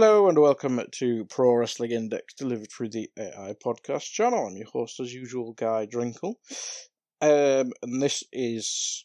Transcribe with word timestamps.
Hello 0.00 0.28
and 0.28 0.38
welcome 0.38 0.80
to 0.92 1.24
Pro 1.24 1.54
Wrestling 1.54 1.90
Index 1.90 2.32
delivered 2.34 2.70
through 2.70 2.90
the 2.90 3.10
AI 3.18 3.56
podcast 3.60 4.12
channel. 4.12 4.46
I'm 4.46 4.56
your 4.56 4.68
host 4.68 5.00
as 5.00 5.12
usual, 5.12 5.54
Guy 5.54 5.86
Drinkle. 5.86 6.36
Um, 7.20 7.72
and 7.82 8.00
this 8.00 8.22
is, 8.32 9.04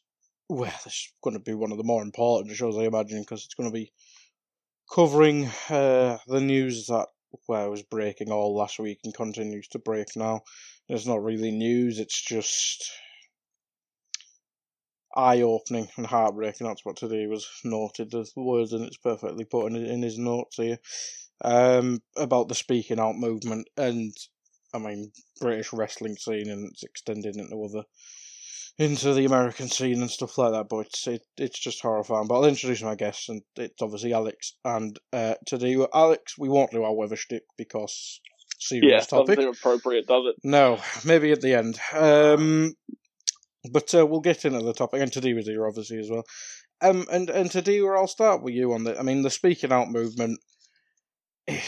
well, 0.50 0.72
this 0.84 0.94
is 0.94 1.14
going 1.24 1.34
to 1.34 1.40
be 1.40 1.56
one 1.56 1.72
of 1.72 1.80
the 1.80 1.84
more 1.84 2.04
important 2.04 2.56
shows, 2.56 2.78
I 2.78 2.84
imagine, 2.84 3.22
because 3.22 3.44
it's 3.44 3.56
going 3.56 3.72
to 3.72 3.74
be 3.74 3.92
covering 4.94 5.50
uh, 5.68 6.20
the 6.28 6.42
news 6.42 6.86
that 6.86 7.08
well, 7.48 7.72
was 7.72 7.82
breaking 7.82 8.32
all 8.32 8.56
last 8.56 8.78
week 8.78 9.00
and 9.04 9.16
continues 9.16 9.68
to 9.70 9.80
break 9.80 10.10
now. 10.16 10.42
There's 10.88 11.08
not 11.08 11.24
really 11.24 11.50
news, 11.50 11.98
it's 11.98 12.22
just 12.22 12.92
eye 15.16 15.42
opening 15.42 15.88
and 15.98 16.06
heartbreaking. 16.06 16.68
That's 16.68 16.86
what 16.86 16.98
today 16.98 17.28
was 17.28 17.48
noted. 17.64 18.12
The 18.12 18.26
words 18.36 18.74
and 18.74 18.86
it's 18.86 18.98
perfectly 18.98 19.46
put 19.46 19.68
in, 19.68 19.76
in 19.76 20.02
his 20.02 20.18
notes 20.18 20.58
here 20.58 20.78
um, 21.44 22.02
about 22.18 22.48
the 22.48 22.56
speaking 22.56 23.00
out 23.00 23.16
movement 23.16 23.68
and 23.78 24.14
I 24.74 24.80
mean 24.80 25.12
British 25.40 25.74
wrestling 25.74 26.16
scene 26.16 26.50
and 26.50 26.70
it's 26.72 26.84
extending 26.84 27.38
into 27.38 27.64
other 27.64 27.84
into 28.80 29.14
the 29.14 29.26
American 29.26 29.68
scene 29.68 30.02
and 30.02 30.10
stuff 30.10 30.38
like 30.38 30.52
that. 30.52 30.68
But 30.70 30.88
it's 30.88 31.08
it, 31.08 31.22
it's 31.38 31.60
just 31.60 31.82
horrifying. 31.82 32.28
But 32.28 32.36
I'll 32.36 32.46
introduce 32.46 32.82
my 32.82 32.96
guests 32.96 33.30
and 33.30 33.42
it's 33.56 33.82
obviously 33.82 34.14
Alex. 34.14 34.54
And 34.66 35.00
uh, 35.12 35.36
today, 35.46 35.78
Alex, 35.94 36.38
we 36.38 36.50
won't 36.50 36.72
do 36.72 36.84
our 36.84 36.96
weather 36.96 37.18
stick 37.18 37.44
because 37.58 38.20
serious 38.60 38.92
yeah, 38.92 39.00
topic. 39.02 39.36
doesn't 39.36 39.58
appropriate, 39.58 40.08
does 40.08 40.26
it? 40.28 40.36
No, 40.44 40.80
maybe 41.06 41.32
at 41.32 41.42
the 41.42 41.54
end. 41.54 41.80
Um, 41.94 42.74
but 43.72 43.94
uh, 43.96 44.06
we'll 44.06 44.22
get 44.22 44.46
into 44.46 44.62
the 44.62 44.74
topic, 44.74 45.02
and 45.02 45.12
here 45.48 45.66
obviously 45.68 46.00
as 46.00 46.10
well. 46.10 46.24
Um, 46.82 47.06
and 47.12 47.30
and 47.30 47.52
where 47.82 47.98
I'll 47.98 48.08
start 48.08 48.44
with 48.44 48.54
you 48.54 48.74
on 48.74 48.84
the. 48.84 48.98
I 49.00 49.04
mean, 49.04 49.22
the 49.22 49.30
speaking 49.30 49.72
out 49.72 49.90
movement. 49.90 50.40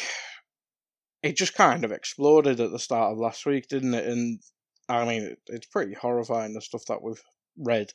It 1.23 1.37
just 1.37 1.55
kind 1.55 1.83
of 1.83 1.91
exploded 1.91 2.59
at 2.59 2.69
the 2.69 2.77
start 2.77 3.11
of 3.11 3.17
last 3.17 3.47
week, 3.47 3.67
didn't 3.67 3.95
it? 3.95 4.05
And 4.05 4.39
I 4.87 5.05
mean, 5.05 5.23
it, 5.23 5.39
it's 5.47 5.65
pretty 5.65 5.95
horrifying 5.95 6.53
the 6.53 6.61
stuff 6.61 6.83
that 6.87 7.01
we've 7.01 7.19
read. 7.57 7.91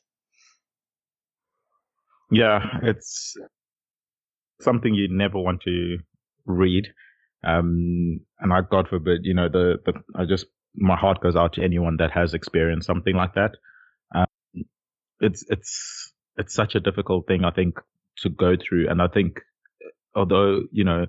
Yeah, 2.29 2.59
it's 2.83 3.37
something 4.61 4.95
you 4.95 5.07
never 5.09 5.39
want 5.39 5.63
to 5.63 5.99
read. 6.45 6.89
Um, 7.45 8.21
and 8.41 8.53
I, 8.53 8.63
God 8.69 8.89
forbid, 8.89 9.21
you 9.23 9.35
know, 9.35 9.49
the, 9.49 9.77
the, 9.87 9.93
I 10.17 10.25
just, 10.25 10.47
my 10.75 10.97
heart 10.97 11.21
goes 11.21 11.37
out 11.37 11.53
to 11.53 11.63
anyone 11.63 11.99
that 11.99 12.11
has 12.11 12.35
experienced 12.35 12.89
something 12.89 13.15
like 13.15 13.35
that 13.35 13.53
it's 15.21 15.45
it's 15.49 16.13
it's 16.37 16.55
such 16.55 16.75
a 16.75 16.81
difficult 16.81 17.27
thing 17.27 17.45
I 17.45 17.51
think 17.51 17.77
to 18.19 18.31
go 18.31 18.57
through, 18.57 18.89
and 18.89 19.01
I 19.01 19.09
think 19.09 19.41
although 20.15 20.63
you 20.73 20.85
know 20.85 21.07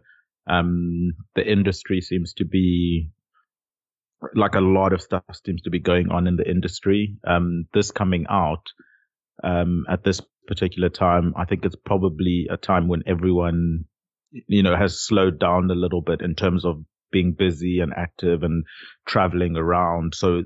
um, 0.50 1.14
the 1.36 1.50
industry 1.50 2.02
seems 2.02 2.34
to 2.36 2.46
be 2.46 3.10
like 4.36 4.56
a 4.56 4.62
lot 4.62 4.94
of 4.94 5.02
stuff 5.02 5.24
seems 5.46 5.62
to 5.64 5.70
be 5.70 5.80
going 5.80 6.10
on 6.12 6.28
in 6.28 6.36
the 6.36 6.50
industry. 6.50 7.18
Um, 7.28 7.66
this 7.74 7.92
coming 7.92 8.26
out 8.30 8.64
um, 9.44 9.86
at 9.90 10.04
this 10.04 10.22
particular 10.48 10.90
time, 10.90 11.34
I 11.36 11.46
think 11.46 11.66
it's 11.66 11.76
probably 11.76 12.48
a 12.50 12.58
time 12.58 12.88
when 12.88 13.04
everyone, 13.08 13.86
you 14.32 14.64
know, 14.64 14.76
has 14.76 15.02
slowed 15.02 15.40
down 15.40 15.72
a 15.72 15.76
little 15.76 16.02
bit 16.02 16.22
in 16.22 16.36
terms 16.36 16.66
of 16.66 16.84
being 17.12 17.34
busy 17.34 17.80
and 17.80 17.94
active 17.96 18.44
and 18.44 18.64
traveling 19.08 19.58
around. 19.58 20.14
So 20.16 20.44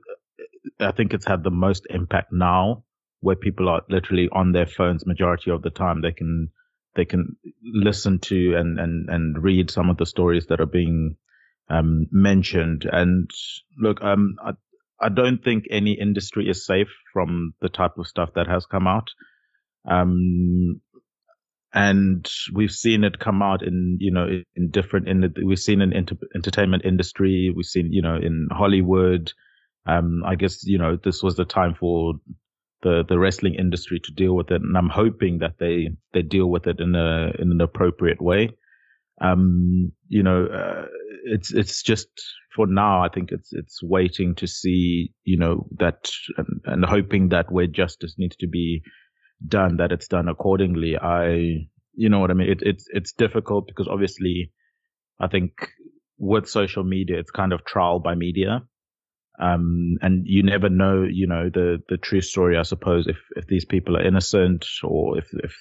I 0.79 0.91
think 0.91 1.13
it's 1.13 1.27
had 1.27 1.43
the 1.43 1.51
most 1.51 1.85
impact 1.89 2.29
now 2.31 2.84
where 3.25 3.35
people 3.35 3.67
are 3.69 3.81
literally 3.89 4.29
on 4.31 4.51
their 4.51 4.67
phones 4.67 5.05
majority 5.05 5.49
of 5.51 5.63
the 5.63 5.71
time. 5.71 6.01
They 6.01 6.11
can 6.11 6.49
they 6.95 7.05
can 7.05 7.35
listen 7.63 8.19
to 8.19 8.55
and 8.55 8.79
and 8.79 9.09
and 9.09 9.43
read 9.43 9.71
some 9.71 9.89
of 9.89 9.97
the 9.97 10.05
stories 10.05 10.45
that 10.47 10.61
are 10.61 10.67
being 10.67 11.17
um, 11.69 12.05
mentioned. 12.11 12.85
And 12.89 13.29
look, 13.77 14.01
um, 14.03 14.35
I, 14.43 14.51
I 15.01 15.09
don't 15.09 15.43
think 15.43 15.65
any 15.71 15.93
industry 15.93 16.47
is 16.47 16.65
safe 16.65 16.89
from 17.13 17.53
the 17.61 17.69
type 17.69 17.97
of 17.97 18.07
stuff 18.07 18.29
that 18.35 18.47
has 18.47 18.65
come 18.67 18.87
out. 18.87 19.07
Um, 19.89 20.81
and 21.73 22.29
we've 22.53 22.71
seen 22.71 23.03
it 23.03 23.19
come 23.19 23.41
out 23.41 23.61
in, 23.63 23.97
you 23.99 24.11
know, 24.11 24.27
in 24.55 24.69
different, 24.69 25.09
in 25.09 25.21
the, 25.21 25.33
we've 25.43 25.59
seen 25.59 25.81
in 25.81 25.91
inter- 25.93 26.15
entertainment 26.33 26.85
industry, 26.85 27.51
we've 27.53 27.65
seen, 27.65 27.91
you 27.91 28.01
know, 28.01 28.15
in 28.15 28.47
Hollywood. 28.51 29.33
Um, 29.85 30.23
I 30.25 30.35
guess, 30.35 30.65
you 30.65 30.77
know, 30.77 30.97
this 31.03 31.21
was 31.21 31.35
the 31.35 31.45
time 31.45 31.75
for 31.75 32.13
the 32.85 33.03
the 33.09 33.17
wrestling 33.17 33.55
industry 33.55 33.99
to 33.99 34.11
deal 34.13 34.35
with 34.35 34.51
it, 34.51 34.61
and 34.61 34.77
I'm 34.77 34.89
hoping 34.89 35.39
that 35.39 35.55
they 35.59 35.89
they 36.13 36.21
deal 36.21 36.49
with 36.49 36.67
it 36.67 36.79
in 36.79 36.95
a 36.95 37.31
in 37.39 37.51
an 37.51 37.59
appropriate 37.59 38.21
way. 38.21 38.51
Um, 39.21 39.91
you 40.07 40.21
know, 40.21 40.45
uh, 40.45 40.85
it's 41.25 41.51
it's 41.51 41.81
just 41.81 42.07
for 42.55 42.67
now. 42.67 43.03
I 43.03 43.09
think 43.09 43.31
it's 43.31 43.49
it's 43.51 43.81
waiting 43.81 44.35
to 44.35 44.47
see, 44.47 45.11
you 45.23 45.37
know, 45.37 45.67
that 45.79 46.11
and, 46.37 46.61
and 46.65 46.85
hoping 46.85 47.29
that 47.29 47.51
where 47.51 47.67
justice 47.67 48.13
needs 48.19 48.35
to 48.37 48.47
be 48.47 48.83
done, 49.47 49.77
that 49.77 49.91
it's 49.91 50.07
done 50.07 50.29
accordingly. 50.29 50.95
I, 50.95 51.67
you 51.95 52.09
know 52.09 52.19
what 52.19 52.29
I 52.29 52.35
mean. 52.35 52.51
It, 52.51 52.59
it's 52.61 52.85
it's 52.93 53.13
difficult 53.13 53.67
because 53.67 53.87
obviously, 53.87 54.51
I 55.19 55.27
think 55.27 55.71
with 56.19 56.47
social 56.47 56.83
media, 56.83 57.17
it's 57.17 57.31
kind 57.31 57.51
of 57.51 57.65
trial 57.65 57.99
by 57.99 58.13
media. 58.13 58.61
Um, 59.39 59.97
and 60.01 60.23
you 60.25 60.43
never 60.43 60.69
know, 60.69 61.03
you 61.03 61.27
know, 61.27 61.49
the, 61.49 61.81
the 61.89 61.97
true 61.97 62.21
story, 62.21 62.57
I 62.57 62.63
suppose, 62.63 63.07
if, 63.07 63.17
if 63.35 63.47
these 63.47 63.65
people 63.65 63.97
are 63.97 64.05
innocent 64.05 64.65
or 64.83 65.17
if, 65.17 65.27
if, 65.33 65.55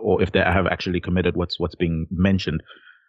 or 0.00 0.22
if 0.22 0.32
they 0.32 0.40
have 0.40 0.66
actually 0.66 1.00
committed 1.00 1.36
what's, 1.36 1.60
what's 1.60 1.76
being 1.76 2.06
mentioned. 2.10 2.62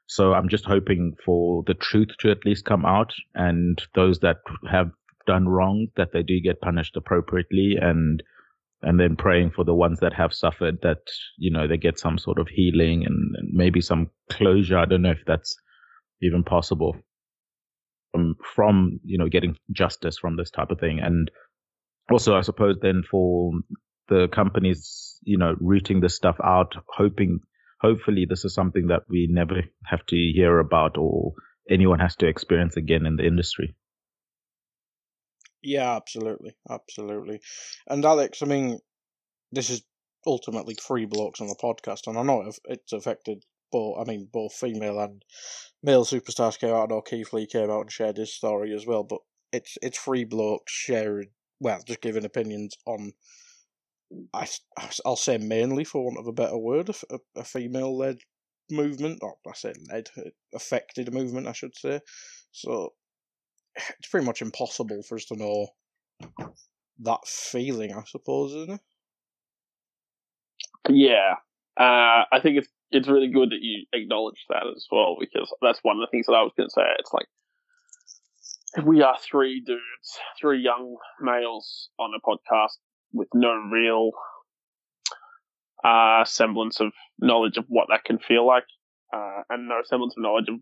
So 0.07 0.33
I'm 0.33 0.50
just 0.50 0.65
hoping 0.65 1.15
for 1.25 1.63
the 1.65 1.74
truth 1.74 2.09
to 2.19 2.30
at 2.30 2.45
least 2.45 2.65
come 2.65 2.86
out 2.86 3.13
and 3.33 3.81
those 3.95 4.19
that 4.19 4.38
have 4.69 4.91
done 5.25 5.50
wrong, 5.50 5.88
that 5.98 6.13
they 6.13 6.21
do 6.21 6.39
get 6.39 6.62
punished 6.62 6.95
appropriately 6.95 7.77
and, 7.81 8.21
and 8.83 9.00
then 9.00 9.15
praying 9.15 9.51
for 9.56 9.63
the 9.63 9.74
ones 9.74 10.00
that 10.01 10.13
have 10.13 10.33
suffered 10.33 10.77
that, 10.83 11.00
you 11.39 11.50
know, 11.50 11.68
they 11.68 11.77
get 11.77 11.98
some 11.98 12.19
sort 12.19 12.38
of 12.38 12.48
healing 12.48 13.03
and, 13.06 13.36
and 13.36 13.50
maybe 13.51 13.81
some 13.81 14.12
closure. 14.30 14.77
I 14.77 14.86
don't 14.86 15.01
know 15.01 15.12
if 15.12 15.25
that's 15.25 15.57
even 16.21 16.44
possible 16.44 16.95
from 18.15 18.35
from 18.56 19.00
you 19.03 19.17
know 19.17 19.27
getting 19.27 19.57
justice 19.71 20.17
from 20.17 20.38
this 20.38 20.51
type 20.51 20.71
of 20.71 20.79
thing 20.79 21.00
and 21.00 21.29
also 22.12 22.35
i 22.35 22.41
suppose 22.41 22.77
then 22.81 23.03
for 23.09 23.51
the 24.07 24.27
companies 24.29 25.19
you 25.23 25.38
know 25.38 25.56
rooting 25.59 26.00
this 26.00 26.15
stuff 26.15 26.38
out 26.44 26.73
hoping 26.88 27.39
hopefully 27.81 28.25
this 28.27 28.45
is 28.45 28.53
something 28.53 28.88
that 28.88 29.01
we 29.09 29.27
never 29.29 29.63
have 29.83 30.06
to 30.06 30.15
hear 30.15 30.59
about 30.59 30.97
or 30.97 31.33
anyone 31.69 32.00
has 32.00 32.15
to 32.15 32.27
experience 32.27 32.77
again 32.77 33.06
in 33.06 33.17
the 33.17 33.25
industry 33.25 33.75
Yeah, 35.63 35.95
absolutely, 35.95 36.56
absolutely. 36.69 37.41
And 37.88 38.06
Alex, 38.06 38.44
I 38.44 38.45
mean, 38.45 38.77
this 39.51 39.71
is 39.71 39.81
ultimately 40.23 40.75
three 40.75 41.06
blocks 41.06 41.41
on 41.41 41.47
the 41.47 41.56
podcast, 41.56 42.06
and 42.06 42.19
I 42.19 42.21
know 42.21 42.51
it's 42.65 42.94
affected 42.94 43.44
I 44.00 44.04
mean, 44.06 44.30
both 44.31 44.54
female 44.54 45.00
and 45.00 45.24
male 45.83 46.06
superstars 46.06 46.60
came 46.60 46.74
out. 46.74 46.89
Know 46.89 47.01
Keith 47.01 47.33
Lee 47.33 47.48
came 47.48 47.69
out 47.69 47.81
and 47.81 47.92
shared 47.92 48.18
his 48.18 48.33
story 48.33 48.74
as 48.74 48.86
well, 48.86 49.04
but 49.04 49.19
it's 49.51 49.77
it's 49.81 50.00
three 50.00 50.24
blokes 50.25 50.72
sharing, 50.72 51.30
well, 51.60 51.81
just 51.86 52.01
giving 52.01 52.25
opinions 52.25 52.75
on. 52.86 53.13
I 54.33 54.48
I'll 55.06 55.16
say 55.16 55.38
mainly, 55.38 55.83
for 55.83 56.04
want 56.04 56.19
of 56.19 56.27
a 56.27 56.31
better 56.31 56.57
word, 56.57 56.89
a, 57.10 57.19
a 57.36 57.44
female 57.44 57.98
led 57.98 58.18
movement, 58.69 59.19
or 59.22 59.36
I 59.48 59.54
say 59.54 59.74
led, 59.92 60.10
affected 60.54 61.13
movement, 61.13 61.48
I 61.48 61.54
should 61.54 61.75
say. 61.75 62.00
So 62.51 62.94
it's 63.75 64.07
pretty 64.10 64.25
much 64.25 64.42
impossible 64.42 65.04
for 65.04 65.16
us 65.16 65.25
to 65.25 65.36
know 65.36 65.68
that 67.00 67.27
feeling, 67.27 67.94
I 67.94 68.04
suppose, 68.06 68.54
isn't 68.54 68.75
it? 68.75 68.81
Yeah, 70.89 71.36
uh, 71.77 72.24
I 72.31 72.39
think 72.42 72.57
it's 72.57 72.69
it's 72.92 73.08
really 73.08 73.30
good 73.30 73.50
that 73.50 73.62
you 73.62 73.86
acknowledge 73.94 74.44
that 74.50 74.64
as 74.76 74.86
well 74.92 75.18
because 75.20 75.54
that's 75.62 75.80
one 75.82 75.98
of 75.98 76.02
the 76.02 76.12
things 76.12 76.26
that 76.28 76.34
I 76.34 76.44
was 76.44 76.54
going 76.56 76.68
to 76.68 76.74
say. 76.74 76.84
It's 77.00 77.14
like 77.14 77.28
we 78.86 79.02
are 79.02 79.18
three 79.20 79.62
dudes, 79.66 80.20
three 80.40 80.62
young 80.62 80.98
males 81.20 81.90
on 82.00 82.12
a 82.14 82.20
podcast 82.20 82.78
with 83.14 83.30
no 83.34 83.54
real 83.54 84.12
uh, 85.84 86.26
semblance 86.26 86.80
of 86.80 86.92
knowledge 87.20 87.58
of 87.58 87.66
what 87.68 87.88
that 87.90 88.04
can 88.04 88.20
feel 88.20 88.46
like, 88.46 88.66
uh, 89.14 89.42
and 89.50 89.68
no 89.68 89.82
semblance 89.86 90.16
of 90.18 90.24
knowledge 90.24 90.50
of 90.50 90.56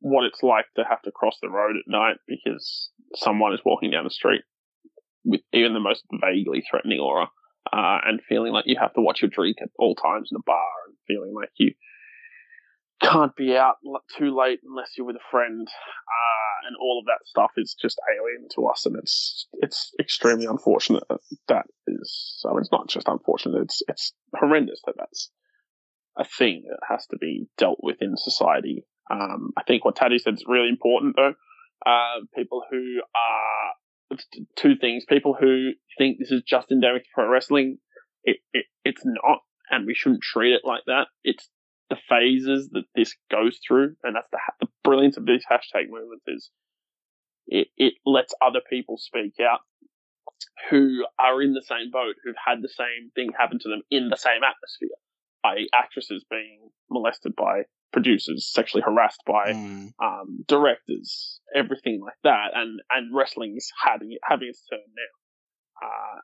what 0.00 0.24
it's 0.24 0.42
like 0.42 0.66
to 0.76 0.84
have 0.88 1.02
to 1.02 1.10
cross 1.10 1.36
the 1.42 1.48
road 1.48 1.76
at 1.76 1.90
night 1.90 2.16
because 2.26 2.90
someone 3.14 3.52
is 3.52 3.60
walking 3.64 3.90
down 3.90 4.04
the 4.04 4.10
street 4.10 4.42
with 5.24 5.40
even 5.52 5.74
the 5.74 5.80
most 5.80 6.04
vaguely 6.20 6.64
threatening 6.70 7.00
aura, 7.00 7.28
uh, 7.72 7.98
and 8.04 8.20
feeling 8.28 8.52
like 8.52 8.64
you 8.66 8.76
have 8.80 8.94
to 8.94 9.00
watch 9.00 9.20
your 9.20 9.30
drink 9.30 9.56
at 9.60 9.68
all 9.78 9.94
times 9.96 10.28
in 10.30 10.36
a 10.36 10.42
bar, 10.46 10.62
feeling 11.06 11.34
like 11.34 11.50
you 11.56 11.72
can't 13.00 13.36
be 13.36 13.56
out 13.56 13.76
too 14.18 14.36
late 14.36 14.60
unless 14.66 14.92
you're 14.96 15.06
with 15.06 15.16
a 15.16 15.30
friend, 15.30 15.68
uh, 15.68 16.66
and 16.66 16.76
all 16.80 16.98
of 16.98 17.06
that 17.06 17.26
stuff 17.26 17.52
is 17.56 17.76
just 17.80 18.00
alien 18.10 18.48
to 18.54 18.66
us, 18.66 18.86
and 18.86 18.96
it's 18.96 19.48
it's 19.54 19.92
extremely 20.00 20.46
unfortunate 20.46 21.04
that 21.08 21.20
that 21.48 21.66
is. 21.86 22.42
I 22.46 22.50
mean, 22.50 22.60
it's 22.60 22.72
not 22.72 22.88
just 22.88 23.08
unfortunate; 23.08 23.62
it's 23.62 23.82
it's 23.88 24.12
horrendous 24.34 24.80
that 24.86 24.94
that's 24.96 25.30
a 26.16 26.24
thing 26.24 26.64
that 26.70 26.80
has 26.88 27.06
to 27.08 27.18
be 27.18 27.48
dealt 27.58 27.78
with 27.82 27.96
in 28.00 28.16
society 28.16 28.86
um, 29.10 29.52
I 29.56 29.62
think 29.62 29.84
what 29.84 29.96
Teddy 29.96 30.18
said 30.18 30.34
is 30.34 30.44
really 30.46 30.68
important 30.68 31.16
though. 31.16 31.34
Uh, 31.84 32.20
people 32.34 32.62
who 32.70 33.00
are 33.14 34.16
two 34.56 34.76
things: 34.80 35.04
people 35.08 35.36
who 35.38 35.70
think 35.98 36.18
this 36.18 36.30
is 36.30 36.42
just 36.42 36.72
endemic 36.72 37.04
to 37.04 37.08
pro 37.14 37.28
wrestling. 37.28 37.78
It, 38.24 38.38
it 38.52 38.66
it's 38.84 39.02
not, 39.04 39.38
and 39.70 39.86
we 39.86 39.94
shouldn't 39.94 40.22
treat 40.22 40.52
it 40.52 40.62
like 40.64 40.82
that. 40.86 41.08
It's 41.24 41.48
the 41.90 41.96
phases 42.08 42.70
that 42.72 42.84
this 42.94 43.14
goes 43.30 43.58
through, 43.66 43.96
and 44.02 44.16
that's 44.16 44.28
the, 44.30 44.38
the 44.60 44.68
brilliance 44.82 45.16
of 45.16 45.26
these 45.26 45.44
hashtag 45.50 45.88
movements 45.88 46.24
is 46.26 46.50
it, 47.46 47.68
it 47.76 47.94
lets 48.04 48.34
other 48.44 48.60
people 48.68 48.98
speak 48.98 49.34
out 49.40 49.60
who 50.70 51.04
are 51.18 51.40
in 51.40 51.54
the 51.54 51.62
same 51.62 51.90
boat, 51.92 52.16
who've 52.24 52.34
had 52.44 52.62
the 52.62 52.68
same 52.68 53.10
thing 53.14 53.30
happen 53.38 53.58
to 53.60 53.68
them 53.68 53.82
in 53.90 54.08
the 54.08 54.16
same 54.16 54.42
atmosphere, 54.42 54.96
i.e., 55.44 55.68
actresses 55.72 56.24
being 56.28 56.70
molested 56.90 57.34
by 57.36 57.62
producers, 57.92 58.50
sexually 58.52 58.82
harassed 58.82 59.22
by 59.26 59.52
mm. 59.52 59.90
um, 60.02 60.44
directors, 60.48 61.40
everything 61.54 62.00
like 62.02 62.18
that, 62.24 62.48
and 62.54 62.80
and 62.90 63.14
wrestling 63.14 63.54
is 63.56 63.70
having 63.82 64.16
having 64.28 64.48
its 64.48 64.62
turn 64.68 64.80
now. 64.80 65.86
Uh, 65.86 66.20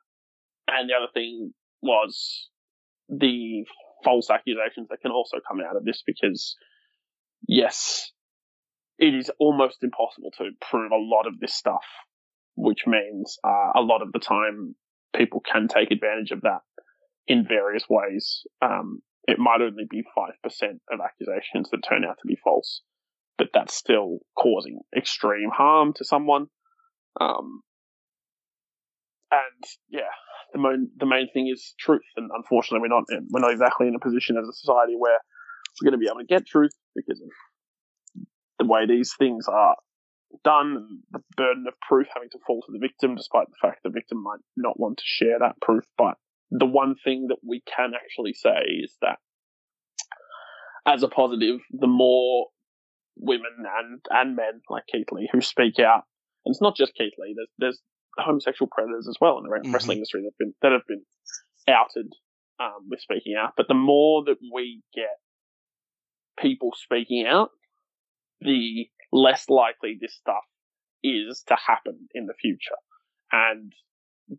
and 0.67 0.89
the 0.89 0.93
other 0.93 1.11
thing 1.13 1.53
was 1.81 2.49
the 3.09 3.65
false 4.03 4.29
accusations 4.29 4.87
that 4.89 5.01
can 5.01 5.11
also 5.11 5.37
come 5.47 5.59
out 5.61 5.75
of 5.75 5.85
this 5.85 6.03
because 6.05 6.55
yes, 7.47 8.11
it 8.97 9.13
is 9.13 9.31
almost 9.39 9.77
impossible 9.83 10.31
to 10.37 10.51
prove 10.61 10.91
a 10.91 10.97
lot 10.97 11.27
of 11.27 11.39
this 11.39 11.53
stuff, 11.53 11.85
which 12.55 12.85
means 12.85 13.37
uh, 13.43 13.71
a 13.75 13.81
lot 13.81 14.01
of 14.01 14.11
the 14.11 14.19
time 14.19 14.75
people 15.15 15.41
can 15.41 15.67
take 15.67 15.91
advantage 15.91 16.31
of 16.31 16.41
that 16.41 16.61
in 17.27 17.45
various 17.47 17.85
ways. 17.89 18.43
Um, 18.61 18.99
it 19.27 19.39
might 19.39 19.61
only 19.61 19.85
be 19.89 20.03
5% 20.17 20.29
of 20.91 20.99
accusations 21.03 21.69
that 21.71 21.83
turn 21.87 22.03
out 22.03 22.17
to 22.21 22.27
be 22.27 22.37
false, 22.43 22.81
but 23.37 23.47
that's 23.53 23.73
still 23.73 24.19
causing 24.37 24.79
extreme 24.95 25.49
harm 25.49 25.93
to 25.95 26.05
someone. 26.05 26.47
Um, 27.19 27.61
and 29.31 29.63
yeah, 29.89 30.11
the 30.53 30.59
main, 30.59 30.89
the 30.97 31.05
main 31.05 31.27
thing 31.33 31.49
is 31.51 31.73
truth. 31.79 32.01
And 32.15 32.29
unfortunately, 32.33 32.81
we're 32.81 32.95
not, 32.95 33.03
we're 33.29 33.41
not 33.41 33.51
exactly 33.51 33.87
in 33.87 33.95
a 33.95 33.99
position 33.99 34.37
as 34.37 34.47
a 34.47 34.53
society 34.53 34.95
where 34.97 35.19
we're 35.81 35.89
going 35.89 35.99
to 35.99 36.03
be 36.03 36.09
able 36.09 36.19
to 36.19 36.25
get 36.25 36.45
truth 36.45 36.73
because 36.95 37.21
of 37.21 37.29
the 38.59 38.65
way 38.65 38.85
these 38.87 39.13
things 39.17 39.47
are 39.47 39.75
done 40.43 40.75
and 40.77 40.99
the 41.11 41.19
burden 41.37 41.65
of 41.67 41.73
proof 41.87 42.07
having 42.13 42.29
to 42.29 42.39
fall 42.45 42.61
to 42.61 42.71
the 42.71 42.79
victim, 42.79 43.15
despite 43.15 43.47
the 43.47 43.67
fact 43.67 43.81
the 43.83 43.89
victim 43.89 44.21
might 44.21 44.39
not 44.55 44.79
want 44.79 44.97
to 44.97 45.03
share 45.05 45.39
that 45.39 45.59
proof. 45.61 45.83
But 45.97 46.15
the 46.51 46.65
one 46.65 46.95
thing 47.03 47.27
that 47.29 47.37
we 47.47 47.61
can 47.65 47.93
actually 47.95 48.33
say 48.33 48.83
is 48.83 48.95
that 49.01 49.17
as 50.85 51.03
a 51.03 51.07
positive, 51.07 51.59
the 51.71 51.87
more 51.87 52.47
women 53.15 53.51
and, 53.59 54.01
and 54.09 54.35
men 54.35 54.61
like 54.69 54.83
Keith 54.91 55.07
Lee 55.11 55.29
who 55.31 55.41
speak 55.41 55.79
out, 55.79 56.03
and 56.45 56.53
it's 56.53 56.61
not 56.61 56.75
just 56.75 56.95
Keith 56.95 57.13
Lee, 57.17 57.35
there's, 57.35 57.49
there's 57.57 57.81
homosexual 58.17 58.69
predators 58.71 59.07
as 59.07 59.17
well 59.19 59.37
in 59.37 59.43
the 59.43 59.49
mm-hmm. 59.49 59.73
wrestling 59.73 59.97
industry 59.97 60.21
that 60.21 60.31
have 60.31 60.37
been, 60.37 60.53
that 60.61 60.71
have 60.71 60.87
been 60.87 61.03
outed 61.67 62.11
um, 62.59 62.87
with 62.89 62.99
speaking 62.99 63.35
out. 63.39 63.53
But 63.57 63.67
the 63.67 63.73
more 63.73 64.23
that 64.25 64.37
we 64.53 64.81
get 64.93 65.19
people 66.39 66.71
speaking 66.75 67.25
out, 67.27 67.49
the 68.41 68.87
less 69.11 69.49
likely 69.49 69.97
this 69.99 70.15
stuff 70.15 70.43
is 71.03 71.43
to 71.47 71.55
happen 71.67 72.07
in 72.13 72.25
the 72.25 72.33
future. 72.33 72.75
And 73.31 73.73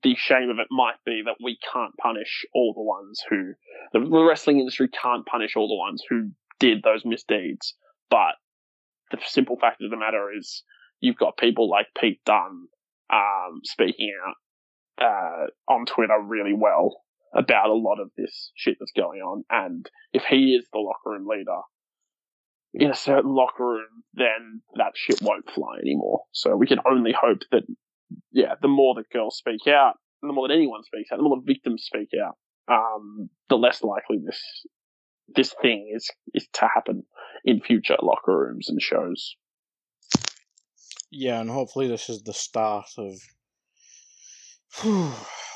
the 0.03 0.15
shame 0.17 0.51
of 0.51 0.59
it 0.59 0.69
might 0.71 0.97
be 1.05 1.23
that 1.25 1.37
we 1.43 1.59
can't 1.73 1.97
punish 1.97 2.45
all 2.55 2.73
the 2.75 2.83
ones 2.83 3.23
who 3.29 3.53
the 3.93 4.01
wrestling 4.01 4.59
industry 4.59 4.89
can't 4.89 5.27
punish 5.27 5.57
all 5.57 5.69
the 5.69 5.77
ones 5.77 6.03
who 6.09 6.31
did 6.59 6.83
those 6.83 7.05
misdeeds. 7.05 7.75
But 8.11 8.37
the 9.11 9.19
simple 9.27 9.57
fact 9.61 9.83
of 9.83 9.91
the 9.91 9.97
matter 9.97 10.31
is, 10.37 10.63
you've 11.01 11.19
got 11.19 11.37
people 11.37 11.69
like 11.69 11.87
Pete 11.99 12.21
Dunne 12.25 12.69
um, 13.13 13.61
speaking 13.65 14.13
out 14.27 14.35
uh, 15.05 15.73
on 15.73 15.87
Twitter 15.87 16.21
really 16.21 16.55
well 16.55 17.01
about 17.35 17.71
a 17.71 17.75
lot 17.75 18.01
of 18.01 18.11
this 18.17 18.53
shit 18.55 18.77
that's 18.79 18.93
going 18.97 19.21
on. 19.21 19.45
And 19.51 19.89
if 20.13 20.25
he 20.25 20.55
is 20.55 20.67
the 20.73 20.79
locker 20.79 21.11
room 21.11 21.27
leader 21.27 21.61
in 22.73 22.91
a 22.91 22.95
certain 22.95 23.35
locker 23.35 23.65
room, 23.67 24.05
then 24.15 24.63
that 24.77 24.93
shit 24.95 25.21
won't 25.23 25.51
fly 25.51 25.79
anymore. 25.81 26.23
So 26.33 26.57
we 26.57 26.67
can 26.67 26.79
only 26.89 27.13
hope 27.13 27.41
that 27.51 27.63
yeah, 28.33 28.55
the 28.61 28.69
more 28.69 28.95
that 28.95 29.11
girls 29.11 29.37
speak 29.37 29.67
out, 29.69 29.95
the 30.23 30.33
more 30.33 30.49
that 30.49 30.55
anyone 30.55 30.83
speaks 30.85 31.11
out, 31.13 31.17
the 31.17 31.23
more 31.23 31.37
the 31.37 31.53
victims 31.53 31.85
speak 31.85 32.11
out, 32.21 32.37
um, 32.69 33.29
the 33.49 33.57
less 33.57 33.83
likely 33.83 34.19
this 34.25 34.41
this 35.35 35.55
thing 35.63 35.91
is 35.95 36.11
is 36.35 36.47
to 36.53 36.69
happen 36.73 37.03
in 37.45 37.61
future 37.61 37.97
locker 38.03 38.37
rooms 38.37 38.69
and 38.69 38.81
shows. 38.81 39.37
Yeah, 41.17 41.41
and 41.41 41.49
hopefully 41.49 41.87
this 41.87 42.09
is 42.09 42.25
the 42.25 42.33
start 42.33 42.89
of 42.99 43.15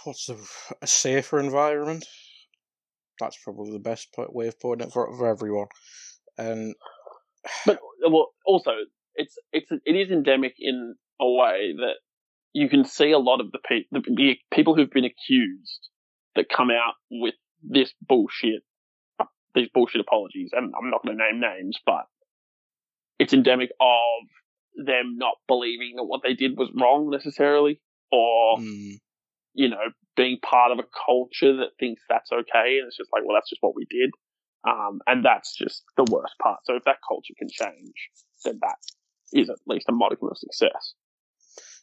what's 0.04 0.26
the 0.26 0.38
a 0.80 0.86
safer 0.86 1.40
environment. 1.40 2.06
That's 3.18 3.36
probably 3.42 3.72
the 3.72 3.80
best 3.80 4.14
way 4.16 4.46
of 4.46 4.60
putting 4.60 4.86
it 4.86 4.92
for 4.92 5.12
for 5.16 5.26
everyone. 5.26 5.66
And 6.38 6.76
but 7.66 7.80
well, 8.08 8.28
also 8.46 8.70
it's 9.16 9.36
it's 9.52 9.72
it 9.84 9.96
is 9.96 10.12
endemic 10.12 10.54
in 10.60 10.94
a 11.20 11.28
way 11.28 11.74
that 11.76 11.96
you 12.52 12.68
can 12.68 12.84
see 12.84 13.10
a 13.10 13.18
lot 13.18 13.40
of 13.40 13.50
the, 13.50 13.58
pe- 13.58 13.84
the, 13.90 14.36
people 14.52 14.76
who've 14.76 14.90
been 14.90 15.04
accused 15.04 15.88
that 16.36 16.48
come 16.48 16.70
out 16.70 16.94
with 17.10 17.34
this 17.68 17.92
bullshit, 18.00 18.62
these 19.56 19.68
bullshit 19.74 20.00
apologies, 20.00 20.50
and 20.52 20.72
I'm 20.80 20.90
not 20.90 21.02
going 21.04 21.18
to 21.18 21.24
name 21.24 21.40
names, 21.40 21.78
but 21.84 22.06
it's 23.18 23.32
endemic 23.32 23.70
of 23.80 24.28
them 24.78 25.16
not 25.16 25.34
believing 25.46 25.94
that 25.96 26.04
what 26.04 26.20
they 26.22 26.34
did 26.34 26.56
was 26.56 26.70
wrong 26.74 27.10
necessarily, 27.10 27.80
or 28.10 28.58
mm. 28.58 28.94
you 29.54 29.68
know, 29.68 29.92
being 30.16 30.38
part 30.42 30.72
of 30.72 30.78
a 30.78 30.88
culture 31.06 31.56
that 31.56 31.76
thinks 31.78 32.02
that's 32.08 32.32
okay, 32.32 32.78
and 32.78 32.86
it's 32.86 32.96
just 32.96 33.10
like, 33.12 33.22
well, 33.24 33.36
that's 33.36 33.50
just 33.50 33.62
what 33.62 33.74
we 33.76 33.86
did, 33.90 34.10
um, 34.68 35.00
and 35.06 35.24
that's 35.24 35.56
just 35.56 35.84
the 35.96 36.06
worst 36.10 36.34
part. 36.42 36.60
So 36.64 36.76
if 36.76 36.84
that 36.84 36.98
culture 37.06 37.34
can 37.38 37.48
change, 37.50 37.94
then 38.44 38.58
that 38.62 38.76
is 39.32 39.50
at 39.50 39.58
least 39.66 39.86
a 39.88 39.92
modicum 39.92 40.28
of 40.30 40.38
success. 40.38 40.94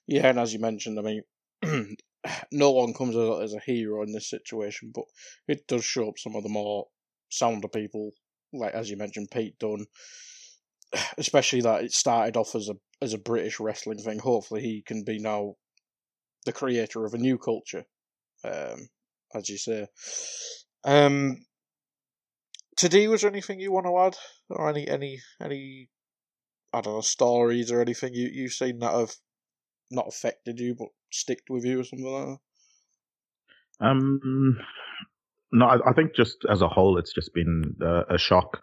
Yeah, 0.08 0.28
and 0.28 0.40
as 0.40 0.54
you 0.54 0.60
mentioned, 0.60 1.00
I 1.00 1.02
mean, 1.02 1.98
no 2.52 2.72
one 2.72 2.94
comes 2.94 3.16
as 3.16 3.54
a 3.54 3.60
hero 3.60 4.04
in 4.04 4.12
this 4.12 4.30
situation, 4.30 4.92
but 4.94 5.06
it 5.48 5.68
does 5.68 5.84
show 5.84 6.10
up 6.10 6.18
some 6.18 6.36
of 6.36 6.44
the 6.44 6.50
more 6.50 6.88
sounder 7.30 7.68
people, 7.68 8.12
like 8.54 8.74
as 8.74 8.90
you 8.90 8.98
mentioned, 8.98 9.30
Pete 9.32 9.58
Dunne. 9.60 9.86
Especially 11.18 11.62
that 11.62 11.84
it 11.84 11.92
started 11.92 12.38
off 12.38 12.56
as 12.56 12.70
a 12.70 12.75
as 13.02 13.14
a 13.14 13.20
British 13.20 13.60
wrestling 13.60 14.00
thing. 14.00 14.20
Hopefully, 14.20 14.62
he 14.62 14.82
can 14.82 15.04
be 15.04 15.20
now 15.20 15.56
the 16.46 16.54
creator 16.54 17.06
of 17.06 17.14
a 17.14 17.18
new 17.18 17.38
culture, 17.38 17.86
um, 18.44 18.90
as 19.34 19.50
you 19.50 19.58
say. 19.58 19.88
Um, 20.84 21.46
Teddy, 22.78 23.08
was 23.08 23.22
there 23.22 23.32
anything 23.32 23.60
you 23.60 23.72
want 23.72 23.86
to 23.88 23.98
add, 23.98 24.18
or 24.50 24.70
any 24.70 24.88
any 24.88 25.20
any 25.42 25.90
I 26.74 26.82
don't 26.82 26.96
know 26.96 27.02
stories 27.02 27.72
or 27.72 27.82
anything 27.82 28.14
you 28.14 28.30
you've 28.32 28.54
seen 28.54 28.80
that 28.80 28.94
have 28.94 29.16
not 29.92 30.08
affected 30.08 30.60
you 30.60 30.75
but 30.75 30.90
sticked 31.12 31.50
with 31.50 31.64
you 31.66 31.80
or 31.80 31.84
something 31.84 32.06
like 32.06 32.25
that? 32.25 33.86
Um, 33.86 34.58
no, 35.52 35.66
I, 35.66 35.90
I 35.90 35.94
think 35.94 36.16
just 36.16 36.38
as 36.50 36.62
a 36.62 36.68
whole, 36.68 36.98
it's 36.98 37.14
just 37.14 37.34
been 37.34 37.75
a 38.10 38.18
shock. 38.18 38.62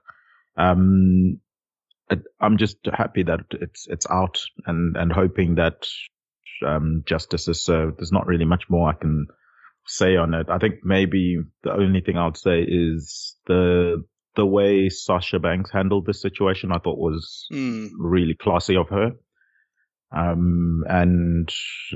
Um, 0.56 1.40
I'm 2.40 2.56
just 2.56 2.76
happy 2.92 3.22
that 3.24 3.40
it's 3.52 3.86
it's 3.88 4.06
out 4.10 4.40
and 4.66 4.96
and 4.96 5.12
hoping 5.12 5.56
that 5.56 5.88
um, 6.66 7.02
justice 7.06 7.48
is 7.48 7.64
served. 7.64 7.98
There's 7.98 8.12
not 8.12 8.26
really 8.26 8.44
much 8.44 8.64
more 8.68 8.88
I 8.88 8.94
can 8.94 9.26
say 9.86 10.16
on 10.16 10.34
it. 10.34 10.46
I 10.48 10.58
think 10.58 10.76
maybe 10.84 11.38
the 11.62 11.72
only 11.72 12.00
thing 12.00 12.16
I 12.16 12.26
would 12.26 12.36
say 12.36 12.62
is 12.66 13.36
the 13.46 14.04
the 14.34 14.46
way 14.46 14.88
Sasha 14.88 15.38
Banks 15.38 15.70
handled 15.70 16.06
this 16.06 16.22
situation. 16.22 16.72
I 16.72 16.78
thought 16.78 16.98
was 16.98 17.46
mm. 17.52 17.88
really 17.98 18.34
classy 18.34 18.76
of 18.76 18.88
her. 18.88 19.12
Um, 20.14 20.84
and 20.88 21.48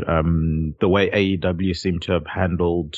um, 0.07 0.75
the 0.81 0.89
way 0.89 1.11
AEW 1.11 1.77
seemed 1.77 2.03
to 2.03 2.13
have 2.13 2.27
handled 2.27 2.97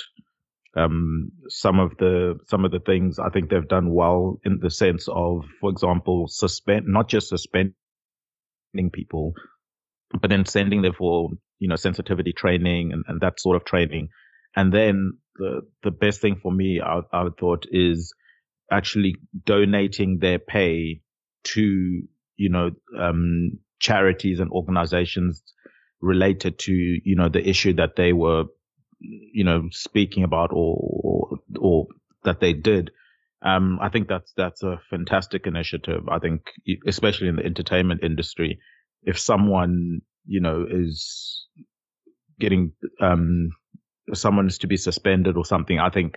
um, 0.77 1.31
some 1.49 1.81
of 1.81 1.97
the 1.99 2.39
some 2.47 2.65
of 2.65 2.71
the 2.71 2.81
things 2.81 3.19
I 3.19 3.31
think 3.31 3.51
they've 3.51 3.67
done 3.67 3.93
well 3.93 4.39
in 4.45 4.59
the 4.61 4.71
sense 4.71 5.09
of, 5.09 5.45
for 5.61 5.71
example, 5.71 6.27
suspend 6.29 6.87
not 6.87 7.09
just 7.09 7.29
suspending 7.29 7.75
people, 8.93 9.35
but 10.21 10.31
then 10.31 10.45
sending 10.45 10.83
them 10.83 10.95
for 10.97 11.31
you 11.59 11.69
know 11.69 11.77
sensitivity 11.77 12.33
training 12.33 12.93
and, 12.93 13.05
and 13.09 13.21
that 13.21 13.41
sort 13.41 13.57
of 13.57 13.65
training. 13.65 14.09
And 14.57 14.73
then 14.73 15.19
the 15.37 15.63
the 15.83 15.91
best 15.91 16.21
thing 16.21 16.37
for 16.43 16.53
me, 16.53 16.81
I, 16.81 17.01
I 17.13 17.29
thought, 17.39 17.67
is 17.71 18.15
actually 18.71 19.17
donating 19.45 20.19
their 20.19 20.39
pay 20.39 21.01
to 21.45 22.03
you 22.37 22.49
know 22.51 22.71
um, 22.99 23.59
charities 23.81 24.41
and 24.41 24.51
organizations 24.51 25.43
related 26.01 26.59
to 26.61 26.73
you 26.73 27.17
know 27.17 27.29
the 27.29 27.47
issue 27.49 27.73
that 27.75 27.97
they 27.97 28.13
were 28.13 28.45
you 29.01 29.45
know, 29.45 29.69
speaking 29.71 30.25
about 30.25 30.51
or, 30.53 30.77
or, 30.81 31.39
or 31.59 31.87
that 32.25 32.41
they 32.41 32.53
did. 32.53 32.91
Um, 33.43 33.79
I 33.81 33.89
think 33.89 34.09
that's, 34.09 34.33
that's 34.37 34.63
a 34.63 34.81
fantastic 34.91 35.47
initiative. 35.47 36.09
I 36.09 36.19
think, 36.19 36.43
especially 36.87 37.29
in 37.29 37.37
the 37.37 37.45
entertainment 37.45 38.03
industry, 38.03 38.59
if 39.03 39.19
someone, 39.19 40.01
you 40.27 40.41
know, 40.41 40.67
is 40.69 41.47
getting, 42.41 42.73
um, 43.01 43.51
someone 44.13 44.49
is 44.49 44.59
to 44.59 44.67
be 44.67 44.77
suspended 44.77 45.37
or 45.37 45.45
something, 45.45 45.79
I 45.79 45.91
think 45.91 46.15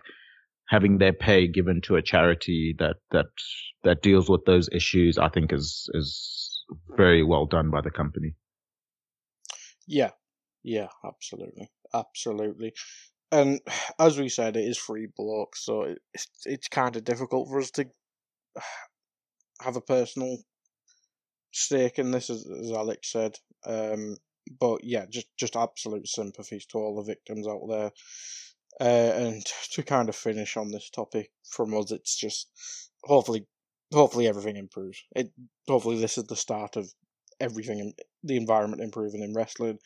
having 0.68 0.98
their 0.98 1.14
pay 1.14 1.48
given 1.48 1.82
to 1.82 1.98
a 1.98 2.02
charity 2.02 2.76
that, 2.80 2.96
that, 3.12 3.28
that 3.84 4.02
deals 4.02 4.30
with 4.30 4.46
those 4.46 4.70
issues, 4.72 5.18
I 5.18 5.30
think 5.30 5.54
is, 5.54 5.90
is 5.94 6.64
very 6.96 7.24
well 7.24 7.46
done 7.46 7.70
by 7.70 7.82
the 7.82 7.92
company. 7.92 8.34
Yeah. 9.86 10.12
Yeah, 10.64 10.88
absolutely 11.06 11.70
absolutely. 11.94 12.74
And 13.32 13.62
as 13.98 14.20
we 14.20 14.28
said, 14.28 14.58
it 14.58 14.66
is 14.66 14.78
free 14.78 15.08
blocks, 15.16 15.66
so 15.66 15.96
it's 16.14 16.28
it's 16.46 16.68
kind 16.68 16.96
of 16.96 17.04
difficult 17.04 17.48
for 17.48 17.60
us 17.60 17.72
to 17.72 17.86
have 19.62 19.78
a 19.78 19.82
personal 19.82 20.38
stake 21.52 22.00
in 22.00 22.12
this, 22.12 22.30
as, 22.30 22.46
as 22.62 22.72
Alex 22.72 23.12
said. 23.12 23.36
Um, 23.66 24.18
but 24.60 24.84
yeah, 24.84 25.06
just 25.10 25.28
just 25.38 25.56
absolute 25.56 26.08
sympathies 26.08 26.66
to 26.68 26.78
all 26.78 26.96
the 26.96 27.10
victims 27.10 27.48
out 27.48 27.68
there. 27.70 27.92
Uh, 28.80 29.14
and 29.16 29.46
to 29.72 29.84
kind 29.84 30.10
of 30.10 30.16
finish 30.16 30.58
on 30.58 30.72
this 30.72 30.90
topic 30.90 31.32
from 31.50 31.78
us, 31.78 31.92
it's 31.92 32.18
just 32.18 32.50
hopefully, 33.04 33.46
hopefully 33.94 34.28
everything 34.28 34.58
improves. 34.58 35.04
It 35.16 35.32
hopefully 35.68 36.00
this 36.00 36.18
is 36.18 36.26
the 36.26 36.36
start 36.36 36.76
of 36.76 36.92
everything, 37.40 37.80
in 37.80 37.94
the 38.24 38.38
environment 38.38 38.82
improving 38.82 39.22
in 39.22 39.34
wrestling, 39.34 39.80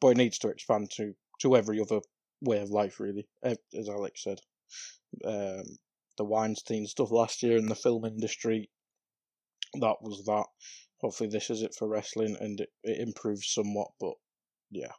but 0.00 0.08
it 0.08 0.16
needs 0.16 0.38
to 0.38 0.48
expand 0.48 0.90
to 0.96 1.14
to 1.40 1.56
every 1.56 1.80
other 1.80 2.00
way 2.40 2.60
of 2.60 2.70
life, 2.70 3.00
really, 3.00 3.26
as 3.42 3.88
Alex 3.88 4.24
said. 4.24 4.40
Um, 5.24 5.64
the 6.16 6.24
Weinstein 6.24 6.86
stuff 6.86 7.10
last 7.10 7.42
year 7.42 7.56
in 7.56 7.66
the 7.66 7.74
film 7.74 8.04
industry, 8.04 8.70
that 9.74 9.96
was 10.02 10.24
that. 10.26 10.46
Hopefully, 11.00 11.30
this 11.30 11.48
is 11.48 11.62
it 11.62 11.74
for 11.74 11.88
wrestling 11.88 12.36
and 12.40 12.60
it, 12.60 12.70
it 12.82 13.00
improves 13.00 13.52
somewhat, 13.52 13.88
but 14.00 14.14
yeah, 14.70 14.90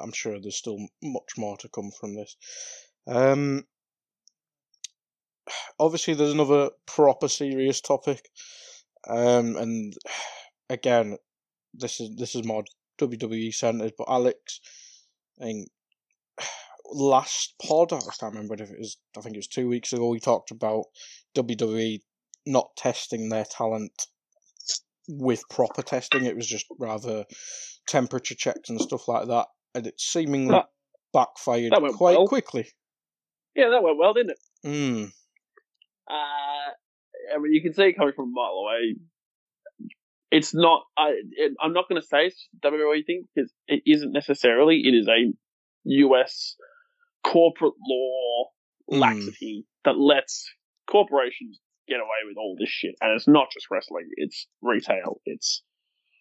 I'm 0.00 0.12
sure 0.12 0.40
there's 0.40 0.56
still 0.56 0.78
much 1.02 1.32
more 1.36 1.56
to 1.58 1.68
come 1.68 1.90
from 1.90 2.14
this. 2.14 2.36
Um, 3.06 3.64
obviously, 5.78 6.14
there's 6.14 6.32
another 6.32 6.70
proper 6.86 7.28
serious 7.28 7.80
topic, 7.80 8.30
um, 9.08 9.56
and 9.56 9.94
again, 10.70 11.18
this 11.74 12.00
is 12.00 12.16
this 12.16 12.34
is 12.34 12.44
more 12.44 12.64
WWE 13.00 13.52
centered. 13.52 13.92
But 13.98 14.08
Alex, 14.08 14.60
I 15.40 15.44
think 15.44 15.68
last 16.90 17.54
pod, 17.64 17.92
I 17.92 17.98
can't 17.98 18.34
remember 18.34 18.54
if 18.54 18.70
it 18.70 18.78
was, 18.78 18.96
I 19.16 19.20
think 19.20 19.34
it 19.34 19.38
was 19.38 19.48
two 19.48 19.68
weeks 19.68 19.92
ago, 19.92 20.08
we 20.08 20.20
talked 20.20 20.50
about 20.50 20.84
WWE 21.36 22.00
not 22.46 22.70
testing 22.76 23.28
their 23.28 23.44
talent 23.44 24.06
with 25.08 25.42
proper 25.48 25.82
testing. 25.82 26.24
It 26.24 26.36
was 26.36 26.46
just 26.46 26.66
rather 26.78 27.24
temperature 27.86 28.34
checks 28.34 28.70
and 28.70 28.80
stuff 28.80 29.08
like 29.08 29.28
that. 29.28 29.46
And 29.74 29.86
it 29.86 30.00
seemingly 30.00 30.52
that, 30.52 30.66
backfired 31.12 31.72
that 31.72 31.94
quite 31.96 32.16
well. 32.16 32.26
quickly. 32.26 32.68
Yeah, 33.54 33.70
that 33.70 33.82
went 33.82 33.98
well, 33.98 34.14
didn't 34.14 34.30
it? 34.30 34.38
Mm. 34.66 35.10
Uh, 36.08 36.14
I 37.34 37.38
mean, 37.40 37.52
you 37.52 37.62
can 37.62 37.74
see 37.74 37.84
it 37.84 37.96
coming 37.96 38.14
from 38.14 38.26
a 38.26 38.32
mile 38.32 38.64
away. 38.64 38.96
It's 40.30 40.54
not. 40.54 40.82
I. 40.96 41.12
It, 41.32 41.52
I'm 41.60 41.72
not 41.72 41.88
going 41.88 42.00
to 42.00 42.06
say 42.06 42.26
it's 42.26 42.48
WWE 42.64 43.04
thing 43.06 43.24
because 43.34 43.52
it 43.66 43.82
isn't 43.86 44.12
necessarily. 44.12 44.82
It 44.84 44.94
is 44.94 45.08
a 45.08 45.32
US 45.84 46.56
corporate 47.24 47.74
law 47.86 48.50
hmm. 48.88 48.98
laxity 48.98 49.64
mm. 49.64 49.84
that 49.84 49.98
lets 49.98 50.48
corporations 50.90 51.60
get 51.88 51.96
away 51.96 52.26
with 52.26 52.36
all 52.36 52.56
this 52.58 52.68
shit. 52.68 52.94
And 53.00 53.14
it's 53.14 53.28
not 53.28 53.48
just 53.52 53.66
wrestling, 53.70 54.08
it's 54.16 54.46
retail, 54.62 55.20
it's 55.24 55.62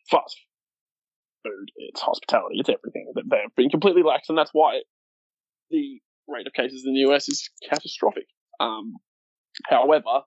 fast 0.10 0.38
food, 1.44 1.68
it's 1.76 2.02
hospitality, 2.02 2.56
it's 2.60 2.70
everything. 2.70 3.12
That 3.14 3.24
They've 3.30 3.56
been 3.56 3.70
completely 3.70 4.04
lax, 4.04 4.30
and 4.30 4.38
that's 4.38 4.52
why 4.54 4.82
the 5.70 6.00
rate 6.28 6.48
of 6.48 6.54
cases 6.54 6.84
in 6.86 6.94
the 6.94 7.12
US 7.12 7.30
is 7.30 7.50
catastrophic. 7.70 8.28
Um, 8.60 8.96
however, 9.66 10.22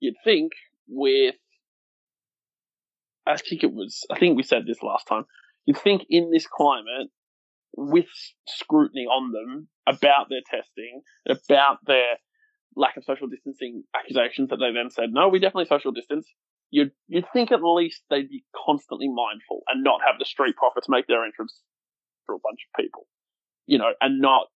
you'd 0.00 0.16
think 0.24 0.52
with, 0.88 1.34
I 3.26 3.36
think 3.36 3.62
it 3.62 3.72
was, 3.72 4.06
I 4.10 4.18
think 4.18 4.36
we 4.36 4.42
said 4.42 4.66
this 4.66 4.82
last 4.82 5.06
time, 5.06 5.24
you'd 5.66 5.78
think 5.78 6.02
in 6.08 6.30
this 6.30 6.46
climate, 6.46 7.08
with 7.76 8.06
scrutiny 8.46 9.06
on 9.06 9.32
them 9.32 9.68
about 9.86 10.28
their 10.28 10.42
testing, 10.48 11.02
about 11.28 11.78
their 11.86 12.18
lack 12.76 12.96
of 12.96 13.04
social 13.04 13.28
distancing 13.28 13.84
accusations 13.94 14.50
that 14.50 14.56
they 14.56 14.72
then 14.72 14.90
said, 14.90 15.10
no, 15.12 15.28
we 15.28 15.38
definitely 15.38 15.66
social 15.66 15.92
distance. 15.92 16.28
You'd, 16.70 16.92
you'd 17.06 17.26
think 17.32 17.52
at 17.52 17.62
least 17.62 18.02
they'd 18.10 18.28
be 18.28 18.44
constantly 18.66 19.08
mindful 19.08 19.62
and 19.68 19.84
not 19.84 20.00
have 20.06 20.18
the 20.18 20.24
street 20.24 20.56
profits 20.56 20.88
make 20.88 21.06
their 21.06 21.24
entrance 21.24 21.60
for 22.26 22.34
a 22.34 22.38
bunch 22.38 22.60
of 22.66 22.82
people, 22.82 23.06
you 23.66 23.78
know, 23.78 23.92
and 24.00 24.20
not 24.20 24.46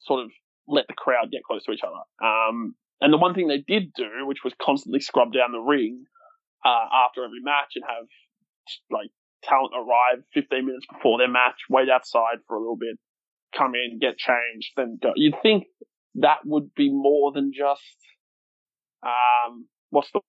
sort 0.00 0.24
of 0.24 0.30
let 0.66 0.86
the 0.88 0.94
crowd 0.94 1.30
get 1.30 1.42
close 1.44 1.64
to 1.64 1.72
each 1.72 1.82
other. 1.84 2.26
Um, 2.26 2.74
and 3.00 3.12
the 3.12 3.18
one 3.18 3.34
thing 3.34 3.48
they 3.48 3.58
did 3.58 3.92
do, 3.94 4.24
which 4.24 4.44
was 4.44 4.54
constantly 4.62 5.00
scrub 5.00 5.32
down 5.32 5.52
the 5.52 5.58
ring 5.58 6.04
uh, 6.64 6.86
after 7.04 7.24
every 7.24 7.40
match 7.42 7.72
and 7.74 7.84
have 7.86 8.06
like 8.90 9.10
talent 9.44 9.72
arrive 9.76 10.24
15 10.34 10.66
minutes 10.66 10.86
before 10.92 11.18
their 11.18 11.28
match, 11.28 11.60
wait 11.68 11.88
outside 11.88 12.38
for 12.46 12.56
a 12.56 12.60
little 12.60 12.76
bit, 12.76 12.98
come 13.56 13.72
in, 13.74 13.98
get 13.98 14.18
changed, 14.18 14.72
then 14.76 14.98
go. 15.02 15.12
You'd 15.16 15.40
think 15.42 15.64
that 16.16 16.38
would 16.44 16.74
be 16.74 16.90
more 16.90 17.32
than 17.32 17.52
just, 17.54 17.96
um, 19.02 19.66
what's 19.90 20.10
the 20.12 20.20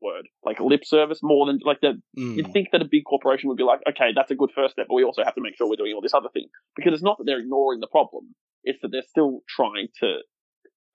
word? 0.00 0.28
Like 0.44 0.60
lip 0.60 0.84
service, 0.84 1.20
more 1.22 1.46
than 1.46 1.60
like 1.64 1.80
that. 1.82 2.00
Mm. 2.18 2.36
You'd 2.36 2.52
think 2.52 2.68
that 2.72 2.82
a 2.82 2.88
big 2.90 3.04
corporation 3.04 3.48
would 3.48 3.58
be 3.58 3.64
like, 3.64 3.80
okay, 3.88 4.10
that's 4.14 4.30
a 4.30 4.34
good 4.34 4.50
first 4.54 4.72
step, 4.72 4.86
but 4.88 4.94
we 4.94 5.04
also 5.04 5.22
have 5.24 5.34
to 5.34 5.40
make 5.40 5.56
sure 5.56 5.68
we're 5.68 5.76
doing 5.76 5.92
all 5.94 6.02
this 6.02 6.14
other 6.14 6.28
thing. 6.32 6.48
Because 6.76 6.94
it's 6.94 7.02
not 7.02 7.18
that 7.18 7.24
they're 7.24 7.40
ignoring 7.40 7.80
the 7.80 7.86
problem, 7.86 8.34
it's 8.64 8.80
that 8.82 8.88
they're 8.88 9.02
still 9.08 9.40
trying 9.48 9.88
to 10.00 10.18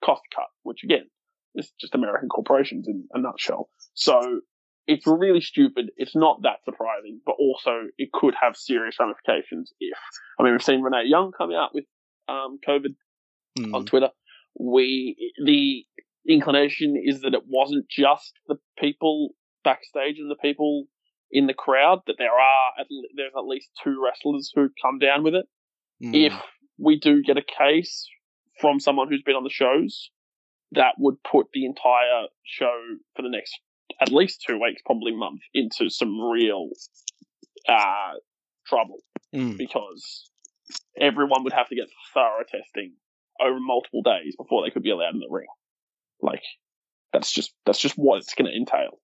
cost 0.04 0.22
cut, 0.34 0.48
which 0.62 0.84
again, 0.84 1.06
is 1.54 1.72
just 1.80 1.94
American 1.94 2.28
corporations 2.28 2.86
in 2.88 3.04
a 3.12 3.20
nutshell. 3.20 3.68
So 3.94 4.40
it's 4.86 5.06
really 5.06 5.40
stupid. 5.40 5.90
It's 5.96 6.14
not 6.14 6.42
that 6.42 6.64
surprising, 6.64 7.20
but 7.24 7.36
also 7.38 7.88
it 7.98 8.12
could 8.12 8.34
have 8.40 8.56
serious 8.56 8.96
ramifications 9.00 9.72
if, 9.80 9.98
I 10.38 10.42
mean, 10.42 10.52
we've 10.52 10.62
seen 10.62 10.82
Renee 10.82 11.04
Young 11.06 11.32
come 11.36 11.52
out 11.52 11.74
with, 11.74 11.84
um, 12.28 12.58
COVID 12.66 12.94
mm. 13.58 13.74
on 13.74 13.86
Twitter. 13.86 14.10
We, 14.58 15.32
the 15.44 15.84
inclination 16.28 17.00
is 17.02 17.22
that 17.22 17.34
it 17.34 17.42
wasn't 17.46 17.88
just 17.88 18.32
the 18.46 18.56
people 18.78 19.30
backstage 19.64 20.18
and 20.18 20.30
the 20.30 20.36
people 20.36 20.84
in 21.30 21.46
the 21.46 21.54
crowd, 21.54 22.00
that 22.06 22.14
there 22.18 22.30
are, 22.30 22.80
at, 22.80 22.86
there's 23.16 23.32
at 23.36 23.44
least 23.44 23.68
two 23.82 24.00
wrestlers 24.02 24.52
who 24.54 24.68
come 24.80 24.98
down 24.98 25.24
with 25.24 25.34
it. 25.34 25.46
Mm. 26.02 26.26
if 26.26 26.34
we 26.78 26.98
do 26.98 27.22
get 27.22 27.38
a 27.38 27.42
case 27.42 28.06
from 28.60 28.78
someone 28.80 29.08
who's 29.08 29.22
been 29.22 29.34
on 29.34 29.44
the 29.44 29.50
shows, 29.50 30.10
that 30.72 30.94
would 30.98 31.16
put 31.22 31.46
the 31.52 31.64
entire 31.64 32.26
show 32.44 32.80
for 33.14 33.22
the 33.22 33.30
next 33.30 33.58
at 34.00 34.12
least 34.12 34.42
two 34.46 34.60
weeks, 34.60 34.82
probably 34.84 35.14
month, 35.16 35.40
into 35.54 35.88
some 35.90 36.20
real 36.20 36.70
uh, 37.68 38.12
trouble 38.66 38.98
Mm. 39.34 39.58
because 39.58 40.30
everyone 40.98 41.42
would 41.44 41.52
have 41.52 41.68
to 41.68 41.74
get 41.74 41.88
thorough 42.14 42.44
testing 42.48 42.94
over 43.40 43.58
multiple 43.60 44.02
days 44.02 44.34
before 44.38 44.62
they 44.64 44.70
could 44.70 44.84
be 44.84 44.90
allowed 44.90 45.14
in 45.14 45.20
the 45.20 45.28
ring. 45.28 45.48
Like 46.22 46.42
that's 47.12 47.30
just 47.32 47.52
that's 47.66 47.78
just 47.80 47.96
what 47.96 48.18
it's 48.18 48.34
going 48.34 48.50
to 48.50 48.56
entail. 48.56 48.98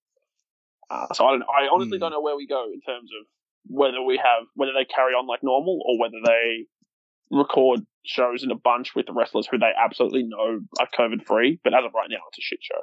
Uh, 0.89 1.13
so 1.13 1.27
I 1.27 1.33
don't. 1.33 1.43
I 1.43 1.69
honestly 1.73 1.99
Hmm. 1.99 2.03
don't 2.03 2.13
know 2.13 2.21
where 2.23 2.37
we 2.37 2.47
go 2.47 2.65
in 2.73 2.81
terms 2.81 3.11
of 3.21 3.27
whether 3.67 4.01
we 4.03 4.17
have 4.17 4.47
whether 4.55 4.73
they 4.73 4.85
carry 4.85 5.13
on 5.13 5.27
like 5.27 5.43
normal 5.43 5.81
or 5.85 5.99
whether 6.01 6.19
they 6.25 6.67
record 7.31 7.81
shows 8.05 8.43
in 8.43 8.51
a 8.51 8.57
bunch 8.57 8.95
with 8.95 9.07
the 9.07 9.13
wrestlers 9.13 9.47
who 9.51 9.59
they 9.59 9.73
absolutely 9.77 10.23
know 10.23 10.61
are 10.81 10.89
COVID 10.99 11.27
free. 11.27 11.59
But 11.65 11.75
as 11.75 11.85
of 11.85 11.93
right 11.95 12.09
now, 12.11 12.19
it's 12.29 12.39
a 12.39 12.43
shit 12.43 12.61
show. 12.63 12.81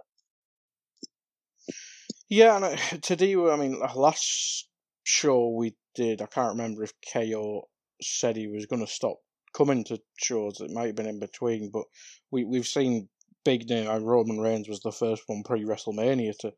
Yeah, 2.29 2.57
and 2.57 2.79
today, 3.03 3.36
I 3.36 3.55
mean, 3.55 3.79
uh, 3.83 3.93
last 3.95 4.67
show 5.03 5.50
we 5.50 5.75
did, 5.95 6.21
I 6.21 6.27
can't 6.27 6.55
remember 6.55 6.83
if 6.83 6.93
KO 7.12 7.67
said 8.01 8.38
he 8.38 8.48
was 8.48 8.67
going 8.67 8.86
to 8.86 8.91
stop 8.91 9.17
coming 9.53 9.83
to 9.86 10.00
shows. 10.17 10.62
It 10.62 10.71
might 10.71 10.88
have 10.88 10.95
been 10.95 11.07
in 11.07 11.19
between, 11.19 11.71
but 11.71 11.86
we 12.31 12.45
we've 12.45 12.67
seen 12.67 13.09
big 13.43 13.67
name. 13.69 13.88
Like 13.88 14.03
Roman 14.03 14.39
Reigns 14.39 14.69
was 14.69 14.81
the 14.81 14.91
first 14.91 15.24
one 15.27 15.43
pre 15.43 15.63
WrestleMania 15.63 16.38
to 16.39 16.53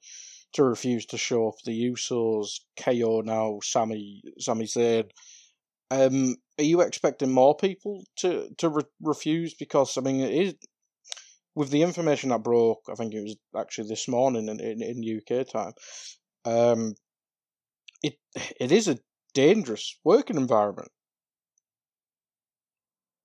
to 0.53 0.63
refuse 0.63 1.05
to 1.07 1.17
show 1.17 1.47
up. 1.47 1.55
The 1.65 1.91
Usos, 1.91 2.59
KO 2.77 3.21
now, 3.21 3.59
Sammy 3.63 4.21
Sami 4.39 4.65
Zayn. 4.65 5.09
Um, 5.89 6.35
are 6.57 6.63
you 6.63 6.81
expecting 6.81 7.31
more 7.31 7.55
people 7.55 8.03
to 8.17 8.49
to 8.57 8.69
re- 8.69 8.83
refuse? 9.01 9.53
Because 9.53 9.97
I 9.97 10.01
mean, 10.01 10.19
it 10.19 10.33
is 10.33 10.55
with 11.55 11.69
the 11.69 11.81
information 11.81 12.29
that 12.29 12.43
broke. 12.43 12.81
I 12.89 12.95
think 12.95 13.13
it 13.13 13.21
was 13.21 13.35
actually 13.57 13.89
this 13.89 14.07
morning 14.07 14.47
in 14.47 14.59
in, 14.59 14.81
in 14.81 15.17
UK 15.17 15.47
time. 15.47 15.73
Um, 16.45 16.95
it 18.01 18.15
it 18.59 18.71
is 18.71 18.87
a 18.87 18.99
dangerous 19.33 19.97
working 20.03 20.37
environment. 20.37 20.89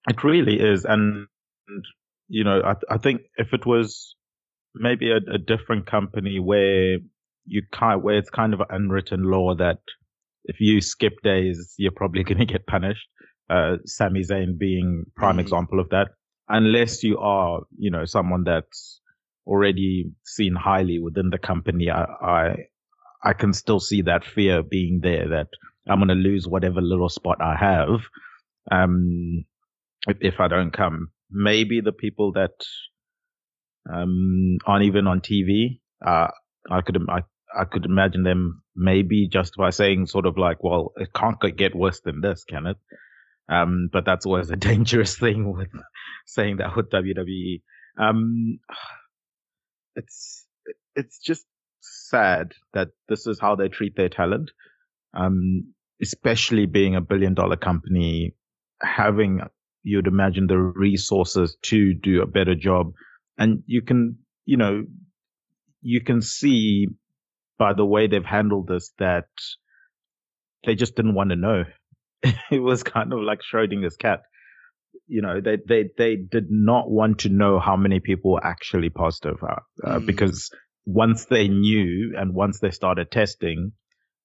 It 0.08 0.22
really 0.22 0.60
is, 0.60 0.84
and, 0.84 1.26
and 1.68 1.84
you 2.28 2.44
know, 2.44 2.62
I 2.64 2.74
I 2.94 2.98
think 2.98 3.22
if 3.36 3.52
it 3.52 3.66
was 3.66 4.14
maybe 4.74 5.10
a, 5.10 5.16
a 5.32 5.38
different 5.38 5.86
company 5.86 6.38
where 6.38 6.98
you 7.46 7.62
kind 7.72 8.02
where 8.02 8.18
it's 8.18 8.30
kind 8.30 8.54
of 8.54 8.60
an 8.60 8.66
unwritten 8.70 9.24
law 9.24 9.54
that 9.54 9.78
if 10.44 10.60
you 10.60 10.80
skip 10.80 11.14
days, 11.22 11.74
you're 11.78 11.92
probably 11.92 12.24
going 12.28 12.38
to 12.38 12.46
get 12.46 12.66
punished. 12.66 13.06
Uh, 13.48 13.76
Sami 13.84 14.22
Zayn 14.22 14.58
being 14.58 15.04
prime 15.16 15.36
Mm. 15.36 15.40
example 15.40 15.78
of 15.78 15.88
that, 15.90 16.08
unless 16.48 17.02
you 17.02 17.18
are, 17.18 17.62
you 17.78 17.90
know, 17.90 18.04
someone 18.04 18.44
that's 18.44 19.00
already 19.46 20.12
seen 20.24 20.54
highly 20.54 20.98
within 20.98 21.30
the 21.30 21.38
company. 21.38 21.90
I, 21.90 22.04
I, 22.04 22.56
I 23.24 23.32
can 23.32 23.52
still 23.52 23.80
see 23.80 24.02
that 24.02 24.24
fear 24.24 24.62
being 24.62 25.00
there 25.02 25.28
that 25.30 25.48
I'm 25.88 25.98
going 25.98 26.08
to 26.08 26.14
lose 26.14 26.46
whatever 26.46 26.80
little 26.80 27.08
spot 27.08 27.38
I 27.40 27.56
have. 27.56 28.00
Um, 28.70 29.44
if, 30.06 30.18
if 30.20 30.40
I 30.40 30.48
don't 30.48 30.72
come, 30.72 31.10
maybe 31.30 31.80
the 31.80 31.92
people 31.92 32.32
that, 32.32 32.52
um, 33.92 34.58
aren't 34.66 34.84
even 34.86 35.06
on 35.06 35.20
TV, 35.20 35.80
uh, 36.04 36.28
I 36.70 36.80
could, 36.82 36.98
I, 37.08 37.22
I 37.58 37.64
could 37.64 37.84
imagine 37.84 38.24
them 38.24 38.62
maybe 38.74 39.28
just 39.28 39.54
by 39.56 39.70
saying 39.70 40.06
sort 40.06 40.26
of 40.26 40.36
like, 40.38 40.62
well, 40.62 40.92
it 40.96 41.10
can't 41.14 41.38
get 41.56 41.74
worse 41.74 42.00
than 42.00 42.20
this, 42.20 42.44
can 42.44 42.66
it? 42.66 42.76
Um, 43.48 43.88
but 43.92 44.04
that's 44.04 44.26
always 44.26 44.50
a 44.50 44.56
dangerous 44.70 45.18
thing 45.18 45.52
with 45.52 45.68
saying 46.26 46.58
that 46.58 46.76
with 46.76 46.90
WWE. 46.90 47.62
Um, 47.98 48.58
it's, 49.96 50.46
it's 50.94 51.18
just 51.18 51.44
sad 51.80 52.52
that 52.74 52.88
this 53.08 53.26
is 53.26 53.38
how 53.40 53.54
they 53.56 53.68
treat 53.68 53.96
their 53.96 54.08
talent. 54.08 54.50
Um, 55.14 55.72
especially 56.02 56.66
being 56.66 56.94
a 56.94 57.00
billion 57.00 57.34
dollar 57.34 57.56
company, 57.56 58.34
having, 58.82 59.40
you'd 59.82 60.06
imagine 60.06 60.46
the 60.46 60.58
resources 60.58 61.56
to 61.62 61.94
do 61.94 62.20
a 62.20 62.26
better 62.26 62.54
job. 62.54 62.92
And 63.38 63.62
you 63.66 63.82
can, 63.82 64.18
you 64.44 64.58
know, 64.58 64.84
you 65.80 66.02
can 66.02 66.20
see 66.20 66.88
by 67.58 67.72
the 67.72 67.84
way 67.84 68.06
they've 68.06 68.24
handled 68.24 68.68
this 68.68 68.92
that 68.98 69.28
they 70.64 70.74
just 70.74 70.96
didn't 70.96 71.14
want 71.14 71.30
to 71.30 71.36
know. 71.36 71.64
it 72.50 72.60
was 72.62 72.82
kind 72.82 73.12
of 73.12 73.20
like 73.20 73.40
Schrodinger's 73.42 73.96
cat. 73.96 74.22
You 75.06 75.22
know, 75.22 75.40
they, 75.40 75.58
they, 75.66 75.84
they 75.96 76.16
did 76.16 76.46
not 76.50 76.90
want 76.90 77.20
to 77.20 77.28
know 77.28 77.58
how 77.60 77.76
many 77.76 78.00
people 78.00 78.32
were 78.32 78.44
actually 78.46 78.90
positive, 78.90 79.36
uh, 79.42 79.60
Mm. 79.84 80.06
because 80.06 80.50
once 80.84 81.26
they 81.26 81.48
knew 81.48 82.14
and 82.16 82.34
once 82.34 82.60
they 82.60 82.70
started 82.70 83.10
testing, 83.10 83.72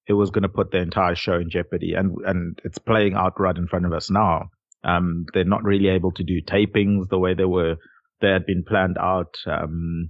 it 0.08 0.14
was 0.14 0.32
going 0.32 0.44
to 0.44 0.50
put 0.50 0.72
the 0.72 0.80
entire 0.80 1.16
show 1.16 1.36
in 1.36 1.50
jeopardy. 1.50 1.94
And, 1.94 2.16
and 2.26 2.60
it's 2.64 2.80
playing 2.80 3.14
out 3.14 3.40
right 3.40 3.56
in 3.56 3.68
front 3.68 3.86
of 3.86 3.94
us 3.94 4.10
now. 4.10 4.50
Um, 4.84 5.26
they're 5.34 5.44
not 5.44 5.64
really 5.64 5.90
able 5.90 6.12
to 6.14 6.24
do 6.24 6.42
tapings 6.42 7.10
the 7.10 7.20
way 7.20 7.36
they 7.36 7.46
were, 7.46 7.76
they 8.22 8.30
had 8.30 8.46
been 8.48 8.64
planned 8.68 8.98
out. 9.00 9.36
Um, 9.46 10.10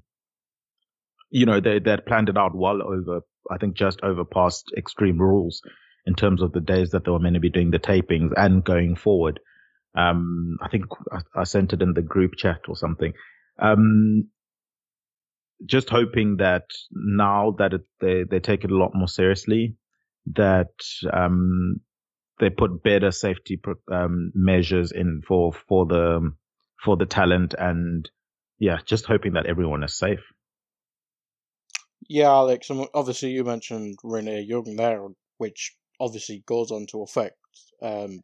you 1.30 1.46
know, 1.46 1.60
they, 1.60 1.80
they 1.80 1.92
had 1.92 2.06
planned 2.06 2.30
it 2.30 2.38
out 2.38 2.56
well 2.56 2.82
over, 2.82 3.22
I 3.50 3.58
think 3.58 3.76
just 3.76 4.02
over 4.04 4.24
past 4.24 4.72
extreme 4.78 5.18
rules 5.18 5.62
in 6.06 6.16
terms 6.16 6.42
of 6.42 6.52
the 6.52 6.60
days 6.60 6.92
that 6.92 7.06
they 7.06 7.12
were 7.12 7.20
meant 7.20 7.36
to 7.36 7.40
be 7.40 7.50
doing 7.50 7.72
the 7.72 7.80
tapings 7.80 8.32
and 8.36 8.64
going 8.64 8.96
forward. 8.96 9.40
Um, 9.96 10.58
I 10.62 10.70
think 10.70 10.86
I, 11.12 11.42
I 11.42 11.44
sent 11.44 11.74
it 11.74 11.82
in 11.82 11.94
the 11.94 12.02
group 12.02 12.36
chat 12.38 12.62
or 12.68 12.76
something. 12.76 13.14
Um, 13.60 14.30
just 15.66 15.90
hoping 15.90 16.38
that 16.38 16.64
now 16.92 17.56
that 17.60 17.74
it, 17.74 17.82
they, 18.00 18.24
they 18.30 18.40
take 18.40 18.64
it 18.64 18.72
a 18.72 18.78
lot 18.78 18.92
more 18.96 19.08
seriously, 19.08 19.76
that, 20.34 20.74
um, 21.12 21.82
they 22.40 22.50
put 22.50 22.82
better 22.84 23.12
safety, 23.12 23.60
um, 23.92 24.32
measures 24.34 24.92
in 24.92 25.22
for, 25.28 25.54
for 25.54 25.86
the, 25.86 26.32
for 26.84 26.98
the 26.98 27.06
talent 27.06 27.54
and 27.58 28.10
yeah, 28.58 28.78
just 28.86 29.06
hoping 29.06 29.34
that 29.34 29.46
everyone 29.46 29.84
is 29.84 29.98
safe. 29.98 30.22
Yeah, 32.08 32.30
Alex. 32.30 32.70
And 32.70 32.88
obviously, 32.94 33.30
you 33.30 33.44
mentioned 33.44 33.98
Renee 34.04 34.42
Young 34.42 34.76
there, 34.76 35.06
which 35.38 35.76
obviously 36.02 36.44
goes 36.46 36.72
on 36.72 36.88
to 36.88 37.04
affect. 37.04 37.38
Um, 37.82 38.22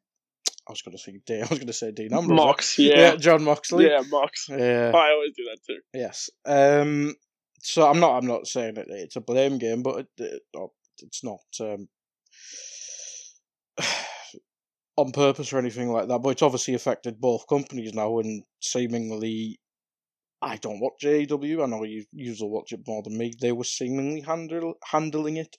I 0.68 0.72
was 0.72 0.82
going 0.82 0.98
to 0.98 1.02
say 1.02 1.20
Dean. 1.26 1.38
I 1.44 1.48
was 1.48 1.60
going 1.60 1.68
to 1.68 1.74
say 1.74 1.92
Dean 1.92 2.13
Ambrose. 2.13 2.38
Mox, 2.38 2.80
yeah. 2.80 3.16
Jon 3.16 3.44
Moxley. 3.44 3.86
Yeah, 3.86 4.02
Mox. 4.10 4.48
Yeah. 4.50 4.92
I 4.94 5.12
always 5.12 5.34
do 5.36 5.46
that 5.46 5.60
too. 5.66 5.80
Yes. 5.94 6.30
Um. 6.46 7.16
So 7.62 7.90
I'm 7.90 8.00
not. 8.00 8.18
I'm 8.18 8.28
not 8.28 8.48
saying 8.48 8.76
that 8.76 8.88
it's 8.90 9.16
a 9.16 9.22
blame 9.22 9.58
game, 9.58 9.82
but 9.84 10.00
it, 10.00 10.08
it, 10.18 10.42
oh, 10.56 10.74
it's 11.00 11.24
not 11.24 11.40
um, 11.60 11.88
on 14.98 15.12
purpose 15.12 15.52
or 15.54 15.58
anything 15.58 15.90
like 15.92 16.08
that. 16.08 16.20
But 16.20 16.30
it's 16.30 16.44
obviously 16.44 16.76
affected 16.76 17.20
both 17.20 17.48
companies 17.48 17.94
now, 17.94 18.20
and 18.20 18.44
seemingly, 18.62 19.60
I 20.42 20.58
don't 20.58 20.80
watch 20.80 21.04
AEW. 21.04 21.63
I 21.63 21.68
know 21.68 21.84
you 21.84 22.06
usually 22.12 22.52
watch 22.52 22.74
it 22.74 22.82
more 22.88 23.02
than 23.02 23.18
me. 23.18 23.34
They 23.40 23.52
were 23.52 23.63
seemingly 23.63 24.22
handle 24.22 24.76
handling 24.92 25.38
it 25.38 25.58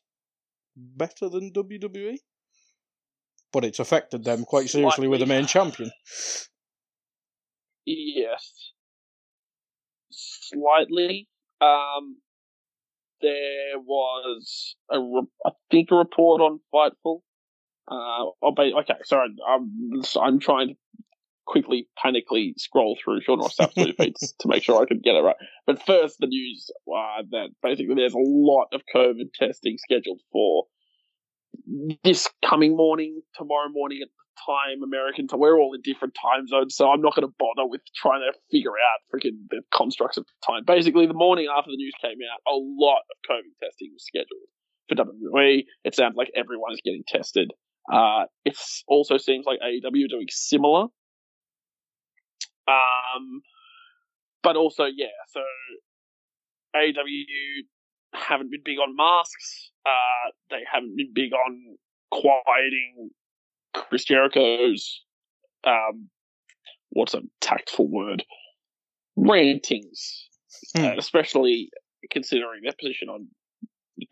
better 0.78 1.28
than 1.28 1.52
WWE, 1.52 2.18
but 3.52 3.64
it's 3.64 3.78
affected 3.78 4.24
them 4.24 4.44
quite 4.44 4.68
seriously 4.68 5.08
with 5.08 5.20
the 5.20 5.26
main 5.26 5.46
champion. 5.46 5.90
Yes. 7.84 8.72
Slightly. 10.10 11.28
Um, 11.60 12.18
there 13.20 13.78
was 13.78 14.76
a, 14.90 15.00
re- 15.00 15.26
I 15.44 15.50
think 15.70 15.88
a 15.90 15.96
report 15.96 16.40
on 16.40 16.60
Fightful. 16.72 17.20
Uh, 17.90 18.30
oh, 18.42 18.54
okay, 18.80 18.94
sorry, 19.04 19.34
I'm, 19.48 20.02
I'm 20.20 20.38
trying 20.38 20.68
to 20.68 20.74
quickly, 21.48 21.88
panically 22.04 22.52
scroll 22.58 22.96
through 23.02 23.22
Sean 23.22 23.40
Ross 23.40 23.56
Twitter 23.56 23.94
feeds 23.98 24.34
to 24.38 24.48
make 24.48 24.62
sure 24.62 24.80
I 24.80 24.86
can 24.86 25.00
get 25.02 25.16
it 25.16 25.20
right. 25.20 25.36
But 25.66 25.84
first, 25.84 26.16
the 26.20 26.26
news 26.26 26.70
uh, 26.86 27.22
that 27.30 27.48
basically 27.62 27.94
there's 27.96 28.14
a 28.14 28.18
lot 28.18 28.68
of 28.72 28.82
COVID 28.94 29.32
testing 29.34 29.76
scheduled 29.78 30.20
for 30.30 30.64
this 32.04 32.28
coming 32.44 32.76
morning, 32.76 33.22
tomorrow 33.34 33.68
morning 33.70 34.00
at 34.02 34.08
the 34.08 34.52
time, 34.52 34.82
American 34.82 35.26
time. 35.26 35.40
We're 35.40 35.58
all 35.58 35.74
in 35.74 35.80
different 35.82 36.14
time 36.14 36.46
zones, 36.46 36.76
so 36.76 36.90
I'm 36.90 37.00
not 37.00 37.14
going 37.14 37.26
to 37.26 37.34
bother 37.38 37.66
with 37.66 37.80
trying 37.96 38.20
to 38.20 38.38
figure 38.50 38.72
out 38.72 39.00
freaking 39.12 39.48
the 39.50 39.62
constructs 39.72 40.18
of 40.18 40.26
time. 40.46 40.64
Basically, 40.66 41.06
the 41.06 41.14
morning 41.14 41.48
after 41.50 41.70
the 41.70 41.76
news 41.76 41.94
came 42.00 42.18
out, 42.30 42.40
a 42.46 42.56
lot 42.56 43.02
of 43.10 43.16
COVID 43.28 43.56
testing 43.62 43.90
was 43.92 44.04
scheduled 44.04 44.48
for 44.88 44.94
WWE. 44.94 45.64
It 45.84 45.94
sounds 45.94 46.14
like 46.16 46.30
everyone 46.36 46.72
is 46.72 46.80
getting 46.84 47.04
tested. 47.08 47.50
Uh, 47.90 48.24
it 48.44 48.56
also 48.86 49.16
seems 49.16 49.46
like 49.46 49.60
AEW 49.60 50.04
are 50.04 50.08
doing 50.08 50.26
similar. 50.28 50.86
Um, 52.68 53.40
but 54.42 54.56
also, 54.56 54.84
yeah, 54.84 55.06
so 55.28 55.40
AEW 56.76 57.24
haven't 58.14 58.50
been 58.50 58.62
big 58.64 58.78
on 58.78 58.94
masks. 58.94 59.70
Uh, 59.86 60.30
they 60.50 60.62
haven't 60.70 60.96
been 60.96 61.12
big 61.14 61.32
on 61.32 61.76
quieting 62.10 63.10
Chris 63.74 64.04
Jericho's 64.04 65.02
um, 65.64 66.08
what's 66.90 67.14
a 67.14 67.22
tactful 67.40 67.88
word? 67.88 68.24
Rantings, 69.16 70.28
Hmm. 70.76 70.84
uh, 70.84 70.94
especially 70.96 71.70
considering 72.10 72.62
their 72.62 72.72
position 72.78 73.08
on 73.08 73.28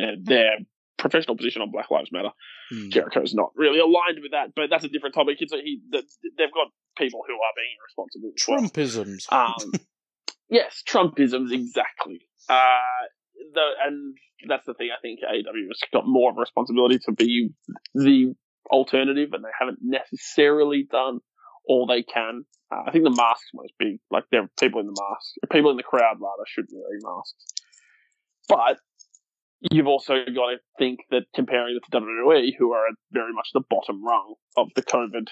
uh, 0.00 0.16
their 0.22 0.58
professional 0.98 1.36
position 1.36 1.62
on 1.62 1.70
Black 1.70 1.90
Lives 1.90 2.10
Matter. 2.12 2.30
Hmm. 2.70 2.88
Jericho's 2.88 3.34
not 3.34 3.50
really 3.54 3.78
aligned 3.78 4.20
with 4.22 4.32
that, 4.32 4.54
but 4.54 4.70
that's 4.70 4.84
a 4.84 4.88
different 4.88 5.14
topic. 5.14 5.38
It's 5.40 5.52
a, 5.52 5.56
he, 5.56 5.80
that 5.90 6.04
they've 6.38 6.52
got 6.52 6.68
people 6.96 7.22
who 7.26 7.34
are 7.34 7.54
being 7.56 7.74
irresponsible. 7.80 8.32
as 8.34 8.46
well. 8.48 9.16
Trumpisms. 9.16 9.32
Um, 9.32 9.72
yes, 10.48 10.82
Trumpisms 10.88 11.52
exactly. 11.52 12.20
Uh, 12.48 13.06
the, 13.54 13.66
and 13.84 14.16
that's 14.48 14.66
the 14.66 14.74
thing. 14.74 14.90
I 14.96 15.00
think 15.00 15.20
AEW 15.20 15.68
has 15.68 15.80
got 15.92 16.04
more 16.06 16.30
of 16.30 16.36
a 16.36 16.40
responsibility 16.40 16.98
to 17.06 17.12
be 17.12 17.50
the 17.94 18.34
alternative, 18.70 19.30
and 19.32 19.44
they 19.44 19.54
haven't 19.58 19.78
necessarily 19.82 20.86
done 20.90 21.20
all 21.68 21.86
they 21.86 22.02
can. 22.02 22.44
Uh, 22.72 22.82
I 22.86 22.90
think 22.90 23.04
the 23.04 23.10
masks 23.10 23.50
was 23.52 23.70
big. 23.78 23.98
Like 24.10 24.24
there 24.30 24.42
are 24.42 24.50
people 24.58 24.80
in 24.80 24.86
the 24.86 24.96
mask, 24.98 25.34
people 25.52 25.70
in 25.70 25.76
the 25.76 25.82
crowd 25.82 26.16
rather 26.20 26.44
should 26.46 26.66
be 26.66 26.76
wearing 26.76 27.02
masks. 27.02 27.52
But 28.48 28.78
you've 29.60 29.86
also 29.86 30.14
got 30.14 30.50
to 30.50 30.56
think 30.78 31.00
that 31.10 31.22
comparing 31.34 31.76
it 31.76 31.82
to 31.90 32.00
WWE, 32.00 32.50
who 32.58 32.72
are 32.72 32.86
at 32.88 32.94
very 33.12 33.32
much 33.32 33.48
the 33.54 33.62
bottom 33.70 34.04
rung 34.04 34.34
of 34.56 34.68
the 34.76 34.82
COVID 34.82 35.28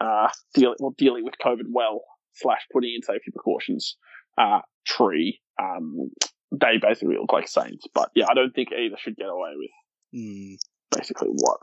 uh, 0.00 0.28
dealing 0.54 0.76
well, 0.80 0.94
dealing 0.96 1.24
with 1.24 1.34
COVID 1.44 1.66
well 1.70 2.02
slash 2.34 2.60
putting 2.72 2.94
in 2.94 3.02
safety 3.02 3.30
precautions 3.32 3.96
uh, 4.38 4.60
tree. 4.86 5.40
Um, 5.60 6.10
they 6.50 6.78
basically 6.80 7.16
look 7.16 7.32
like 7.32 7.48
saints, 7.48 7.86
but 7.94 8.10
yeah, 8.14 8.26
I 8.30 8.34
don't 8.34 8.54
think 8.54 8.68
either 8.72 8.96
should 8.98 9.16
get 9.16 9.28
away 9.28 9.50
with 9.56 9.70
Hmm. 10.14 10.54
basically 10.90 11.28
what 11.28 11.58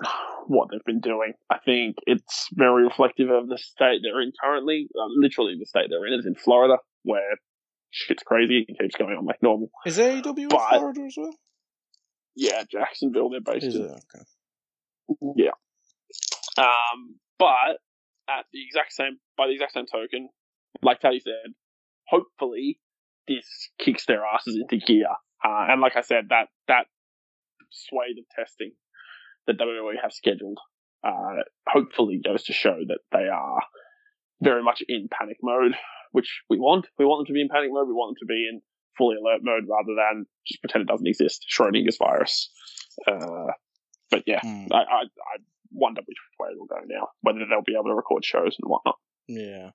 what 0.48 0.70
they've 0.72 0.84
been 0.86 1.02
doing. 1.02 1.34
I 1.52 1.60
think 1.64 1.98
it's 2.08 2.48
very 2.54 2.84
reflective 2.84 3.30
of 3.30 3.48
the 3.48 3.58
state 3.60 4.00
they're 4.04 4.22
in 4.22 4.32
currently. 4.44 4.88
Uh, 4.96 5.06
literally, 5.16 5.56
the 5.60 5.68
state 5.68 5.88
they're 5.90 6.08
in 6.08 6.20
is 6.20 6.26
in 6.26 6.34
Florida, 6.36 6.78
where 7.04 7.38
shit's 7.92 8.24
crazy 8.24 8.66
and 8.68 8.78
keeps 8.80 8.96
going 8.96 9.16
on 9.18 9.26
like 9.26 9.42
normal. 9.44 9.70
Is 9.86 10.00
AEW 10.00 10.38
in 10.38 10.50
Florida 10.50 11.02
as 11.06 11.16
well? 11.18 11.36
Yeah, 12.36 12.64
Jacksonville, 12.70 13.30
they're 13.30 13.42
based 13.42 13.76
in. 13.76 13.84
Okay. 13.84 14.26
Yeah. 15.36 15.52
Um, 16.58 17.16
but 17.38 17.80
at 18.30 18.46
the 18.54 18.64
exact 18.64 18.94
same, 18.94 19.18
by 19.38 19.48
the 19.48 19.54
exact 19.54 19.74
same 19.74 19.86
token, 19.92 20.30
like 20.82 21.00
Teddy 21.00 21.20
said, 21.20 21.54
hopefully 22.08 22.80
this 23.28 23.70
kicks 23.80 24.06
their 24.06 24.24
asses 24.26 24.56
into 24.56 24.84
gear. 24.84 25.08
Uh, 25.44 25.68
and 25.70 25.82
like 25.82 25.96
I 25.96 26.02
said, 26.02 26.26
that 26.30 26.48
that 26.68 26.86
swathe 27.72 28.18
of 28.20 28.26
testing 28.36 28.72
that 29.48 29.58
WWE 29.58 30.02
have 30.02 30.12
scheduled, 30.12 30.60
uh, 31.04 31.44
hopefully 31.68 32.22
goes 32.24 32.44
to 32.46 32.54
show 32.54 32.78
that 32.88 33.00
they 33.12 33.28
are 33.28 33.62
very 34.42 34.64
much 34.64 34.82
in 34.88 35.08
panic 35.10 35.38
mode, 35.42 35.76
which 36.12 36.42
we 36.50 36.58
want. 36.58 36.88
We 36.98 37.06
want 37.06 37.20
them 37.20 37.28
to 37.28 37.34
be 37.34 37.42
in 37.42 37.50
panic 37.50 37.70
mode. 37.72 37.88
We 37.88 37.94
want 37.94 38.16
them 38.16 38.28
to 38.28 38.32
be 38.32 38.48
in 38.52 38.62
fully 39.00 39.16
alert 39.16 39.40
mode 39.42 39.64
rather 39.68 39.96
than 39.96 40.26
just 40.46 40.62
pretend 40.62 40.84
it 40.84 40.88
doesn't 40.92 41.08
exist. 41.08 41.46
Schrodinger's 41.50 41.98
virus. 41.98 42.52
Uh, 43.08 43.54
but 44.12 44.24
yeah, 44.28 44.42
Hmm. 44.42 44.66
I, 44.72 44.78
I, 44.78 45.02
I 45.04 45.38
wonder 45.72 46.02
which 46.06 46.18
way 46.40 46.50
it'll 46.52 46.66
go 46.68 46.82
now. 46.88 47.08
Whether 47.22 47.40
they'll 47.50 47.64
be 47.66 47.74
able 47.74 47.90
to 47.90 47.96
record 47.96 48.26
shows 48.26 48.58
and 48.62 48.70
whatnot. 48.70 48.98
Yeah. 49.28 49.70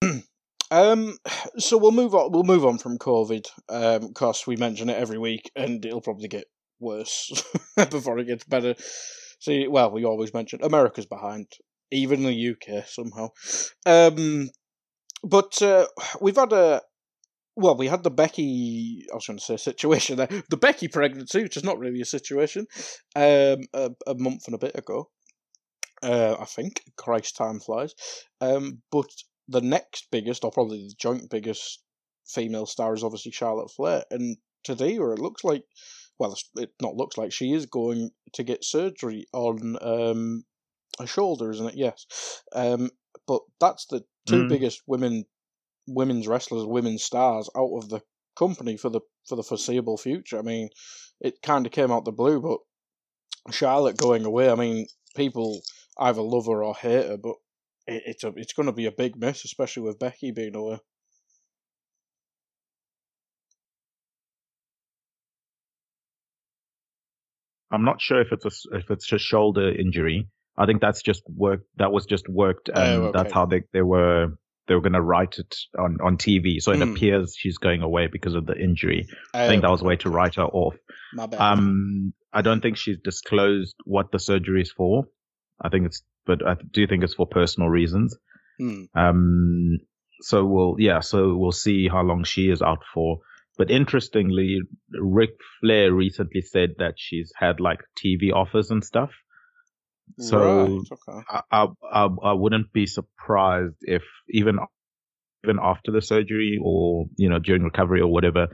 um. 0.70 1.16
So 1.58 1.76
we'll 1.76 1.92
move 1.92 2.14
on. 2.14 2.32
We'll 2.32 2.44
move 2.44 2.64
on 2.64 2.78
from 2.78 2.98
COVID. 2.98 3.46
Um. 3.68 4.08
Because 4.08 4.46
we 4.46 4.56
mention 4.56 4.88
it 4.88 4.96
every 4.96 5.18
week, 5.18 5.50
and 5.54 5.84
it'll 5.84 6.00
probably 6.00 6.28
get 6.28 6.44
worse 6.80 7.30
before 7.90 8.18
it 8.18 8.26
gets 8.26 8.44
better. 8.44 8.74
See, 9.40 9.66
well, 9.68 9.90
we 9.90 10.04
always 10.04 10.32
mention 10.32 10.60
America's 10.62 11.06
behind, 11.06 11.46
even 11.90 12.22
the 12.22 12.50
UK 12.56 12.86
somehow. 12.86 13.28
Um. 13.84 14.48
But 15.24 15.60
uh, 15.62 15.86
we've 16.20 16.36
had 16.36 16.52
a. 16.52 16.80
Well, 17.54 17.76
we 17.76 17.86
had 17.86 18.02
the 18.02 18.10
Becky. 18.10 19.04
I 19.12 19.14
was 19.14 19.26
going 19.26 19.38
to 19.38 19.44
say 19.44 19.56
situation 19.56 20.16
there. 20.16 20.28
The 20.48 20.56
Becky 20.56 20.88
pregnancy, 20.88 21.42
which 21.42 21.56
is 21.56 21.64
not 21.64 21.78
really 21.78 22.00
a 22.00 22.06
situation. 22.06 22.66
Um. 23.14 23.60
A, 23.74 23.90
a 24.06 24.14
month 24.16 24.46
and 24.46 24.54
a 24.54 24.58
bit 24.58 24.76
ago. 24.76 25.10
Uh, 26.02 26.36
I 26.40 26.44
think. 26.46 26.82
Christ, 26.96 27.36
time 27.36 27.60
flies. 27.60 27.94
Um, 28.40 28.82
but 28.90 29.10
the 29.48 29.60
next 29.60 30.08
biggest, 30.10 30.44
or 30.44 30.50
probably 30.50 30.78
the 30.78 30.94
joint 30.98 31.28
biggest 31.30 31.82
female 32.26 32.66
star 32.66 32.94
is 32.94 33.04
obviously 33.04 33.32
Charlotte 33.32 33.70
Flair. 33.70 34.04
And 34.10 34.38
today, 34.64 34.96
or 34.98 35.12
it 35.12 35.18
looks 35.18 35.44
like, 35.44 35.64
well, 36.18 36.34
it 36.56 36.70
not 36.80 36.94
looks 36.94 37.18
like 37.18 37.32
she 37.32 37.52
is 37.52 37.66
going 37.66 38.10
to 38.32 38.42
get 38.42 38.64
surgery 38.64 39.26
on 39.32 39.76
um, 39.82 40.44
her 40.98 41.06
shoulder, 41.06 41.50
isn't 41.50 41.68
it? 41.68 41.74
Yes. 41.76 42.06
Um, 42.54 42.90
but 43.26 43.42
that's 43.60 43.86
the 43.86 44.04
two 44.26 44.44
Mm. 44.44 44.48
biggest 44.48 44.82
women, 44.86 45.24
women's 45.86 46.28
wrestlers, 46.28 46.64
women's 46.64 47.02
stars 47.02 47.48
out 47.56 47.70
of 47.76 47.88
the 47.88 48.00
company 48.36 48.76
for 48.76 48.90
the 48.90 49.00
for 49.28 49.36
the 49.36 49.42
foreseeable 49.42 49.98
future. 49.98 50.38
I 50.38 50.42
mean, 50.42 50.68
it 51.20 51.42
kind 51.42 51.66
of 51.66 51.72
came 51.72 51.90
out 51.90 52.04
the 52.04 52.12
blue, 52.12 52.40
but 52.40 52.58
Charlotte 53.52 53.96
going 53.96 54.24
away. 54.24 54.50
I 54.50 54.54
mean, 54.54 54.86
people 55.16 55.62
either 55.98 56.22
love 56.22 56.46
her 56.46 56.64
or 56.64 56.74
hate 56.74 57.06
her, 57.06 57.16
but 57.16 57.36
it, 57.86 58.02
it's 58.06 58.24
a 58.24 58.32
it's 58.36 58.52
going 58.52 58.66
to 58.66 58.72
be 58.72 58.86
a 58.86 58.92
big 58.92 59.16
miss, 59.16 59.44
especially 59.44 59.84
with 59.84 59.98
Becky 59.98 60.30
being 60.32 60.56
away. 60.56 60.78
I'm 67.70 67.84
not 67.84 68.00
sure 68.00 68.20
if 68.20 68.28
it's 68.32 68.44
a 68.44 68.76
if 68.76 68.90
it's 68.90 69.10
a 69.12 69.18
shoulder 69.18 69.70
injury. 69.70 70.28
I 70.58 70.66
think 70.66 70.82
that's 70.82 71.02
just 71.02 71.22
work. 71.34 71.62
That 71.76 71.90
was 71.92 72.04
just 72.04 72.28
worked, 72.28 72.68
oh, 72.74 72.80
and 72.80 73.02
Oh, 73.04 73.12
that's 73.12 73.32
how 73.32 73.46
they 73.46 73.62
they 73.72 73.82
were 73.82 74.28
they 74.72 74.76
were 74.76 74.80
going 74.80 74.94
to 74.94 75.02
write 75.02 75.36
it 75.38 75.54
on 75.78 75.98
on 76.02 76.16
TV. 76.16 76.60
So 76.62 76.72
it 76.72 76.76
Hmm. 76.78 76.92
appears 76.94 77.34
she's 77.38 77.58
going 77.58 77.82
away 77.82 78.06
because 78.10 78.34
of 78.34 78.46
the 78.46 78.56
injury. 78.56 79.06
I 79.34 79.46
think 79.48 79.60
that 79.60 79.70
was 79.70 79.82
a 79.82 79.84
way 79.84 79.96
to 79.96 80.08
write 80.08 80.36
her 80.36 80.44
off. 80.46 80.74
My 81.12 81.26
bad. 81.26 81.40
Um, 81.40 82.14
I 82.32 82.40
don't 82.40 82.62
think 82.62 82.78
she's 82.78 82.96
disclosed 83.04 83.74
what 83.84 84.10
the 84.12 84.18
surgery 84.18 84.62
is 84.62 84.72
for. 84.72 85.04
I 85.60 85.68
think 85.68 85.84
it's, 85.84 86.02
but 86.24 86.38
I 86.46 86.54
do 86.70 86.86
think 86.86 87.04
it's 87.04 87.12
for 87.14 87.26
personal 87.26 87.68
reasons. 87.68 88.16
Hmm. 88.58 88.84
Um, 88.94 89.78
so 90.22 90.44
we'll, 90.46 90.76
yeah, 90.78 91.00
so 91.00 91.36
we'll 91.36 91.52
see 91.52 91.88
how 91.88 92.02
long 92.02 92.24
she 92.24 92.48
is 92.48 92.62
out 92.62 92.82
for. 92.94 93.18
But 93.58 93.70
interestingly, 93.70 94.60
Ric 94.98 95.30
Flair 95.60 95.92
recently 95.92 96.40
said 96.40 96.70
that 96.78 96.94
she's 96.96 97.30
had 97.36 97.60
like 97.60 97.80
TV 98.02 98.32
offers 98.32 98.70
and 98.70 98.82
stuff. 98.82 99.10
So 100.18 100.38
right, 100.38 100.70
okay. 100.92 101.20
I, 101.28 101.42
I, 101.50 101.66
I, 101.90 102.08
I 102.24 102.32
wouldn't 102.32 102.72
be 102.72 102.86
surprised 102.86 103.76
if 103.82 104.02
even, 104.30 104.58
even 105.44 105.58
after 105.62 105.90
the 105.92 106.02
surgery 106.02 106.58
or, 106.62 107.06
you 107.16 107.28
know, 107.28 107.38
during 107.38 107.62
recovery 107.62 108.00
or 108.00 108.08
whatever, 108.08 108.48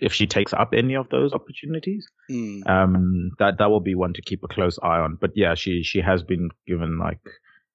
if 0.00 0.12
she 0.12 0.26
takes 0.26 0.52
up 0.52 0.70
any 0.72 0.94
of 0.94 1.08
those 1.10 1.32
opportunities 1.32 2.06
Hmm. 2.28 2.60
um 2.66 3.30
that 3.38 3.58
that 3.58 3.70
will 3.70 3.80
be 3.80 3.94
one 3.94 4.12
to 4.14 4.22
keep 4.22 4.42
a 4.44 4.48
close 4.48 4.78
eye 4.82 5.00
on 5.00 5.18
but 5.20 5.30
yeah 5.34 5.54
she 5.54 5.82
she 5.82 6.00
has 6.00 6.22
been 6.22 6.48
given 6.66 6.98
like 6.98 7.20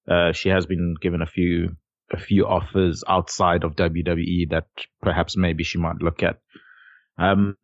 uh 0.10 0.32
she 0.32 0.50
has 0.50 0.66
been 0.66 0.96
given 1.02 1.22
a 1.22 1.26
few 1.26 1.76
a 2.12 2.18
few 2.20 2.48
offers 2.48 3.04
outside 3.08 3.64
of 3.64 3.76
WWE 3.76 4.50
that 4.50 4.66
perhaps 5.02 5.38
maybe 5.38 5.64
she 5.64 5.78
might 5.78 6.02
look 6.02 6.24
at 6.24 6.40
um 7.18 7.56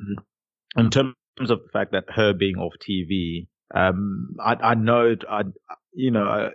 in 0.76 0.90
terms 0.90 1.16
of 1.40 1.48
the 1.48 1.70
fact 1.72 1.94
that 1.94 2.06
her 2.10 2.34
being 2.34 2.58
off 2.58 2.74
TV 2.88 3.48
um 3.74 4.36
I 4.40 4.54
I 4.56 4.74
know 4.76 5.08
it, 5.12 5.24
I 5.30 5.44
you 5.94 6.12
know 6.12 6.24
I, 6.26 6.50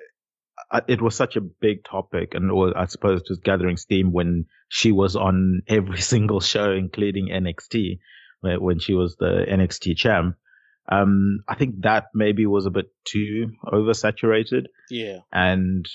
I, 0.71 0.83
it 0.89 1.01
was 1.03 1.17
such 1.17 1.37
a 1.37 1.41
big 1.41 1.85
topic 1.85 2.35
and 2.35 2.53
was, 2.53 2.75
I 2.77 2.87
suppose 2.87 3.23
just 3.27 3.43
gathering 3.43 3.77
steam 3.77 4.13
when 4.13 4.47
she 4.69 4.93
was 4.93 5.17
on 5.17 5.63
every 5.69 6.01
single 6.01 6.41
show 6.41 6.71
including 6.73 7.29
NXT 7.29 7.99
when 8.43 8.79
she 8.79 8.95
was 8.95 9.17
the 9.17 9.45
NXT 9.51 9.97
champ. 9.97 10.37
Um, 10.91 11.41
I 11.49 11.55
think 11.57 11.83
that 11.83 12.07
maybe 12.15 12.47
was 12.47 12.67
a 12.67 12.71
bit 12.71 12.87
too 13.05 13.53
oversaturated, 13.65 14.65
Yeah. 14.91 15.19
and 15.33 15.87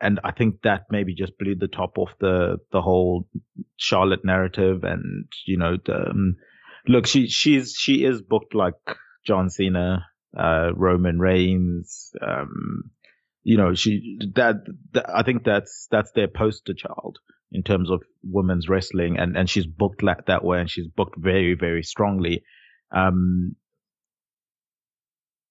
and 0.00 0.20
I 0.24 0.32
think 0.32 0.62
that 0.62 0.86
maybe 0.90 1.14
just 1.14 1.38
blew 1.38 1.54
the 1.54 1.68
top 1.68 1.96
off 1.98 2.10
the 2.18 2.58
the 2.72 2.80
whole 2.82 3.28
Charlotte 3.76 4.24
narrative. 4.24 4.84
And 4.84 5.26
you 5.46 5.58
know, 5.58 5.76
the, 5.84 6.10
um, 6.10 6.36
look, 6.88 7.06
she 7.06 7.28
she's 7.28 7.74
she 7.78 8.04
is 8.04 8.20
booked 8.22 8.54
like 8.54 8.74
John 9.26 9.48
Cena, 9.50 10.06
uh, 10.36 10.70
Roman 10.74 11.18
Reigns. 11.18 12.12
Um, 12.20 12.90
you 13.42 13.56
know, 13.56 13.74
she 13.74 14.18
that, 14.34 14.56
that 14.92 15.06
I 15.08 15.22
think 15.22 15.44
that's 15.44 15.88
that's 15.90 16.12
their 16.12 16.28
poster 16.28 16.74
child 16.74 17.18
in 17.52 17.62
terms 17.62 17.90
of 17.90 18.02
women's 18.22 18.68
wrestling, 18.68 19.18
and 19.18 19.36
and 19.36 19.48
she's 19.48 19.66
booked 19.66 20.02
like 20.02 20.26
that 20.26 20.44
way, 20.44 20.60
and 20.60 20.70
she's 20.70 20.86
booked 20.86 21.18
very 21.18 21.54
very 21.54 21.82
strongly. 21.82 22.42
Um, 22.92 23.56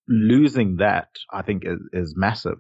losing 0.10 0.78
that, 0.78 1.10
I 1.32 1.44
think, 1.44 1.63
is, 1.65 1.80
is 1.94 2.13
massive 2.18 2.58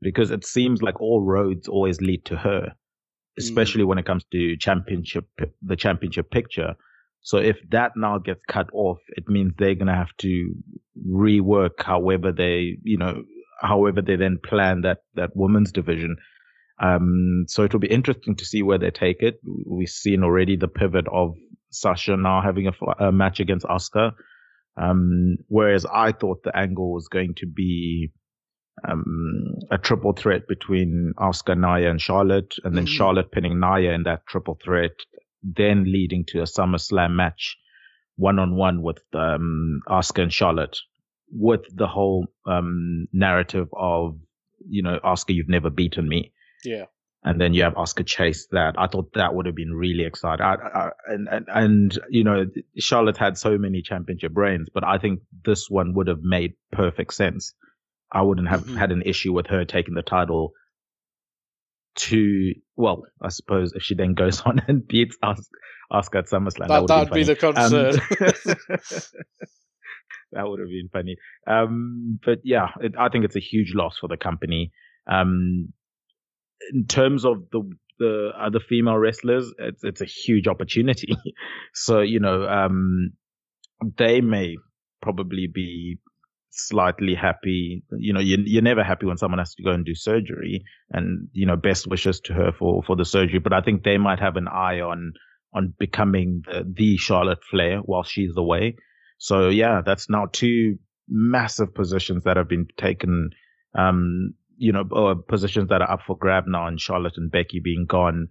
because 0.00 0.30
it 0.30 0.44
seems 0.44 0.82
like 0.82 1.00
all 1.00 1.22
roads 1.22 1.68
always 1.68 2.00
lead 2.00 2.24
to 2.26 2.36
her, 2.36 2.72
especially 3.38 3.84
when 3.84 3.98
it 3.98 4.06
comes 4.06 4.24
to 4.32 4.56
championship, 4.56 5.26
the 5.62 5.76
championship 5.76 6.30
picture. 6.30 6.74
So 7.22 7.38
if 7.38 7.56
that 7.70 7.92
now 7.96 8.18
gets 8.18 8.40
cut 8.48 8.68
off, 8.72 8.98
it 9.08 9.28
means 9.28 9.52
they're 9.58 9.74
going 9.74 9.88
to 9.88 9.94
have 9.94 10.16
to 10.18 10.54
rework 11.06 11.82
however 11.82 12.32
they, 12.32 12.78
you 12.82 12.98
know, 12.98 13.22
however 13.60 14.00
they 14.02 14.16
then 14.16 14.38
plan 14.42 14.82
that, 14.82 14.98
that 15.14 15.30
women's 15.34 15.72
division. 15.72 16.16
Um, 16.80 17.44
so 17.48 17.64
it'll 17.64 17.80
be 17.80 17.88
interesting 17.88 18.36
to 18.36 18.44
see 18.44 18.62
where 18.62 18.78
they 18.78 18.90
take 18.90 19.22
it. 19.22 19.40
We've 19.66 19.88
seen 19.88 20.22
already 20.22 20.56
the 20.56 20.68
pivot 20.68 21.06
of 21.12 21.34
Sasha 21.70 22.16
now 22.16 22.40
having 22.40 22.68
a, 22.68 23.06
a 23.06 23.12
match 23.12 23.40
against 23.40 23.66
Asuka, 23.66 24.12
Um, 24.80 25.38
whereas 25.48 25.84
I 25.84 26.12
thought 26.12 26.44
the 26.44 26.56
angle 26.56 26.92
was 26.92 27.08
going 27.08 27.34
to 27.38 27.46
be 27.46 28.12
um, 28.88 29.56
a 29.70 29.78
triple 29.78 30.12
threat 30.12 30.42
between 30.46 31.12
Asuka, 31.18 31.56
Nia, 31.56 31.90
and 31.90 32.00
Charlotte, 32.00 32.54
and 32.62 32.76
then 32.76 32.84
mm-hmm. 32.84 32.94
Charlotte 32.94 33.32
pinning 33.32 33.58
Nia 33.58 33.92
in 33.92 34.04
that 34.04 34.24
triple 34.28 34.56
threat, 34.64 34.92
then 35.42 35.84
leading 35.84 36.24
to 36.26 36.40
a 36.40 36.44
SummerSlam 36.44 37.12
match 37.12 37.56
one 38.16 38.38
on 38.38 38.56
one 38.56 38.82
with 38.82 38.98
um, 39.14 39.80
Asuka 39.88 40.22
and 40.22 40.32
Charlotte, 40.32 40.76
with 41.30 41.64
the 41.72 41.86
whole 41.86 42.26
um, 42.46 43.06
narrative 43.12 43.68
of 43.72 44.18
you 44.68 44.82
know 44.82 44.98
Asuka, 45.04 45.34
you've 45.34 45.48
never 45.48 45.70
beaten 45.70 46.08
me. 46.08 46.32
Yeah. 46.64 46.86
And 47.24 47.40
then 47.40 47.52
you 47.52 47.64
have 47.64 47.74
Asuka 47.74 48.06
chase 48.06 48.46
that. 48.52 48.74
I 48.78 48.86
thought 48.86 49.12
that 49.14 49.34
would 49.34 49.46
have 49.46 49.56
been 49.56 49.74
really 49.74 50.04
exciting. 50.04 50.44
I, 50.46 50.54
I, 50.54 50.90
and, 51.08 51.28
and, 51.28 51.46
and, 51.48 51.98
you 52.08 52.22
know, 52.22 52.46
Charlotte 52.78 53.16
had 53.16 53.36
so 53.36 53.58
many 53.58 53.82
championship 53.82 54.36
reigns, 54.36 54.68
but 54.72 54.84
I 54.84 54.98
think 54.98 55.20
this 55.44 55.68
one 55.68 55.94
would 55.94 56.06
have 56.06 56.22
made 56.22 56.54
perfect 56.70 57.12
sense. 57.12 57.54
I 58.12 58.22
wouldn't 58.22 58.48
have 58.48 58.62
mm-hmm. 58.62 58.76
had 58.76 58.92
an 58.92 59.02
issue 59.02 59.32
with 59.32 59.48
her 59.48 59.64
taking 59.64 59.94
the 59.94 60.02
title 60.02 60.52
to, 61.98 62.54
well, 62.76 63.02
I 63.22 63.28
suppose 63.28 63.72
if 63.74 63.82
she 63.82 63.94
then 63.94 64.14
goes 64.14 64.40
on 64.46 64.60
and 64.68 64.86
beats 64.86 65.16
Asuka 65.22 66.18
at 66.18 66.26
SummerSlam, 66.26 66.68
that, 66.68 66.86
that 66.86 66.98
would 67.00 67.10
be, 67.10 67.20
be, 67.20 67.24
the 67.24 67.36
concern. 67.36 67.94
Um, 67.94 68.78
that 70.32 70.48
would 70.48 70.60
have 70.60 70.68
been 70.68 70.88
funny. 70.92 71.16
Um, 71.46 72.18
but 72.24 72.38
yeah, 72.44 72.68
it, 72.80 72.94
I 72.98 73.08
think 73.08 73.24
it's 73.24 73.36
a 73.36 73.40
huge 73.40 73.72
loss 73.74 73.98
for 73.98 74.08
the 74.08 74.16
company. 74.16 74.72
Um, 75.06 75.72
in 76.72 76.86
terms 76.86 77.24
of 77.24 77.50
the 77.52 77.62
the 77.98 78.30
other 78.38 78.60
female 78.60 78.96
wrestlers, 78.96 79.52
it's 79.58 79.82
it's 79.82 80.00
a 80.00 80.06
huge 80.06 80.46
opportunity. 80.46 81.16
so 81.74 82.00
you 82.00 82.20
know, 82.20 82.46
um, 82.46 83.12
they 83.96 84.20
may 84.20 84.56
probably 85.00 85.46
be 85.52 85.98
slightly 86.50 87.14
happy. 87.14 87.82
You 87.96 88.12
know, 88.12 88.20
you, 88.20 88.38
you're 88.44 88.62
never 88.62 88.84
happy 88.84 89.06
when 89.06 89.18
someone 89.18 89.38
has 89.38 89.54
to 89.54 89.62
go 89.62 89.70
and 89.70 89.84
do 89.84 89.94
surgery, 89.94 90.64
and 90.90 91.28
you 91.32 91.46
know, 91.46 91.56
best 91.56 91.86
wishes 91.86 92.20
to 92.20 92.34
her 92.34 92.52
for 92.58 92.82
for 92.82 92.96
the 92.96 93.04
surgery. 93.04 93.38
But 93.38 93.52
I 93.52 93.60
think 93.60 93.82
they 93.82 93.98
might 93.98 94.20
have 94.20 94.36
an 94.36 94.48
eye 94.48 94.80
on 94.80 95.12
on 95.54 95.74
becoming 95.78 96.42
the 96.46 96.64
the 96.70 96.96
Charlotte 96.96 97.42
Flair 97.50 97.78
while 97.78 98.02
she's 98.02 98.32
away. 98.36 98.76
So 99.18 99.48
yeah, 99.48 99.82
that's 99.84 100.08
now 100.08 100.26
two 100.32 100.78
massive 101.08 101.74
positions 101.74 102.24
that 102.24 102.36
have 102.36 102.48
been 102.48 102.66
taken. 102.76 103.30
Um, 103.76 104.34
you 104.56 104.72
know, 104.72 104.82
uh, 104.90 105.14
positions 105.14 105.68
that 105.68 105.82
are 105.82 105.90
up 105.90 106.00
for 106.06 106.16
grab 106.16 106.44
now, 106.46 106.66
and 106.66 106.80
Charlotte 106.80 107.16
and 107.16 107.30
Becky 107.30 107.60
being 107.60 107.86
gone. 107.86 108.28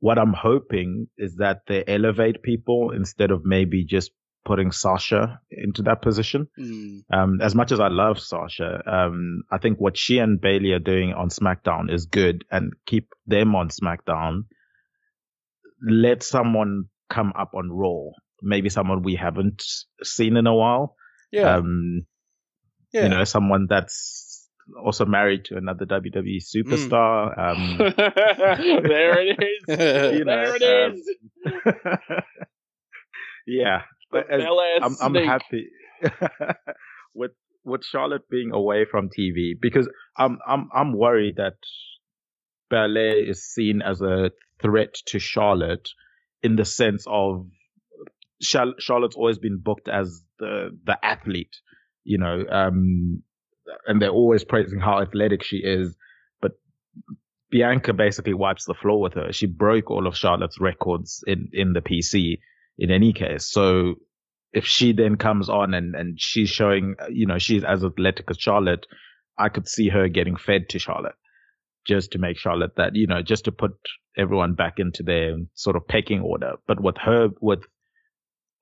What 0.00 0.18
I'm 0.18 0.34
hoping 0.34 1.08
is 1.16 1.36
that 1.36 1.62
they 1.66 1.82
elevate 1.86 2.42
people 2.42 2.90
instead 2.90 3.30
of 3.30 3.46
maybe 3.46 3.84
just 3.84 4.10
putting 4.44 4.72
Sasha 4.72 5.40
into 5.50 5.82
that 5.82 6.02
position. 6.02 6.48
Mm. 6.58 7.04
Um, 7.12 7.40
as 7.40 7.54
much 7.54 7.72
as 7.72 7.80
I 7.80 7.88
love 7.88 8.18
Sasha, 8.18 8.82
um, 8.86 9.42
I 9.50 9.58
think 9.58 9.78
what 9.78 9.96
she 9.96 10.18
and 10.18 10.40
Bayley 10.40 10.72
are 10.72 10.78
doing 10.78 11.12
on 11.12 11.28
SmackDown 11.28 11.92
is 11.92 12.06
good 12.06 12.44
and 12.50 12.72
keep 12.86 13.08
them 13.26 13.54
on 13.54 13.68
SmackDown. 13.68 14.44
Let 15.86 16.22
someone 16.22 16.84
come 17.10 17.32
up 17.38 17.52
on 17.54 17.70
Raw. 17.70 18.10
Maybe 18.42 18.68
someone 18.68 19.02
we 19.02 19.16
haven't 19.16 19.62
seen 20.02 20.36
in 20.36 20.46
a 20.46 20.54
while. 20.54 20.96
Yeah. 21.30 21.56
Um, 21.56 22.06
yeah. 22.92 23.04
You 23.04 23.08
know, 23.08 23.24
someone 23.24 23.66
that's 23.68 24.48
also 24.82 25.04
married 25.04 25.44
to 25.46 25.56
another 25.56 25.86
WWE 25.86 26.42
superstar. 26.42 27.36
Mm. 27.36 27.38
Um, 27.38 27.78
there 28.82 29.20
it 29.20 29.42
is. 29.42 29.64
You 30.18 30.24
know, 30.24 30.44
there 30.44 30.56
it 30.56 30.62
um, 30.62 30.94
is. 30.94 31.08
yeah, 33.46 33.82
but 34.14 34.26
I'm, 34.84 34.96
I'm 35.00 35.14
happy 35.26 35.68
with 37.14 37.32
with 37.64 37.82
Charlotte 37.84 38.28
being 38.30 38.52
away 38.52 38.84
from 38.88 39.08
TV 39.08 39.54
because 39.60 39.88
I'm 40.16 40.38
I'm 40.46 40.68
I'm 40.72 40.96
worried 40.96 41.36
that 41.36 41.54
Belair 42.70 43.16
is 43.28 43.44
seen 43.44 43.82
as 43.82 44.00
a 44.00 44.30
threat 44.62 44.94
to 45.06 45.18
Charlotte 45.18 45.88
in 46.44 46.54
the 46.54 46.64
sense 46.64 47.04
of 47.08 47.48
Charlotte's 48.40 49.16
always 49.16 49.38
been 49.38 49.58
booked 49.58 49.88
as 49.88 50.22
the 50.38 50.70
the 50.84 50.96
athlete, 51.04 51.56
you 52.04 52.18
know, 52.18 52.44
um, 52.50 53.22
and 53.88 54.00
they're 54.00 54.10
always 54.10 54.44
praising 54.44 54.78
how 54.78 55.00
athletic 55.00 55.42
she 55.42 55.56
is, 55.56 55.96
but 56.40 56.52
Bianca 57.50 57.92
basically 57.92 58.34
wipes 58.34 58.64
the 58.64 58.74
floor 58.74 59.00
with 59.00 59.14
her. 59.14 59.32
She 59.32 59.46
broke 59.46 59.90
all 59.90 60.06
of 60.06 60.16
Charlotte's 60.16 60.60
records 60.60 61.24
in 61.26 61.48
in 61.52 61.72
the 61.72 61.80
PC 61.80 62.38
in 62.78 62.90
any 62.90 63.12
case. 63.12 63.50
So 63.50 63.94
if 64.52 64.66
she 64.66 64.92
then 64.92 65.16
comes 65.16 65.48
on 65.48 65.74
and, 65.74 65.94
and 65.94 66.20
she's 66.20 66.48
showing, 66.48 66.94
you 67.10 67.26
know, 67.26 67.38
she's 67.38 67.64
as 67.64 67.84
athletic 67.84 68.30
as 68.30 68.38
Charlotte, 68.38 68.86
I 69.36 69.48
could 69.48 69.68
see 69.68 69.88
her 69.88 70.08
getting 70.08 70.36
fed 70.36 70.68
to 70.70 70.78
Charlotte 70.78 71.16
just 71.86 72.12
to 72.12 72.18
make 72.18 72.38
Charlotte 72.38 72.76
that, 72.76 72.94
you 72.94 73.06
know, 73.06 73.20
just 73.22 73.44
to 73.44 73.52
put 73.52 73.72
everyone 74.16 74.54
back 74.54 74.74
into 74.78 75.02
their 75.02 75.36
sort 75.54 75.76
of 75.76 75.86
pecking 75.86 76.20
order. 76.20 76.54
But 76.66 76.80
with 76.80 76.96
her, 76.98 77.28
with 77.40 77.60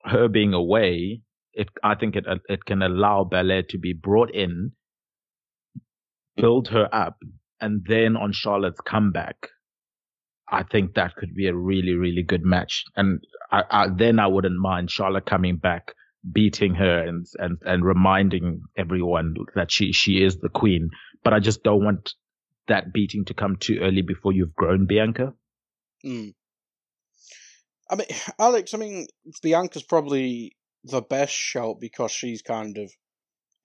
her 0.05 0.29
being 0.29 0.55
away, 0.55 1.23
it, 1.53 1.69
I 1.85 1.95
think 1.95 2.17
it, 2.17 2.25
it 2.49 2.65
can 2.65 2.83
allow 2.83 3.25
Belair 3.25 3.63
to 3.69 3.79
be 3.79 3.93
brought 3.93 4.35
in, 4.35 4.73
build 6.37 6.69
her 6.69 6.89
up, 6.93 7.19
and 7.61 7.85
then 7.87 8.17
on 8.17 8.33
Charlotte's 8.33 8.81
comeback, 8.81 9.49
I 10.53 10.65
think 10.65 10.95
that 10.95 11.17
could 11.17 11.35
be 11.35 11.47
a 11.47 11.55
really, 11.55 11.95
really 11.95 12.23
good 12.23 12.45
match. 12.45 12.85
And 12.95 13.25
I, 13.51 13.63
I, 13.71 13.89
then 13.89 14.19
I 14.19 14.27
wouldn't 14.27 14.61
mind 14.61 14.91
Charlotte 14.91 15.25
coming 15.25 15.57
back, 15.57 15.95
beating 16.31 16.75
her 16.75 17.03
and, 17.03 17.27
and, 17.39 17.59
and 17.65 17.83
reminding 17.83 18.61
everyone 18.77 19.35
that 19.55 19.73
she, 19.73 19.93
she 19.93 20.23
is 20.23 20.37
the 20.37 20.51
queen. 20.51 20.91
But 21.25 21.33
I 21.33 21.41
just 21.41 21.63
don't 21.63 21.83
want 21.83 22.13
that 22.69 22.93
beating 22.93 23.25
to 23.27 23.35
come 23.35 23.57
too 23.57 23.79
early 23.81 24.03
before 24.03 24.33
you've 24.33 24.55
grown 24.55 24.85
Bianca. 24.87 25.33
Mm. 26.05 26.35
I 27.91 27.95
mean, 27.95 28.07
Alex, 28.39 28.75
I 28.75 28.77
mean, 28.77 29.07
Bianca's 29.43 29.85
probably 29.85 30.55
the 30.85 31.01
best 31.01 31.33
shout 31.33 31.77
because 31.81 32.13
she's 32.13 32.43
kind 32.43 32.77
of. 32.77 32.93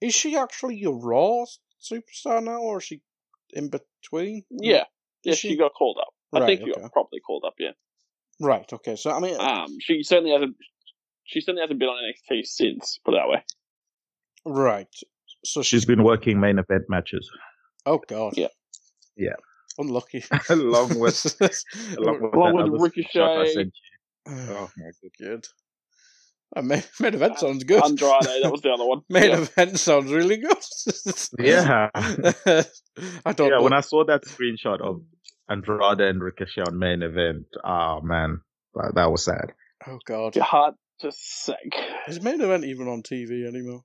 Is 0.00 0.14
she 0.14 0.36
actually 0.36 0.76
your 0.76 0.98
Raw 0.98 1.44
superstar 1.82 2.42
now, 2.42 2.60
or 2.60 2.78
is 2.78 2.84
she 2.84 3.02
in 3.52 3.68
between? 3.68 4.44
Yeah. 4.48 4.84
Yeah, 5.22 5.34
she... 5.34 5.50
she 5.50 5.56
got 5.58 5.72
called 5.76 5.98
up. 6.00 6.14
I 6.34 6.40
right, 6.40 6.46
think 6.46 6.60
you 6.66 6.72
okay. 6.72 6.82
got 6.82 6.92
properly 6.92 7.20
called 7.20 7.44
up, 7.46 7.54
yeah. 7.58 7.70
Right. 8.40 8.70
Okay. 8.72 8.96
So 8.96 9.10
I 9.10 9.20
mean, 9.20 9.36
um, 9.38 9.76
she 9.80 10.02
certainly 10.02 10.32
hasn't. 10.32 10.56
She 11.24 11.40
certainly 11.40 11.62
hasn't 11.62 11.78
been 11.78 11.88
on 11.88 12.02
NXT 12.02 12.44
since. 12.44 12.98
Put 13.04 13.14
it 13.14 13.18
that 13.18 13.28
way. 13.28 13.44
Right. 14.44 14.94
So 15.44 15.62
she's 15.62 15.84
been 15.84 16.04
working 16.04 16.40
main 16.40 16.58
event 16.58 16.84
matches. 16.88 17.30
Oh 17.86 18.00
God. 18.06 18.34
Yeah. 18.36 18.48
Yeah. 19.16 19.36
Unlucky. 19.78 20.24
along 20.50 20.98
with 20.98 21.36
along 21.98 22.22
with, 22.22 22.34
along 22.34 22.72
with 22.72 22.82
Ricochet. 22.82 23.70
Oh 24.30 24.70
my 24.76 24.90
good. 25.18 25.46
Uh, 26.54 26.60
main, 26.60 26.82
main 27.00 27.14
event 27.14 27.34
uh, 27.34 27.36
sounds 27.36 27.64
good. 27.64 27.82
Andrade, 27.82 28.42
that 28.42 28.52
was 28.52 28.60
the 28.60 28.70
other 28.70 28.84
one. 28.84 29.00
main 29.08 29.30
yeah. 29.30 29.38
event 29.38 29.78
sounds 29.78 30.12
really 30.12 30.36
good. 30.36 30.56
yeah. 31.38 31.88
I 31.94 33.32
don't. 33.32 33.48
Yeah, 33.48 33.56
know. 33.56 33.62
when 33.62 33.72
I 33.72 33.80
saw 33.80 34.04
that 34.04 34.24
screenshot 34.24 34.82
of 34.82 35.00
Andrade 35.48 36.00
and 36.00 36.22
Ricochet 36.22 36.62
on 36.62 36.78
main 36.78 37.02
event. 37.02 37.46
Oh 37.64 38.00
man, 38.02 38.40
that, 38.74 38.92
that 38.94 39.10
was 39.10 39.24
sad. 39.24 39.52
Oh 39.86 39.98
god, 40.06 40.36
your 40.36 40.44
heart 40.44 40.74
just 41.00 41.44
sank. 41.44 41.74
Is 42.06 42.22
main 42.22 42.40
event 42.40 42.64
even 42.64 42.88
on 42.88 43.02
TV 43.02 43.46
anymore? 43.46 43.82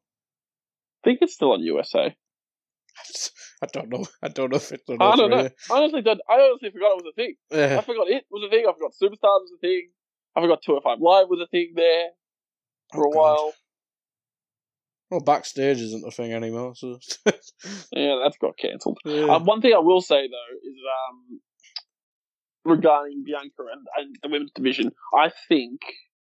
I 1.03 1.09
think 1.09 1.19
it's 1.21 1.33
still 1.33 1.53
on 1.53 1.61
USA. 1.61 2.15
I 3.61 3.67
don't 3.71 3.89
know. 3.89 4.05
I 4.21 4.27
don't 4.27 4.51
know 4.51 4.57
if 4.57 4.71
it's 4.71 4.89
on. 4.89 5.01
I 5.01 5.15
don't 5.15 5.29
know. 5.29 5.49
I 5.71 5.77
honestly 5.77 6.01
don't. 6.01 6.19
I 6.29 6.33
honestly 6.33 6.69
forgot 6.71 6.97
it 6.97 7.03
was 7.03 7.13
a 7.13 7.15
thing. 7.15 7.35
Yeah. 7.51 7.77
I 7.77 7.81
forgot 7.81 8.09
it 8.09 8.25
was 8.29 8.43
a 8.45 8.49
thing. 8.49 8.65
I 8.67 8.73
forgot 8.73 8.91
Superstars 8.91 9.43
was 9.43 9.51
a 9.55 9.59
thing. 9.59 9.89
I 10.35 10.41
forgot 10.41 10.63
205 10.63 10.99
Live 10.99 11.29
was 11.29 11.39
a 11.41 11.47
thing 11.47 11.73
there 11.75 12.07
for 12.91 13.07
oh, 13.07 13.11
a 13.11 13.15
while. 13.17 13.53
Well, 15.11 15.19
backstage 15.19 15.79
isn't 15.79 16.07
a 16.07 16.11
thing 16.11 16.33
anymore, 16.33 16.73
so 16.75 16.97
yeah, 17.91 18.19
that's 18.23 18.37
got 18.37 18.57
cancelled. 18.57 18.97
Yeah. 19.05 19.25
Um, 19.25 19.45
one 19.45 19.61
thing 19.61 19.73
I 19.73 19.79
will 19.79 20.01
say 20.01 20.27
though 20.27 20.57
is 20.57 20.77
um, 21.09 21.39
regarding 22.65 23.23
Bianca 23.25 23.63
and, 23.71 23.85
and 23.97 24.15
the 24.21 24.29
women's 24.29 24.51
division, 24.51 24.91
I 25.13 25.31
think, 25.47 25.81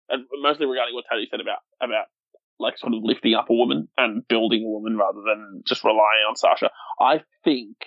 and 0.10 0.26
mostly 0.42 0.66
regarding 0.66 0.96
what 0.96 1.06
Teddy 1.10 1.28
said 1.30 1.42
about 1.42 1.60
about 1.82 2.06
like 2.60 2.78
sort 2.78 2.94
of 2.94 3.00
lifting 3.04 3.36
up 3.36 3.50
a 3.50 3.54
woman 3.54 3.88
and 3.98 4.28
building 4.28 4.64
a 4.66 4.70
woman 4.70 4.98
rather 4.98 5.22
than 5.26 5.64
just 5.66 5.84
relying 5.84 6.26
on 6.28 6.36
Sasha. 6.36 6.70
I 7.00 7.22
think 7.44 7.78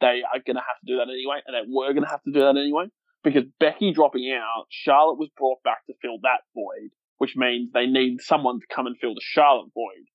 they 0.00 0.22
are 0.24 0.40
going 0.44 0.56
to 0.56 0.64
have 0.64 0.80
to 0.80 0.86
do 0.86 0.96
that 0.96 1.08
anyway, 1.12 1.40
and 1.46 1.54
they 1.54 1.68
were 1.68 1.92
going 1.92 2.04
to 2.04 2.10
have 2.10 2.22
to 2.22 2.32
do 2.32 2.40
that 2.40 2.56
anyway 2.56 2.86
because 3.24 3.44
Becky 3.58 3.92
dropping 3.92 4.30
out, 4.32 4.66
Charlotte 4.68 5.18
was 5.18 5.30
brought 5.36 5.62
back 5.64 5.84
to 5.86 5.94
fill 6.00 6.18
that 6.22 6.42
void, 6.54 6.90
which 7.18 7.34
means 7.34 7.72
they 7.72 7.86
need 7.86 8.20
someone 8.20 8.60
to 8.60 8.66
come 8.72 8.86
and 8.86 8.96
fill 9.00 9.14
the 9.14 9.22
Charlotte 9.24 9.70
void. 9.74 10.06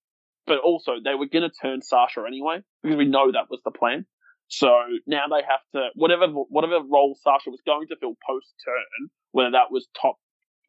But 0.45 0.59
also, 0.59 0.93
they 1.03 1.15
were 1.15 1.27
going 1.27 1.49
to 1.49 1.55
turn 1.61 1.81
Sasha 1.81 2.23
anyway 2.25 2.61
because 2.81 2.97
we 2.97 3.05
know 3.05 3.31
that 3.31 3.49
was 3.49 3.61
the 3.65 3.71
plan. 3.71 4.05
So 4.49 4.67
now 5.05 5.25
they 5.29 5.41
have 5.47 5.61
to 5.75 5.89
whatever 5.95 6.25
whatever 6.27 6.79
role 6.81 7.17
Sasha 7.21 7.49
was 7.49 7.61
going 7.65 7.87
to 7.87 7.95
fill 7.99 8.15
post 8.27 8.47
turn, 8.65 9.09
whether 9.31 9.51
that 9.51 9.71
was 9.71 9.87
top 9.99 10.15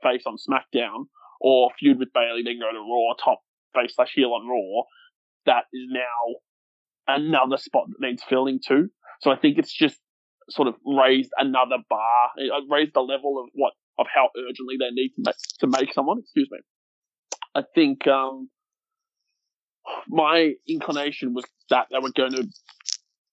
face 0.02 0.22
on 0.26 0.36
SmackDown 0.36 1.06
or 1.40 1.70
feud 1.78 1.98
with 1.98 2.12
Bayley, 2.12 2.42
then 2.44 2.60
go 2.60 2.70
to 2.70 2.78
Raw, 2.78 3.14
top 3.22 3.40
face 3.74 3.94
slash 3.94 4.12
heel 4.14 4.32
on 4.32 4.46
Raw. 4.46 4.84
That 5.46 5.64
is 5.72 5.88
now 5.90 7.14
another 7.16 7.56
spot 7.56 7.86
that 7.88 8.06
needs 8.06 8.22
filling 8.22 8.60
too. 8.64 8.90
So 9.22 9.30
I 9.30 9.36
think 9.36 9.58
it's 9.58 9.72
just 9.72 9.98
sort 10.50 10.68
of 10.68 10.74
raised 10.84 11.30
another 11.38 11.78
bar, 11.88 12.30
it 12.36 12.52
raised 12.68 12.92
the 12.94 13.00
level 13.00 13.42
of 13.42 13.48
what 13.54 13.72
of 13.98 14.06
how 14.14 14.28
urgently 14.36 14.76
they 14.78 14.90
need 14.90 15.10
to 15.10 15.22
make, 15.24 15.34
to 15.60 15.66
make 15.66 15.94
someone. 15.94 16.18
Excuse 16.18 16.48
me. 16.50 16.58
I 17.54 17.62
think 17.74 18.06
um, 18.06 18.48
my 20.08 20.52
inclination 20.68 21.34
was 21.34 21.44
that 21.68 21.86
they 21.90 21.98
were 21.98 22.12
going 22.12 22.32
to 22.32 22.48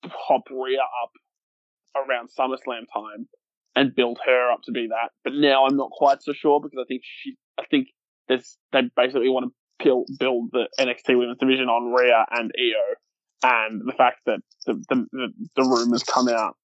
pop 0.09 0.43
Rhea 0.49 0.79
up 0.81 1.11
around 1.95 2.29
SummerSlam 2.37 2.85
time 2.93 3.27
and 3.75 3.95
build 3.95 4.19
her 4.25 4.51
up 4.51 4.61
to 4.63 4.71
be 4.71 4.87
that. 4.87 5.11
But 5.23 5.33
now 5.33 5.65
I'm 5.65 5.77
not 5.77 5.91
quite 5.91 6.21
so 6.21 6.33
sure 6.33 6.59
because 6.59 6.79
I 6.81 6.85
think 6.87 7.03
she, 7.03 7.35
I 7.59 7.63
think 7.69 7.87
there's 8.27 8.57
they 8.71 8.81
basically 8.95 9.29
want 9.29 9.51
to 9.83 10.05
build 10.19 10.49
the 10.51 10.67
NXT 10.79 11.17
Women's 11.17 11.37
Division 11.39 11.69
on 11.69 11.93
Rhea 11.93 12.25
and 12.31 12.51
Io, 12.57 12.95
and 13.43 13.81
the 13.85 13.93
fact 13.93 14.21
that 14.25 14.39
the 14.65 14.73
the, 14.89 15.05
the, 15.11 15.27
the 15.55 15.63
rumors 15.63 16.03
come 16.03 16.27
out 16.27 16.55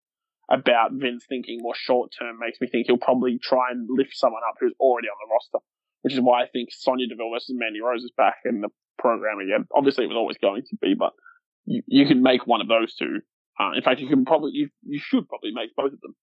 about 0.50 0.92
Vince 0.92 1.24
thinking 1.28 1.58
more 1.60 1.74
short 1.74 2.12
term 2.18 2.38
makes 2.38 2.60
me 2.60 2.68
think 2.68 2.86
he'll 2.86 2.98
probably 2.98 3.38
try 3.42 3.70
and 3.70 3.88
lift 3.90 4.14
someone 4.14 4.42
up 4.48 4.56
who's 4.60 4.74
already 4.80 5.08
on 5.08 5.16
the 5.20 5.32
roster, 5.32 5.64
which 6.02 6.14
is 6.14 6.20
why 6.20 6.42
I 6.42 6.46
think 6.48 6.70
Sonya 6.72 7.08
Deville 7.08 7.30
versus 7.32 7.54
Mandy 7.58 7.80
Rose 7.80 8.02
is 8.02 8.12
back 8.16 8.36
in 8.44 8.60
the 8.60 8.68
program 8.98 9.38
again. 9.38 9.66
Obviously, 9.74 10.04
it 10.04 10.08
was 10.08 10.16
always 10.16 10.38
going 10.38 10.62
to 10.62 10.76
be, 10.80 10.94
but 10.98 11.12
you, 11.64 11.82
you 11.86 12.06
can 12.06 12.22
make 12.22 12.46
one 12.46 12.60
of 12.60 12.68
those 12.68 12.94
two. 12.94 13.20
Uh, 13.62 13.76
in 13.76 13.82
fact, 13.82 14.00
you 14.00 14.08
can 14.08 14.24
probably 14.24 14.50
you, 14.54 14.68
you 14.82 14.98
should 14.98 15.28
probably 15.28 15.52
make 15.52 15.74
both 15.76 15.92
of 15.92 16.00
them 16.00 16.14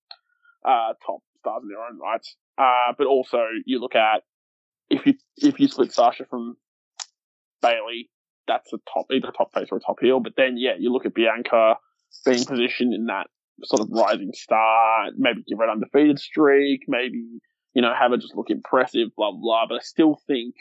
uh, 0.65 0.93
top 1.06 1.21
stars 1.39 1.63
in 1.63 1.69
their 1.69 1.84
own 1.84 1.99
rights. 1.99 2.36
Uh, 2.58 2.93
but 2.97 3.08
also, 3.08 3.39
you 3.65 3.80
look 3.80 3.95
at 3.95 4.23
if 4.89 5.06
you 5.06 5.13
if 5.38 5.60
you 5.60 5.67
split 5.67 5.93
Sasha 5.93 6.25
from 6.30 6.56
Bayley, 7.62 8.10
that's 8.47 8.73
a 8.73 8.78
top 8.93 9.06
either 9.12 9.32
top 9.32 9.54
face 9.54 9.67
or 9.71 9.78
a 9.78 9.82
top 9.82 9.97
heel. 10.02 10.19
But 10.19 10.34
then, 10.36 10.56
yeah, 10.58 10.73
you 10.78 10.91
look 10.91 11.06
at 11.06 11.13
Bianca 11.13 11.75
being 12.25 12.43
positioned 12.43 12.93
in 12.93 13.06
that 13.06 13.28
sort 13.63 13.82
of 13.82 13.89
rising 13.91 14.32
star, 14.34 15.10
maybe 15.17 15.43
give 15.47 15.60
her 15.60 15.65
an 15.65 15.71
undefeated 15.71 16.19
streak, 16.19 16.82
maybe, 16.88 17.39
you 17.73 17.82
know, 17.82 17.93
have 17.97 18.12
her 18.12 18.17
just 18.17 18.36
look 18.36 18.49
impressive, 18.49 19.10
blah, 19.15 19.32
blah. 19.32 19.65
But 19.67 19.75
I 19.75 19.82
still 19.82 20.19
think 20.28 20.56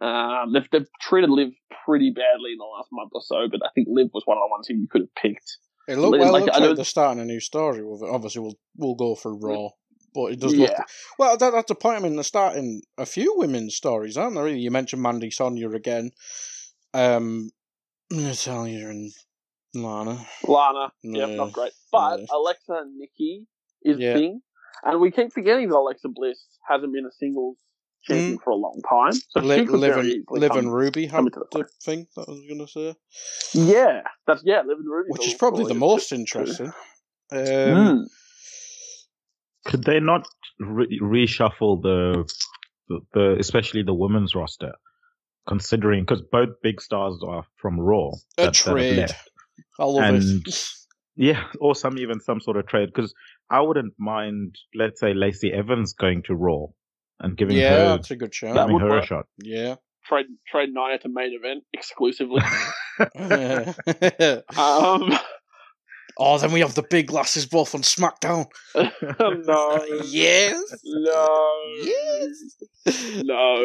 um, 0.00 0.52
they've, 0.52 0.68
they've 0.72 0.86
treated 1.00 1.30
Liv 1.30 1.50
pretty 1.84 2.10
badly 2.10 2.52
in 2.52 2.58
the 2.58 2.64
last 2.64 2.88
month 2.92 3.10
or 3.14 3.22
so, 3.22 3.48
but 3.50 3.60
I 3.64 3.70
think 3.74 3.88
Liv 3.90 4.08
was 4.14 4.22
one 4.26 4.38
of 4.38 4.42
the 4.42 4.50
ones 4.50 4.66
who 4.68 4.74
you 4.74 4.88
could 4.88 5.02
have 5.02 5.14
picked. 5.14 5.58
It 5.88 5.96
look, 5.98 6.12
well, 6.12 6.32
Like, 6.32 6.44
looks 6.44 6.56
I 6.56 6.60
like 6.64 6.76
they're 6.76 6.84
starting 6.84 7.20
a 7.22 7.24
new 7.24 7.40
story 7.40 7.82
with 7.84 8.02
it. 8.02 8.08
Obviously, 8.10 8.42
we'll 8.42 8.58
we'll 8.76 8.94
go 8.94 9.14
for 9.14 9.34
Raw, 9.36 9.68
but 10.14 10.32
it 10.32 10.40
does 10.40 10.54
Yeah. 10.54 10.68
look 10.68 10.76
well. 11.18 11.36
That, 11.36 11.50
that's 11.52 11.68
the 11.68 11.74
point. 11.74 11.96
I 11.98 12.00
mean, 12.00 12.14
they're 12.14 12.22
starting 12.24 12.82
a 12.96 13.06
few 13.06 13.34
women's 13.36 13.74
stories, 13.76 14.16
aren't 14.16 14.36
they? 14.36 14.42
Really, 14.42 14.58
you 14.60 14.70
mentioned 14.70 15.02
Mandy 15.02 15.30
Sonya 15.30 15.70
again, 15.70 16.10
um, 16.94 17.50
Natalya 18.10 18.88
and 18.88 19.12
Lana. 19.74 20.18
Lana, 20.46 20.92
yeah, 21.02 21.26
Yeah. 21.26 21.34
not 21.36 21.52
great. 21.52 21.72
But 21.92 22.20
Yeah. 22.20 22.26
Alexa 22.32 22.72
and 22.72 22.96
Nikki 22.98 23.46
is 23.82 23.98
Yeah. 23.98 24.12
the 24.14 24.18
thing. 24.18 24.42
And 24.82 25.00
we 25.00 25.10
keep 25.10 25.32
forgetting 25.32 25.68
that 25.68 25.76
Alexa 25.76 26.08
Bliss 26.08 26.38
hasn't 26.68 26.92
been 26.92 27.04
a 27.06 27.12
singles 27.12 27.58
champion 28.02 28.38
for 28.42 28.50
a 28.50 28.56
long 28.56 28.80
time. 28.88 29.12
So 29.30 29.40
she 29.40 29.46
Liv, 29.46 29.68
could 29.68 29.80
Liv, 29.80 29.94
very 29.94 30.00
and, 30.12 30.22
easily 30.22 30.40
Liv 30.40 30.50
come- 30.52 30.68
Ruby 30.68 31.06
come 31.06 31.16
have 31.16 31.26
into 31.26 31.40
the 31.52 31.58
the 31.58 31.64
thing 31.82 32.06
that 32.16 32.24
I 32.28 32.30
was 32.32 32.40
going 32.48 32.58
to 32.58 32.66
say, 32.66 32.94
Yeah, 33.54 34.02
that's 34.26 34.42
yeah, 34.44 34.58
Liv 34.66 34.78
and 34.78 34.88
Ruby. 34.90 35.08
which 35.10 35.26
is 35.26 35.34
probably 35.34 35.64
the 35.66 35.74
most 35.74 36.12
interesting. 36.12 36.72
Um, 37.32 37.38
Mm. 37.40 38.04
Could 39.66 39.84
they 39.84 40.00
not 40.00 40.26
re- 40.58 40.98
reshuffle 41.02 41.82
the, 41.82 42.24
the 42.88 43.00
the 43.12 43.36
especially 43.38 43.82
the 43.82 43.94
women's 43.94 44.34
roster, 44.34 44.72
considering 45.46 46.02
because 46.04 46.22
both 46.22 46.48
big 46.62 46.80
stars 46.80 47.18
are 47.26 47.44
from 47.60 47.78
Raw. 47.78 48.08
a 48.08 48.10
that- 48.38 48.44
that 48.46 48.54
trade. 48.54 48.96
left. 48.96 49.30
I 49.78 49.84
love 49.84 50.02
and 50.02 50.22
it. 50.46 50.68
yeah, 51.16 51.44
or 51.60 51.74
some 51.74 51.98
even 51.98 52.20
some 52.20 52.40
sort 52.40 52.56
of 52.56 52.66
trade 52.66 52.88
because 52.94 53.12
I 53.50 53.60
wouldn't 53.60 53.94
mind, 53.98 54.56
let's 54.74 54.98
say 55.00 55.12
Lacey 55.14 55.52
Evans 55.52 55.92
going 55.94 56.22
to 56.24 56.34
Raw 56.34 56.66
and 57.20 57.36
giving 57.36 57.56
Yeah, 57.56 57.70
her 57.76 57.84
that's 57.96 58.10
a 58.10 58.16
good 58.16 58.34
shout. 58.34 58.54
That 58.54 58.62
giving 58.66 58.74
would 58.74 58.82
her 58.82 58.88
a 58.88 58.92
work. 58.92 59.04
shot. 59.06 59.26
Yeah. 59.42 59.76
Trade 60.06 60.26
trade 60.48 60.70
Nia 60.72 60.98
to 60.98 61.08
main 61.08 61.32
event 61.34 61.62
exclusively. 61.72 62.40
um, 63.00 63.12
oh, 64.56 66.34
um, 66.34 66.40
then 66.40 66.52
we 66.52 66.60
have 66.60 66.74
the 66.74 66.84
big 66.90 67.06
glasses 67.08 67.46
both 67.46 67.74
on 67.74 67.82
SmackDown. 67.82 68.46
no, 68.74 69.84
yes. 70.06 70.62
no, 70.84 71.74
Yes. 71.84 73.22
no. 73.24 73.62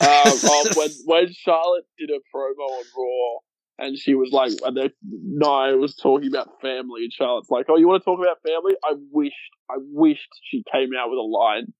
Um, 0.00 0.32
oh, 0.44 0.66
when 0.74 0.90
when 1.04 1.32
Charlotte 1.32 1.84
did 1.98 2.10
a 2.10 2.18
promo 2.34 2.66
on 2.68 2.84
Raw, 2.96 3.40
and 3.86 3.98
she 3.98 4.14
was 4.14 4.30
like, 4.32 4.52
and 4.64 4.76
then 4.76 4.90
Nia 5.02 5.76
was 5.76 5.94
talking 5.96 6.28
about 6.28 6.60
family, 6.60 7.04
and 7.04 7.12
Charlotte's 7.12 7.50
like, 7.50 7.66
"Oh, 7.68 7.76
you 7.76 7.86
want 7.86 8.02
to 8.02 8.04
talk 8.04 8.18
about 8.18 8.38
family?" 8.42 8.74
I 8.84 8.94
wished, 9.12 9.34
I 9.70 9.74
wished 9.78 10.28
she 10.50 10.64
came 10.72 10.90
out 10.98 11.10
with 11.10 11.18
a 11.18 11.22
line 11.22 11.72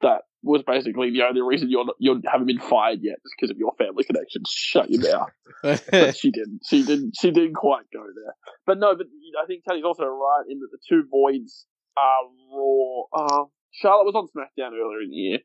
that 0.00 0.22
was 0.42 0.62
basically 0.66 1.10
the 1.10 1.22
only 1.22 1.40
reason 1.40 1.70
you're 1.70 1.86
you 1.98 2.20
haven't 2.30 2.46
been 2.46 2.58
fired 2.60 3.00
yet 3.02 3.18
is 3.24 3.32
because 3.36 3.50
of 3.50 3.58
your 3.58 3.72
family 3.78 4.04
connections. 4.04 4.50
Shut 4.52 4.90
your 4.90 5.02
mouth. 5.02 5.30
but 5.90 6.16
she 6.16 6.30
didn't. 6.30 6.60
She 6.68 6.84
didn't. 6.84 7.14
She 7.20 7.30
didn't 7.30 7.54
quite 7.54 7.84
go 7.92 8.02
there. 8.02 8.34
But 8.66 8.78
no. 8.78 8.96
But 8.96 9.06
I 9.42 9.46
think 9.46 9.62
Teddy's 9.64 9.84
also 9.84 10.04
right 10.04 10.44
in 10.48 10.58
that 10.60 10.68
the 10.72 10.78
two 10.88 11.04
voids 11.10 11.66
are 11.96 12.24
raw. 12.52 13.02
Uh, 13.14 13.44
Charlotte 13.70 14.12
was 14.12 14.14
on 14.14 14.26
SmackDown 14.28 14.72
earlier 14.72 15.02
in 15.02 15.10
the 15.10 15.16
year, 15.16 15.38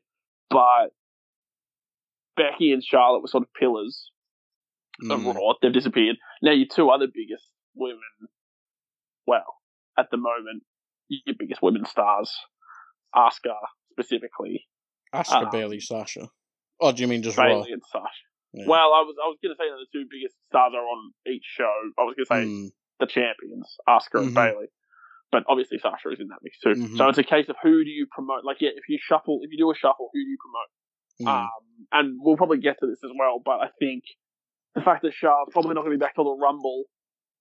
but 0.50 0.90
Becky 2.36 2.72
and 2.72 2.82
Charlotte 2.82 3.22
were 3.22 3.28
sort 3.28 3.44
of 3.44 3.52
pillars 3.54 4.10
of 5.10 5.20
Mm. 5.20 5.34
Raw. 5.34 5.54
They've 5.62 5.72
disappeared. 5.72 6.16
Now 6.42 6.52
your 6.52 6.66
two 6.66 6.90
other 6.90 7.06
biggest 7.06 7.44
women, 7.74 8.00
well, 9.26 9.56
at 9.96 10.10
the 10.10 10.16
moment, 10.16 10.64
your 11.08 11.36
biggest 11.38 11.62
women 11.62 11.84
stars, 11.84 12.36
Asuka 13.14 13.54
specifically, 13.92 14.66
Asuka, 15.14 15.46
Ah. 15.46 15.50
Bayley, 15.50 15.80
Sasha. 15.80 16.28
Oh, 16.80 16.92
do 16.92 17.02
you 17.02 17.08
mean 17.08 17.22
just 17.22 17.36
Raw? 17.38 17.46
Bayley 17.46 17.72
and 17.72 17.82
Sasha. 17.90 18.24
Yeah. 18.52 18.64
Well, 18.66 18.92
I 18.94 19.02
was 19.04 19.16
I 19.22 19.26
was 19.28 19.38
going 19.42 19.54
to 19.54 19.58
say 19.60 19.68
that 19.68 19.76
the 19.76 19.90
two 19.92 20.06
biggest 20.10 20.36
stars 20.48 20.72
are 20.74 20.84
on 20.84 21.12
each 21.26 21.44
show. 21.44 21.70
I 21.98 22.02
was 22.02 22.14
going 22.16 22.24
to 22.26 22.32
say 22.34 22.44
Mm. 22.48 22.70
the 23.00 23.06
champions, 23.06 23.76
Asuka 23.88 24.20
and 24.22 24.30
Mhm. 24.30 24.34
Bayley. 24.34 24.66
But 25.30 25.44
obviously 25.48 25.78
Sasha 25.78 26.08
is 26.10 26.20
in 26.20 26.28
that 26.28 26.38
mix 26.42 26.58
too. 26.60 26.70
Mhm. 26.70 26.96
So 26.96 27.08
it's 27.08 27.18
a 27.18 27.22
case 27.22 27.48
of 27.50 27.56
who 27.62 27.84
do 27.84 27.90
you 27.90 28.06
promote? 28.10 28.44
Like, 28.44 28.58
yeah, 28.60 28.70
if 28.74 28.88
you 28.88 28.98
shuffle, 29.00 29.40
if 29.42 29.50
you 29.52 29.58
do 29.58 29.70
a 29.70 29.74
shuffle, 29.74 30.08
who 30.12 30.24
do 30.24 30.30
you 30.30 30.38
promote? 30.40 30.70
Mm. 31.20 31.44
Um, 31.44 31.86
and 31.92 32.18
we'll 32.22 32.36
probably 32.38 32.58
get 32.58 32.78
to 32.80 32.86
this 32.86 33.02
as 33.04 33.10
well, 33.18 33.38
but 33.44 33.60
I 33.60 33.68
think 33.78 34.04
the 34.74 34.80
fact 34.80 35.02
that 35.02 35.12
Charlotte's 35.12 35.52
probably 35.52 35.74
not 35.74 35.82
going 35.82 35.92
to 35.92 35.98
be 35.98 36.00
back 36.00 36.14
till 36.14 36.24
the 36.24 36.40
Rumble 36.40 36.84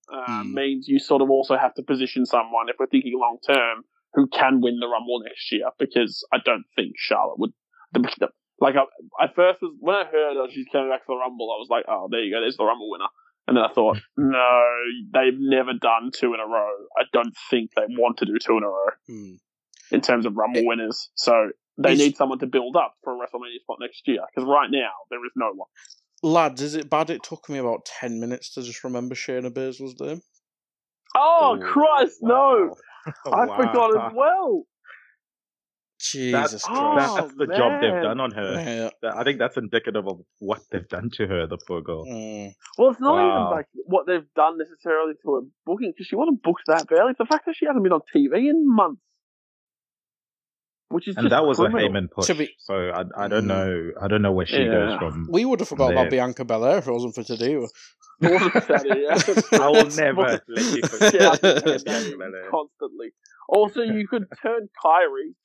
uh, 0.09 0.43
Mm. 0.43 0.53
means 0.53 0.87
you 0.87 0.99
sort 0.99 1.21
of 1.21 1.29
also 1.29 1.57
have 1.57 1.73
to 1.75 1.83
position 1.83 2.25
someone, 2.25 2.69
if 2.69 2.77
we're 2.79 2.87
thinking 2.87 3.13
long 3.19 3.39
term, 3.45 3.83
who 4.13 4.27
can 4.27 4.61
win 4.61 4.79
the 4.79 4.87
Rumble 4.87 5.19
next 5.23 5.51
year, 5.51 5.65
because 5.79 6.25
I 6.33 6.37
don't 6.43 6.65
think 6.75 6.93
Charlotte 6.97 7.39
would. 7.39 7.51
The, 7.93 7.99
the, 8.19 8.27
like, 8.59 8.75
I, 8.75 8.83
I 9.23 9.27
first 9.35 9.61
was, 9.61 9.75
when 9.79 9.95
I 9.95 10.05
heard 10.05 10.35
that 10.35 10.49
she's 10.51 10.65
coming 10.71 10.89
back 10.89 11.05
for 11.05 11.15
the 11.15 11.19
Rumble, 11.19 11.51
I 11.51 11.59
was 11.59 11.67
like, 11.69 11.85
oh, 11.87 12.07
there 12.09 12.21
you 12.23 12.33
go, 12.33 12.41
there's 12.41 12.57
the 12.57 12.65
Rumble 12.65 12.89
winner. 12.89 13.07
And 13.47 13.55
then 13.55 13.63
I 13.63 13.71
thought, 13.73 13.97
no, 14.17 14.59
they've 15.13 15.37
never 15.39 15.73
done 15.73 16.11
two 16.13 16.33
in 16.33 16.39
a 16.39 16.45
row. 16.47 16.69
I 16.97 17.03
don't 17.13 17.33
think 17.49 17.71
they 17.75 17.83
want 17.87 18.17
to 18.17 18.25
do 18.25 18.37
two 18.43 18.57
in 18.57 18.63
a 18.63 18.67
row 18.67 18.89
Mm. 19.09 19.37
in 19.91 20.01
terms 20.01 20.25
of 20.25 20.35
Rumble 20.35 20.61
It- 20.61 20.65
winners. 20.67 21.09
So 21.15 21.49
they 21.77 21.93
Is- 21.93 21.99
need 21.99 22.17
someone 22.17 22.39
to 22.39 22.47
build 22.47 22.75
up 22.75 22.95
for 23.03 23.13
a 23.13 23.17
WrestleMania 23.17 23.61
spot 23.61 23.77
next 23.79 24.01
year. 24.07 24.21
Because 24.35 24.47
right 24.49 24.69
now 24.71 24.89
there 25.11 25.23
is 25.25 25.31
no 25.35 25.51
one. 25.53 25.69
Lads, 26.23 26.61
is 26.63 26.73
it 26.75 26.89
bad? 26.89 27.09
It 27.11 27.21
took 27.23 27.47
me 27.47 27.59
about 27.59 27.85
10 27.85 28.19
minutes 28.19 28.53
to 28.55 28.63
just 28.63 28.83
remember 28.83 29.13
Shayna 29.13 29.51
Baszler's 29.51 29.97
name. 30.01 30.21
Oh, 31.15 31.57
Christ, 31.61 32.17
no! 32.21 32.75
I 33.33 33.45
Wow. 33.45 33.55
forgot 33.57 34.07
as 34.07 34.13
well. 34.13 34.63
Jesus 35.99 36.31
That's, 36.51 36.65
Oh, 36.69 36.93
Christ. 36.93 37.15
that's 37.17 37.33
the 37.35 37.47
job 37.47 37.81
they've 37.81 38.03
done 38.03 38.19
on 38.19 38.31
her. 38.31 38.89
Yeah. 39.03 39.11
I 39.11 39.23
think 39.23 39.39
that's 39.39 39.57
indicative 39.57 40.07
of 40.07 40.19
what 40.39 40.61
they've 40.71 40.87
done 40.87 41.09
to 41.13 41.27
her, 41.27 41.47
the 41.47 41.57
poor 41.67 41.81
girl. 41.81 42.05
Mm. 42.05 42.53
Well, 42.77 42.91
it's 42.91 42.99
not 42.99 43.15
Wow. 43.15 43.29
even 43.31 43.49
like 43.49 43.65
what 43.85 44.05
they've 44.05 44.31
done 44.35 44.57
necessarily 44.59 45.13
to 45.23 45.33
her 45.35 45.41
booking 45.65 45.91
because 45.91 46.05
she 46.07 46.15
wasn't 46.15 46.43
booked 46.43 46.63
that 46.67 46.87
badly. 46.87 47.09
It's 47.11 47.17
the 47.17 47.25
fact 47.25 47.45
that 47.47 47.55
she 47.55 47.65
hasn't 47.65 47.83
been 47.83 47.93
on 47.93 48.01
TV 48.15 48.47
in 48.49 48.67
months, 48.67 49.01
which 50.89 51.07
is 51.07 51.15
And 51.17 51.25
just 51.25 51.31
that 51.31 51.45
was 51.45 51.57
criminal. 51.57 51.85
a 51.85 51.89
Heyman 51.89 52.11
push. 52.11 52.27
To 52.27 52.35
be- 52.35 52.55
so 52.59 52.73
I, 52.75 53.03
I 53.17 53.27
don't 53.27 53.43
Mm. 53.43 53.47
know. 53.47 53.91
I 54.01 54.07
don't 54.07 54.21
know 54.21 54.31
where 54.31 54.45
she 54.45 54.57
Yeah. 54.57 54.71
goes 54.71 54.99
from. 54.99 55.27
We 55.29 55.45
would 55.45 55.59
have 55.59 55.69
forgot 55.69 55.89
There. 55.89 55.97
about 55.97 56.11
Bianca 56.11 56.45
Belair 56.45 56.77
if 56.79 56.87
it 56.87 56.91
wasn't 56.91 57.15
for 57.15 57.23
Tadeo. 57.23 57.67
It 58.19 58.31
wasn't 58.33 58.63
Saturday, 58.63 59.03
yeah. 59.03 59.59
I 59.61 59.69
will 59.69 59.89
never 59.95 60.41
let 60.47 60.75
you 60.75 60.81
forget. 60.81 61.13
Shout 61.13 61.39
Yeah. 61.43 61.49
out 61.51 61.63
to 61.63 61.83
Bianca 61.85 62.17
Belair 62.17 62.49
constantly. 62.49 63.11
Also, 63.47 63.81
you 63.83 64.07
could 64.07 64.25
turn 64.41 64.69
Kairi, 64.83 65.35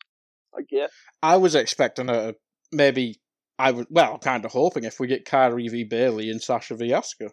I 0.57 0.63
guess. 0.67 0.91
I 1.23 1.37
was 1.37 1.55
expecting 1.55 2.09
a 2.09 2.35
maybe. 2.73 3.21
I 3.59 3.73
was 3.73 3.87
well, 3.91 4.19
kind 4.19 4.45
of 4.47 4.53
hoping 4.53 4.85
if 4.85 4.99
we 4.99 5.07
get 5.07 5.27
Kairi 5.27 5.71
v 5.71 5.85
Bayley 5.85 6.31
and 6.31 6.41
Sasha 6.41 6.75
v 6.75 6.89
Asuka. 6.93 7.31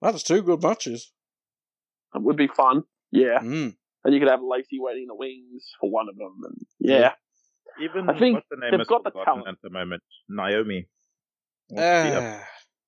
That's 0.00 0.22
two 0.22 0.40
good 0.42 0.62
matches. 0.62 1.12
That 2.14 2.20
would 2.22 2.36
be 2.36 2.48
fun. 2.48 2.84
Yeah. 3.12 3.40
Mm. 3.42 3.76
And 4.04 4.14
you 4.14 4.20
could 4.20 4.28
have 4.28 4.40
Lacey 4.42 4.78
waiting 4.78 5.02
in 5.02 5.08
the 5.08 5.14
wings 5.14 5.64
for 5.80 5.90
one 5.90 6.08
of 6.08 6.16
them. 6.16 6.34
And 6.44 6.56
yeah. 6.80 7.12
Even 7.82 8.08
I 8.10 8.18
think 8.18 8.34
what's 8.34 8.46
the 8.50 8.56
name 8.60 8.76
they've 8.78 8.86
got 8.86 9.04
the 9.04 9.10
forgotten 9.10 9.42
talent. 9.42 9.48
at 9.48 9.62
the 9.62 9.70
moment. 9.70 10.02
Naomi. 10.28 10.86
What's 11.68 11.82
Uh, 11.82 12.40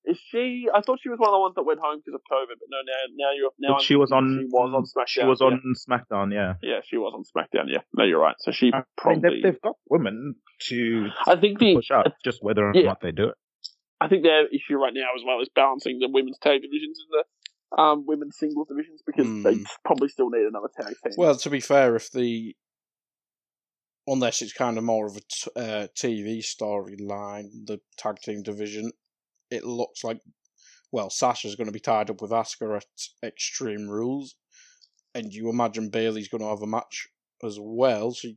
Is 0.05 0.19
she? 0.31 0.67
I 0.75 0.81
thought 0.81 0.99
she 1.03 1.09
was 1.09 1.19
one 1.19 1.29
of 1.29 1.35
the 1.35 1.39
ones 1.39 1.55
that 1.57 1.63
went 1.63 1.79
home 1.81 2.01
because 2.05 2.15
of 2.15 2.23
COVID, 2.31 2.57
but 2.59 2.69
no, 2.69 2.79
now 2.85 2.93
now 3.17 3.31
you're 3.37 3.51
now. 3.61 3.79
she 3.79 3.95
was 3.95 4.11
on. 4.11 4.49
She 4.49 4.49
was 4.53 4.73
on 4.75 4.83
SmackDown. 4.83 5.07
She 5.07 5.23
was 5.25 5.41
yeah. 5.41 5.97
SmackDown. 5.97 6.33
Yeah. 6.35 6.55
Yeah, 6.63 6.81
she 6.85 6.97
was 6.97 7.13
on 7.15 7.23
SmackDown. 7.25 7.67
Yeah, 7.69 7.79
no, 7.95 8.05
you're 8.05 8.21
right. 8.21 8.35
So 8.41 8.51
she 8.51 8.73
I 8.73 8.79
mean, 8.79 8.85
probably. 8.97 9.43
they've, 9.43 9.53
they've 9.53 9.63
got 9.63 9.77
women 9.89 10.35
to 10.69 11.09
I 11.27 11.37
think 11.37 11.59
the 11.61 11.77
push 11.77 11.91
out, 11.93 12.09
just 12.25 12.43
whether 12.43 12.67
or 12.67 12.73
Yeah. 12.75 12.87
not 12.87 13.01
they 13.01 13.13
do 13.13 13.29
it. 13.29 13.35
I 14.01 14.09
think 14.09 14.25
their 14.25 14.47
issue 14.49 14.75
right 14.77 14.93
now 14.93 15.15
as 15.17 15.23
well 15.25 15.41
is 15.41 15.49
balancing 15.55 16.01
the 16.01 16.09
women's 16.09 16.39
tag 16.43 16.61
divisions 16.63 16.99
and 16.99 17.11
the 17.13 17.25
um, 17.79 18.05
women's 18.07 18.39
singles 18.39 18.69
divisions 18.69 19.03
because 19.07 19.27
they 19.43 19.55
Hmm. 19.55 19.63
probably 19.85 20.09
still 20.09 20.31
need 20.31 20.47
another 20.47 20.69
tag 20.77 20.95
team. 21.05 21.15
well, 21.17 21.37
to 21.37 21.51
be 21.51 21.61
fair, 21.61 21.97
if 21.97 22.11
the 22.11 22.55
unless 24.07 24.43
it's 24.43 24.53
kind 24.53 24.79
of 24.79 24.85
more 24.85 25.07
of 25.07 25.17
a 25.17 25.21
t- 25.21 25.51
uh, 25.57 25.87
TV 25.97 26.41
storyline, 26.43 27.67
the 27.67 27.81
tag 27.97 28.17
team 28.19 28.43
division, 28.43 28.93
it 29.51 29.65
looks 29.65 30.03
like 30.05 30.21
well, 30.91 31.09
Sasha's 31.09 31.57
going 31.57 31.69
to 31.69 31.73
be 31.73 31.81
tied 31.81 32.11
up 32.11 32.21
with 32.21 32.33
Asuka 32.33 32.77
at 32.77 32.85
Extreme 33.27 33.89
Rules, 33.89 34.35
and 35.15 35.33
you 35.33 35.49
imagine 35.49 35.89
Bayley's 35.89 36.29
going 36.29 36.43
to 36.43 36.49
have 36.51 36.61
a 36.61 36.67
match 36.67 37.09
as 37.43 37.57
well. 37.59 38.13
So, 38.13 38.29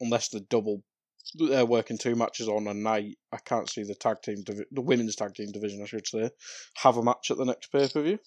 unless 0.00 0.28
the 0.30 0.40
double. 0.40 0.82
They're 1.34 1.66
working 1.66 1.98
two 1.98 2.16
matches 2.16 2.48
on 2.48 2.66
a 2.66 2.72
night. 2.74 3.18
I 3.30 3.36
can't 3.36 3.68
see 3.68 3.82
the 3.84 3.94
tag 3.94 4.22
team, 4.22 4.42
divi- 4.42 4.64
the 4.72 4.80
women's 4.80 5.14
tag 5.14 5.34
team 5.34 5.52
division, 5.52 5.82
I 5.82 5.86
should 5.86 6.06
say, 6.06 6.30
have 6.78 6.96
a 6.96 7.02
match 7.04 7.30
at 7.30 7.36
the 7.36 7.44
next 7.44 7.70
pay 7.70 7.86
per 7.86 8.00
view. 8.02 8.18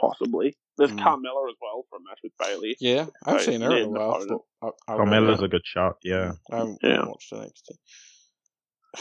Possibly. 0.00 0.56
There's 0.78 0.90
Hmm. 0.92 0.98
Carmella 0.98 1.48
as 1.50 1.56
well 1.60 1.84
for 1.90 1.96
a 1.96 2.00
match 2.08 2.20
with 2.22 2.32
Bayley. 2.38 2.76
Yeah, 2.80 3.06
I've 3.26 3.34
Right, 3.34 3.44
seen 3.44 3.60
her 3.60 3.76
in 3.76 3.84
a 3.84 3.88
while. 3.90 4.46
I, 4.62 4.68
I 4.88 4.96
Carmella's 4.96 5.42
a 5.42 5.48
good 5.48 5.62
shot. 5.64 5.96
Yeah. 6.02 6.32
I 6.50 6.56
haven't 6.56 6.78
Yeah. 6.82 7.04
watched 7.06 7.32
NXT. 7.32 7.76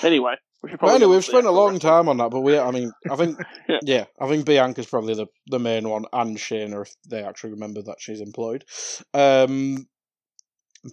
Anyway, 0.04 0.36
we 0.62 0.70
should 0.70 0.80
But 0.80 0.88
probably. 0.88 0.95
anyway, 0.95 1.00
get 1.00 1.10
we've 1.10 1.16
on 1.18 1.22
to 1.22 1.32
the 1.32 1.32
spent 1.32 1.47
a 1.47 1.52
long 1.52 1.80
time 1.80 2.10
on 2.10 2.18
that, 2.18 2.30
but 2.32 2.41
we, 2.41 2.58
I 2.60 2.72
mean, 2.72 2.91
I 3.10 3.16
think, 3.16 3.38
Yeah. 3.70 3.80
yeah. 3.84 4.06
I 4.20 4.28
think 4.28 4.45
Bianca's 4.45 4.88
probably 4.88 5.16
the, 5.16 5.28
the 5.47 5.60
main 5.60 5.88
one, 5.88 6.06
and 6.12 6.38
Shayna 6.38 6.82
if 6.82 6.93
they 7.10 7.24
actually 7.24 7.52
remember 7.52 7.82
that 7.84 7.97
she's 8.00 8.20
employed. 8.22 8.66
Um, 9.14 9.88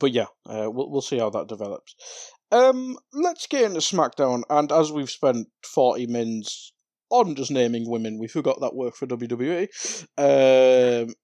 but 0.00 0.12
yeah, 0.12 0.26
uh, 0.48 0.68
we'll 0.70 0.90
we'll 0.90 1.00
see 1.00 1.18
how 1.18 1.30
that 1.30 1.48
develops. 1.48 1.94
Um, 2.52 2.96
let's 3.12 3.46
get 3.48 3.62
into 3.62 3.80
SmackDown, 3.80 4.42
and 4.50 4.70
as 4.72 4.90
we've 4.92 5.10
spent 5.10 5.48
forty 5.64 6.06
minutes 6.06 6.72
on 7.10 7.34
just 7.34 7.50
naming 7.50 7.88
women, 7.88 8.18
we 8.18 8.28
forgot 8.28 8.60
that 8.60 8.74
work 8.74 8.94
for 8.96 9.06
WWE. 9.06 9.68
Um, 10.18 11.14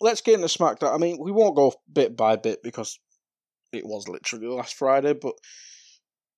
let's 0.00 0.20
get 0.20 0.34
into 0.34 0.46
SmackDown. 0.46 0.94
I 0.94 0.98
mean, 0.98 1.18
we 1.20 1.32
won't 1.32 1.56
go 1.56 1.74
bit 1.92 2.16
by 2.16 2.36
bit 2.36 2.62
because 2.62 2.98
it 3.72 3.84
was 3.86 4.08
literally 4.08 4.46
last 4.46 4.74
Friday, 4.74 5.14
but 5.14 5.34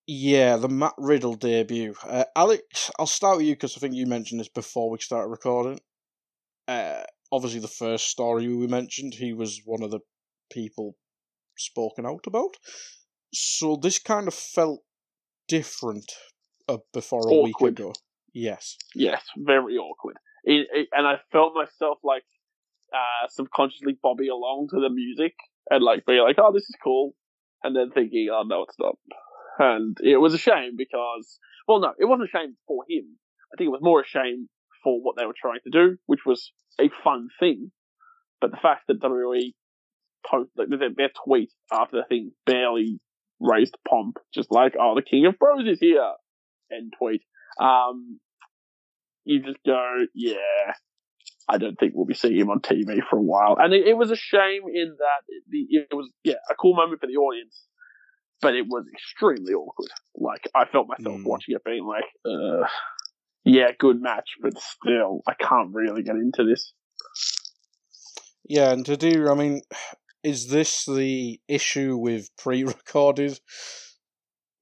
yeah, 0.06 0.56
the 0.56 0.68
Matt 0.68 0.94
Riddle 0.96 1.34
debut. 1.34 1.94
Uh, 2.02 2.24
Alex, 2.34 2.90
I'll 2.98 3.06
start 3.06 3.38
with 3.38 3.46
you 3.46 3.54
because 3.54 3.76
I 3.76 3.80
think 3.80 3.94
you 3.94 4.06
mentioned 4.06 4.40
this 4.40 4.48
before 4.48 4.90
we 4.90 4.98
started 4.98 5.28
recording. 5.28 5.80
Uh, 6.66 7.02
obviously, 7.30 7.60
the 7.60 7.68
first 7.68 8.08
story 8.08 8.48
we 8.48 8.66
mentioned, 8.66 9.14
he 9.14 9.32
was 9.32 9.60
one 9.64 9.82
of 9.82 9.90
the 9.90 10.00
people 10.50 10.96
spoken 11.58 12.06
out 12.06 12.26
about. 12.26 12.56
So 13.34 13.76
this 13.76 13.98
kind 13.98 14.28
of 14.28 14.34
felt 14.34 14.80
different 15.46 16.10
uh, 16.68 16.78
before 16.92 17.28
a 17.28 17.42
week 17.42 17.60
ago. 17.60 17.92
Yes. 18.32 18.76
Yes, 18.94 19.22
very 19.36 19.76
awkward. 19.76 20.16
It, 20.44 20.68
it, 20.72 20.88
and 20.92 21.06
I 21.06 21.16
felt 21.32 21.54
myself 21.54 21.98
like 22.04 22.24
uh, 22.92 23.28
subconsciously 23.28 23.98
bobbing 24.02 24.30
along 24.30 24.68
to 24.70 24.80
the 24.80 24.90
music 24.90 25.34
and 25.70 25.82
like 25.82 26.06
being 26.06 26.22
like, 26.22 26.36
"Oh, 26.38 26.52
this 26.52 26.62
is 26.62 26.76
cool," 26.82 27.14
and 27.62 27.74
then 27.74 27.90
thinking, 27.90 28.28
"Oh 28.32 28.42
no, 28.46 28.62
it's 28.62 28.78
not." 28.78 28.96
And 29.58 29.96
it 30.00 30.18
was 30.18 30.34
a 30.34 30.38
shame 30.38 30.76
because, 30.76 31.38
well, 31.66 31.80
no, 31.80 31.92
it 31.98 32.04
wasn't 32.04 32.28
a 32.28 32.36
shame 32.38 32.56
for 32.66 32.84
him. 32.88 33.18
I 33.52 33.56
think 33.56 33.66
it 33.66 33.72
was 33.72 33.82
more 33.82 34.00
a 34.00 34.06
shame 34.06 34.48
for 34.84 35.02
what 35.02 35.16
they 35.16 35.26
were 35.26 35.34
trying 35.38 35.60
to 35.64 35.70
do, 35.70 35.96
which 36.06 36.20
was 36.24 36.52
a 36.80 36.88
fun 37.02 37.28
thing. 37.40 37.72
But 38.40 38.52
the 38.52 38.58
fact 38.58 38.86
that 38.86 39.00
WWE 39.00 39.52
post 40.24 40.50
like, 40.56 40.68
their, 40.68 40.90
their 40.96 41.10
tweet 41.24 41.50
after 41.72 41.96
the 41.96 42.04
thing 42.08 42.32
barely 42.46 43.00
raised 43.40 43.76
pomp, 43.88 44.18
just 44.32 44.50
like, 44.50 44.74
"Oh, 44.78 44.94
the 44.94 45.02
King 45.02 45.26
of 45.26 45.38
Bros 45.38 45.66
is 45.66 45.80
here," 45.80 46.12
end 46.72 46.94
tweet. 46.98 47.22
Um, 47.58 48.20
you 49.24 49.42
just 49.42 49.58
go, 49.66 50.06
yeah, 50.14 50.72
I 51.48 51.58
don't 51.58 51.78
think 51.78 51.92
we'll 51.94 52.06
be 52.06 52.14
seeing 52.14 52.38
him 52.38 52.50
on 52.50 52.60
TV 52.60 52.98
for 53.08 53.18
a 53.18 53.22
while. 53.22 53.56
And 53.58 53.72
it, 53.74 53.86
it 53.86 53.94
was 53.96 54.10
a 54.10 54.16
shame 54.16 54.62
in 54.72 54.96
that 54.98 55.22
it, 55.28 55.42
the, 55.48 55.58
it 55.70 55.94
was, 55.94 56.10
yeah, 56.24 56.34
a 56.50 56.54
cool 56.54 56.74
moment 56.74 57.00
for 57.00 57.06
the 57.06 57.16
audience, 57.16 57.64
but 58.40 58.54
it 58.54 58.66
was 58.68 58.84
extremely 58.92 59.54
awkward. 59.54 59.90
Like, 60.14 60.48
I 60.54 60.64
felt 60.66 60.88
myself 60.88 61.20
Mm. 61.20 61.24
watching 61.24 61.54
it 61.56 61.64
being 61.64 61.84
like, 61.84 62.04
uh, 62.24 62.66
yeah, 63.44 63.72
good 63.78 64.00
match, 64.00 64.30
but 64.40 64.58
still, 64.58 65.22
I 65.26 65.34
can't 65.34 65.74
really 65.74 66.02
get 66.02 66.16
into 66.16 66.44
this. 66.44 66.72
Yeah, 68.44 68.72
and 68.72 68.84
to 68.86 68.96
do, 68.96 69.28
I 69.30 69.34
mean, 69.34 69.62
is 70.22 70.48
this 70.48 70.84
the 70.84 71.40
issue 71.48 71.96
with 71.96 72.28
pre-recorded 72.36 73.40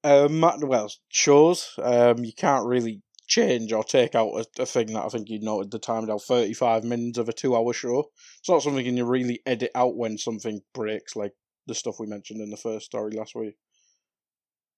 um, 0.07 0.41
well 0.61 0.91
shows? 1.09 1.73
Um, 1.81 2.23
you 2.23 2.33
can't 2.33 2.65
really 2.65 3.01
change 3.27 3.73
or 3.73 3.83
take 3.83 4.15
out 4.15 4.29
a, 4.29 4.61
a 4.61 4.65
thing 4.65 4.87
that 4.93 5.03
I 5.03 5.09
think 5.09 5.29
you 5.29 5.39
noted 5.41 5.71
the 5.71 5.79
time 5.79 6.05
down 6.05 6.19
thirty-five 6.19 6.83
minutes 6.83 7.17
of 7.17 7.29
a 7.29 7.33
two-hour 7.33 7.73
show. 7.73 8.09
It's 8.39 8.49
not 8.49 8.61
something 8.61 8.85
you 8.85 8.93
can 8.93 9.05
really 9.07 9.41
edit 9.45 9.71
out 9.75 9.97
when 9.97 10.17
something 10.17 10.61
breaks, 10.73 11.15
like 11.15 11.33
the 11.67 11.75
stuff 11.75 11.99
we 11.99 12.07
mentioned 12.07 12.41
in 12.41 12.49
the 12.49 12.57
first 12.57 12.85
story 12.85 13.11
last 13.17 13.35
week. 13.35 13.55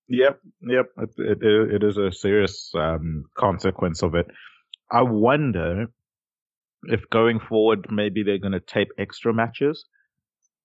Yep, 0.08 0.40
yep. 0.62 0.86
It, 0.98 1.10
it, 1.18 1.74
it 1.76 1.84
is 1.84 1.98
a 1.98 2.12
serious 2.12 2.72
um, 2.74 3.26
consequence 3.38 4.02
of 4.02 4.16
it. 4.16 4.26
I 4.92 5.04
wonder 5.04 5.86
if 6.86 7.02
going 7.12 7.40
forward, 7.40 7.86
maybe 7.92 8.24
they're 8.24 8.40
going 8.40 8.54
to 8.54 8.60
tape 8.60 8.88
extra 8.98 9.34
matches, 9.34 9.86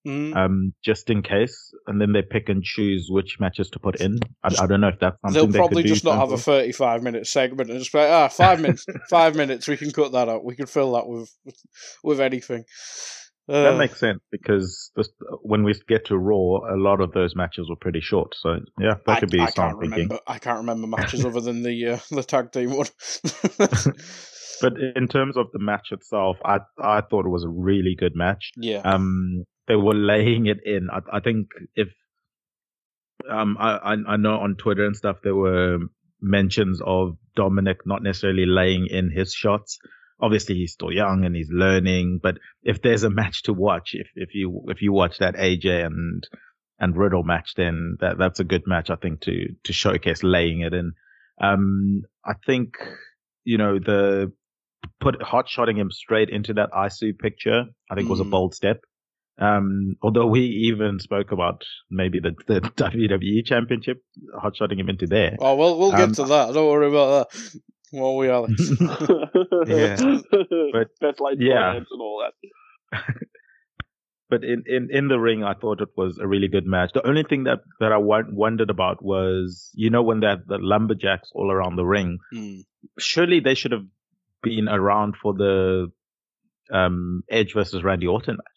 Mm. 0.07 0.37
um, 0.37 0.75
just 0.85 1.09
in 1.09 1.23
case, 1.23 1.73
and 1.87 1.99
then 2.01 2.13
they 2.13 2.21
pick 2.23 2.51
and 2.51 2.63
choose 2.63 3.09
which 3.11 3.39
matches 3.41 3.71
to 3.71 3.79
put 3.79 4.01
in. 4.03 4.19
I, 4.43 4.49
I 4.61 4.67
don't 4.67 4.83
know 4.83 4.89
if 4.89 4.99
that's 5.01 5.17
something 5.23 5.33
They'll 5.33 5.47
they 5.47 5.59
probably 5.59 5.83
just 5.83 6.05
not 6.05 6.19
have 6.19 6.31
a 6.33 6.37
thirty-five 6.37 7.03
minute 7.03 7.27
segment 7.27 7.71
and 7.71 7.79
just 7.79 7.91
be 7.93 7.99
like, 7.99 8.11
ah, 8.11 8.29
five 8.29 8.61
minutes, 8.61 8.85
five 9.11 9.35
minutes. 9.35 9.67
We 9.67 9.79
can 9.79 9.91
cut 9.93 10.13
that 10.13 10.29
out. 10.29 10.45
We 10.45 10.57
can 10.57 10.67
fill 10.67 10.93
that 10.93 11.07
with 11.07 11.31
with, 11.45 11.57
with 12.03 12.21
anything. 12.21 12.65
forward. 13.47 13.65
That 13.65 13.75
Uh, 13.75 13.79
makes 13.79 13.99
sense 14.01 14.21
because 14.33 14.91
this, 14.97 15.09
when 15.43 15.65
we 15.65 15.75
get 15.89 16.07
to 16.07 16.17
Raw, 16.19 16.61
a 16.75 16.77
lot 16.77 17.01
of 17.01 17.13
those 17.13 17.35
matches 17.37 17.69
were 17.69 17.77
pretty 17.77 18.01
short. 18.01 18.35
So 18.37 18.59
yeah, 18.81 18.95
that 19.07 19.17
I, 19.17 19.21
could 19.21 19.31
be 19.31 19.41
I 19.41 19.51
can't 19.51 19.79
thinking. 19.81 19.91
remember. 19.91 20.19
I 20.27 20.39
can't 20.39 20.59
remember 20.59 20.87
matches 20.87 21.25
other 21.27 21.41
than 21.41 21.63
the 21.63 21.87
uh, 21.87 21.99
the 22.11 22.23
tag 22.23 22.53
team 22.53 22.71
one. 22.77 22.87
But 24.61 24.75
in 24.97 25.09
terms 25.09 25.37
of 25.37 25.47
the 25.53 25.59
match 25.59 25.89
itself, 25.91 26.37
I 26.45 26.59
I 26.79 27.01
thought 27.03 27.27
it 27.27 27.31
was 27.31 27.45
a 27.45 27.49
really 27.49 27.97
good 27.99 28.15
match. 28.15 28.53
yeah, 28.57 28.79
um 28.85 29.45
they 29.69 29.77
were 29.77 29.95
laying 29.95 30.47
it 30.47 30.59
in. 30.65 30.89
I, 30.91 31.01
I 31.17 31.21
think 31.21 31.49
if 31.75 31.89
um 33.31 33.57
I, 33.59 33.97
I 34.07 34.17
know 34.17 34.35
on 34.39 34.57
twitter 34.57 34.85
and 34.85 34.97
stuff 34.97 35.19
there 35.23 35.35
were 35.35 35.79
mentions 36.21 36.81
of 36.85 37.17
dominic 37.37 37.79
not 37.87 38.03
necessarily 38.03 38.47
laying 38.47 38.87
in 38.87 39.11
his 39.11 39.33
shots. 39.33 39.79
Obviously 40.21 40.55
he's 40.57 40.73
still 40.73 40.93
young 40.93 41.25
and 41.25 41.35
he's 41.35 41.51
learning 41.51 42.21
but 42.23 42.39
if 42.62 42.83
there's 42.83 43.03
a 43.03 43.11
match 43.11 43.43
to 43.45 43.53
watch 43.53 43.91
if 43.95 44.09
if 44.15 44.35
you 44.35 44.65
if 44.69 44.81
you 44.83 44.93
watch 44.93 45.19
that 45.19 45.35
aj 45.35 45.67
and 45.87 46.27
and 46.79 46.97
riddle 46.97 47.23
match 47.23 47.53
then 47.57 47.97
that 48.01 48.19
that's 48.19 48.41
a 48.41 48.45
good 48.45 48.62
match 48.67 48.91
i 48.91 48.97
think 48.97 49.21
to 49.21 49.49
to 49.65 49.73
showcase 49.73 50.23
laying 50.23 50.61
it 50.61 50.75
in. 50.75 50.93
Um 51.41 52.03
i 52.25 52.35
think 52.47 52.75
you 53.45 53.59
know 53.59 53.79
the 53.79 54.33
put 55.01 55.23
hot 55.23 55.49
shotting 55.49 55.77
him 55.77 55.91
straight 55.91 56.31
into 56.31 56.55
that 56.55 56.71
IC 56.75 57.19
picture 57.19 57.65
i 57.91 57.95
think 57.95 58.09
was 58.09 58.21
a 58.21 58.25
Mm. 58.25 58.31
bold 58.31 58.55
step 58.55 58.81
um, 59.39 59.97
although 60.03 60.26
we 60.26 60.41
even 60.41 60.99
spoke 61.01 61.32
about 61.32 61.62
maybe 61.91 62.20
the, 62.20 62.32
the 62.47 62.61
WWE 62.76 63.45
Championship, 63.45 64.03
hotshotting 64.37 64.78
him 64.78 64.89
into 64.89 65.07
there. 65.07 65.37
oh 65.41 65.55
well, 65.57 65.78
we'll 65.78 65.91
get 65.93 66.01
um, 66.03 66.12
to 66.14 66.24
that. 66.24 66.55
Don't 66.55 66.68
worry 66.70 66.89
about 66.89 67.30
that. 67.30 67.61
Well, 67.93 68.16
we 68.16 68.28
are. 68.28 68.47
Yeah, 69.66 69.97
but- 70.72 70.89
best 71.01 71.20
laid 71.20 71.39
yeah. 71.41 71.76
and 71.76 71.87
all 72.01 72.22
that. 72.24 73.05
but 74.30 74.43
in, 74.45 74.62
in, 74.66 74.89
in 74.91 75.09
the 75.09 75.18
ring, 75.18 75.45
I 75.45 75.55
thought 75.55 75.80
it 75.80 75.89
was 75.97 76.18
a 76.18 76.26
really 76.26 76.49
good 76.49 76.66
match. 76.66 76.91
The 76.93 77.07
only 77.07 77.22
thing 77.22 77.45
that, 77.45 77.61
that 77.80 77.93
I 77.93 77.99
wondered 77.99 78.70
about 78.70 79.03
was, 79.05 79.70
you 79.74 79.91
know, 79.91 80.03
when 80.03 80.20
that 80.20 80.47
the 80.47 80.59
lumberjacks 80.59 81.30
all 81.35 81.51
around 81.51 81.76
the 81.76 81.85
ring, 81.85 82.18
Hmm. 82.32 82.61
surely 82.99 83.41
they 83.41 83.55
should 83.55 83.72
have 83.72 83.87
been 84.43 84.68
around 84.68 85.14
for 85.22 85.32
the 85.35 85.91
um, 86.72 87.22
Edge 87.30 87.55
versus 87.55 87.82
Randy 87.85 88.07
Orton 88.07 88.37
match. 88.37 88.54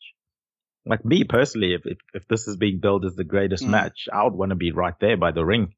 Like 0.88 1.04
me 1.06 1.24
personally, 1.24 1.74
if, 1.74 1.82
if 1.86 1.98
if 2.14 2.28
this 2.30 2.48
is 2.48 2.56
being 2.58 2.80
billed 2.82 3.06
as 3.06 3.16
the 3.16 3.24
greatest 3.24 3.64
Mm. 3.64 3.70
match, 3.70 4.08
I 4.12 4.24
would 4.24 4.34
want 4.34 4.50
to 4.52 4.56
be 4.56 4.72
right 4.72 4.94
there 5.00 5.18
by 5.18 5.32
the 5.32 5.44
ring. 5.46 5.74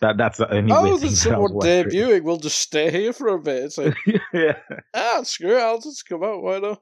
That 0.00 0.16
that's 0.16 0.38
the 0.38 0.50
only. 0.52 0.72
Oh, 0.72 0.82
weird 0.82 1.00
thing 1.00 1.08
there's 1.08 1.22
that 1.24 1.34
I 1.34 1.38
was 1.38 1.50
someone 1.50 1.66
debuting. 1.66 2.22
We'll 2.22 2.38
just 2.38 2.58
stay 2.58 2.90
here 2.90 3.12
for 3.12 3.28
a 3.28 3.38
bit. 3.38 3.64
It's 3.64 3.78
like, 3.78 3.94
yeah. 4.32 4.56
ah, 4.94 5.22
screw 5.24 5.56
it. 5.56 5.60
I'll 5.62 5.80
just 5.80 6.08
come 6.08 6.22
out. 6.24 6.42
Why 6.42 6.58
not? 6.58 6.80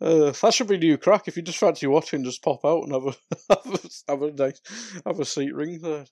Uh, 0.00 0.30
that 0.32 0.54
should 0.54 0.66
be 0.68 0.78
new 0.78 0.96
crack. 0.96 1.28
If 1.28 1.36
you 1.36 1.42
just 1.42 1.58
fancy 1.58 1.86
watching, 1.86 2.24
just 2.24 2.42
pop 2.42 2.64
out 2.64 2.84
and 2.84 2.92
have 2.92 3.04
a 3.06 3.14
have 3.50 3.74
a, 3.74 3.88
have 4.08 4.22
a 4.22 4.30
nice 4.32 4.60
have 5.04 5.20
a 5.20 5.24
seat 5.26 5.54
ringside. 5.54 6.08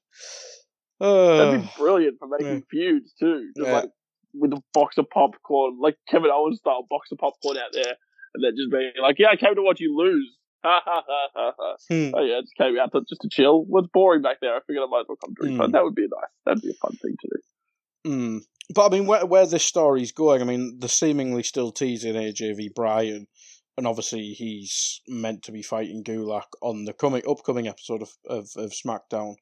Uh, 1.01 1.37
That'd 1.37 1.63
be 1.63 1.69
brilliant 1.79 2.19
for 2.19 2.29
making 2.29 2.65
feuds 2.71 3.15
too. 3.19 3.51
Just 3.57 3.67
Yeah. 3.67 3.73
like 3.77 3.91
with 4.35 4.53
a 4.53 4.63
box 4.75 4.99
of 4.99 5.09
popcorn, 5.09 5.79
like 5.81 5.97
Kevin 6.09 6.31
Owens 6.31 6.59
style 6.59 6.87
box 6.91 7.11
of 7.13 7.19
popcorn 7.19 7.57
out 7.57 7.73
there, 7.73 7.95
and 8.39 8.45
then 8.45 8.55
just 8.57 8.71
being 8.71 8.93
like, 9.03 9.19
"Yeah, 9.19 9.29
I 9.31 9.37
came 9.37 9.55
to 9.55 9.63
watch 9.63 9.81
you 9.81 9.97
lose." 9.97 10.29
Ha 10.65 10.83
ha 10.85 11.05
ha 11.07 11.29
ha 11.37 11.53
ha. 11.57 11.77
hmm. 11.89 12.11
Oh 12.17 12.25
yeah, 12.25 12.41
just 12.41 12.57
came 12.57 12.77
out 12.81 12.91
to, 12.91 13.03
just 13.09 13.21
to 13.21 13.29
chill. 13.31 13.65
What's 13.69 13.87
boring 13.95 14.23
back 14.23 14.39
there? 14.41 14.57
I 14.57 14.59
figured 14.67 14.83
I 14.83 14.91
might 14.91 15.03
as 15.03 15.07
well 15.09 15.17
come 15.25 15.33
drink. 15.33 15.55
Mm. 15.55 15.59
But 15.59 15.71
that 15.71 15.85
would 15.85 15.95
be 15.95 16.09
nice. 16.11 16.31
That'd 16.45 16.63
be 16.63 16.71
a 16.71 16.75
fun 16.75 16.97
thing 17.01 17.15
to 17.21 17.29
do. 17.31 18.11
Mm. 18.11 18.41
But 18.75 18.87
I 18.87 18.89
mean, 18.91 19.07
where 19.07 19.25
where 19.25 19.47
this 19.47 19.63
story's 19.63 20.11
going, 20.11 20.43
I 20.43 20.45
mean, 20.45 20.79
they're 20.81 20.89
seemingly 20.89 21.45
still 21.45 21.71
teasing 21.71 22.15
AJ 22.15 22.57
v 22.57 22.71
Bryan, 22.75 23.29
and 23.77 23.87
obviously 23.87 24.33
he's 24.33 25.01
meant 25.07 25.45
to 25.45 25.53
be 25.53 25.63
fighting 25.63 26.05
Gulak 26.05 26.49
on 26.61 26.85
the 26.85 26.93
coming 26.93 27.23
upcoming 27.29 27.69
episode 27.69 28.03
of, 28.03 28.11
of, 28.29 28.49
of 28.57 28.73
SmackDown. 28.73 29.37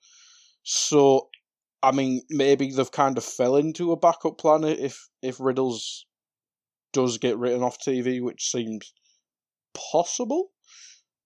So, 0.63 1.29
I 1.83 1.93
mean, 1.93 2.23
maybe 2.29 2.71
they've 2.71 2.93
kind 2.93 3.17
of 3.17 3.25
fell 3.25 3.57
into 3.57 3.93
a 3.93 3.97
backup 3.97 4.39
plan 4.39 4.65
if 4.65 5.09
if 5.23 5.41
Riddles 5.41 6.06
does 6.97 7.19
get 7.19 7.37
written 7.37 7.63
off 7.63 7.79
TV, 7.79 8.23
which 8.23 8.51
seems 8.51 8.95
possible. 9.75 10.49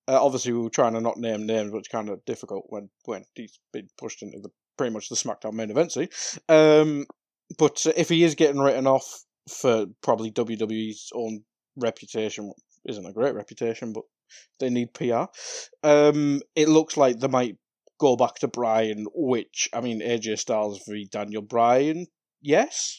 Uh, 0.08 0.18
obviously, 0.20 0.52
we 0.52 0.58
were 0.58 0.68
trying 0.68 0.94
to 0.94 1.00
not 1.00 1.16
name 1.16 1.46
names, 1.46 1.72
it's 1.72 1.86
kind 1.86 2.08
of 2.08 2.24
difficult 2.24 2.64
when 2.70 2.90
when 3.04 3.22
he's 3.36 3.60
been 3.72 3.88
pushed 3.96 4.20
into 4.20 4.40
the 4.40 4.48
pretty 4.76 4.92
much 4.92 5.08
the 5.08 5.14
SmackDown 5.14 5.52
main 5.52 5.70
event. 5.70 5.92
See, 5.92 6.08
um, 6.48 7.06
but 7.56 7.86
uh, 7.86 7.92
if 7.96 8.08
he 8.08 8.24
is 8.24 8.34
getting 8.34 8.60
written 8.60 8.88
off 8.88 9.06
for 9.48 9.86
probably 10.02 10.32
WWE's 10.32 11.10
own 11.14 11.44
reputation, 11.76 12.52
isn't 12.88 13.06
a 13.06 13.12
great 13.12 13.36
reputation, 13.36 13.92
but 13.92 14.02
they 14.58 14.70
need 14.70 14.92
PR. 14.92 15.26
Um, 15.84 16.42
it 16.56 16.68
looks 16.68 16.96
like 16.96 17.20
they 17.20 17.28
might 17.28 17.58
go 18.00 18.16
back 18.16 18.34
to 18.36 18.48
Bryan, 18.48 19.06
which 19.14 19.68
I 19.72 19.80
mean, 19.80 20.00
AJ 20.00 20.40
Styles 20.40 20.82
v 20.88 21.06
Daniel 21.08 21.42
Bryan. 21.42 22.08
Yes, 22.42 22.98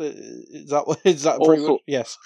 is 0.00 0.70
that 0.70 0.96
is 1.04 1.22
that 1.24 1.40
pretty 1.42 1.62
Also- 1.62 1.72
much 1.74 1.82
yes? 1.86 2.16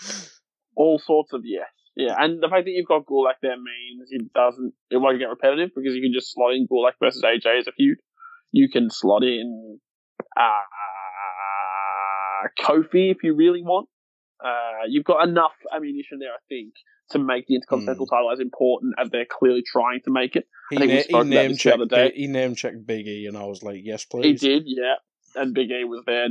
All 0.77 0.99
sorts 0.99 1.33
of 1.33 1.43
yes. 1.45 1.67
Yeah, 1.95 2.15
and 2.19 2.43
the 2.43 2.49
fact 2.49 2.65
that 2.65 2.71
you've 2.71 2.89
got 2.89 3.05
Gulak 3.05 3.35
there 3.43 3.59
means 3.59 4.09
it 4.11 4.33
doesn't, 4.33 4.73
it 4.91 4.97
won't 4.97 5.19
get 5.19 5.27
repetitive 5.29 5.73
because 5.77 5.95
you 5.95 6.01
can 6.01 6.15
just 6.15 6.33
slot 6.33 6.55
in 6.55 6.67
Gulak 6.67 6.93
versus 6.99 7.23
AJ 7.23 7.59
as 7.61 7.67
a 7.67 7.73
feud. 7.73 7.99
You 8.51 8.71
can 8.71 8.89
slot 8.89 9.23
in, 9.23 9.79
uh, 10.35 10.63
Kofi 12.59 13.11
if 13.11 13.19
you 13.23 13.35
really 13.35 13.63
want. 13.63 13.89
Uh, 14.43 14.87
you've 14.89 15.05
got 15.05 15.29
enough 15.29 15.53
ammunition 15.75 16.19
there, 16.19 16.31
I 16.33 16.41
think, 16.49 16.75
to 17.11 17.19
make 17.19 17.47
the 17.47 17.55
Intercontinental 17.57 18.07
title 18.07 18.31
as 18.33 18.41
important 18.41 18.95
as 18.99 19.11
they're 19.11 19.27
clearly 19.31 19.63
trying 19.71 20.01
to 20.05 20.11
make 20.11 20.35
it. 20.35 20.47
He, 20.71 20.77
I 20.77 20.81
think 20.81 20.91
we 20.91 21.13
na- 21.13 21.23
he 21.25 21.31
name 21.31 21.51
this 21.53 21.63
the 21.63 21.75
other 21.75 21.87
checked. 21.87 22.17
He 22.17 22.27
name 22.27 22.55
checked 22.55 22.87
Big 22.87 23.07
E, 23.07 23.27
and 23.27 23.37
I 23.37 23.45
was 23.45 23.63
like, 23.63 23.81
yes, 23.85 24.05
please." 24.05 24.41
He 24.41 24.49
did, 24.49 24.63
yeah. 24.67 24.95
And 25.35 25.55
Big 25.55 25.71
E 25.71 25.85
was 25.85 26.03
there 26.07 26.27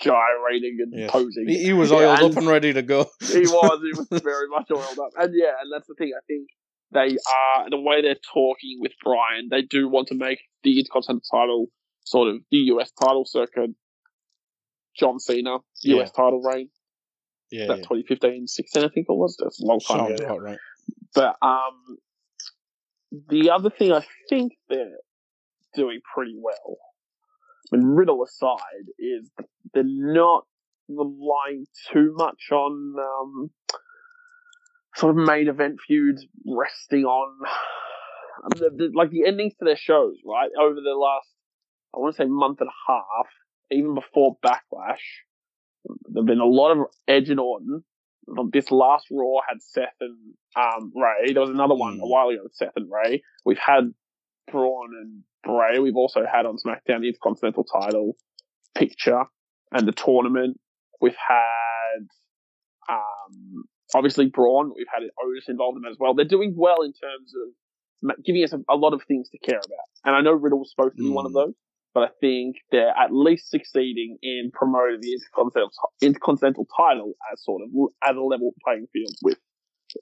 gyrating 0.00 0.78
and 0.80 0.92
Yes. 0.98 1.10
posing. 1.10 1.46
He, 1.48 1.64
he 1.64 1.72
was 1.72 1.92
oiled 1.98 2.18
and- 2.20 2.32
up 2.32 2.36
and 2.38 2.46
ready 2.48 2.72
to 2.72 2.82
go. 2.82 3.06
he 3.20 3.40
was. 3.40 3.80
He 3.82 3.92
was 4.10 4.22
very 4.22 4.48
much 4.48 4.68
oiled 4.70 4.98
up. 4.98 5.10
And 5.18 5.32
yeah, 5.34 5.52
and 5.62 5.70
that's 5.72 5.86
the 5.88 5.94
thing. 5.94 6.12
I 6.16 6.20
think 6.26 6.48
they 6.92 7.16
are 7.16 7.70
the 7.70 7.80
way 7.80 8.02
they're 8.02 8.16
talking 8.32 8.78
with 8.80 8.92
Bryan. 9.04 9.48
They 9.50 9.62
do 9.62 9.88
want 9.88 10.08
to 10.08 10.14
make 10.14 10.40
the 10.64 10.78
Intercontinental 10.78 11.22
title 11.30 11.66
sort 12.04 12.28
of 12.34 12.40
the 12.50 12.58
US 12.74 12.90
title 12.92 13.24
circa 13.24 13.66
John 14.98 15.18
Cena 15.20 15.58
Yeah. 15.82 16.02
US 16.02 16.10
title 16.10 16.42
reign. 16.42 16.68
Yeah, 17.52 17.66
That 17.66 17.78
yeah. 17.78 17.82
2015, 17.84 18.46
16, 18.46 18.84
I 18.84 18.88
think 18.88 19.06
it 19.08 19.12
was. 19.12 19.36
That's 19.38 19.60
a 19.60 19.66
long 19.66 19.80
time 19.80 19.98
Sounds 20.08 20.20
ago. 20.20 20.28
now. 20.34 20.38
right. 20.38 20.58
But 21.14 21.36
um, 21.42 21.98
the 23.28 23.50
other 23.50 23.70
thing 23.70 23.92
I 23.92 24.04
think 24.28 24.52
they're 24.68 24.98
doing 25.74 26.00
pretty 26.14 26.34
well, 26.36 26.76
And 27.72 27.96
riddle 27.96 28.22
aside, 28.24 28.86
is 28.98 29.30
they're 29.72 29.82
not 29.86 30.44
relying 30.88 31.66
too 31.92 32.12
much 32.16 32.50
on 32.50 32.94
um, 32.98 33.50
sort 34.96 35.10
of 35.18 35.24
main 35.24 35.48
event 35.48 35.78
feuds 35.86 36.26
resting 36.46 37.04
on 37.04 37.36
the, 38.56 38.70
the, 38.76 38.90
like 38.94 39.10
the 39.10 39.24
endings 39.26 39.54
to 39.58 39.64
their 39.64 39.76
shows, 39.76 40.16
right? 40.26 40.50
Over 40.60 40.74
the 40.74 40.94
last, 40.98 41.28
I 41.94 41.98
want 41.98 42.16
to 42.16 42.22
say 42.22 42.26
month 42.26 42.60
and 42.60 42.68
a 42.68 42.92
half, 42.92 43.26
even 43.70 43.94
before 43.94 44.36
Backlash, 44.44 44.98
there've 46.08 46.26
been 46.26 46.40
a 46.40 46.44
lot 46.44 46.72
of 46.72 46.78
Edge 47.06 47.30
and 47.30 47.40
Orton. 47.40 47.84
This 48.52 48.70
last 48.70 49.06
Raw 49.10 49.40
had 49.48 49.60
Seth 49.60 49.94
and 50.00 50.16
um, 50.56 50.92
Rey. 50.94 51.32
There 51.32 51.40
was 51.40 51.50
another 51.50 51.74
one 51.74 51.94
a 51.94 52.04
Mm. 52.04 52.08
while 52.10 52.28
ago 52.28 52.40
with 52.44 52.54
Seth 52.54 52.72
and 52.76 52.88
Rey. 52.90 53.22
We've 53.44 53.58
had 53.58 53.92
Braun 54.50 54.90
and 55.00 55.22
Bray. 55.44 55.78
We've 55.78 55.96
also 55.96 56.20
had 56.30 56.46
on 56.46 56.56
SmackDown 56.56 57.00
the 57.00 57.08
Intercontinental 57.08 57.64
title 57.64 58.16
picture 58.74 59.24
and 59.72 59.86
the 59.86 59.92
tournament. 59.92 60.58
We've 61.00 61.16
had 61.16 62.06
um, 62.88 63.64
obviously 63.94 64.26
Braun. 64.26 64.72
We've 64.76 64.86
had 64.92 65.02
Otis 65.02 65.48
involved 65.48 65.76
in 65.76 65.82
that 65.82 65.90
as 65.90 65.96
well. 65.98 66.14
They're 66.14 66.24
doing 66.24 66.54
well 66.56 66.82
in 66.82 66.92
terms 66.92 67.32
of 67.34 68.16
giving 68.24 68.42
us 68.44 68.52
a, 68.52 68.60
a 68.68 68.76
lot 68.76 68.92
of 68.94 69.02
things 69.06 69.28
to 69.30 69.38
care 69.38 69.58
about. 69.58 69.86
And 70.04 70.16
I 70.16 70.20
know 70.20 70.32
Riddle 70.32 70.58
was 70.58 70.70
supposed 70.74 70.96
to 70.96 71.02
be 71.02 71.10
one 71.10 71.26
of 71.26 71.32
Mm. 71.32 71.46
those, 71.46 71.54
but 71.94 72.04
I 72.04 72.08
think 72.20 72.56
they're 72.70 72.96
at 72.96 73.12
least 73.12 73.50
succeeding 73.50 74.16
in 74.22 74.50
promoting 74.52 75.00
the 75.00 75.12
Intercontinental, 75.12 75.70
Intercontinental 76.02 76.66
title 76.76 77.12
as 77.32 77.42
sort 77.44 77.62
of 77.62 77.68
as 78.02 78.16
a 78.16 78.20
level 78.20 78.52
playing 78.64 78.86
field 78.92 79.14
with 79.22 79.38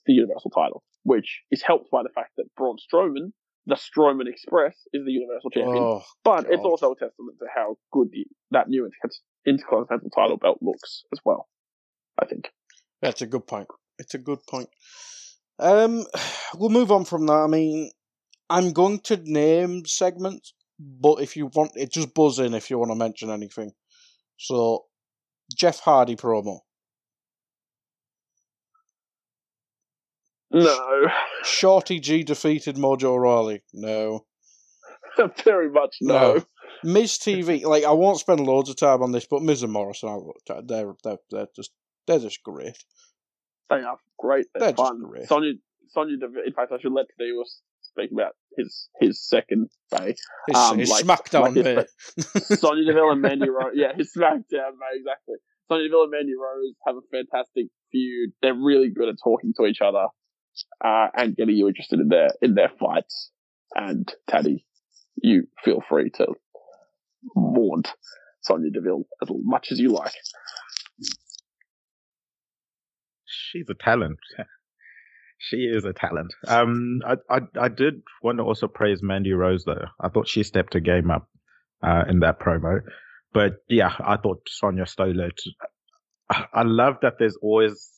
the 0.06 0.12
Universal 0.12 0.50
title, 0.50 0.82
which 1.04 1.42
is 1.50 1.62
helped 1.62 1.90
by 1.90 2.02
the 2.02 2.10
fact 2.10 2.32
that 2.36 2.44
Braun 2.56 2.76
Strowman, 2.76 3.32
the 3.68 3.76
Strowman 3.76 4.26
Express, 4.26 4.74
is 4.92 5.04
the 5.04 5.12
Universal 5.12 5.50
champion. 5.50 5.84
Oh, 5.84 6.02
but 6.24 6.46
it's 6.48 6.64
also 6.64 6.92
a 6.92 6.96
testament 6.96 7.38
to 7.38 7.46
how 7.54 7.76
good 7.92 8.08
the, 8.10 8.24
that 8.50 8.68
new 8.68 8.86
Inter- 8.86 9.14
Intercontinental 9.46 10.10
title 10.10 10.38
belt 10.38 10.58
looks 10.62 11.04
as 11.12 11.20
well. 11.24 11.48
I 12.20 12.24
think. 12.24 12.48
That's 13.02 13.22
a 13.22 13.26
good 13.26 13.46
point. 13.46 13.68
It's 13.98 14.14
a 14.14 14.18
good 14.18 14.38
point. 14.48 14.70
Um, 15.58 16.04
we'll 16.56 16.70
move 16.70 16.90
on 16.90 17.04
from 17.04 17.26
that. 17.26 17.34
I 17.34 17.46
mean, 17.46 17.90
I'm 18.48 18.72
going 18.72 19.00
to 19.00 19.20
name 19.22 19.84
segments, 19.84 20.54
but 20.78 21.20
if 21.20 21.36
you 21.36 21.50
want, 21.54 21.72
it 21.74 21.92
just 21.92 22.14
buzz 22.14 22.38
in 22.38 22.54
if 22.54 22.70
you 22.70 22.78
want 22.78 22.90
to 22.90 22.96
mention 22.96 23.30
anything. 23.30 23.72
So, 24.38 24.86
Jeff 25.54 25.80
Hardy 25.80 26.16
promo, 26.16 26.60
No, 30.50 31.06
Shorty 31.44 32.00
G 32.00 32.22
defeated 32.24 32.76
Mojo 32.76 33.18
Rawley. 33.20 33.62
No, 33.74 34.24
very 35.44 35.70
much 35.70 35.96
no. 36.00 36.34
No. 36.36 36.44
Miz 36.84 37.18
TV. 37.18 37.64
Like 37.64 37.84
I 37.84 37.92
won't 37.92 38.18
spend 38.20 38.40
loads 38.40 38.70
of 38.70 38.76
time 38.76 39.02
on 39.02 39.12
this, 39.12 39.26
but 39.26 39.42
Miz 39.42 39.62
and 39.62 39.72
Morrison, 39.72 40.08
I- 40.50 40.60
they're 40.64 40.94
they're 41.04 41.18
they're 41.30 41.48
just 41.54 41.72
they're 42.06 42.18
just 42.20 42.42
great. 42.42 42.76
They 43.68 43.76
are 43.82 43.98
great. 44.18 44.46
They're, 44.54 44.60
They're 44.60 44.72
just 44.72 44.82
fun. 44.88 45.02
great. 45.02 45.28
Sonya, 45.28 45.52
Sonya. 45.88 46.16
Deville- 46.16 46.44
In 46.46 46.52
fact, 46.54 46.72
I 46.72 46.78
should 46.80 46.92
let 46.92 47.06
Tadeo 47.20 47.42
speak 47.82 48.10
about 48.12 48.32
his 48.56 48.88
his 49.00 49.20
second 49.20 49.68
bay. 49.90 50.14
His, 50.46 50.56
Um, 50.56 50.78
his 50.78 50.88
like- 50.90 51.04
SmackDown 51.04 51.54
like 51.54 51.64
mate. 51.64 51.86
Sonya 52.58 52.84
Deville 52.86 53.10
and 53.10 53.20
Mandy 53.20 53.50
Rose. 53.50 53.72
Yeah, 53.74 53.92
his 53.94 54.12
SmackDown 54.16 54.78
mate. 54.80 54.96
Exactly. 55.00 55.36
Sonya 55.68 55.84
Deville 55.88 56.04
and 56.04 56.10
Mandy 56.12 56.32
Rose 56.40 56.74
have 56.86 56.96
a 56.96 57.00
fantastic 57.10 57.66
feud. 57.92 58.30
They're 58.40 58.54
really 58.54 58.88
good 58.88 59.08
at 59.10 59.16
talking 59.22 59.52
to 59.58 59.66
each 59.66 59.80
other 59.82 60.06
uh, 60.84 61.08
and 61.14 61.36
getting 61.36 61.56
you 61.56 61.68
interested 61.68 62.00
in 62.00 62.08
their 62.08 62.30
in 62.42 62.54
their 62.54 62.70
fights. 62.80 63.30
And 63.74 64.12
Taddy, 64.28 64.64
you 65.22 65.48
feel 65.64 65.82
free 65.88 66.10
to 66.10 66.26
vaunt 67.36 67.92
Sonya 68.42 68.70
Deville 68.70 69.04
as 69.22 69.28
much 69.30 69.72
as 69.72 69.78
you 69.78 69.90
like. 69.90 70.12
she's 73.52 73.68
a 73.68 73.74
talent. 73.74 74.18
she 75.38 75.58
is 75.58 75.84
a 75.84 75.92
talent. 75.92 76.32
Um, 76.46 77.00
I, 77.06 77.16
I, 77.30 77.40
I 77.60 77.68
did 77.68 78.02
want 78.22 78.38
to 78.38 78.44
also 78.44 78.68
praise 78.68 79.02
Mandy 79.02 79.32
Rose 79.32 79.64
though. 79.64 79.84
I 80.00 80.08
thought 80.08 80.28
she 80.28 80.42
stepped 80.42 80.74
her 80.74 80.80
game 80.80 81.10
up, 81.10 81.28
uh, 81.82 82.04
in 82.08 82.20
that 82.20 82.40
promo. 82.40 82.80
But 83.32 83.56
yeah, 83.68 83.92
I 84.00 84.16
thought 84.16 84.48
stole 84.48 84.78
it. 85.20 85.40
I 86.30 86.62
love 86.62 86.96
that 87.02 87.14
there's 87.18 87.36
always 87.40 87.90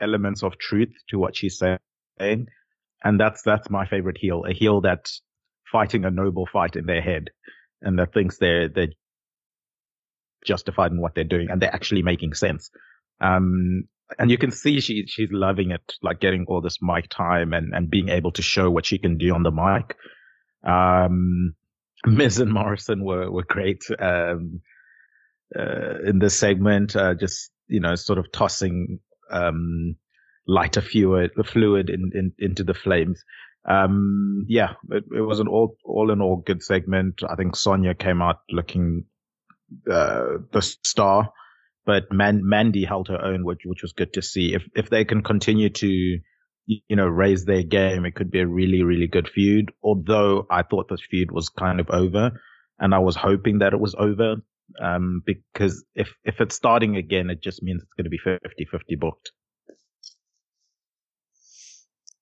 elements 0.00 0.42
of 0.42 0.58
truth 0.58 0.92
to 1.10 1.18
what 1.18 1.36
she's 1.36 1.58
saying. 1.58 1.78
And 2.20 3.18
that's, 3.20 3.42
that's 3.42 3.70
my 3.70 3.86
favorite 3.86 4.18
heel, 4.18 4.44
a 4.44 4.52
heel 4.52 4.80
that's 4.80 5.22
fighting 5.70 6.04
a 6.04 6.10
noble 6.10 6.46
fight 6.52 6.76
in 6.76 6.86
their 6.86 7.02
head 7.02 7.30
and 7.82 7.98
that 7.98 8.12
thinks 8.12 8.38
they're, 8.38 8.68
they're 8.68 8.92
justified 10.44 10.90
in 10.90 11.00
what 11.00 11.14
they're 11.14 11.24
doing 11.24 11.50
and 11.50 11.60
they're 11.60 11.74
actually 11.74 12.02
making 12.02 12.34
sense. 12.34 12.70
Um, 13.20 13.84
and 14.18 14.30
you 14.30 14.38
can 14.38 14.50
see 14.50 14.80
she 14.80 15.04
she's 15.06 15.30
loving 15.30 15.70
it, 15.70 15.94
like 16.02 16.20
getting 16.20 16.46
all 16.48 16.60
this 16.60 16.78
mic 16.80 17.08
time 17.10 17.52
and 17.52 17.74
and 17.74 17.90
being 17.90 18.08
able 18.08 18.32
to 18.32 18.42
show 18.42 18.70
what 18.70 18.86
she 18.86 18.98
can 18.98 19.18
do 19.18 19.34
on 19.34 19.42
the 19.42 19.50
mic. 19.50 19.96
Um, 20.64 21.54
Miz 22.06 22.38
and 22.38 22.52
Morrison 22.52 23.04
were 23.04 23.30
were 23.30 23.44
great 23.44 23.82
um, 23.98 24.62
uh, 25.58 26.00
in 26.06 26.18
this 26.18 26.38
segment. 26.38 26.96
Uh, 26.96 27.14
just 27.14 27.50
you 27.66 27.80
know, 27.80 27.96
sort 27.96 28.18
of 28.18 28.32
tossing 28.32 29.00
um, 29.30 29.96
lighter 30.48 30.80
fluid 30.80 31.30
fluid 31.44 31.90
in, 31.90 32.10
in, 32.14 32.32
into 32.38 32.64
the 32.64 32.74
flames. 32.74 33.22
Um, 33.68 34.46
yeah, 34.48 34.72
it, 34.90 35.04
it, 35.14 35.20
was 35.20 35.38
an 35.38 35.46
all 35.46 35.76
all 35.84 36.10
in 36.10 36.20
all 36.20 36.36
good 36.36 36.62
segment. 36.62 37.22
I 37.28 37.36
think 37.36 37.54
Sonya 37.54 37.94
came 37.94 38.20
out 38.20 38.40
looking 38.50 39.04
uh, 39.88 40.38
the 40.52 40.62
star, 40.62 41.30
but 41.84 42.10
Man- 42.10 42.48
Mandy 42.48 42.84
held 42.84 43.08
her 43.08 43.22
own, 43.22 43.44
which 43.44 43.60
which 43.64 43.82
was 43.82 43.92
good 43.92 44.14
to 44.14 44.22
see. 44.22 44.54
If 44.54 44.62
if 44.74 44.90
they 44.90 45.04
can 45.04 45.22
continue 45.22 45.68
to 45.68 46.18
you 46.68 46.96
know, 46.96 47.06
raise 47.06 47.44
their 47.44 47.62
game, 47.62 48.04
it 48.04 48.14
could 48.14 48.30
be 48.30 48.40
a 48.40 48.46
really, 48.46 48.82
really 48.82 49.06
good 49.06 49.28
feud. 49.28 49.72
Although 49.82 50.46
I 50.50 50.62
thought 50.62 50.88
this 50.88 51.00
feud 51.10 51.30
was 51.30 51.48
kind 51.48 51.80
of 51.80 51.88
over 51.90 52.32
and 52.78 52.94
I 52.94 52.98
was 52.98 53.16
hoping 53.16 53.60
that 53.60 53.72
it 53.72 53.80
was 53.80 53.94
over. 53.98 54.36
Um, 54.82 55.22
because 55.24 55.82
if, 55.94 56.10
if 56.24 56.40
it's 56.40 56.54
starting 56.54 56.96
again, 56.96 57.30
it 57.30 57.42
just 57.42 57.62
means 57.62 57.82
it's 57.82 57.92
going 57.94 58.04
to 58.04 58.10
be 58.10 58.18
50 58.18 58.66
50 58.70 58.96
booked. 58.96 59.32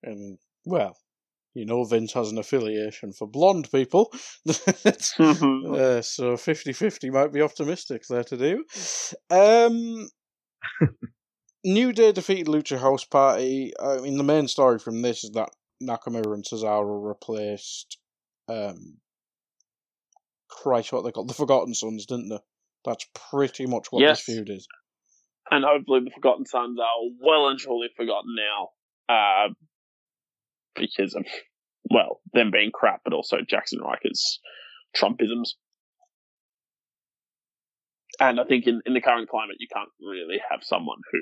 And, 0.06 0.38
well, 0.64 0.96
you 1.54 1.64
know, 1.64 1.84
Vince 1.84 2.12
has 2.12 2.30
an 2.30 2.38
affiliation 2.38 3.12
for 3.12 3.26
blonde 3.26 3.70
people. 3.72 4.12
uh, 5.18 6.02
so 6.02 6.36
50 6.36 6.72
50 6.72 7.10
might 7.10 7.32
be 7.32 7.42
optimistic 7.42 8.02
there 8.08 8.24
to 8.24 8.36
do. 8.36 8.64
Um, 9.30 10.08
New 11.64 11.92
Day 11.92 12.12
defeated 12.12 12.46
Lucha 12.46 12.78
House 12.78 13.04
Party. 13.04 13.72
I 13.82 13.98
mean, 13.98 14.18
the 14.18 14.24
main 14.24 14.48
story 14.48 14.78
from 14.78 15.02
this 15.02 15.24
is 15.24 15.30
that 15.32 15.48
Nakamura 15.82 16.34
and 16.34 16.44
Cesaro 16.44 17.08
replaced, 17.08 17.98
um, 18.48 18.98
Christ, 20.48 20.92
what 20.92 21.04
they 21.04 21.10
called 21.10 21.28
the 21.28 21.34
Forgotten 21.34 21.74
Sons, 21.74 22.06
didn't 22.06 22.28
they? 22.28 22.38
That's 22.84 23.06
pretty 23.30 23.66
much 23.66 23.88
what 23.90 24.02
yes. 24.02 24.24
this 24.24 24.36
feud 24.36 24.50
is. 24.50 24.68
And 25.50 25.64
hopefully, 25.66 26.00
the 26.04 26.10
Forgotten 26.10 26.46
Sons 26.46 26.78
are 26.78 27.10
well 27.20 27.48
and 27.48 27.58
truly 27.58 27.88
forgotten 27.96 28.36
now, 28.36 28.68
uh, 29.14 29.48
because 30.76 31.14
of 31.14 31.24
well 31.90 32.20
them 32.32 32.50
being 32.50 32.70
crap, 32.72 33.00
but 33.04 33.12
also 33.12 33.38
Jaxson 33.38 33.80
Ryker's 33.80 34.40
Trumpisms. 34.96 35.54
And 38.18 38.40
I 38.40 38.44
think 38.44 38.66
in, 38.66 38.80
in 38.86 38.94
the 38.94 39.00
current 39.00 39.28
climate, 39.28 39.56
you 39.58 39.68
can't 39.72 39.90
really 40.00 40.40
have 40.50 40.60
someone 40.62 40.98
who 41.12 41.18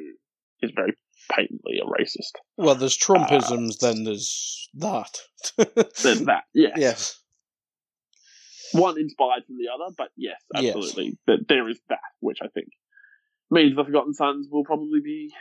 is 0.63 0.73
very 0.75 0.95
patently 1.31 1.81
a 1.83 1.87
racist. 1.87 2.39
Well, 2.57 2.77
there's 2.77 2.97
Trumpisms, 2.97 3.83
uh, 3.83 3.89
then 3.93 4.05
there's 4.05 4.69
that. 4.75 5.19
there's 5.57 6.25
that, 6.27 6.45
yes. 6.55 6.75
Yes. 6.77 7.21
One 8.73 8.99
inspired 8.99 9.45
from 9.47 9.57
the 9.57 9.69
other, 9.73 9.93
but 9.97 10.09
yes, 10.17 10.41
absolutely. 10.55 11.19
Yes. 11.27 11.41
There 11.49 11.69
is 11.69 11.81
that, 11.89 11.99
which 12.21 12.39
I 12.43 12.49
think 12.49 12.69
means 13.51 13.77
the 13.77 13.85
Forgotten 13.85 14.15
Sons 14.15 14.49
will 14.51 14.65
probably 14.65 15.01
be 15.03 15.33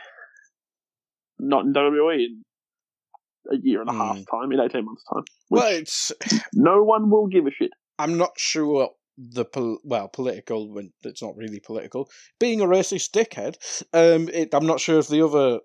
not 1.38 1.64
in 1.64 1.72
WWE 1.72 2.24
in 2.24 2.44
a 3.52 3.56
year 3.56 3.80
and 3.80 3.90
a 3.90 3.92
mm. 3.92 3.98
half 3.98 4.16
time, 4.30 4.52
in 4.52 4.60
18 4.60 4.84
months' 4.84 5.04
time. 5.12 5.24
Well, 5.50 5.72
it's. 5.72 6.12
No 6.52 6.82
one 6.82 7.10
will 7.10 7.26
give 7.26 7.46
a 7.46 7.50
shit. 7.50 7.70
I'm 7.98 8.16
not 8.16 8.32
sure 8.36 8.90
the 9.16 9.44
pol- 9.44 9.78
well 9.84 10.08
political 10.08 10.72
when 10.72 10.92
it's 11.02 11.22
not 11.22 11.36
really 11.36 11.60
political 11.60 12.10
being 12.40 12.60
a 12.60 12.64
racist 12.64 13.10
dickhead 13.10 13.54
um 13.92 14.28
it, 14.28 14.52
i'm 14.54 14.66
not 14.66 14.80
sure 14.80 14.98
if 14.98 15.08
the 15.08 15.24
other 15.24 15.60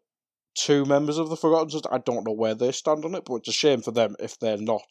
two 0.56 0.86
members 0.86 1.18
of 1.18 1.30
the 1.30 1.36
forgotten 1.36 1.70
Sons, 1.70 1.88
i 1.92 1.98
don't 1.98 2.26
know 2.28 2.34
where 2.34 2.54
they 2.54 2.72
stand 2.72 3.06
on 3.06 3.16
it 3.16 3.24
but 3.26 3.36
it's 3.36 3.50
a 3.50 3.54
shame 3.54 3.82
for 3.82 3.92
them 3.92 4.16
if 4.20 4.38
they're 4.40 4.58
not 4.58 4.86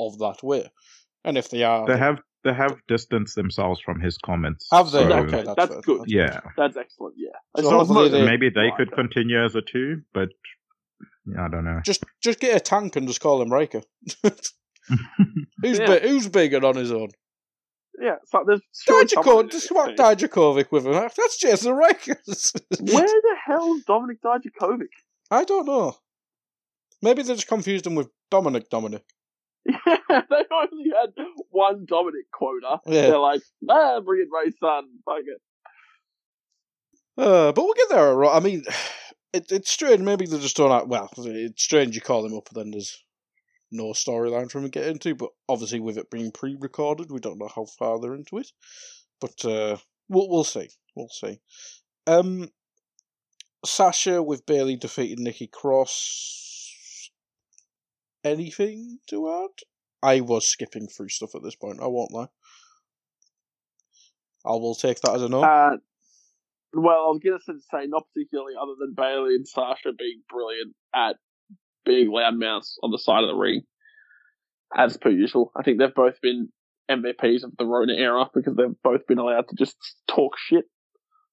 of 0.00 0.18
that 0.18 0.42
way 0.42 0.70
and 1.24 1.38
if 1.38 1.50
they 1.50 1.62
are 1.62 1.86
they 1.86 1.96
have 1.96 2.18
they 2.42 2.54
have 2.54 2.76
distanced 2.88 3.36
themselves 3.36 3.80
from 3.80 4.00
his 4.00 4.18
comments 4.18 4.66
have 4.72 4.90
they 4.90 5.02
so, 5.02 5.12
okay 5.18 5.42
that's, 5.42 5.54
that's 5.56 5.86
good 5.86 6.02
yeah 6.06 6.40
that's 6.56 6.76
excellent 6.76 7.14
yeah 7.16 7.62
so 7.62 8.08
they, 8.08 8.24
maybe 8.24 8.48
they 8.48 8.70
could 8.76 8.90
continue 8.92 9.44
as 9.44 9.54
a 9.54 9.62
two 9.62 10.02
but 10.12 10.30
yeah, 10.30 10.59
i 11.38 11.48
don't 11.48 11.64
know 11.64 11.80
just 11.84 12.04
just 12.22 12.40
get 12.40 12.56
a 12.56 12.60
tank 12.60 12.96
and 12.96 13.08
just 13.08 13.20
call 13.20 13.40
him 13.40 13.52
Ryker. 13.52 13.82
who's 15.62 15.78
yeah. 15.78 15.86
bi- 15.86 16.00
who's 16.00 16.28
bigger 16.28 16.64
on 16.64 16.76
his 16.76 16.92
own 16.92 17.10
yeah, 18.00 18.16
so 18.24 18.44
there's 18.46 18.62
Dijakovic, 18.88 19.50
just 19.50 19.68
swap 19.68 19.90
Dijakovic 19.90 20.72
with 20.72 20.86
him. 20.86 20.92
That's 20.92 21.36
Jason 21.36 21.74
Rikers. 21.74 22.58
Where 22.80 23.04
the 23.04 23.36
hell 23.44 23.74
is 23.74 23.84
Dominik 23.84 24.20
Dijakovic? 24.24 24.88
I 25.30 25.44
don't 25.44 25.66
know. 25.66 25.96
Maybe 27.02 27.22
they 27.22 27.34
just 27.34 27.46
confused 27.46 27.86
him 27.86 27.94
with 27.94 28.08
Dominic 28.30 28.70
Dominic. 28.70 29.04
Yeah, 30.08 30.22
they 30.28 30.42
only 30.52 30.90
had 30.98 31.12
one 31.50 31.84
Dominic 31.86 32.30
quota. 32.32 32.80
Yeah. 32.86 33.02
They're 33.02 33.18
like, 33.18 33.42
ah, 33.68 34.00
bring 34.00 34.22
it, 34.22 34.28
Rey's 34.34 34.54
son. 34.58 34.84
Fuck 35.04 35.18
it. 35.26 35.40
Uh, 37.16 37.52
but 37.52 37.62
we'll 37.62 37.74
get 37.74 37.90
there. 37.90 38.24
I 38.24 38.40
mean, 38.40 38.64
it, 39.32 39.50
it's 39.50 39.70
strange. 39.70 40.00
Maybe 40.00 40.26
they're 40.26 40.40
just 40.40 40.56
that. 40.56 40.88
Well, 40.88 41.10
it's 41.16 41.62
strange 41.62 41.94
you 41.94 42.00
call 42.00 42.24
him 42.26 42.36
up, 42.36 42.48
and 42.48 42.56
then 42.56 42.70
there's 42.70 43.02
no 43.70 43.92
storyline 43.92 44.50
for 44.50 44.58
him 44.58 44.64
to 44.64 44.70
get 44.70 44.86
into, 44.86 45.14
but 45.14 45.30
obviously 45.48 45.80
with 45.80 45.96
it 45.96 46.10
being 46.10 46.32
pre-recorded, 46.32 47.10
we 47.10 47.20
don't 47.20 47.38
know 47.38 47.50
how 47.54 47.66
far 47.78 48.00
they're 48.00 48.14
into 48.14 48.38
it. 48.38 48.50
But 49.20 49.44
uh, 49.44 49.76
we'll 50.08 50.28
we'll 50.28 50.44
see. 50.44 50.68
We'll 50.96 51.08
see. 51.08 51.40
Um, 52.06 52.48
Sasha 53.64 54.22
with 54.22 54.46
Bayley 54.46 54.76
defeated 54.76 55.20
Nikki 55.20 55.46
Cross. 55.46 57.10
Anything 58.24 58.98
to 59.08 59.30
add? 59.30 59.64
I 60.02 60.20
was 60.20 60.46
skipping 60.46 60.88
through 60.88 61.08
stuff 61.10 61.34
at 61.34 61.42
this 61.42 61.56
point. 61.56 61.80
I 61.80 61.86
won't 61.86 62.12
lie. 62.12 62.28
I 64.44 64.52
will 64.52 64.74
take 64.74 65.00
that 65.00 65.14
as 65.14 65.22
a 65.22 65.28
no. 65.28 65.42
Uh, 65.42 65.76
well, 66.74 67.06
I 67.06 67.10
was 67.10 67.20
going 67.22 67.38
to 67.38 67.60
say 67.70 67.86
not 67.86 68.04
particularly, 68.14 68.54
other 68.60 68.74
than 68.78 68.94
Bayley 68.94 69.34
and 69.34 69.46
Sasha 69.46 69.92
being 69.96 70.22
brilliant 70.28 70.74
at 70.94 71.16
being 71.84 72.10
loudmouths 72.10 72.74
on 72.82 72.90
the 72.90 72.98
side 72.98 73.22
of 73.22 73.28
the 73.28 73.34
ring, 73.34 73.62
as 74.76 74.96
per 74.96 75.10
usual. 75.10 75.52
I 75.56 75.62
think 75.62 75.78
they've 75.78 75.94
both 75.94 76.20
been 76.20 76.48
MVPs 76.90 77.44
of 77.44 77.56
the 77.56 77.64
Rona 77.64 77.94
era 77.94 78.26
because 78.34 78.54
they've 78.56 78.82
both 78.82 79.06
been 79.06 79.18
allowed 79.18 79.48
to 79.48 79.56
just 79.56 79.76
talk 80.08 80.32
shit 80.38 80.64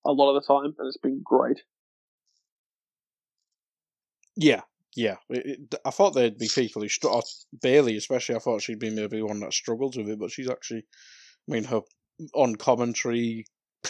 a 0.06 0.12
lot 0.12 0.36
of 0.36 0.42
the 0.42 0.48
time, 0.48 0.74
and 0.78 0.88
it's 0.88 0.98
been 0.98 1.22
great. 1.24 1.62
Yeah, 4.36 4.62
yeah. 4.96 5.16
It, 5.30 5.46
it, 5.46 5.76
I 5.86 5.90
thought 5.90 6.12
they'd 6.12 6.38
be 6.38 6.50
people 6.54 6.82
who 6.82 6.90
str- 6.90 7.08
Bayley, 7.62 7.98
especially. 7.98 8.36
I 8.36 8.40
thought 8.40 8.62
she'd 8.62 8.80
be 8.80 8.90
maybe 8.90 9.22
one 9.22 9.40
that 9.42 9.54
struggles 9.54 9.98
with 9.98 10.10
it, 10.10 10.20
but 10.20 10.32
she's 10.32 10.50
actually. 10.50 10.84
I 11.50 11.54
mean, 11.54 11.64
her 11.66 11.82
on 12.34 12.56
commentary 12.56 13.46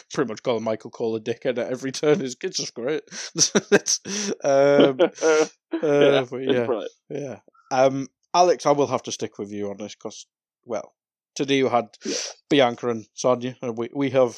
pretty 0.14 0.30
much 0.30 0.43
calling 0.43 0.64
Michael 0.64 0.91
Cole 0.91 1.16
a 1.16 1.20
dickhead 1.20 1.58
at 1.58 1.72
every 1.72 1.91
turn 1.91 2.22
is 2.22 2.36
it's 2.41 2.58
just 2.58 2.74
great. 2.74 3.04
um, 4.43 5.00
uh, 5.84 6.22
yeah, 6.22 6.26
yeah, 6.32 6.84
yeah. 7.10 7.39
Um, 7.72 8.08
Alex, 8.34 8.66
I 8.66 8.72
will 8.72 8.88
have 8.88 9.04
to 9.04 9.12
stick 9.12 9.38
with 9.38 9.52
you 9.52 9.70
on 9.70 9.78
this 9.78 9.95
because, 9.95 10.28
well, 10.66 10.93
today 11.36 11.58
you 11.58 11.70
had 11.70 11.89
yeah. 12.06 12.16
Bianca 12.50 12.89
and 12.89 13.08
Sonya, 13.14 13.56
and 13.62 13.78
we 13.78 13.89
we 13.93 14.10
have. 14.12 14.38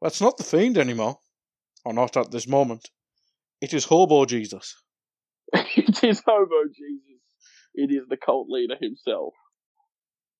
Well, 0.00 0.08
it's 0.08 0.20
not 0.20 0.36
the 0.36 0.44
Fiend 0.44 0.78
anymore, 0.78 1.18
or 1.84 1.92
not 1.92 2.16
at 2.16 2.30
this 2.30 2.48
moment. 2.48 2.90
It 3.60 3.72
is 3.72 3.84
Hobo 3.84 4.24
Jesus. 4.24 4.74
it 5.52 6.02
is 6.02 6.22
Hobo 6.26 6.64
Jesus. 6.66 7.20
It 7.74 7.90
is 7.90 8.02
the 8.08 8.16
cult 8.16 8.48
leader 8.48 8.76
himself, 8.80 9.34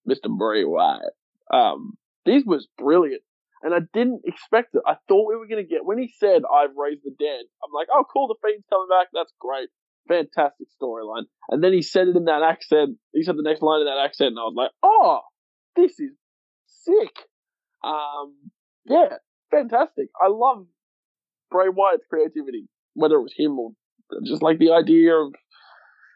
Mister 0.05 0.29
Bray 0.29 0.65
Wyatt. 0.65 1.15
Um, 1.53 1.97
this 2.25 2.43
was 2.45 2.69
brilliant 2.79 3.23
and 3.63 3.75
I 3.75 3.81
didn't 3.93 4.23
expect 4.25 4.75
it. 4.75 4.83
I 4.87 4.97
thought 5.09 5.29
we 5.29 5.37
were 5.37 5.47
going 5.47 5.65
to 5.65 5.69
get 5.69 5.85
when 5.85 5.99
he 5.99 6.13
said, 6.19 6.43
"I've 6.45 6.77
raised 6.77 7.03
the 7.05 7.15
dead." 7.19 7.45
I'm 7.65 7.73
like, 7.73 7.89
"Oh, 7.93 8.05
cool, 8.13 8.29
the 8.29 8.37
Fiend's 8.43 8.67
coming 8.71 8.89
back. 8.89 9.09
That's 9.13 9.33
great, 9.39 9.69
fantastic 10.09 10.69
storyline." 10.81 11.25
And 11.49 11.63
then 11.63 11.73
he 11.73 11.83
said 11.83 12.09
it 12.09 12.17
in 12.17 12.25
that 12.25 12.43
accent. 12.43 12.99
He 13.13 13.23
said 13.23 13.37
the 13.37 13.47
next 13.47 13.63
line 13.63 13.81
in 13.81 13.87
that 13.87 14.03
accent, 14.05 14.31
and 14.31 14.39
I 14.39 14.43
was 14.43 14.57
like, 14.57 14.71
"Oh, 14.83 15.21
this 15.77 15.99
is 16.01 16.13
sick." 16.67 17.15
Um, 17.85 18.35
yeah, 18.87 19.17
fantastic. 19.51 20.09
I 20.21 20.29
love 20.29 20.67
Bray 21.51 21.69
Wyatt's 21.69 22.07
creativity, 22.09 22.67
whether 22.95 23.17
it 23.17 23.23
was 23.23 23.35
him 23.37 23.59
or 23.59 23.71
just 24.25 24.43
like 24.43 24.59
the 24.59 24.73
idea 24.73 25.15
of 25.15 25.33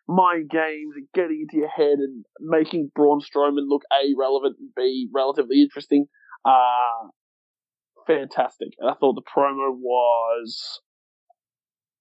mind 0.08 0.50
games 0.50 0.94
and 0.94 1.06
getting 1.14 1.40
into 1.42 1.56
your 1.56 1.68
head 1.68 1.98
and 1.98 2.24
making 2.40 2.90
Braun 2.94 3.20
Strowman 3.20 3.68
look 3.68 3.82
a 3.92 4.14
relevant 4.18 4.56
and 4.58 4.70
b 4.76 5.08
relatively 5.12 5.62
interesting. 5.62 6.06
Uh, 6.44 7.08
fantastic. 8.06 8.68
And 8.78 8.90
I 8.90 8.94
thought 8.94 9.14
the 9.14 9.22
promo 9.22 9.74
was 9.76 10.80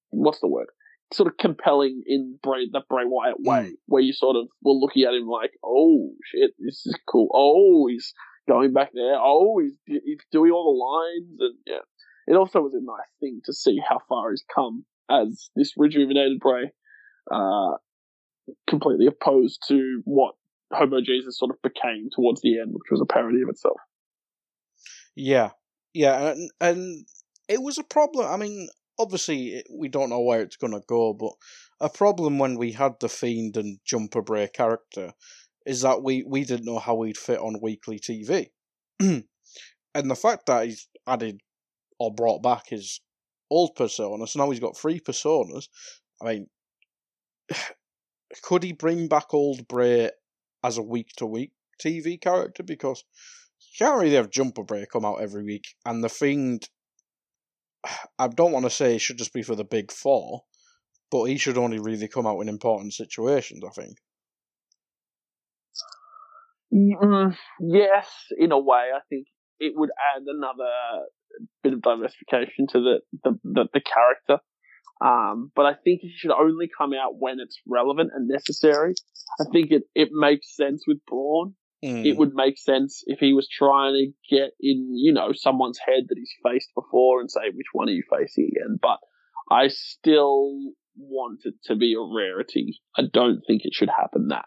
what's 0.09 0.39
the 0.39 0.47
word? 0.47 0.67
Sort 1.13 1.27
of 1.27 1.37
compelling 1.37 2.03
in 2.05 2.39
Bray 2.41 2.67
the 2.71 2.81
Bray 2.89 3.03
Wyatt 3.05 3.37
way, 3.39 3.71
mm. 3.71 3.73
where 3.85 4.01
you 4.01 4.13
sort 4.13 4.35
of 4.35 4.47
were 4.63 4.73
looking 4.73 5.03
at 5.03 5.13
him 5.13 5.27
like, 5.27 5.51
oh 5.63 6.11
shit, 6.31 6.51
this 6.59 6.85
is 6.85 6.97
cool. 7.07 7.29
Oh, 7.33 7.87
he's 7.89 8.13
going 8.47 8.73
back 8.73 8.91
there. 8.93 9.15
Oh, 9.15 9.59
he's, 9.61 9.77
he's 9.85 10.19
doing 10.31 10.51
all 10.51 10.73
the 10.73 11.23
lines, 11.23 11.39
and 11.39 11.55
yeah, 11.65 12.33
it 12.33 12.37
also 12.37 12.61
was 12.61 12.73
a 12.73 12.83
nice 12.83 13.09
thing 13.19 13.41
to 13.45 13.53
see 13.53 13.79
how 13.87 13.99
far 14.09 14.31
he's 14.31 14.43
come 14.53 14.85
as 15.09 15.49
this 15.55 15.73
rejuvenated 15.77 16.39
Bray, 16.39 16.71
uh, 17.31 17.73
completely 18.67 19.05
opposed 19.05 19.59
to 19.67 20.01
what 20.05 20.33
Hobo 20.71 21.01
Jesus 21.01 21.37
sort 21.37 21.51
of 21.51 21.61
became 21.61 22.09
towards 22.11 22.41
the 22.41 22.59
end, 22.59 22.71
which 22.71 22.89
was 22.91 23.01
a 23.01 23.05
parody 23.05 23.41
of 23.43 23.49
itself. 23.49 23.77
Yeah, 25.15 25.51
yeah, 25.95 26.31
and, 26.31 26.51
and 26.59 27.07
it 27.47 27.61
was 27.61 27.77
a 27.77 27.83
problem. 27.83 28.27
I 28.27 28.35
mean, 28.35 28.67
obviously 28.99 29.63
we 29.71 29.87
don't 29.87 30.09
know 30.09 30.19
where 30.19 30.41
it's 30.41 30.57
gonna 30.57 30.81
go, 30.87 31.13
but 31.13 31.31
a 31.79 31.89
problem 31.89 32.37
when 32.37 32.57
we 32.57 32.73
had 32.73 32.95
the 32.99 33.07
Fiend 33.07 33.55
and 33.55 33.79
Jumper 33.85 34.21
Bray 34.21 34.49
character 34.53 35.13
is 35.65 35.81
that 35.81 36.03
we 36.03 36.23
we 36.27 36.43
didn't 36.43 36.65
know 36.65 36.79
how 36.79 37.01
he'd 37.01 37.17
fit 37.17 37.39
on 37.39 37.61
weekly 37.61 37.97
TV, 37.97 38.49
and 38.99 39.23
the 39.93 40.15
fact 40.15 40.47
that 40.47 40.65
he's 40.65 40.89
added 41.07 41.39
or 41.97 42.13
brought 42.13 42.43
back 42.43 42.67
his 42.67 42.99
old 43.49 43.73
persona, 43.75 44.27
so 44.27 44.39
now 44.39 44.49
he's 44.49 44.59
got 44.59 44.77
three 44.77 44.99
personas. 44.99 45.69
I 46.21 46.25
mean, 46.25 46.47
could 48.43 48.63
he 48.63 48.73
bring 48.73 49.07
back 49.07 49.33
old 49.33 49.65
Bray 49.69 50.11
as 50.61 50.77
a 50.77 50.83
week 50.83 51.13
to 51.17 51.25
week 51.25 51.51
TV 51.81 52.19
character? 52.19 52.63
Because 52.63 53.05
you 53.75 53.85
can't 53.85 53.99
really 53.99 54.15
have 54.15 54.29
Jumper 54.29 54.63
Bray 54.63 54.85
come 54.91 55.05
out 55.05 55.21
every 55.21 55.43
week, 55.43 55.75
and 55.85 56.03
the 56.03 56.09
Fiend. 56.09 56.69
I 58.19 58.27
don't 58.27 58.51
want 58.51 58.65
to 58.65 58.69
say 58.69 58.95
it 58.95 59.01
should 59.01 59.17
just 59.17 59.33
be 59.33 59.43
for 59.43 59.55
the 59.55 59.65
big 59.65 59.91
four, 59.91 60.43
but 61.11 61.25
he 61.25 61.37
should 61.37 61.57
only 61.57 61.79
really 61.79 62.07
come 62.07 62.25
out 62.25 62.39
in 62.39 62.49
important 62.49 62.93
situations. 62.93 63.63
I 63.65 63.69
think. 63.69 63.97
Mm, 66.73 67.35
yes, 67.59 68.09
in 68.37 68.51
a 68.51 68.59
way, 68.59 68.89
I 68.95 68.99
think 69.09 69.27
it 69.59 69.73
would 69.75 69.91
add 70.15 70.23
another 70.27 70.69
bit 71.63 71.73
of 71.73 71.81
diversification 71.81 72.67
to 72.69 72.79
the 72.79 72.99
the, 73.23 73.39
the, 73.43 73.67
the 73.73 73.81
character. 73.81 74.43
Um, 75.01 75.51
but 75.53 75.65
I 75.65 75.73
think 75.73 76.01
it 76.03 76.11
should 76.15 76.31
only 76.31 76.69
come 76.75 76.93
out 76.93 77.19
when 77.19 77.41
it's 77.41 77.59
relevant 77.67 78.11
and 78.15 78.29
necessary. 78.29 78.93
I 79.41 79.43
think 79.51 79.71
it, 79.71 79.83
it 79.93 80.09
makes 80.13 80.55
sense 80.55 80.85
with 80.87 80.99
Braun. 81.05 81.55
Mm. 81.85 82.05
It 82.05 82.17
would 82.17 82.33
make 82.33 82.57
sense 82.57 83.03
if 83.05 83.19
he 83.19 83.33
was 83.33 83.47
trying 83.47 83.93
to 83.93 84.35
get 84.35 84.51
in, 84.59 84.89
you 84.95 85.13
know, 85.13 85.31
someone's 85.33 85.79
head 85.85 86.05
that 86.09 86.17
he's 86.17 86.33
faced 86.43 86.69
before 86.73 87.21
and 87.21 87.29
say, 87.29 87.41
which 87.53 87.67
one 87.73 87.89
are 87.89 87.91
you 87.91 88.03
facing 88.09 88.49
again? 88.51 88.79
But 88.81 88.97
I 89.51 89.67
still 89.67 90.73
want 90.97 91.41
it 91.43 91.53
to 91.65 91.75
be 91.75 91.93
a 91.93 92.01
rarity. 92.01 92.81
I 92.97 93.03
don't 93.11 93.41
think 93.45 93.61
it 93.65 93.73
should 93.73 93.89
happen 93.89 94.29
that 94.29 94.45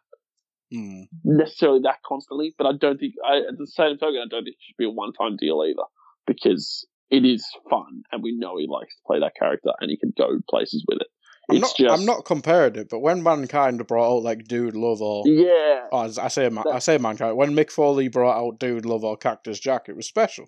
Mm. 0.73 1.09
necessarily 1.25 1.81
that 1.85 2.03
constantly, 2.05 2.55
but 2.59 2.67
I 2.67 2.73
don't 2.73 2.99
think, 2.99 3.15
I, 3.25 3.39
at 3.39 3.57
the 3.57 3.67
same 3.67 3.97
token, 3.97 4.21
I 4.21 4.29
don't 4.29 4.45
think 4.45 4.57
it 4.57 4.63
should 4.67 4.77
be 4.77 4.85
a 4.85 4.91
one 4.91 5.13
time 5.15 5.37
deal 5.39 5.63
either 5.67 5.85
because 6.27 6.87
it 7.11 7.25
is 7.25 7.47
fun 7.71 8.03
and 8.13 8.23
we 8.23 8.37
know 8.37 8.59
he 8.59 8.67
likes 8.69 8.95
to 8.97 9.03
play 9.07 9.19
that 9.21 9.33
character 9.39 9.71
and 9.81 9.91
he 9.91 9.97
can 9.97 10.13
go 10.17 10.41
places 10.51 10.85
with 10.87 11.01
it. 11.01 11.07
I'm 11.51 11.61
not. 11.61 11.77
just, 11.77 12.01
I'm 12.01 12.05
not 12.05 12.25
comparing 12.25 12.77
it, 12.77 12.89
but 12.91 13.01
when 13.01 13.23
mankind 13.23 13.87
brought 13.87 14.17
out 14.17 14.23
like 14.23 14.45
Dude 14.45 14.77
Love 14.77 15.01
or 15.01 15.23
yeah, 15.27 15.87
oh, 15.91 16.13
I 16.21 16.29
say 16.29 16.49
man, 16.51 16.65
I 16.71 16.79
say 16.79 16.99
mankind 16.99 17.37
when 17.37 17.55
Mick 17.55 17.71
Foley 17.71 18.09
brought 18.09 18.39
out 18.39 18.59
Dude 18.59 18.85
Love 18.85 19.05
or 19.05 19.17
Cactus 19.17 19.59
Jack, 19.59 19.89
it 19.89 19.97
was 19.97 20.07
special. 20.07 20.47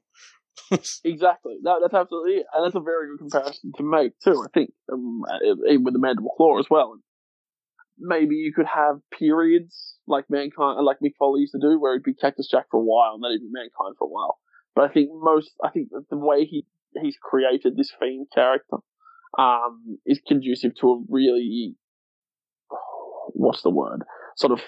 Exactly. 1.04 1.56
No, 1.62 1.78
that's 1.80 1.94
absolutely 1.94 2.34
it. 2.34 2.46
And 2.54 2.64
that's 2.64 2.74
a 2.74 2.80
very 2.80 3.08
good 3.08 3.30
comparison 3.30 3.72
to 3.76 3.82
make, 3.82 4.12
too, 4.22 4.42
I 4.44 4.48
think, 4.52 4.72
um, 4.92 5.22
even 5.68 5.84
with 5.84 5.94
the 5.94 6.00
Mandible 6.00 6.32
Claw 6.36 6.58
as 6.58 6.66
well. 6.70 6.98
Maybe 7.98 8.36
you 8.36 8.52
could 8.54 8.66
have 8.66 9.00
periods 9.16 9.96
like 10.06 10.24
Mankind, 10.30 10.84
like 10.84 10.98
Mick 11.04 11.14
Foley 11.18 11.40
used 11.40 11.52
to 11.52 11.60
do, 11.60 11.78
where 11.78 11.94
he'd 11.94 12.02
be 12.02 12.14
Cactus 12.14 12.48
Jack 12.50 12.66
for 12.70 12.80
a 12.80 12.84
while 12.84 13.14
and 13.14 13.24
then 13.24 13.32
he'd 13.32 13.46
be 13.46 13.50
Mankind 13.52 13.96
for 13.98 14.06
a 14.06 14.10
while. 14.10 14.38
But 14.74 14.90
I 14.90 14.92
think 14.92 15.10
most, 15.12 15.50
I 15.62 15.70
think 15.70 15.90
that 15.90 16.06
the 16.08 16.16
way 16.16 16.44
he, 16.44 16.66
he's 17.00 17.16
created 17.20 17.76
this 17.76 17.92
Fiend 17.98 18.28
character, 18.34 18.78
um, 19.38 19.98
is 20.06 20.20
conducive 20.26 20.74
to 20.80 20.90
a 20.90 21.02
really, 21.08 21.74
what's 23.28 23.62
the 23.62 23.70
word? 23.70 24.02
Sort 24.36 24.52
of, 24.52 24.60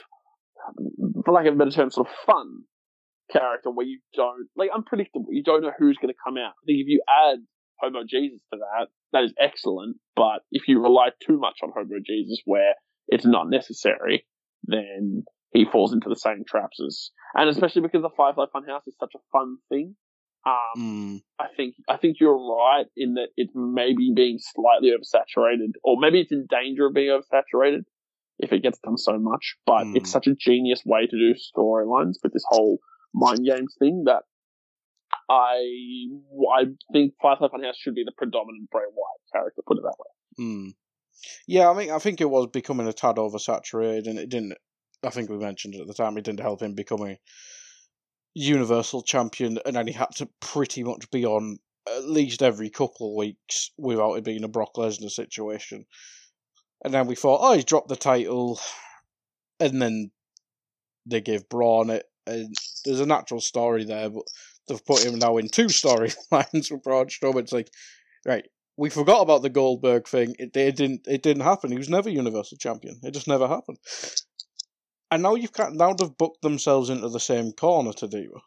for 1.25 1.33
lack 1.33 1.47
of 1.47 1.55
a 1.55 1.57
better 1.57 1.71
term, 1.71 1.91
sort 1.91 2.09
of 2.09 2.15
fun 2.27 2.63
character 3.31 3.71
where 3.71 3.87
you 3.87 4.01
don't 4.15 4.49
like 4.57 4.71
unpredictable. 4.75 5.27
You 5.31 5.43
don't 5.43 5.63
know 5.63 5.73
who's 5.79 5.99
going 6.01 6.13
to 6.13 6.21
come 6.25 6.37
out. 6.37 6.53
I 6.63 6.65
think 6.67 6.81
if 6.81 6.89
you 6.89 7.03
add 7.09 7.39
Hobo 7.81 8.01
Jesus 8.09 8.41
to 8.53 8.59
that, 8.59 8.89
that 9.13 9.25
is 9.25 9.35
excellent. 9.39 9.97
But 10.15 10.41
if 10.51 10.69
you 10.69 10.81
rely 10.81 11.09
too 11.27 11.39
much 11.39 11.59
on 11.63 11.71
Hobo 11.75 11.97
Jesus, 12.05 12.41
where 12.45 12.75
it's 13.09 13.27
not 13.27 13.49
necessary, 13.49 14.27
then 14.65 15.25
he 15.53 15.65
falls 15.65 15.93
into 15.93 16.09
the 16.09 16.17
same 16.17 16.45
traps 16.47 16.79
as, 16.85 17.11
and 17.35 17.49
especially 17.49 17.83
because 17.83 18.03
the 18.03 18.11
Firefly 18.17 18.47
Funhouse 18.55 18.87
is 18.87 18.97
such 18.99 19.13
a 19.15 19.21
fun 19.33 19.57
thing. 19.69 19.97
Um, 20.45 20.53
Mm. 20.76 21.22
I 21.38 21.47
think 21.57 21.74
I 21.88 21.97
think 21.97 22.18
you're 22.20 22.36
right 22.36 22.86
in 22.97 23.14
that 23.14 23.28
it's 23.36 23.53
maybe 23.55 24.12
being 24.14 24.38
slightly 24.38 24.90
oversaturated, 24.90 25.72
or 25.84 25.97
maybe 25.99 26.20
it's 26.20 26.32
in 26.32 26.47
danger 26.51 26.86
of 26.86 26.95
being 26.95 27.11
oversaturated 27.11 27.82
if 28.38 28.53
it 28.53 28.62
gets 28.62 28.78
done 28.80 28.97
so 28.99 29.18
much. 29.18 29.57
But 29.66 29.84
Hmm. 29.84 29.97
it's 29.97 30.11
such 30.11 30.26
a 30.26 30.34
genius 30.34 30.82
way 30.84 31.07
to 31.07 31.16
do 31.16 31.34
storylines 31.34 32.14
with 32.22 32.32
this 32.32 32.45
whole 32.49 32.78
mind 33.14 33.45
games 33.45 33.76
thing 33.78 34.05
that 34.07 34.22
I 35.28 36.09
I 36.57 36.64
think 36.93 37.14
Firefly 37.20 37.49
Funhouse 37.49 37.76
should 37.76 37.95
be 37.95 38.05
the 38.05 38.12
predominant 38.12 38.70
Bray 38.70 38.82
Wyatt 38.82 39.20
character. 39.32 39.62
Put 39.66 39.78
it 39.78 39.82
that 39.82 39.97
way. 39.99 40.45
Mm. 40.45 40.74
Yeah, 41.47 41.70
I 41.70 41.74
mean, 41.74 41.90
I 41.90 41.99
think 41.99 42.20
it 42.20 42.30
was 42.30 42.49
becoming 42.49 42.88
a 42.88 42.93
tad 42.93 43.16
oversaturated, 43.16 44.07
and 44.09 44.18
it 44.18 44.28
didn't. 44.28 44.55
I 45.05 45.11
think 45.11 45.30
we 45.30 45.36
mentioned 45.36 45.74
it 45.74 45.80
at 45.80 45.86
the 45.86 45.95
time. 45.95 46.16
It 46.16 46.24
didn't 46.24 46.40
help 46.40 46.62
him 46.62 46.74
becoming 46.74 47.18
Universal 48.35 49.03
Champion, 49.03 49.59
and 49.64 49.76
then 49.76 49.87
he 49.87 49.93
had 49.93 50.11
to 50.16 50.28
pretty 50.41 50.83
much 50.83 51.11
be 51.11 51.24
on 51.24 51.59
at 51.89 52.05
least 52.05 52.43
every 52.43 52.70
couple 52.70 53.11
of 53.11 53.16
weeks 53.16 53.70
without 53.76 54.14
it 54.14 54.24
being 54.24 54.45
a 54.45 54.49
Brock 54.49 54.74
Lesnar 54.76 55.11
situation. 55.11 55.85
And 56.85 56.95
then 56.95 57.07
we 57.07 57.14
thought, 57.14 57.41
oh, 57.43 57.55
he's 57.55 57.64
dropped 57.64 57.89
the 57.89 57.97
title, 57.97 58.61
and 59.61 59.80
then 59.80 60.11
they 61.07 61.20
gave 61.20 61.49
Braun 61.49 61.91
it, 61.91 62.05
and 62.26 62.55
there's 62.85 63.01
a 63.01 63.07
natural 63.07 63.41
story 63.41 63.85
there, 63.85 64.11
but 64.11 64.24
they've 64.66 64.85
put 64.85 65.05
him 65.05 65.18
now 65.18 65.37
in 65.37 65.49
two 65.49 65.66
storylines 65.66 66.70
with 66.70 66.83
Braun 66.83 67.07
Strowman. 67.07 67.41
It's 67.41 67.53
like, 67.53 67.70
right, 68.26 68.47
we 68.76 68.91
forgot 68.91 69.20
about 69.20 69.43
the 69.43 69.51
Goldberg 69.51 70.09
thing. 70.09 70.35
It, 70.39 70.57
it 70.57 70.76
didn't. 70.76 71.07
It 71.07 71.22
didn't 71.22 71.43
happen. 71.43 71.70
He 71.70 71.78
was 71.78 71.91
never 71.91 72.09
Universal 72.09 72.59
Champion. 72.59 72.99
It 73.03 73.12
just 73.12 73.28
never 73.28 73.47
happened. 73.47 73.78
And 75.13 75.23
now 75.23 75.35
you've 75.35 75.53
got 75.53 75.75
now 75.75 75.93
they've 75.93 76.17
booked 76.17 76.41
themselves 76.41 76.89
into 76.89 77.11
the 77.11 77.21
same 77.21 77.53
corner 77.53 77.93
to 77.93 78.09
do. 78.09 78.41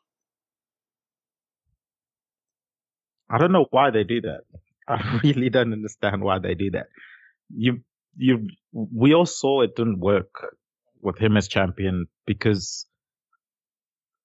I 3.29 3.37
don't 3.37 3.51
know 3.51 3.67
why 3.69 3.91
they 3.91 4.03
do 4.03 4.21
that. 4.21 4.41
I 4.87 5.19
really 5.23 5.51
don't 5.51 5.73
understand 5.73 6.23
why 6.23 6.39
they 6.39 6.55
do 6.55 6.71
that. 6.71 6.87
You, 7.55 7.81
you, 8.17 8.47
we 8.73 9.13
all 9.13 9.27
saw 9.27 9.61
it 9.61 9.75
didn't 9.75 9.99
work 9.99 10.33
with 11.01 11.19
him 11.19 11.37
as 11.37 11.47
champion 11.47 12.07
because, 12.25 12.87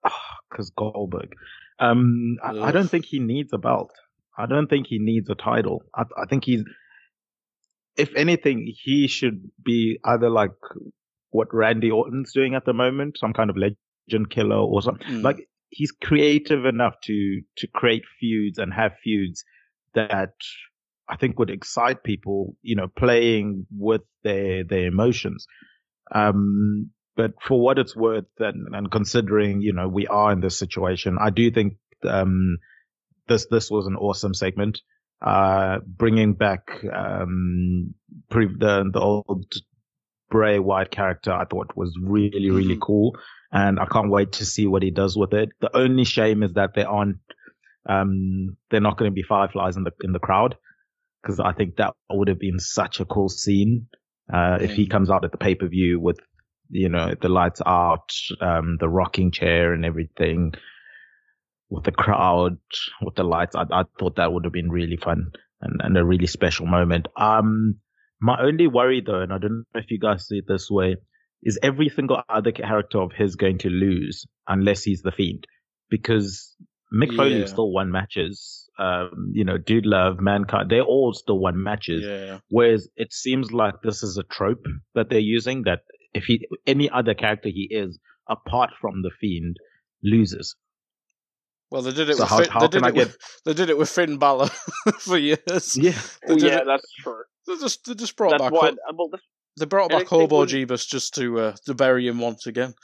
because 0.50 0.70
Goldberg. 0.70 1.34
Um, 1.78 2.38
I, 2.42 2.68
I 2.68 2.72
don't 2.72 2.88
think 2.88 3.04
he 3.04 3.18
needs 3.18 3.52
a 3.52 3.58
belt. 3.58 3.92
I 4.38 4.46
don't 4.46 4.68
think 4.68 4.86
he 4.86 4.98
needs 4.98 5.28
a 5.28 5.34
title. 5.34 5.82
I, 5.94 6.04
I 6.16 6.24
think 6.24 6.44
he's, 6.44 6.62
if 7.98 8.14
anything, 8.16 8.72
he 8.82 9.08
should 9.08 9.50
be 9.62 9.98
either 10.02 10.30
like 10.30 10.52
what 11.30 11.52
Randy 11.52 11.90
Orton's 11.90 12.32
doing 12.32 12.54
at 12.54 12.64
the 12.64 12.72
moment, 12.72 13.18
some 13.18 13.32
kind 13.32 13.50
of 13.50 13.56
legend 13.56 14.30
killer 14.30 14.56
or 14.56 14.82
something. 14.82 15.06
Mm. 15.06 15.22
Like 15.22 15.48
he's 15.70 15.92
creative 15.92 16.66
enough 16.66 16.94
to 17.04 17.40
to 17.58 17.66
create 17.68 18.02
feuds 18.18 18.58
and 18.58 18.72
have 18.72 18.92
feuds 19.02 19.44
that 19.94 20.34
I 21.08 21.16
think 21.16 21.38
would 21.38 21.50
excite 21.50 22.04
people, 22.04 22.56
you 22.62 22.76
know, 22.76 22.88
playing 22.88 23.66
with 23.70 24.02
their 24.22 24.64
their 24.64 24.86
emotions. 24.86 25.46
Um, 26.12 26.90
but 27.16 27.32
for 27.42 27.60
what 27.60 27.78
it's 27.78 27.96
worth, 27.96 28.24
and, 28.38 28.74
and 28.74 28.90
considering 28.90 29.60
you 29.60 29.72
know 29.72 29.88
we 29.88 30.06
are 30.06 30.32
in 30.32 30.40
this 30.40 30.58
situation, 30.58 31.18
I 31.20 31.30
do 31.30 31.50
think 31.50 31.74
um, 32.04 32.58
this 33.28 33.46
this 33.50 33.70
was 33.70 33.86
an 33.86 33.96
awesome 33.96 34.34
segment. 34.34 34.80
Uh, 35.20 35.80
bringing 35.86 36.32
back 36.32 36.70
um, 36.94 37.94
pre- 38.30 38.46
the 38.46 38.88
the 38.90 39.00
old 39.00 39.52
Bray 40.30 40.58
Wyatt 40.58 40.90
character, 40.90 41.32
I 41.32 41.44
thought 41.44 41.76
was 41.76 41.96
really 42.00 42.50
really 42.50 42.76
Mhm. 42.76 42.80
cool, 42.80 43.18
and 43.52 43.78
I 43.80 43.86
can't 43.86 44.10
wait 44.10 44.32
to 44.32 44.44
see 44.44 44.66
what 44.66 44.82
he 44.82 44.90
does 44.90 45.16
with 45.16 45.32
it. 45.34 45.50
The 45.60 45.76
only 45.76 46.04
shame 46.04 46.42
is 46.42 46.52
that 46.54 46.74
they 46.74 46.84
aren't 46.84 47.18
um, 47.88 48.56
they're 48.70 48.80
not 48.80 48.98
going 48.98 49.10
to 49.10 49.14
be 49.14 49.22
fireflies 49.22 49.76
in 49.76 49.84
the 49.84 49.92
in 50.02 50.12
the 50.12 50.18
crowd 50.18 50.56
because 51.22 51.40
I 51.40 51.52
think 51.52 51.76
that 51.76 51.94
would 52.10 52.28
have 52.28 52.38
been 52.38 52.58
such 52.58 53.00
a 53.00 53.04
cool 53.04 53.28
scene 53.28 53.86
uh, 54.32 54.58
if 54.60 54.72
he 54.72 54.86
Mm. 54.86 54.90
comes 54.90 55.10
out 55.10 55.24
at 55.24 55.32
the 55.32 55.38
pay 55.38 55.54
per 55.54 55.66
view 55.66 55.98
with 56.00 56.18
you 56.70 56.88
know 56.88 57.14
the 57.20 57.28
lights 57.28 57.60
out, 57.66 58.12
um, 58.40 58.76
the 58.78 58.88
rocking 58.88 59.30
chair 59.32 59.72
and 59.72 59.84
everything 59.84 60.52
with 61.68 61.84
the 61.84 61.92
crowd, 61.92 62.58
with 63.02 63.14
the 63.14 63.24
lights. 63.24 63.54
I, 63.56 63.64
I 63.70 63.84
thought 63.98 64.16
that 64.16 64.32
would 64.32 64.44
have 64.44 64.52
been 64.52 64.70
really 64.70 64.96
fun 64.96 65.32
and, 65.60 65.80
and 65.82 65.96
a 65.96 66.04
really 66.04 66.26
special 66.26 66.66
moment. 66.66 67.08
Um, 67.16 67.76
my 68.20 68.40
only 68.40 68.66
worry 68.66 69.00
though, 69.04 69.20
and 69.20 69.32
I 69.32 69.38
don't 69.38 69.64
know 69.74 69.80
if 69.80 69.90
you 69.90 69.98
guys 69.98 70.26
see 70.26 70.38
it 70.38 70.44
this 70.48 70.70
way, 70.70 70.96
is 71.42 71.58
every 71.62 71.88
single 71.88 72.22
other 72.28 72.52
character 72.52 72.98
of 73.00 73.12
his 73.12 73.36
going 73.36 73.58
to 73.58 73.70
lose 73.70 74.26
unless 74.46 74.82
he's 74.82 75.02
the 75.02 75.12
fiend 75.12 75.46
because 75.88 76.54
Mick 76.92 77.14
Foley 77.16 77.38
Yeah. 77.40 77.44
still 77.46 77.70
won 77.72 77.90
matches. 77.90 78.68
Um, 78.78 79.30
you 79.32 79.44
know, 79.44 79.58
Dude 79.58 79.86
Love, 79.86 80.20
Mankind, 80.20 80.70
they 80.70 80.80
all 80.80 81.12
still 81.12 81.38
won 81.38 81.62
matches. 81.62 82.02
Yeah. 82.04 82.38
Whereas 82.48 82.88
it 82.96 83.12
seems 83.12 83.52
like 83.52 83.74
this 83.82 84.02
is 84.02 84.16
a 84.18 84.22
trope 84.24 84.64
that 84.94 85.08
they're 85.10 85.18
using 85.18 85.62
that 85.64 85.80
if 86.14 86.24
he 86.24 86.46
any 86.66 86.90
other 86.90 87.14
character 87.14 87.48
he 87.48 87.68
is, 87.70 87.98
apart 88.28 88.70
from 88.80 89.02
the 89.02 89.10
Fiend 89.20 89.56
loses. 90.02 90.56
Well, 91.70 91.82
they 91.82 91.92
did 91.92 92.10
it. 92.10 92.16
So 92.16 92.22
with 92.24 92.28
how- 92.30 92.38
Finn, 92.38 92.48
how 92.50 92.60
they 92.60 92.68
did 92.68 92.82
I 92.84 92.88
it 92.88 92.94
with, 92.94 93.16
they 93.44 93.54
did 93.54 93.70
it 93.70 93.78
with 93.78 93.88
Finn 93.88 94.18
Balor 94.18 94.48
for 94.98 95.16
years. 95.16 95.76
Yeah, 95.76 95.92
They 96.26 96.34
did 96.34 96.42
yeah, 96.42 96.58
it- 96.58 96.66
that's 96.66 96.92
true. 97.00 97.22
They 97.46 97.56
just 97.56 97.84
they 97.86 97.94
just 97.94 98.16
brought 98.16 98.30
That's 98.32 98.42
back. 98.44 98.52
why. 98.52 98.72
Well, 98.94 99.08
this, 99.10 99.20
they 99.58 99.66
brought 99.66 99.90
back 99.90 100.04
NXT 100.06 100.08
Hobo 100.08 100.38
was- 100.40 100.52
Jeebus 100.52 100.86
just 100.88 101.14
to 101.14 101.38
uh, 101.40 101.56
to 101.66 101.74
bury 101.74 102.06
him 102.08 102.18
once 102.18 102.46
again. 102.46 102.74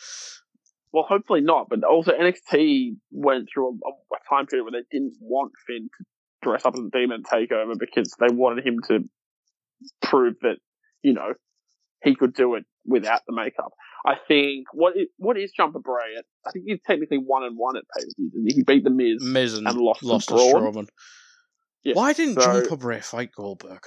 well, 0.93 1.05
hopefully 1.09 1.41
not. 1.41 1.69
But 1.69 1.85
also, 1.85 2.13
NXT 2.13 2.97
went 3.11 3.49
through 3.53 3.69
a, 3.85 3.89
a 3.89 4.19
time 4.29 4.47
period 4.47 4.65
where 4.65 4.73
they 4.81 4.87
didn't 4.91 5.15
want 5.21 5.53
Finn 5.67 5.89
to 5.99 6.05
dress 6.43 6.65
up 6.65 6.75
as 6.75 6.81
a 6.81 6.91
demon 6.91 7.17
and 7.17 7.25
take 7.27 7.51
over 7.53 7.75
because 7.79 8.15
they 8.21 8.33
wanted 8.35 8.67
him 8.67 8.79
to 8.89 9.01
prove 10.03 10.35
that 10.43 10.57
you 11.03 11.13
know 11.13 11.35
he 12.03 12.15
could 12.15 12.35
do 12.35 12.55
it 12.55 12.65
without 12.85 13.21
the 13.27 13.35
makeup. 13.35 13.73
I 14.07 14.15
think 14.29 14.67
what 14.73 14.97
is, 14.97 15.09
what 15.17 15.37
is 15.37 15.51
Jumper 15.51 15.81
Bray? 15.81 16.15
At? 16.17 16.25
I 16.47 16.53
think 16.53 16.67
he's 16.69 16.79
technically 16.87 17.19
one 17.19 17.43
and 17.43 17.57
one 17.59 17.77
at 17.77 17.85
pay 17.97 18.05
per 18.05 18.11
view. 18.17 18.55
He 18.55 18.63
beat 18.63 18.85
the 18.85 18.91
Miz. 18.91 19.21
Miz 19.21 19.55
and, 19.55 19.67
And 19.67 19.79
lost 19.79 20.03
lost, 20.05 20.29
to 20.29 20.35
Strowman. 20.35 20.87
Yeah, 21.83 21.95
Why 21.95 22.13
didn't 22.13 22.41
so- 22.41 22.61
Jumper 22.63 22.77
Bray 22.77 23.01
fight 23.01 23.33
Goldberg? 23.35 23.85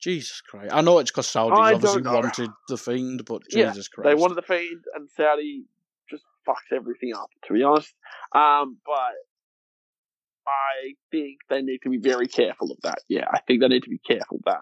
Jesus 0.00 0.42
Christ! 0.42 0.70
I 0.72 0.82
know 0.82 0.98
it's 0.98 1.10
because 1.10 1.32
Saudis 1.32 1.56
I 1.56 1.72
obviously 1.72 2.02
wanted 2.02 2.50
the 2.68 2.76
Fiend, 2.76 3.24
but 3.24 3.42
Yeah, 3.50 3.70
Jesus 3.70 3.88
Christ, 3.88 4.06
They 4.06 4.14
wanted 4.14 4.34
the 4.34 4.42
Fiend, 4.42 4.84
and 4.94 5.08
Saudi 5.16 5.64
just 6.10 6.24
fucks 6.46 6.76
everything 6.76 7.14
up, 7.14 7.30
to 7.46 7.54
be 7.54 7.62
honest. 7.62 7.94
Um, 8.34 8.76
but 8.84 9.14
I 10.46 10.92
think 11.10 11.38
they 11.48 11.62
need 11.62 11.78
to 11.84 11.90
be 11.90 11.96
very 11.96 12.26
careful 12.26 12.70
of 12.70 12.76
that. 12.82 12.98
Yeah, 13.08 13.24
I 13.32 13.40
think 13.46 13.62
they 13.62 13.68
need 13.68 13.84
to 13.84 13.90
be 13.90 14.00
careful 14.06 14.40
that 14.44 14.60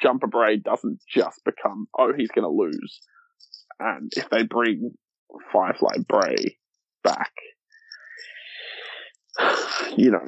Jumper 0.00 0.28
Bray 0.28 0.58
doesn't 0.58 1.00
just 1.12 1.44
become, 1.44 1.88
oh, 1.98 2.12
he's 2.16 2.30
going 2.30 2.44
to 2.44 2.48
lose. 2.48 3.00
And 3.80 4.12
if 4.16 4.28
they 4.30 4.42
bring 4.44 4.92
Firefly 5.52 5.96
Bray 6.08 6.56
back, 7.02 7.32
you 9.96 10.10
know, 10.10 10.24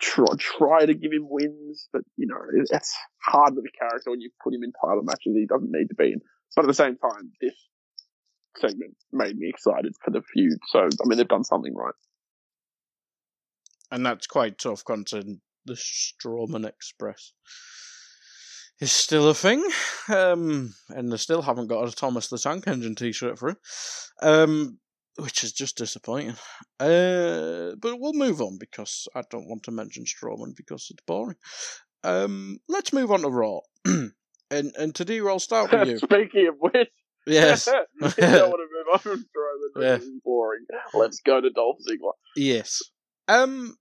try, 0.00 0.26
try 0.38 0.86
to 0.86 0.94
give 0.94 1.12
him 1.12 1.26
wins, 1.28 1.88
but, 1.92 2.02
you 2.16 2.26
know, 2.26 2.38
it- 2.54 2.68
it's 2.72 2.94
hard 3.22 3.54
with 3.54 3.64
a 3.64 3.78
character 3.78 4.10
when 4.10 4.20
you 4.20 4.30
put 4.42 4.54
him 4.54 4.62
in 4.64 4.72
title 4.72 5.02
matches 5.02 5.34
he 5.36 5.46
doesn't 5.46 5.70
need 5.70 5.88
to 5.88 5.94
be 5.94 6.12
in. 6.12 6.20
But 6.56 6.64
at 6.64 6.68
the 6.68 6.74
same 6.74 6.96
time, 6.98 7.32
this 7.40 7.54
segment 8.58 8.96
made 9.12 9.36
me 9.36 9.48
excited 9.48 9.94
for 10.04 10.10
the 10.10 10.22
feud. 10.22 10.58
So, 10.66 10.80
I 10.80 11.06
mean, 11.06 11.18
they've 11.18 11.28
done 11.28 11.44
something 11.44 11.74
right. 11.74 11.94
and 13.90 14.06
that's 14.06 14.26
quite 14.26 14.56
tough 14.58 14.84
considering 14.84 15.40
the 15.66 15.74
Strowman 15.74 16.66
Express 16.66 17.34
is 18.80 18.92
still 18.92 19.28
a 19.28 19.34
thing, 19.34 19.64
um, 20.08 20.74
and 20.88 21.12
they 21.12 21.16
still 21.16 21.42
haven't 21.42 21.68
got 21.68 21.88
a 21.88 21.92
Thomas 21.92 22.28
the 22.28 22.38
Tank 22.38 22.66
Engine 22.66 22.94
T-shirt 22.94 23.38
for 23.38 23.50
him, 23.50 23.56
um, 24.22 24.78
which 25.18 25.44
is 25.44 25.52
just 25.52 25.76
disappointing. 25.76 26.36
Uh, 26.80 27.72
but 27.78 28.00
we'll 28.00 28.14
move 28.14 28.40
on 28.40 28.58
because 28.58 29.06
I 29.14 29.22
don't 29.30 29.48
want 29.48 29.62
to 29.64 29.70
mention 29.70 30.04
Strowman 30.04 30.56
because 30.56 30.88
it's 30.90 31.02
boring. 31.06 31.36
Um, 32.04 32.58
let's 32.68 32.92
move 32.92 33.12
on 33.12 33.20
to 33.20 33.28
Raw, 33.28 33.60
and 33.84 34.12
and 34.50 34.94
today 34.94 35.20
I'll 35.20 35.38
start 35.38 35.70
with 35.72 35.88
you. 35.88 35.98
Speaking 35.98 36.48
of 36.48 36.56
which, 36.58 36.88
Yes, 37.26 37.66
you 38.00 38.10
don't 38.18 38.50
want 38.50 38.60
to 38.60 38.68
move 38.72 38.86
on 38.92 38.98
from 38.98 39.18
Strowman. 39.20 39.28
Yeah. 39.80 39.98
Boring. 40.24 40.66
Let's 40.92 41.20
go 41.20 41.40
to 41.40 41.48
Dolph 41.48 41.78
Ziggler. 41.88 42.12
Yes. 42.36 42.82
Um, 43.26 43.76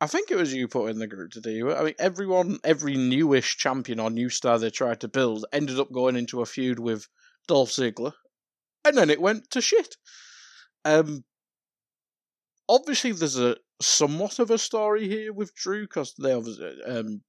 I 0.00 0.06
think 0.06 0.30
it 0.30 0.36
was 0.36 0.54
you 0.54 0.66
put 0.66 0.90
in 0.90 0.98
the 0.98 1.06
group 1.06 1.30
today. 1.30 1.60
I 1.62 1.82
mean, 1.82 1.94
everyone, 1.98 2.58
every 2.64 2.96
newish 2.96 3.58
champion 3.58 4.00
or 4.00 4.10
new 4.10 4.30
star 4.30 4.58
they 4.58 4.70
tried 4.70 5.00
to 5.00 5.08
build 5.08 5.44
ended 5.52 5.78
up 5.78 5.92
going 5.92 6.16
into 6.16 6.40
a 6.40 6.46
feud 6.46 6.78
with 6.78 7.06
Dolph 7.46 7.70
Ziggler, 7.70 8.14
and 8.84 8.96
then 8.96 9.10
it 9.10 9.20
went 9.20 9.50
to 9.50 9.60
shit. 9.60 9.96
Um, 10.86 11.24
obviously, 12.68 13.12
there's 13.12 13.38
a 13.38 13.56
somewhat 13.82 14.38
of 14.38 14.50
a 14.50 14.58
story 14.58 15.06
here 15.08 15.32
with 15.32 15.54
Drew 15.54 15.82
because 15.82 16.14
they 16.18 16.32
obviously 16.32 16.76
um 16.86 17.22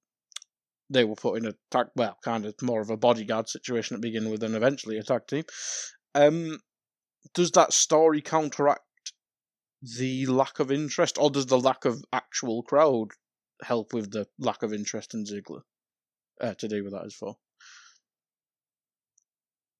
they 0.90 1.04
were 1.04 1.14
put 1.14 1.38
in 1.38 1.46
a 1.46 1.54
tag, 1.70 1.86
well, 1.96 2.18
kind 2.22 2.44
of 2.44 2.54
more 2.62 2.80
of 2.80 2.90
a 2.90 2.96
bodyguard 2.96 3.48
situation 3.48 3.96
to 3.96 4.00
begin 4.00 4.30
with, 4.30 4.42
and 4.42 4.54
eventually 4.54 4.98
a 4.98 5.02
tag 5.02 5.26
team. 5.26 5.44
Um, 6.14 6.60
does 7.34 7.50
that 7.52 7.72
story 7.72 8.20
counteract 8.20 8.82
the 9.82 10.26
lack 10.26 10.60
of 10.60 10.70
interest, 10.70 11.18
or 11.18 11.30
does 11.30 11.46
the 11.46 11.58
lack 11.58 11.84
of 11.84 12.04
actual 12.12 12.62
crowd 12.62 13.08
help 13.62 13.92
with 13.92 14.10
the 14.10 14.26
lack 14.38 14.62
of 14.62 14.72
interest 14.72 15.14
in 15.14 15.24
Ziggler? 15.24 15.62
Uh, 16.40 16.54
to 16.54 16.68
do 16.68 16.82
with 16.82 16.92
that 16.92 17.04
as 17.04 17.16
well. 17.20 17.38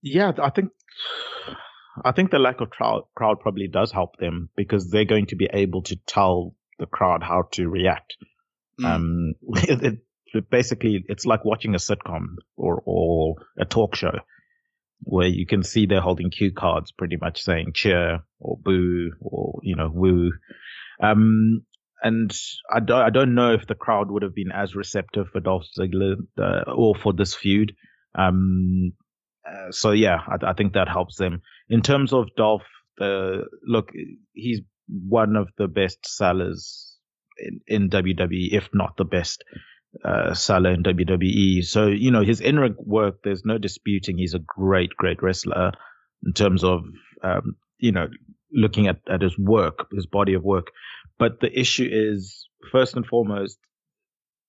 yeah. 0.02 0.32
I 0.40 0.50
think 0.50 0.70
I 2.04 2.12
think 2.12 2.30
the 2.30 2.38
lack 2.38 2.60
of 2.60 2.70
crowd 2.70 3.02
crowd 3.14 3.40
probably 3.40 3.68
does 3.68 3.90
help 3.90 4.16
them 4.18 4.48
because 4.56 4.90
they're 4.90 5.04
going 5.04 5.26
to 5.26 5.36
be 5.36 5.48
able 5.52 5.82
to 5.82 5.96
tell 6.06 6.54
the 6.78 6.86
crowd 6.86 7.22
how 7.22 7.48
to 7.52 7.68
react. 7.68 8.16
Mm. 8.80 8.84
Um, 8.84 9.34
it, 9.68 9.98
it, 10.34 10.50
basically 10.50 11.04
it's 11.08 11.26
like 11.26 11.44
watching 11.44 11.74
a 11.74 11.78
sitcom 11.78 12.36
or 12.56 12.82
or 12.84 13.36
a 13.58 13.64
talk 13.64 13.94
show 13.94 14.12
where 15.04 15.28
you 15.28 15.46
can 15.46 15.62
see 15.62 15.86
they're 15.86 16.00
holding 16.00 16.30
cue 16.30 16.52
cards, 16.52 16.92
pretty 16.92 17.16
much 17.16 17.42
saying 17.42 17.72
cheer 17.74 18.20
or 18.38 18.56
boo 18.58 19.12
or 19.20 19.60
you 19.62 19.76
know 19.76 19.90
woo. 19.92 20.32
Um, 21.02 21.64
and 22.02 22.32
I 22.72 22.80
don't 22.80 23.02
I 23.02 23.10
don't 23.10 23.34
know 23.34 23.52
if 23.52 23.66
the 23.66 23.74
crowd 23.74 24.10
would 24.10 24.22
have 24.22 24.34
been 24.34 24.52
as 24.52 24.74
receptive 24.74 25.28
for 25.28 25.40
Dolph 25.40 25.64
Ziggler 25.78 26.16
uh, 26.38 26.70
or 26.70 26.94
for 26.94 27.12
this 27.12 27.34
feud. 27.34 27.74
Um, 28.14 28.92
uh, 29.48 29.70
so 29.70 29.92
yeah, 29.92 30.18
I, 30.26 30.50
I 30.50 30.52
think 30.52 30.74
that 30.74 30.88
helps 30.88 31.16
them 31.16 31.42
in 31.68 31.82
terms 31.82 32.12
of 32.12 32.34
Dolph. 32.36 32.62
The 32.98 33.44
look, 33.66 33.90
he's 34.32 34.60
one 34.86 35.36
of 35.36 35.48
the 35.56 35.66
best 35.66 36.06
sellers 36.06 36.98
in, 37.38 37.60
in 37.66 37.90
WWE, 37.90 38.52
if 38.52 38.68
not 38.74 38.96
the 38.96 39.04
best 39.04 39.42
uh, 40.04 40.34
seller 40.34 40.70
in 40.70 40.82
WWE. 40.82 41.64
So, 41.64 41.86
you 41.86 42.10
know, 42.10 42.22
his 42.22 42.40
in 42.40 42.58
ring 42.58 42.74
work, 42.78 43.22
there's 43.22 43.44
no 43.44 43.58
disputing 43.58 44.18
he's 44.18 44.34
a 44.34 44.38
great, 44.38 44.90
great 44.96 45.22
wrestler 45.22 45.72
in 46.24 46.32
terms 46.32 46.64
of, 46.64 46.84
um, 47.22 47.56
you 47.78 47.92
know, 47.92 48.08
looking 48.52 48.86
at, 48.86 49.00
at 49.08 49.22
his 49.22 49.38
work, 49.38 49.86
his 49.92 50.06
body 50.06 50.34
of 50.34 50.42
work. 50.42 50.68
But 51.18 51.40
the 51.40 51.58
issue 51.58 51.88
is, 51.90 52.48
first 52.70 52.96
and 52.96 53.06
foremost, 53.06 53.58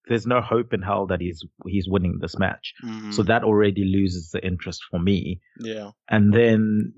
there's 0.08 0.28
no 0.28 0.41
hope 0.41 0.74
in 0.74 0.82
hell 0.82 1.08
that 1.08 1.22
he's 1.22 1.46
he's 1.66 1.88
winning 1.88 2.18
this 2.20 2.38
match. 2.38 2.74
Mhm. 2.84 3.14
So 3.14 3.24
that 3.24 3.44
already 3.44 3.86
loses 3.86 4.32
the 4.32 4.46
interest 4.46 4.82
for 4.89 5.00
me 5.00 5.41
yeah, 5.60 5.91
and 6.10 6.34
then 6.34 6.94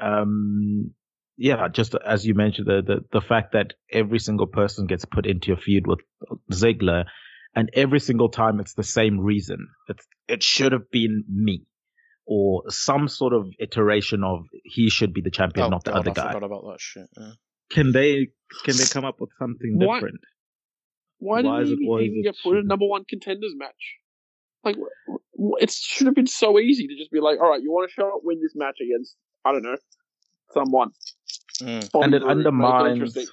um 0.00 0.92
yeah 1.36 1.68
just 1.68 1.94
as 1.94 2.26
you 2.26 2.34
mentioned 2.34 2.66
the, 2.66 2.82
the 2.82 3.04
the 3.12 3.20
fact 3.20 3.52
that 3.52 3.74
every 3.90 4.18
single 4.18 4.46
person 4.46 4.86
gets 4.86 5.04
put 5.04 5.26
into 5.26 5.52
a 5.52 5.56
feud 5.56 5.86
with 5.86 6.00
Ziggler 6.52 7.04
and 7.54 7.68
every 7.74 8.00
single 8.00 8.28
time 8.28 8.60
it's 8.60 8.74
the 8.74 8.82
same 8.82 9.18
reason 9.20 9.68
it's 9.88 10.06
it 10.28 10.42
should 10.42 10.72
have 10.72 10.90
been 10.90 11.24
me 11.28 11.64
or 12.26 12.62
some 12.68 13.08
sort 13.08 13.32
of 13.32 13.46
iteration 13.58 14.22
of 14.22 14.46
he 14.64 14.88
should 14.88 15.12
be 15.12 15.20
the 15.20 15.30
champion 15.30 15.66
oh, 15.66 15.70
not 15.70 15.84
the 15.84 15.90
God, 15.90 16.00
other 16.00 16.10
I 16.10 16.14
guy 16.14 16.32
forgot 16.32 16.44
about 16.46 16.62
that 16.70 16.80
shit. 16.80 17.08
Yeah. 17.18 17.32
can 17.70 17.92
they 17.92 18.28
can 18.64 18.76
they 18.76 18.84
come 18.84 19.04
up 19.04 19.20
with 19.20 19.30
something 19.38 19.76
Why- 19.78 19.96
different 19.96 20.20
Why, 21.18 21.42
Why 21.42 21.58
did 21.58 21.62
is 21.64 21.68
he 21.70 21.74
it- 21.84 21.88
why 21.88 21.98
is 21.98 22.04
even 22.06 22.22
get 22.22 22.36
put 22.42 22.52
in 22.56 22.64
a 22.64 22.66
number 22.66 22.86
one 22.86 23.04
contenders 23.08 23.52
match? 23.56 23.82
Like, 24.64 24.76
wh- 24.76 25.16
wh- 25.38 25.62
it 25.62 25.70
should 25.70 26.06
have 26.06 26.14
been 26.14 26.26
so 26.26 26.58
easy 26.58 26.86
to 26.86 26.96
just 26.96 27.10
be 27.10 27.20
like, 27.20 27.38
all 27.40 27.50
right, 27.50 27.62
you 27.62 27.70
want 27.72 27.88
to 27.90 27.94
show 27.94 28.08
up, 28.08 28.20
win 28.22 28.40
this 28.42 28.52
match 28.54 28.76
against, 28.80 29.16
I 29.44 29.52
don't 29.52 29.62
know, 29.62 29.76
someone. 30.52 30.90
Mm. 31.62 31.88
And 32.04 32.14
it 32.14 32.22
undermines 32.22 32.92
interesting. 32.92 33.26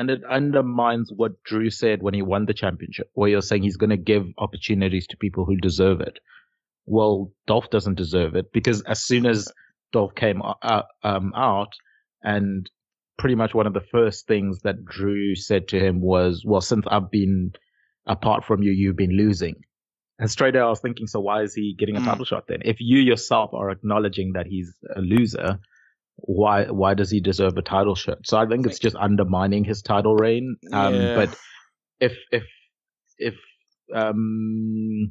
And 0.00 0.08
it 0.10 0.24
undermines 0.24 1.12
what 1.14 1.42
Drew 1.44 1.68
said 1.68 2.02
when 2.02 2.14
he 2.14 2.22
won 2.22 2.46
the 2.46 2.54
championship, 2.54 3.10
where 3.12 3.28
you're 3.28 3.42
saying 3.42 3.62
he's 3.64 3.76
going 3.76 3.90
to 3.90 3.98
give 3.98 4.26
opportunities 4.38 5.06
to 5.08 5.18
people 5.18 5.44
who 5.44 5.56
deserve 5.58 6.00
it. 6.00 6.18
Well, 6.86 7.32
Dolph 7.46 7.68
doesn't 7.68 7.96
deserve 7.96 8.34
it 8.34 8.50
because 8.50 8.80
as 8.82 9.04
soon 9.04 9.26
as 9.26 9.52
Dolph 9.92 10.14
came 10.14 10.40
out, 10.40 10.86
um, 11.02 11.32
out, 11.36 11.74
and 12.22 12.68
pretty 13.18 13.34
much 13.34 13.52
one 13.52 13.66
of 13.66 13.74
the 13.74 13.82
first 13.92 14.26
things 14.26 14.62
that 14.62 14.86
Drew 14.86 15.34
said 15.34 15.68
to 15.68 15.78
him 15.78 16.00
was, 16.00 16.44
"Well, 16.46 16.62
since 16.62 16.86
I've 16.90 17.10
been 17.10 17.52
apart 18.06 18.46
from 18.46 18.62
you, 18.62 18.72
you've 18.72 18.96
been 18.96 19.18
losing." 19.18 19.56
And 20.18 20.30
straight 20.30 20.56
away, 20.56 20.64
I 20.64 20.70
was 20.70 20.80
thinking, 20.80 21.08
so 21.08 21.20
why 21.20 21.42
is 21.42 21.54
he 21.54 21.74
getting 21.78 21.96
a 21.96 22.00
Mm. 22.00 22.06
title 22.06 22.24
shot 22.24 22.46
then? 22.48 22.62
If 22.64 22.80
you 22.80 22.98
yourself 23.00 23.52
are 23.52 23.70
acknowledging 23.70 24.32
that 24.32 24.46
he's 24.46 24.74
a 24.96 25.02
loser, 25.02 25.60
why 26.22 26.66
why 26.66 26.94
does 26.94 27.10
he 27.10 27.20
deserve 27.20 27.56
a 27.56 27.62
title 27.62 27.94
shot? 27.94 28.18
So 28.24 28.38
I 28.38 28.46
think 28.46 28.66
it's 28.66 28.78
just 28.78 28.96
undermining 28.96 29.64
his 29.64 29.82
title 29.82 30.14
reign. 30.14 30.56
Um, 30.72 30.94
Yeah. 30.94 31.14
But 31.14 31.36
if 32.00 32.12
if 32.32 32.44
if 33.18 33.34
um, 33.94 35.10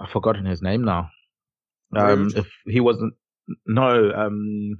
I've 0.00 0.10
forgotten 0.10 0.44
his 0.46 0.62
name 0.62 0.84
now. 0.84 1.10
Um, 1.96 2.30
if 2.36 2.46
he 2.66 2.80
wasn't, 2.80 3.14
no, 3.66 4.10
um, 4.12 4.76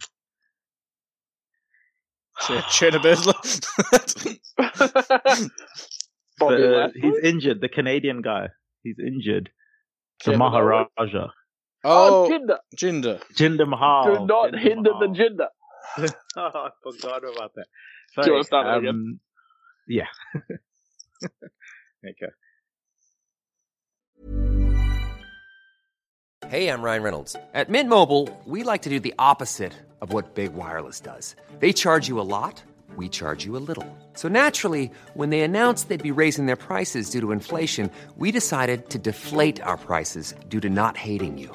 Shayna 2.41 2.99
Baszler. 3.03 4.39
The- 6.39 6.47
Lashley? 6.51 7.01
he's 7.01 7.19
injured. 7.25 7.61
The 7.61 7.69
Canadian 7.69 8.23
guy, 8.23 8.49
he's 8.83 8.97
injured. 9.05 9.51
The 10.25 10.33
Owens? 10.33 10.39
Maharaja. 10.39 11.29
Oh, 11.85 12.27
oh 12.27 12.31
Jinder. 12.31 12.59
Jinder. 12.77 13.23
Jinder 13.35 13.69
Mahal. 13.69 14.05
Do 14.05 14.27
not 14.27 14.53
Jinder 14.53 14.59
hinder 14.61 14.91
Mahal. 14.93 15.13
the 15.13 15.19
Jinder. 15.19 15.49
oh, 16.37 16.51
I 16.55 16.71
forgot 16.83 17.23
about 17.25 17.53
that. 17.55 17.67
Do 18.15 18.21
you 18.21 18.23
Sorry, 18.25 18.31
wanna 18.33 18.45
start 18.45 18.67
it 18.67 18.79
again? 18.79 18.89
um, 18.95 19.21
Yeah. 19.87 20.07
okay. 22.09 22.33
Hey, 26.49 26.69
I'm 26.71 26.81
Ryan 26.83 27.03
Reynolds. 27.03 27.37
At 27.53 27.69
Mint 27.69 27.89
Mobile, 27.91 28.29
we 28.47 28.63
like 28.63 28.83
to 28.83 28.89
do 28.91 28.99
the 29.01 29.15
opposite 29.19 29.75
of 30.01 30.13
what 30.13 30.35
Big 30.35 30.55
Wireless 30.55 31.01
does. 31.01 31.37
They 31.59 31.73
charge 31.73 32.09
you 32.09 32.21
a 32.21 32.23
lot, 32.23 32.63
we 32.97 33.09
charge 33.09 33.45
you 33.45 33.57
a 33.57 33.61
little. 33.61 33.87
So 34.15 34.29
naturally, 34.29 34.91
when 35.15 35.31
they 35.31 35.43
announced 35.43 35.89
they'd 35.89 36.03
be 36.03 36.11
raising 36.11 36.47
their 36.47 36.57
prices 36.57 37.11
due 37.11 37.21
to 37.21 37.33
inflation, 37.33 37.91
we 38.17 38.31
decided 38.33 38.89
to 38.91 38.99
deflate 38.99 39.61
our 39.63 39.77
prices 39.77 40.35
due 40.49 40.61
to 40.61 40.71
not 40.71 40.97
hating 40.97 41.37
you. 41.39 41.55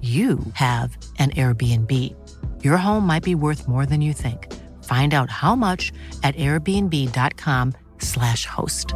you 0.00 0.38
have 0.54 0.96
an 1.18 1.30
Airbnb. 1.30 1.92
Your 2.62 2.76
home 2.76 3.04
might 3.04 3.24
be 3.24 3.34
worth 3.34 3.66
more 3.66 3.84
than 3.84 4.00
you 4.00 4.12
think. 4.12 4.54
Find 4.84 5.12
out 5.12 5.28
how 5.28 5.56
much 5.56 5.92
at 6.22 6.36
airbnb.com/slash 6.36 8.46
host. 8.46 8.94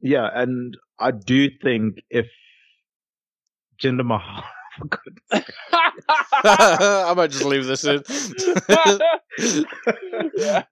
Yeah, 0.00 0.28
and 0.34 0.76
I 0.98 1.12
do 1.12 1.50
think 1.62 2.00
if 2.10 2.26
Jinder 3.80 4.04
Mahal, 4.04 4.42
I 6.44 7.14
might 7.16 7.30
just 7.30 7.44
leave 7.44 7.66
this 7.66 7.84
in. 7.84 8.02
yeah. 10.36 10.62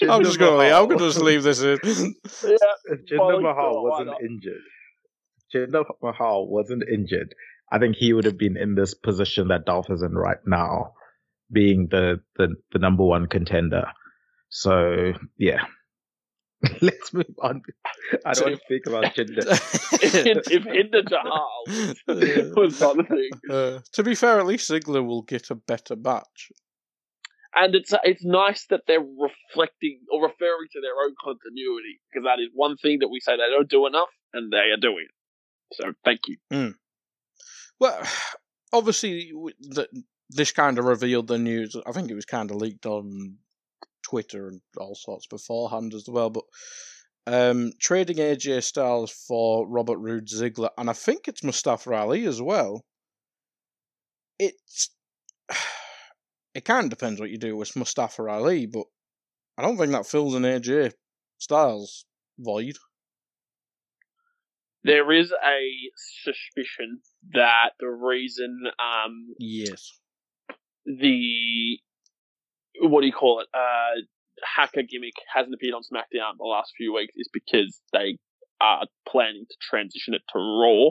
if 0.00 0.10
I'm 0.10 0.22
just 0.22 0.38
gonna 0.38 0.56
leave. 0.56 0.72
I'm 0.72 0.88
gonna 0.88 0.98
just 0.98 1.20
leave 1.20 1.42
this 1.42 1.62
in. 1.62 1.78
yeah. 1.82 2.56
if 2.86 3.00
Well, 3.12 3.30
Jinder 3.30 3.42
Mahal 3.42 3.82
wasn't 3.84 4.06
not? 4.08 4.22
injured, 4.22 4.62
Jinder 5.54 5.84
Mahal 6.02 6.48
wasn't 6.48 6.82
injured, 6.92 7.34
I 7.72 7.78
think 7.78 7.96
he 7.96 8.12
would 8.12 8.24
have 8.26 8.38
been 8.38 8.56
in 8.56 8.74
this 8.74 8.94
position 8.94 9.48
that 9.48 9.64
Dolph 9.64 9.90
is 9.90 10.02
in 10.02 10.14
right 10.14 10.38
now, 10.46 10.92
being 11.50 11.88
the 11.90 12.20
the, 12.36 12.54
the 12.72 12.78
number 12.78 13.04
one 13.04 13.26
contender. 13.28 13.86
So 14.50 15.12
yeah, 15.38 15.64
let's 16.80 17.12
move 17.12 17.34
on. 17.40 17.62
I 18.24 18.32
don't 18.34 18.50
want 18.50 18.58
to 18.58 18.64
speak 18.64 18.86
about 18.86 19.04
Jinder. 19.14 19.46
if, 20.02 20.50
if 20.50 20.64
Hinder 20.64 21.02
Jahal 21.02 22.54
was 22.56 22.80
not 22.80 22.96
the 22.96 23.04
thing. 23.04 23.30
Uh, 23.50 23.80
to 23.92 24.02
be 24.02 24.14
fair, 24.14 24.38
at 24.38 24.46
least 24.46 24.70
Ziggler 24.70 25.04
will 25.04 25.22
get 25.22 25.50
a 25.50 25.54
better 25.54 25.96
match. 25.96 26.52
And 27.54 27.74
it's 27.74 27.92
it's 28.04 28.24
nice 28.24 28.66
that 28.70 28.82
they're 28.86 29.00
reflecting 29.00 30.00
or 30.10 30.22
referring 30.22 30.68
to 30.72 30.80
their 30.80 31.04
own 31.04 31.14
continuity 31.22 32.00
because 32.10 32.24
that 32.24 32.40
is 32.40 32.48
one 32.54 32.76
thing 32.76 32.98
that 33.00 33.08
we 33.08 33.20
say 33.20 33.32
they 33.32 33.50
don't 33.54 33.68
do 33.68 33.86
enough, 33.86 34.08
and 34.32 34.50
they 34.50 34.70
are 34.72 34.80
doing 34.80 35.06
it. 35.08 35.74
So 35.74 35.92
thank 36.04 36.20
you. 36.28 36.36
Well, 37.78 38.00
obviously, 38.72 39.32
w- 39.32 39.56
th 39.74 39.88
this 40.30 40.52
kind 40.52 40.78
of 40.78 40.86
revealed 40.86 41.26
the 41.26 41.36
news. 41.36 41.76
I 41.84 41.92
think 41.92 42.10
it 42.10 42.14
was 42.14 42.24
kind 42.24 42.50
of 42.50 42.56
leaked 42.56 42.86
on 42.86 43.36
Twitter 44.12 44.48
and 44.48 44.60
all 44.76 44.94
sorts 44.94 45.26
beforehand 45.26 45.94
as 45.94 46.04
well. 46.06 46.28
But 46.28 46.44
um, 47.26 47.72
trading 47.80 48.18
AJ 48.18 48.62
Styles 48.62 49.10
for 49.10 49.66
Robert 49.66 49.96
Roode 49.96 50.28
Ziggler, 50.28 50.68
and 50.76 50.90
I 50.90 50.92
think 50.92 51.28
it's 51.28 51.42
Mustafa 51.42 51.94
Ali 51.94 52.26
as 52.26 52.42
well. 52.42 52.84
It's 54.38 54.90
it 56.54 56.66
kind 56.66 56.84
of 56.84 56.90
depends 56.90 57.20
what 57.20 57.30
you 57.30 57.38
do 57.38 57.56
with 57.56 57.74
Mustafa 57.74 58.28
Ali, 58.28 58.66
but 58.66 58.84
I 59.56 59.62
don't 59.62 59.78
think 59.78 59.92
that 59.92 60.06
fills 60.06 60.34
an 60.34 60.42
AJ 60.42 60.92
Styles 61.38 62.04
void. 62.38 62.76
There 64.84 65.10
is 65.12 65.32
a 65.32 65.60
suspicion 66.22 67.00
that 67.32 67.70
the 67.80 67.88
reason 67.88 68.64
um, 68.78 69.34
Yes. 69.38 69.90
the 70.84 71.78
what 72.82 73.00
do 73.00 73.06
you 73.06 73.12
call 73.12 73.40
it 73.40 73.46
uh, 73.54 74.00
hacker 74.56 74.82
gimmick 74.82 75.14
hasn't 75.32 75.54
appeared 75.54 75.74
on 75.74 75.82
SmackDown 75.82 76.36
the 76.38 76.44
last 76.44 76.72
few 76.76 76.94
weeks 76.94 77.14
is 77.16 77.28
because 77.32 77.80
they 77.92 78.18
are 78.60 78.86
planning 79.08 79.44
to 79.48 79.56
transition 79.60 80.14
it 80.14 80.22
to 80.32 80.38
Raw 80.38 80.90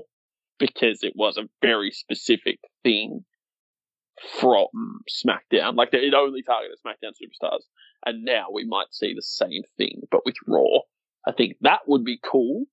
because 0.60 1.04
it 1.04 1.14
was 1.16 1.38
a 1.38 1.50
very 1.62 1.92
specific 1.92 2.60
thing 2.84 3.26
from 4.40 4.68
SmackDown. 5.10 5.76
Like 5.76 5.90
it 5.94 6.14
only 6.14 6.44
targeted 6.44 6.78
SmackDown 6.86 7.12
superstars, 7.12 7.62
and 8.06 8.24
now 8.24 8.48
we 8.54 8.66
might 8.66 8.88
see 8.92 9.14
the 9.14 9.22
same 9.22 9.64
thing 9.78 10.02
but 10.12 10.26
with 10.26 10.36
Raw. 10.48 10.80
I 11.28 11.32
think 11.32 11.58
that 11.62 11.82
would 11.88 12.04
be 12.04 12.20
cool. 12.24 12.66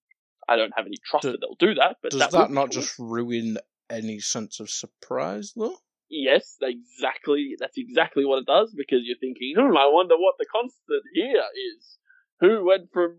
I 0.49 0.57
don't 0.57 0.73
have 0.77 0.87
any 0.87 0.97
trust 1.05 1.25
that 1.25 1.39
they'll 1.41 1.57
do 1.59 1.75
that, 1.75 1.97
but 2.03 2.13
Does 2.13 2.21
that, 2.21 2.33
that, 2.33 2.51
not 2.51 2.71
cool. 2.71 2.81
just 2.81 2.99
ruin 2.99 3.59
any 3.91 4.19
sense 4.21 4.61
of 4.61 4.71
surprise, 4.71 5.53
though? 5.55 5.77
Yes, 6.11 6.57
exactly. 6.63 7.57
That's 7.59 7.77
exactly 7.77 8.25
what 8.25 8.39
it 8.39 8.47
does 8.47 8.73
because 8.75 9.01
you're 9.05 9.19
thinking, 9.19 9.55
hmm, 9.57 9.77
I 9.77 9.89
wonder 9.93 10.17
what 10.17 10.37
the 10.39 10.47
constant 10.51 11.03
here 11.15 11.43
is. 11.77 11.99
Who 12.41 12.65
went 12.65 12.91
from 12.93 13.17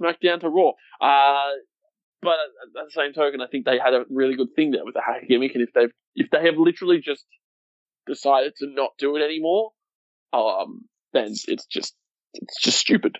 SmackDown 0.00 0.40
to 0.40 0.48
Raw? 0.48 0.72
Uh, 1.00 1.52
but 2.22 2.30
at 2.32 2.86
the 2.86 2.90
same 2.90 3.12
token, 3.12 3.40
I 3.40 3.46
think 3.46 3.64
they 3.66 3.78
had 3.78 3.94
a 3.94 4.04
really 4.10 4.34
good 4.36 4.54
thing 4.56 4.72
there 4.72 4.84
with 4.84 4.94
the 4.94 5.02
hacker 5.02 5.26
gimmick, 5.28 5.54
and 5.54 5.62
if 5.62 5.72
they've 5.74 5.92
if 6.14 6.30
they 6.30 6.44
have 6.46 6.56
literally 6.56 6.98
just 6.98 7.24
decided 8.06 8.54
to 8.58 8.66
not 8.66 8.92
do 8.98 9.16
it 9.16 9.22
anymore, 9.22 9.70
um, 10.32 10.86
then 11.12 11.34
it's 11.46 11.66
just 11.66 11.94
it's 12.34 12.60
just 12.62 12.78
stupid. 12.78 13.18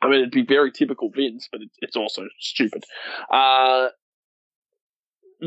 I 0.00 0.06
mean, 0.08 0.20
it'd 0.20 0.30
be 0.30 0.44
very 0.44 0.70
typical 0.72 1.10
Vince, 1.10 1.48
but 1.50 1.62
it, 1.62 1.70
it's 1.78 1.96
also 1.96 2.26
stupid. 2.38 2.84
Uh, 3.32 3.88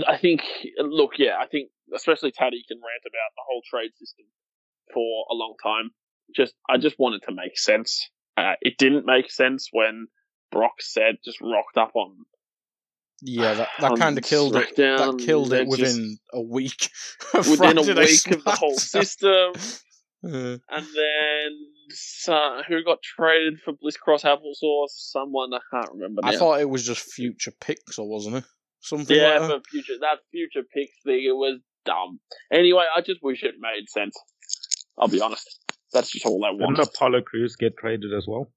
I 0.08 0.18
think, 0.18 0.42
look, 0.78 1.12
yeah, 1.18 1.38
I 1.40 1.48
think 1.48 1.70
especially 1.94 2.32
Teddy 2.32 2.64
can 2.68 2.78
rant 2.78 3.04
about 3.04 3.32
the 3.36 3.44
whole 3.48 3.62
trade 3.70 3.92
system 3.96 4.26
for 4.94 5.26
a 5.32 5.34
long 5.34 5.56
time. 5.62 5.92
Just, 6.36 6.54
I 6.70 6.78
just 6.78 6.98
wanted 6.98 7.22
to 7.24 7.34
make 7.34 7.58
sense. 7.58 8.10
Uh, 8.38 8.54
it 8.62 8.78
didn't 8.78 9.06
make 9.06 9.32
sense 9.32 9.70
when 9.72 10.08
Brock 10.52 10.82
said 10.82 11.18
just 11.24 11.40
rocked 11.42 11.78
up 11.78 11.96
on. 11.96 12.16
Yeah, 13.22 13.54
that, 13.54 13.70
that 13.80 13.98
kind 13.98 14.18
of 14.18 14.24
killed 14.24 14.56
it. 14.56 14.76
That 14.76 15.22
killed 15.24 15.54
it 15.54 15.68
within 15.68 16.18
a 16.34 16.42
week. 16.42 16.90
of 17.34 17.48
within 17.48 17.78
a 17.78 17.82
week 17.82 18.32
of 18.32 18.44
the 18.44 18.52
whole 18.52 18.78
system. 18.78 19.54
Uh, 20.26 20.58
And 20.72 20.88
then 20.96 22.34
uh, 22.34 22.64
who 22.68 22.84
got 22.84 22.98
traded 23.04 23.60
for 23.64 23.74
Bliss 23.74 23.96
Cross 23.96 24.24
Applesauce? 24.24 24.90
Someone 24.90 25.54
I 25.54 25.60
can't 25.70 25.92
remember. 25.94 26.22
Now. 26.24 26.30
I 26.30 26.36
thought 26.36 26.62
it 26.62 26.70
was 26.70 26.84
just 26.84 27.14
future 27.14 27.54
picks, 27.62 28.00
or 28.00 28.10
wasn't 28.10 28.38
it? 28.38 28.44
Something 28.86 29.18
yeah, 29.18 29.30
like 29.30 29.42
that. 29.42 29.48
but 29.50 29.68
future 29.68 29.94
that 30.00 30.20
future 30.32 30.62
picks 30.72 30.94
thing 31.04 31.26
it 31.28 31.36
was 31.36 31.60
dumb. 31.86 32.20
Anyway, 32.54 32.84
I 32.96 33.02
just 33.02 33.20
wish 33.24 33.42
it 33.42 33.56
made 33.60 33.90
sense. 33.90 34.16
I'll 34.98 35.08
be 35.08 35.20
honest. 35.22 35.60
That's 35.92 36.12
just 36.12 36.26
all 36.26 36.46
I 36.46 36.52
Didn't 36.52 36.78
want. 36.78 36.90
Apollo 36.96 37.22
Crews 37.24 37.56
get 37.56 37.78
traded 37.78 38.14
as 38.14 38.26
well? 38.28 38.52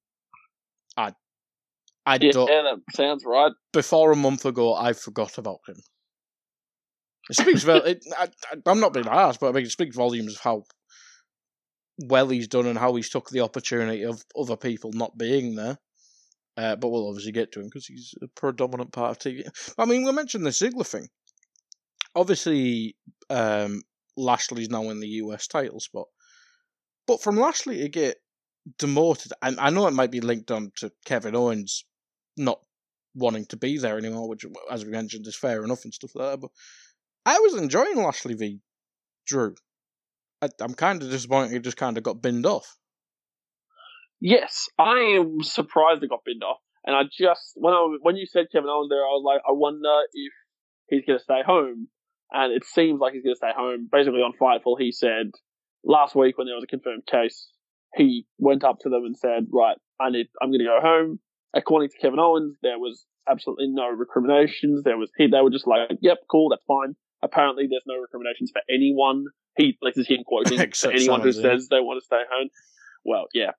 I 0.95 1.13
I 2.05 2.19
Yeah, 2.21 2.31
don't. 2.31 2.47
that 2.47 2.79
sounds 2.93 3.23
right. 3.25 3.51
Before 3.73 4.11
a 4.11 4.15
month 4.15 4.45
ago, 4.45 4.75
I 4.75 4.93
forgot 4.93 5.39
about 5.39 5.61
him. 5.67 5.77
It 7.29 7.35
speaks 7.35 7.65
well. 7.65 7.83
It, 7.83 8.03
I, 8.17 8.27
I, 8.51 8.57
I'm 8.67 8.79
not 8.79 8.93
being 8.93 9.05
harsh, 9.07 9.37
but 9.37 9.49
I 9.49 9.51
mean, 9.53 9.65
it 9.65 9.71
speaks 9.71 9.95
volumes 9.95 10.35
of 10.35 10.41
how 10.41 10.63
well 12.05 12.29
he's 12.29 12.47
done 12.47 12.67
and 12.67 12.77
how 12.77 12.93
he's 12.95 13.09
took 13.09 13.29
the 13.29 13.41
opportunity 13.41 14.03
of 14.03 14.23
other 14.39 14.55
people 14.55 14.91
not 14.93 15.17
being 15.17 15.55
there. 15.55 15.79
Uh, 16.59 16.75
but 16.75 16.89
we'll 16.89 17.07
obviously 17.07 17.31
get 17.31 17.53
to 17.53 17.61
him 17.61 17.67
because 17.67 17.85
he's 17.85 18.13
a 18.21 18.27
predominant 18.27 18.91
part 18.91 19.11
of 19.11 19.19
TV. 19.19 19.47
I 19.77 19.85
mean, 19.85 20.03
we 20.03 20.11
mentioned 20.11 20.45
the 20.45 20.49
Ziggler 20.49 20.85
thing. 20.85 21.07
Obviously, 22.13 22.97
um, 23.29 23.81
Lashley's 24.17 24.69
now 24.69 24.89
in 24.89 24.99
the 24.99 25.07
US 25.07 25.47
title 25.47 25.79
spot. 25.79 26.07
But 27.07 27.21
from 27.21 27.39
Lashley 27.39 27.77
to 27.77 27.87
get 27.87 28.17
demoted, 28.77 29.31
I 29.41 29.69
know 29.69 29.87
it 29.87 29.93
might 29.93 30.11
be 30.11 30.19
linked 30.19 30.51
on 30.51 30.73
to 30.79 30.91
Kevin 31.05 31.33
Owens 31.33 31.85
not 32.35 32.59
wanting 33.15 33.45
to 33.47 33.57
be 33.57 33.77
there 33.77 33.97
anymore, 33.97 34.27
which, 34.27 34.45
as 34.69 34.83
we 34.83 34.91
mentioned, 34.91 35.27
is 35.27 35.37
fair 35.37 35.63
enough 35.63 35.85
and 35.85 35.93
stuff 35.93 36.11
like 36.13 36.31
that. 36.31 36.41
But 36.41 36.51
I 37.25 37.39
was 37.39 37.55
enjoying 37.55 38.03
Lashley 38.03 38.33
v 38.33 38.59
Drew. 39.25 39.55
I, 40.41 40.49
I'm 40.59 40.73
kind 40.73 41.01
of 41.01 41.09
disappointed 41.09 41.53
he 41.53 41.59
just 41.59 41.77
kind 41.77 41.97
of 41.97 42.03
got 42.03 42.21
binned 42.21 42.45
off. 42.45 42.77
Yes, 44.21 44.67
I 44.77 45.17
am 45.17 45.41
surprised 45.41 46.03
it 46.03 46.09
got 46.09 46.25
binned 46.25 46.43
off. 46.43 46.57
And 46.85 46.95
I 46.95 47.03
just 47.03 47.53
when 47.55 47.73
I 47.73 47.97
when 48.01 48.15
you 48.15 48.25
said 48.25 48.47
Kevin 48.51 48.69
Owens 48.69 48.89
there, 48.89 48.99
I 48.99 49.13
was 49.13 49.23
like, 49.25 49.41
I 49.47 49.51
wonder 49.51 49.93
if 50.13 50.33
he's 50.87 51.05
going 51.05 51.19
to 51.19 51.23
stay 51.23 51.41
home. 51.45 51.87
And 52.31 52.53
it 52.53 52.63
seems 52.63 52.99
like 52.99 53.13
he's 53.13 53.23
going 53.23 53.35
to 53.35 53.37
stay 53.37 53.51
home. 53.55 53.89
Basically, 53.91 54.19
on 54.19 54.33
Fightful, 54.39 54.79
he 54.79 54.91
said 54.91 55.31
last 55.83 56.15
week 56.15 56.37
when 56.37 56.47
there 56.47 56.55
was 56.55 56.63
a 56.63 56.67
confirmed 56.67 57.05
case, 57.05 57.49
he 57.95 58.25
went 58.37 58.63
up 58.63 58.79
to 58.81 58.89
them 58.89 59.03
and 59.03 59.17
said, 59.17 59.47
"Right, 59.51 59.77
I 59.99 60.09
need, 60.09 60.27
I'm 60.41 60.49
going 60.49 60.59
to 60.59 60.65
go 60.65 60.79
home." 60.81 61.19
According 61.53 61.89
to 61.89 61.97
Kevin 61.97 62.19
Owens, 62.19 62.57
there 62.61 62.77
was 62.77 63.05
absolutely 63.29 63.67
no 63.69 63.89
recriminations. 63.89 64.83
There 64.83 64.97
was 64.97 65.11
he, 65.17 65.27
they 65.27 65.41
were 65.41 65.49
just 65.49 65.67
like, 65.67 65.89
"Yep, 66.01 66.17
cool, 66.29 66.49
that's 66.49 66.65
fine." 66.67 66.95
Apparently, 67.21 67.67
there's 67.69 67.83
no 67.87 67.99
recriminations 67.99 68.51
for 68.51 68.61
anyone. 68.69 69.25
He 69.57 69.77
this 69.81 69.97
is 69.97 70.07
him 70.07 70.23
quoting 70.25 70.71
for 70.73 70.91
anyone 70.91 71.21
who 71.21 71.31
says 71.31 71.67
they 71.67 71.79
want 71.79 71.99
to 72.01 72.05
stay 72.05 72.21
home. 72.31 72.49
Well, 73.05 73.27
yeah. 73.33 73.51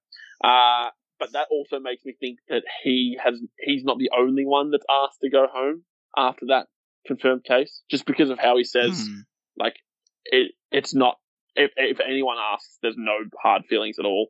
Uh, 0.43 0.91
but 1.19 1.33
that 1.33 1.49
also 1.51 1.79
makes 1.79 2.05
me 2.05 2.15
think 2.19 2.39
that 2.49 2.63
he 2.83 3.19
has 3.23 3.35
he's 3.59 3.85
not 3.85 3.99
the 3.99 4.11
only 4.17 4.45
one 4.47 4.71
that's 4.71 4.87
asked 5.05 5.21
to 5.23 5.31
go 5.31 5.47
home 5.53 5.83
after 6.17 6.47
that 6.47 6.67
confirmed 7.07 7.45
case, 7.45 7.83
just 7.91 8.07
because 8.07 8.31
of 8.31 8.39
how 8.39 8.57
he 8.57 8.65
says 8.65 9.07
Hmm. 9.09 9.21
like 9.59 9.77
it 10.25 10.53
it's 10.71 10.95
not 10.95 11.19
if 11.55 11.73
if 11.77 12.01
anyone 12.01 12.37
asks, 12.39 12.79
there's 12.83 12.97
no 12.97 13.19
hard 13.43 13.63
feelings 13.69 13.99
at 13.99 14.05
all. 14.07 14.29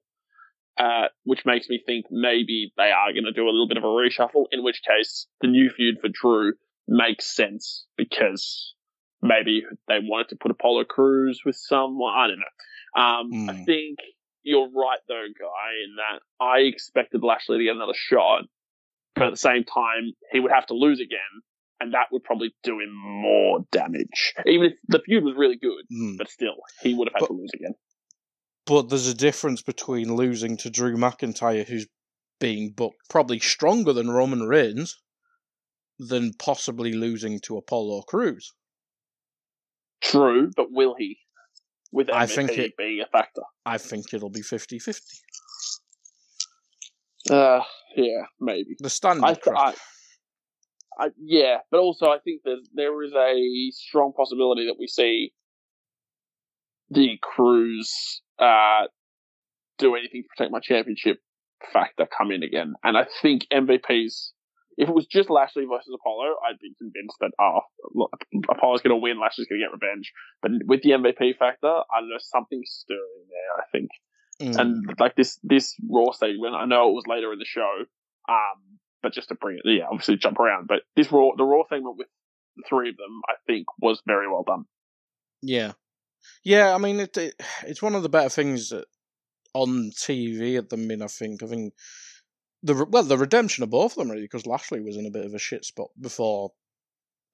Uh, 0.79 1.09
which 1.25 1.45
makes 1.45 1.69
me 1.69 1.83
think 1.85 2.07
maybe 2.11 2.73
they 2.79 2.91
are 2.91 3.13
going 3.13 3.25
to 3.25 3.33
do 3.33 3.43
a 3.45 3.51
little 3.53 3.69
bit 3.69 3.77
of 3.77 3.85
a 3.85 3.87
reshuffle. 3.87 4.47
In 4.51 4.63
which 4.65 4.81
case, 4.87 5.27
the 5.43 5.49
new 5.49 5.69
feud 5.69 5.97
for 6.01 6.09
Drew 6.09 6.55
makes 6.89 7.37
sense 7.37 7.85
because 7.99 8.75
maybe 9.21 9.63
they 9.89 9.99
wanted 10.01 10.31
to 10.31 10.37
put 10.37 10.51
Apollo 10.51 10.85
Crews 10.85 11.43
with 11.45 11.57
someone. 11.57 12.15
I 12.17 12.27
don't 12.29 12.39
know. 12.39 13.03
Um, 13.03 13.35
I 13.49 13.53
Hmm. 13.53 13.65
think 13.65 13.99
you're 14.43 14.69
right 14.71 14.99
though, 15.09 15.27
guy, 15.39 15.71
in 15.85 15.97
that 15.97 16.21
I 16.45 16.59
expected 16.61 17.23
Lashley 17.23 17.59
to 17.59 17.65
get 17.65 17.77
another 17.77 17.95
shot, 17.95 18.45
but 19.15 19.27
at 19.27 19.31
the 19.31 19.37
same 19.37 19.65
time, 19.65 20.13
he 20.33 20.41
would 20.41 20.53
have 20.53 20.67
to 20.67 20.75
lose 20.75 21.01
again, 21.01 21.43
and 21.81 21.95
that 21.95 22.07
would 22.13 22.25
probably 22.25 22.55
do 22.63 22.79
him 22.81 22.93
more 22.95 23.61
damage. 23.73 24.33
Even 24.47 24.67
if 24.69 24.73
the 24.89 25.01
feud 25.01 25.25
was 25.25 25.35
really 25.37 25.57
good, 25.57 25.85
Hmm. 25.91 26.17
but 26.17 26.29
still, 26.31 26.57
he 26.83 26.95
would 26.95 27.09
have 27.09 27.15
had 27.15 27.21
But- 27.21 27.27
to 27.29 27.33
lose 27.41 27.51
again. 27.55 27.75
But 28.67 28.89
there's 28.89 29.09
a 29.09 29.15
difference 29.15 29.63
between 29.63 30.15
losing 30.15 30.57
to 30.59 30.71
Drew 30.71 30.97
McIntyre, 30.97 31.67
who's 31.67 31.89
being 32.39 32.73
booked 32.73 33.09
probably 33.09 33.39
stronger 33.41 33.93
than 33.93 34.11
Roman 34.11 34.43
Reigns, 34.45 35.03
than 35.99 36.33
possibly 36.35 36.93
losing 36.93 37.41
to 37.41 37.57
Apollo 37.57 38.03
Crews. 38.03 38.53
True, 40.01 40.51
but 40.57 40.71
will 40.71 40.95
he? 40.99 41.19
With 41.93 42.09
MVP 42.09 42.15
I 42.15 42.27
think 42.27 42.51
it- 42.53 42.77
being 42.77 43.01
a 43.01 43.07
factor. 43.07 43.43
I 43.67 43.79
think 43.79 44.15
it'll 44.15 44.31
be 44.31 44.43
50 44.43 44.79
50. 44.79 45.03
Uh, 47.29 47.61
yeah, 47.97 48.23
maybe. 48.41 48.77
The 48.79 48.91
standard 48.91 49.39
I. 49.47 49.51
I, 49.57 49.75
I, 50.99 51.09
yeah, 51.19 51.59
but 51.71 51.79
also 51.79 52.07
I 52.07 52.19
think 52.19 52.43
that 52.45 52.59
there 52.75 53.03
is 53.03 53.13
a 53.13 53.71
strong 53.73 54.13
possibility 54.17 54.67
that 54.67 54.77
we 54.79 54.87
see 54.87 55.33
the 56.91 57.19
Crews 57.23 58.23
uh, 58.39 58.87
do 59.79 59.95
anything 59.95 60.23
to 60.23 60.29
protect 60.29 60.53
my 60.53 60.61
championship 60.61 61.21
factor 61.73 62.07
come 62.17 62.31
in 62.31 62.43
again, 62.43 62.75
and 62.83 62.97
I 62.97 63.07
think 63.23 63.47
MVP's. 63.53 64.33
If 64.81 64.89
it 64.89 64.95
was 64.95 65.07
just 65.07 65.31
Lashley 65.31 65.67
versus 65.71 65.95
Apollo, 65.95 66.35
I'd 66.49 66.59
be 66.59 66.75
convinced 66.79 67.19
that 67.21 67.33
oh, 67.39 67.61
look, 67.95 68.13
Apollo's 68.51 68.81
going 68.83 68.97
to 68.97 69.03
win, 69.03 69.21
Lashley's 69.21 69.47
going 69.47 69.61
to 69.61 69.67
get 69.67 69.73
revenge. 69.73 70.13
But 70.43 70.53
with 70.67 70.83
the 70.83 70.91
MVP 70.91 71.37
factor, 71.39 71.69
I 71.69 72.01
don't 72.01 72.09
know 72.09 72.17
something 72.19 72.63
stirring 72.65 73.27
there. 73.29 73.63
I 73.63 73.67
think 73.71 73.91
Mm. 74.41 74.57
and 74.59 74.95
like 74.99 75.17
this 75.17 75.39
this 75.43 75.75
raw 75.91 76.13
segment 76.13 76.55
i 76.55 76.65
know 76.65 76.89
it 76.89 76.95
was 76.95 77.05
later 77.07 77.31
in 77.31 77.39
the 77.39 77.45
show 77.45 77.71
um 78.27 78.79
but 79.03 79.13
just 79.13 79.29
to 79.29 79.35
bring 79.35 79.59
it 79.63 79.63
yeah 79.67 79.85
obviously 79.85 80.17
jump 80.17 80.39
around 80.41 80.67
but 80.67 80.81
this 80.97 81.13
raw 81.13 81.29
the 81.37 81.45
raw 81.45 81.61
segment 81.69 81.99
with 81.99 82.07
the 82.57 82.63
three 82.67 82.89
of 82.89 82.97
them 82.97 83.21
i 83.29 83.35
think 83.47 83.67
was 83.83 84.01
very 84.07 84.27
well 84.27 84.43
done 84.43 84.65
Yeah, 85.43 85.73
yeah. 86.43 86.75
I 86.75 86.79
mean, 86.79 87.01
it, 87.01 87.17
it 87.17 87.35
it's 87.67 87.83
one 87.83 87.95
of 87.95 88.03
the 88.03 88.09
better 88.09 88.29
things 88.29 88.71
that 88.71 88.87
on 89.55 89.91
TV 89.91 90.57
at 90.57 90.71
the 90.71 90.77
minute. 90.77 91.05
I 91.05 91.09
think. 91.09 91.43
I 91.43 91.47
think 91.47 91.75
the 92.63 92.85
well, 92.85 93.03
the 93.03 93.19
redemption 93.19 93.65
of 93.65 93.71
both 93.71 93.93
of 93.93 93.99
them 93.99 94.11
really, 94.11 94.23
because 94.23 94.47
Lashley 94.47 94.81
was 94.81 94.97
in 94.97 95.07
a 95.07 95.11
bit 95.11 95.25
of 95.25 95.35
a 95.35 95.39
shit 95.39 95.65
spot 95.65 95.89
before 96.01 96.53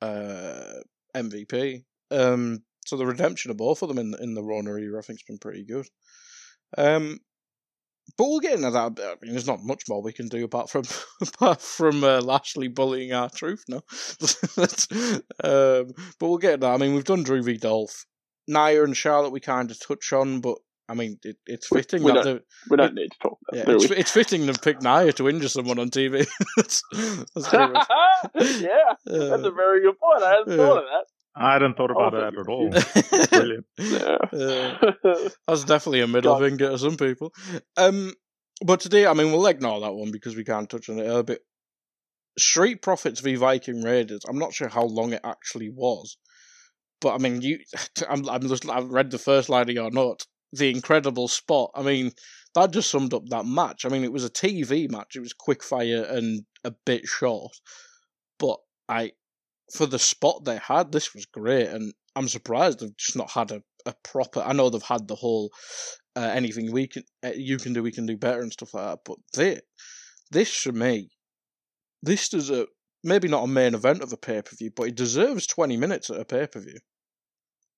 uh, 0.03 0.81
MVP. 1.14 1.85
Um, 2.11 2.62
so 2.87 2.97
the 2.97 3.07
redemption 3.07 3.51
of 3.51 3.57
both 3.57 3.83
of 3.83 3.89
them 3.89 3.99
in 3.99 4.14
in 4.20 4.35
the 4.35 4.45
Rona 4.45 4.74
era, 4.74 4.99
I 4.99 5.03
think, 5.03 5.20
has 5.20 5.27
been 5.27 5.39
pretty 5.39 5.64
good. 5.64 5.87
Um, 6.79 7.20
but 8.16 8.29
we'll 8.29 8.41
get 8.41 8.55
into 8.55 8.70
that. 8.70 9.01
I 9.01 9.14
mean, 9.20 9.33
there's 9.33 9.47
not 9.47 9.64
much 9.64 9.85
more 9.89 10.01
we 10.01 10.12
can 10.12 10.29
do 10.29 10.45
apart 10.45 10.70
from 10.70 10.85
apart 11.20 11.61
from 11.61 12.05
uh, 12.05 12.20
Lashley 12.20 12.68
bullying 12.68 13.12
R-Truth. 13.12 13.64
No, 13.68 13.77
um, 15.43 15.93
but 16.18 16.29
we'll 16.29 16.39
get 16.39 16.55
into 16.55 16.66
that. 16.66 16.74
I 16.74 16.77
mean, 16.77 16.95
we've 16.95 17.05
done 17.05 17.24
Drew 17.24 17.43
v 17.43 17.57
Dolph, 17.57 18.07
Nia 18.47 18.85
and 18.85 18.97
Charlotte. 18.97 19.33
We 19.33 19.41
kind 19.41 19.70
of 19.70 19.81
touch 19.81 20.12
on, 20.12 20.41
but 20.41 20.59
I 20.89 20.95
mean, 20.95 21.18
it, 21.24 21.37
it's 21.47 21.66
fitting 21.68 22.03
we 22.03 22.12
that 22.12 22.22
don't- 22.24 22.34
the, 22.37 22.43
we 22.70 22.76
don't 22.76 22.95
need 22.95 23.09
to 23.11 23.18
talk 23.20 23.39
about 23.49 23.57
yeah, 23.68 23.74
it 23.74 23.82
it's, 23.82 23.91
it's 23.93 24.11
fitting 24.11 24.47
to 24.47 24.53
pick 24.55 24.80
Nia 24.82 25.12
to 25.14 25.28
injure 25.28 25.49
someone 25.49 25.78
on 25.78 25.91
TV. 25.91 26.26
that's, 26.57 26.82
that's 27.34 27.49
pretty 27.49 27.72
much- 27.72 27.89
yeah 28.61 28.93
uh, 29.11 29.28
that's 29.28 29.43
a 29.43 29.51
very 29.51 29.82
good 29.82 29.99
point 29.99 30.22
i 30.22 30.30
hadn't 30.30 30.51
yeah. 30.51 30.57
thought 30.57 30.78
of 30.78 30.84
that 30.84 31.05
I 31.39 31.53
hadn't 31.53 31.76
thought 31.76 31.91
about 31.91 32.14
Oh, 32.14 32.20
that 32.20 32.39
at 32.39 32.49
all. 32.49 32.71
uh, 32.75 33.26
Brilliant. 33.38 33.67
yeah. 33.76 35.29
That's 35.46 35.64
definitely 35.64 36.00
a 36.00 36.07
middle 36.07 36.33
God. 36.33 36.49
finger 36.49 36.71
to 36.71 36.79
some 36.79 36.96
people. 36.96 37.30
Um, 37.76 38.14
but 38.64 38.80
today, 38.80 39.07
I 39.07 39.13
mean, 39.13 39.30
we'll 39.33 39.46
ignore 39.46 39.80
that 39.80 39.92
one 39.92 40.11
because 40.13 40.34
we 40.34 40.45
can't 40.45 40.71
touch 40.71 40.88
on 40.88 40.99
it 40.99 41.07
a 41.07 41.22
bit. 41.22 41.41
Street 42.38 42.80
Profits 42.80 43.21
v 43.21 43.34
Viking 43.34 43.83
Raiders. 43.83 44.22
I'm 44.26 44.38
not 44.38 44.54
sure 44.54 44.68
how 44.68 44.84
long 44.84 45.13
it 45.13 45.21
actually 45.25 45.68
was, 45.68 46.17
but 47.03 47.14
I 47.14 47.18
mean, 47.18 47.42
you. 47.42 47.58
I'm, 48.08 48.26
I'm 48.30 48.49
just. 48.49 48.67
I've 48.67 48.88
read 48.88 49.11
the 49.11 49.18
first 49.18 49.50
line 49.50 49.68
of 49.68 49.75
your 49.75 49.91
note. 49.91 50.26
The 50.57 50.70
incredible 50.70 51.28
spot. 51.28 51.70
I 51.74 51.83
mean, 51.83 52.12
that 52.54 52.72
just 52.72 52.91
summed 52.91 53.14
up 53.14 53.22
that 53.26 53.46
match. 53.46 53.84
I 53.84 53.88
mean, 53.88 54.04
it 54.04 54.12
was 54.12 54.24
a 54.24 54.30
TV 54.30 54.91
match. 54.91 55.16
It 55.16 55.20
was 55.20 55.33
quick 55.33 55.62
fire 55.62 56.04
and 56.08 56.45
a 56.64 56.72
bit 56.84 57.07
short, 57.07 57.53
but 58.38 58.58
I, 58.88 59.12
for 59.74 59.87
the 59.87 59.99
spot 59.99 60.45
they 60.45 60.57
had, 60.57 60.92
this 60.92 61.14
was 61.14 61.26
great, 61.26 61.68
and 61.68 61.92
I'm 62.14 62.28
surprised 62.28 62.80
they've 62.80 62.96
just 62.96 63.16
not 63.16 63.30
had 63.30 63.50
a, 63.50 63.62
a 63.84 63.95
proper. 64.03 64.41
I 64.41 64.53
know 64.53 64.70
they've 64.70 64.83
had 64.83 65.07
the 65.07 65.14
whole 65.14 65.50
uh, 66.16 66.30
anything 66.34 66.72
we 66.72 66.87
can 66.88 67.03
uh, 67.24 67.33
you 67.37 67.58
can 67.58 67.74
do, 67.74 67.83
we 67.83 67.92
can 67.92 68.07
do 68.07 68.16
better 68.16 68.41
and 68.41 68.53
stuff 68.53 68.72
like 68.72 68.87
that, 68.87 68.99
but 69.04 69.18
they, 69.34 69.61
this 70.30 70.54
for 70.54 70.72
me, 70.72 71.11
this 72.03 72.33
is 72.33 72.50
a 72.50 72.66
maybe 73.04 73.28
not 73.28 73.45
a 73.45 73.49
main 73.49 73.74
event 73.74 74.03
of 74.03 74.12
a 74.12 74.16
pay 74.16 74.41
per 74.41 74.57
view, 74.57 74.70
but 74.74 74.88
it 74.88 74.96
deserves 74.96 75.46
20 75.46 75.76
minutes 75.76 76.08
at 76.11 76.20
a 76.20 76.24
pay 76.24 76.46
per 76.46 76.61
view, 76.61 76.78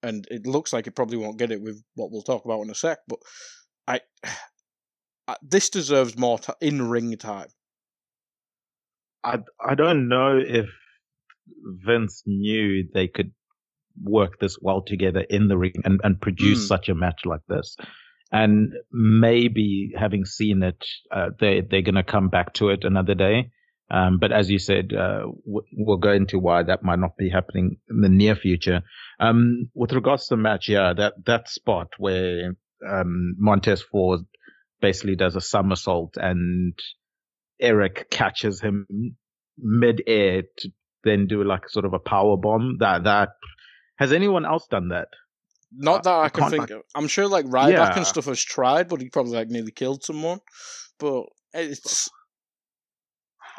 and 0.02 0.26
it 0.30 0.46
looks 0.46 0.72
like 0.72 0.86
it 0.86 0.96
probably 0.96 1.16
won't 1.18 1.38
get 1.38 1.52
it 1.52 1.60
with 1.62 1.82
what 1.94 2.10
we'll 2.10 2.22
talk 2.22 2.44
about 2.44 2.62
in 2.62 2.70
a 2.70 2.74
sec, 2.74 2.98
but 3.08 3.18
I. 3.86 4.00
I 5.28 5.36
this 5.42 5.68
deserves 5.70 6.16
more 6.16 6.38
ti 6.38 6.52
in 6.60 6.88
ring 6.88 7.16
time. 7.18 7.48
I 9.24 9.40
I 9.64 9.74
don't 9.74 10.08
know 10.08 10.38
if 10.38 10.66
Vince 11.86 12.22
knew 12.26 12.88
they 12.94 13.08
could 13.08 13.32
work 14.02 14.38
this 14.40 14.58
well 14.60 14.82
together 14.82 15.20
in 15.20 15.48
the 15.48 15.58
ring 15.58 15.74
and, 15.84 16.00
and 16.04 16.20
produce 16.20 16.64
Mm. 16.64 16.68
such 16.68 16.88
a 16.88 16.94
match 16.94 17.22
like 17.24 17.40
this. 17.48 17.76
And 18.32 18.72
maybe 18.92 19.92
having 19.98 20.24
seen 20.24 20.62
it, 20.62 20.84
uh, 21.10 21.30
they 21.40 21.62
they're 21.62 21.82
gonna 21.82 22.04
come 22.04 22.28
back 22.28 22.54
to 22.54 22.70
it 22.70 22.84
another 22.84 23.14
day. 23.14 23.50
Um, 23.90 24.18
but 24.18 24.32
as 24.32 24.50
you 24.50 24.58
said, 24.58 24.92
uh, 24.92 25.22
we'll 25.44 25.96
go 25.96 26.12
into 26.12 26.38
why 26.38 26.62
that 26.62 26.82
might 26.82 26.98
not 26.98 27.16
be 27.16 27.30
happening 27.30 27.78
in 27.88 28.00
the 28.02 28.08
near 28.10 28.36
future. 28.36 28.82
Um, 29.18 29.70
with 29.74 29.92
regards 29.92 30.26
to 30.28 30.36
the 30.36 30.42
match, 30.42 30.68
yeah, 30.68 30.92
that 30.96 31.14
that 31.24 31.48
spot 31.48 31.88
where 31.98 32.54
um, 32.86 33.34
Montez 33.38 33.80
Ford 33.82 34.20
basically 34.80 35.16
does 35.16 35.36
a 35.36 35.40
somersault 35.40 36.16
and 36.16 36.78
Erik 37.60 38.10
catches 38.10 38.60
him 38.60 38.86
mid-air 39.58 40.42
to 40.58 40.70
then 41.04 41.26
do 41.26 41.42
like 41.44 41.68
sort 41.68 41.84
of 41.84 41.94
a 41.94 41.98
power 41.98 42.36
bomb. 42.36 42.76
That 42.80 43.04
that 43.04 43.30
has 43.98 44.12
anyone 44.12 44.44
else 44.44 44.66
done 44.70 44.88
that? 44.88 45.08
Not 45.72 46.04
that 46.04 46.10
I, 46.10 46.24
I 46.24 46.28
can 46.28 46.50
think 46.50 46.60
like- 46.60 46.70
of. 46.70 46.82
I'm 46.94 47.08
sure 47.08 47.26
like 47.26 47.46
Ryback 47.46 47.70
Yeah. 47.72 47.96
and 47.96 48.06
stuff 48.06 48.26
has 48.26 48.42
tried, 48.42 48.88
but 48.88 49.00
he 49.00 49.08
probably 49.08 49.32
like 49.32 49.48
nearly 49.48 49.72
killed 49.72 50.04
someone. 50.04 50.40
But 50.98 51.24
it's 51.54 52.08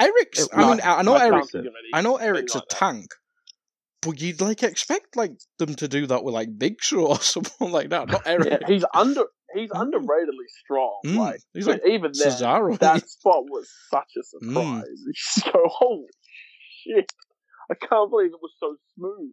Erik's. 0.00 0.40
It 0.40 0.48
I 0.52 0.58
mean, 0.58 0.68
was- 0.70 0.80
I 0.80 0.94
I 0.98 1.02
know 1.02 1.14
I 1.14 1.18
can't 1.20 1.34
Erik. 1.34 1.50
think 1.50 1.66
of 1.66 1.72
any- 1.78 1.90
I 1.94 2.00
know 2.00 2.16
anything 2.16 2.28
Erik's 2.36 2.54
a 2.54 2.58
like 2.58 2.68
that. 2.68 2.76
tank, 2.78 3.06
but 4.02 4.20
you'd 4.20 4.40
like 4.40 4.62
expect 4.62 5.16
like 5.16 5.32
them 5.58 5.74
to 5.76 5.88
do 5.88 6.06
that 6.06 6.24
with 6.24 6.34
like 6.34 6.58
Big 6.58 6.76
Show 6.82 7.06
or 7.12 7.20
someone 7.20 7.72
like 7.72 7.90
that. 7.90 8.08
Not 8.08 8.26
Erik. 8.26 8.46
Yeah, 8.46 8.58
he's 8.66 8.84
under 8.94 9.24
he's 9.54 9.70
underratedly 9.70 10.48
strong. 10.64 10.98
Mm, 11.06 11.16
Like 11.16 11.40
he's 11.54 11.66
like 11.66 11.82
even 11.86 12.12
then, 12.18 12.38
that 12.80 13.08
spot 13.08 13.44
was 13.48 13.68
such 13.90 14.10
a 14.16 14.44
Mm. 14.44 14.52
surprise. 14.54 15.02
You 15.06 15.12
just 15.14 15.44
go, 15.52 15.62
holy 15.66 16.06
shit! 16.86 17.12
I 17.70 17.74
can't 17.74 18.10
believe 18.10 18.30
it 18.32 18.40
was 18.42 18.52
so 18.58 18.76
smooth. 18.96 19.30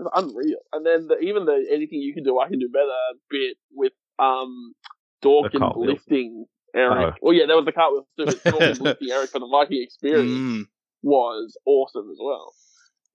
It 0.00 0.04
was 0.04 0.12
unreal. 0.16 0.58
And 0.72 0.84
then 0.86 1.06
the, 1.08 1.18
even 1.18 1.44
the 1.44 1.64
anything 1.70 2.00
you 2.00 2.14
can 2.14 2.24
do, 2.24 2.38
I 2.40 2.48
can 2.48 2.58
do 2.58 2.68
better 2.72 2.88
bit 3.30 3.56
with 3.72 3.92
um 4.18 4.72
Dawkins 5.20 5.60
cartwheels. 5.60 5.88
lifting 5.98 6.46
Erik. 6.74 7.10
Oh. 7.14 7.16
Well, 7.22 7.34
yeah, 7.34 7.46
that 7.46 7.56
was 7.56 7.64
the 7.66 7.72
cartwheel 7.72 8.06
too. 8.18 8.26
but 8.26 8.44
Dawkins 8.50 8.80
lifting 8.80 9.10
Erik 9.10 9.30
for 9.30 9.40
the 9.40 9.48
Viking 9.48 9.82
experience 9.82 10.38
Mm. 10.38 10.66
was 11.02 11.56
awesome 11.66 12.10
as 12.10 12.18
well. 12.22 12.54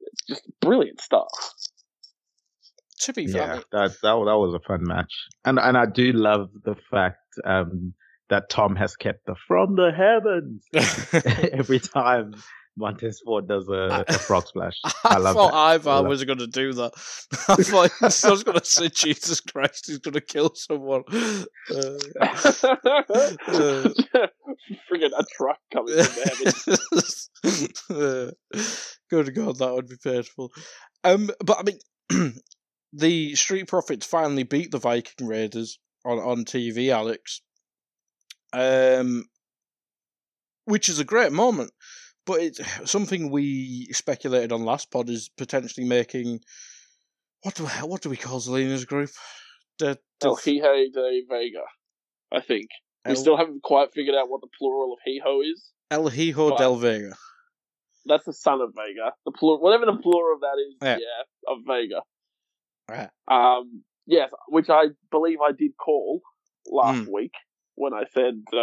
It's 0.01 0.23
just 0.27 0.43
brilliant 0.61 1.01
stuff. 1.01 1.29
To 3.01 3.13
be 3.13 3.27
fair, 3.27 3.41
Yeah, 3.43 3.55
that 3.71 3.91
that 4.01 4.01
that 4.01 4.38
was 4.38 4.53
a 4.55 4.67
fun 4.67 4.84
match, 4.84 5.13
and 5.45 5.59
and 5.59 5.77
I 5.77 5.85
do 5.85 6.11
love 6.13 6.49
the 6.63 6.75
fact 6.91 7.19
um, 7.45 7.93
that 8.29 8.49
Tom 8.49 8.75
has 8.75 8.95
kept 8.95 9.25
the 9.25 9.35
from 9.47 9.75
the 9.75 9.91
heavens 9.91 10.63
every 11.53 11.79
time 11.79 12.34
Montez 12.77 13.19
Ford 13.25 13.47
does 13.47 13.67
a, 13.69 14.05
a 14.07 14.13
frog 14.13 14.47
splash. 14.47 14.77
I, 14.85 14.91
I 15.03 15.17
love 15.17 15.35
thought 15.35 15.51
that. 15.51 15.57
I 15.57 15.75
Ivar 15.75 15.95
love- 15.95 16.07
was 16.07 16.23
going 16.23 16.39
to 16.39 16.47
do 16.47 16.73
that. 16.73 16.91
I 17.49 17.55
thought 17.55 17.91
he 17.99 18.05
was 18.29 18.43
going 18.43 18.59
to 18.59 18.65
say, 18.65 18.89
"Jesus 18.89 19.41
Christ, 19.41 19.85
he's 19.87 19.97
going 19.97 20.13
to 20.13 20.21
kill 20.21 20.53
someone." 20.55 21.03
Uh, 21.69 21.97
Friggin' 24.89 25.11
a 25.17 25.25
truck 25.35 25.57
coming 25.73 26.03
from 26.03 26.15
the 26.15 26.79
heavens. 27.43 27.79
Uh, 27.89 28.31
Good 29.09 29.33
God, 29.35 29.57
that 29.59 29.73
would 29.73 29.87
be 29.87 29.95
painful. 30.03 30.51
Um, 31.03 31.29
but 31.45 31.57
I 31.59 31.63
mean, 31.63 32.33
the 32.93 33.35
Street 33.35 33.67
Profits 33.67 34.05
finally 34.05 34.43
beat 34.43 34.71
the 34.71 34.79
Viking 34.79 35.27
Raiders 35.27 35.79
on 36.05 36.17
on 36.19 36.45
TV, 36.45 36.89
Alex. 36.89 37.41
Um, 38.53 39.25
which 40.65 40.89
is 40.89 40.99
a 40.99 41.05
great 41.05 41.31
moment, 41.31 41.71
but 42.27 42.41
it's 42.41 42.59
something 42.89 43.31
we 43.31 43.87
speculated 43.91 44.51
on 44.51 44.63
last 44.63 44.91
pod 44.91 45.09
is 45.09 45.29
potentially 45.37 45.87
making. 45.87 46.39
What 47.43 47.55
do 47.55 47.63
what 47.65 48.01
do 48.01 48.09
we 48.09 48.17
call 48.17 48.39
Zelina's 48.39 48.85
group? 48.85 49.09
The, 49.79 49.97
the 50.19 50.27
El 50.27 50.35
Hijo 50.35 50.73
de 50.93 51.21
Vega, 51.29 51.63
I 52.31 52.41
think. 52.41 52.67
We 53.07 53.15
still 53.15 53.37
haven't 53.37 53.63
quite 53.63 53.93
figured 53.93 54.15
out 54.15 54.29
what 54.29 54.41
the 54.41 54.49
plural 54.59 54.91
of 54.93 54.99
Hijo 55.05 55.41
is. 55.41 55.71
El 55.89 56.09
Hijo 56.09 56.49
But- 56.49 56.57
del 56.59 56.75
Vega. 56.75 57.15
That's 58.05 58.23
the 58.25 58.33
son 58.33 58.61
of 58.61 58.69
Vega. 58.75 59.11
The 59.25 59.31
plural, 59.37 59.59
whatever 59.61 59.85
the 59.85 59.97
plural 60.01 60.35
of 60.35 60.41
that 60.41 60.57
is, 60.65 60.75
Yeah. 60.81 60.97
yeah, 60.97 61.53
of 61.53 61.57
Vega. 61.67 62.01
Right. 62.89 63.09
Um, 63.27 63.83
yes, 64.05 64.29
which 64.47 64.69
I 64.69 64.85
believe 65.11 65.39
I 65.41 65.51
did 65.51 65.71
call 65.77 66.21
last 66.67 67.01
Mm. 67.07 67.13
week 67.13 67.31
when 67.77 67.93
I 67.93 68.03
said 68.13 68.43
uh, 68.53 68.57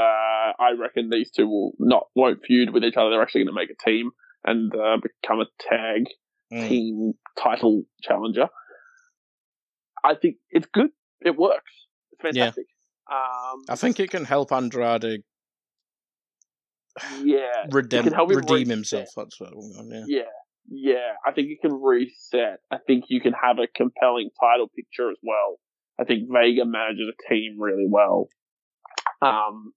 I 0.63 0.73
reckon 0.79 1.09
these 1.09 1.31
two 1.31 1.47
will 1.49 1.73
not 1.79 2.09
won't 2.15 2.45
feud 2.45 2.71
with 2.75 2.85
each 2.85 2.97
other. 2.97 3.11
They're 3.11 3.23
actually 3.23 3.45
going 3.45 3.55
to 3.55 3.61
make 3.61 3.71
a 3.71 3.83
team 3.91 4.11
and 4.45 4.75
uh, 4.75 4.99
become 5.03 5.41
a 5.41 5.47
tag 5.61 6.05
Mm. 6.53 6.69
team 6.69 7.13
title 7.43 7.85
challenger. 8.03 8.49
I 10.05 10.15
think 10.15 10.37
it's 10.51 10.67
good. 10.67 10.91
It 11.25 11.37
works. 11.39 11.73
It's 12.13 12.37
Yeah. 12.37 12.45
fantastic. 12.45 12.67
Um, 13.11 13.63
I 13.69 13.77
think 13.77 13.99
it 13.99 14.11
can 14.11 14.25
help 14.27 14.53
Andrade 14.53 15.23
yeah, 17.23 17.67
redeem, 17.71 18.05
can 18.05 18.13
help 18.13 18.31
him 18.31 18.37
redeem 18.37 18.69
himself. 18.69 19.09
That's 19.17 19.41
what 19.41 19.53
yeah. 19.89 20.05
yeah, 20.07 20.23
yeah. 20.71 21.13
I 21.27 21.33
think 21.33 21.49
you 21.49 21.59
can 21.61 21.73
reset. 21.73 22.61
I 22.71 22.77
think 22.87 23.07
you 23.09 23.21
can 23.21 23.33
have 23.33 23.59
a 23.59 23.67
compelling 23.67 24.31
title 24.39 24.69
picture 24.69 25.11
as 25.11 25.19
well. 25.23 25.59
I 25.99 26.05
think 26.05 26.29
Vega 26.31 26.65
manages 26.67 27.09
a 27.09 27.29
team 27.33 27.57
really 27.59 27.87
well. 27.89 28.29
Um, 29.25 29.73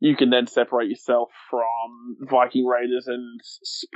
you 0.00 0.16
can 0.16 0.28
then 0.30 0.46
separate 0.46 0.88
yourself 0.90 1.30
from 1.48 2.16
Viking 2.28 2.66
Raiders 2.66 3.06
and 3.06 3.40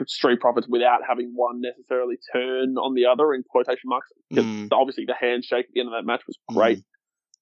Street 0.07 0.41
Profits 0.41 0.67
without 0.69 1.01
having 1.07 1.33
one 1.35 1.61
necessarily 1.61 2.17
turn 2.33 2.77
on 2.79 2.95
the 2.95 3.05
other 3.07 3.35
in 3.35 3.43
quotation 3.43 3.83
marks. 3.87 4.09
Because 4.31 4.45
Mm. 4.47 4.69
obviously 4.73 5.05
the 5.05 5.15
handshake 5.21 5.67
at 5.69 5.75
the 5.75 5.81
end 5.81 5.89
of 5.89 5.93
that 5.93 6.07
match 6.07 6.23
was 6.27 6.39
great. 6.49 6.79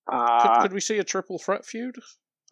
Could, 0.08 0.14
Uh, 0.16 0.62
could 0.62 0.72
we 0.72 0.80
see 0.80 0.98
a 0.98 1.04
triple 1.04 1.38
threat 1.38 1.64
feud? 1.64 1.96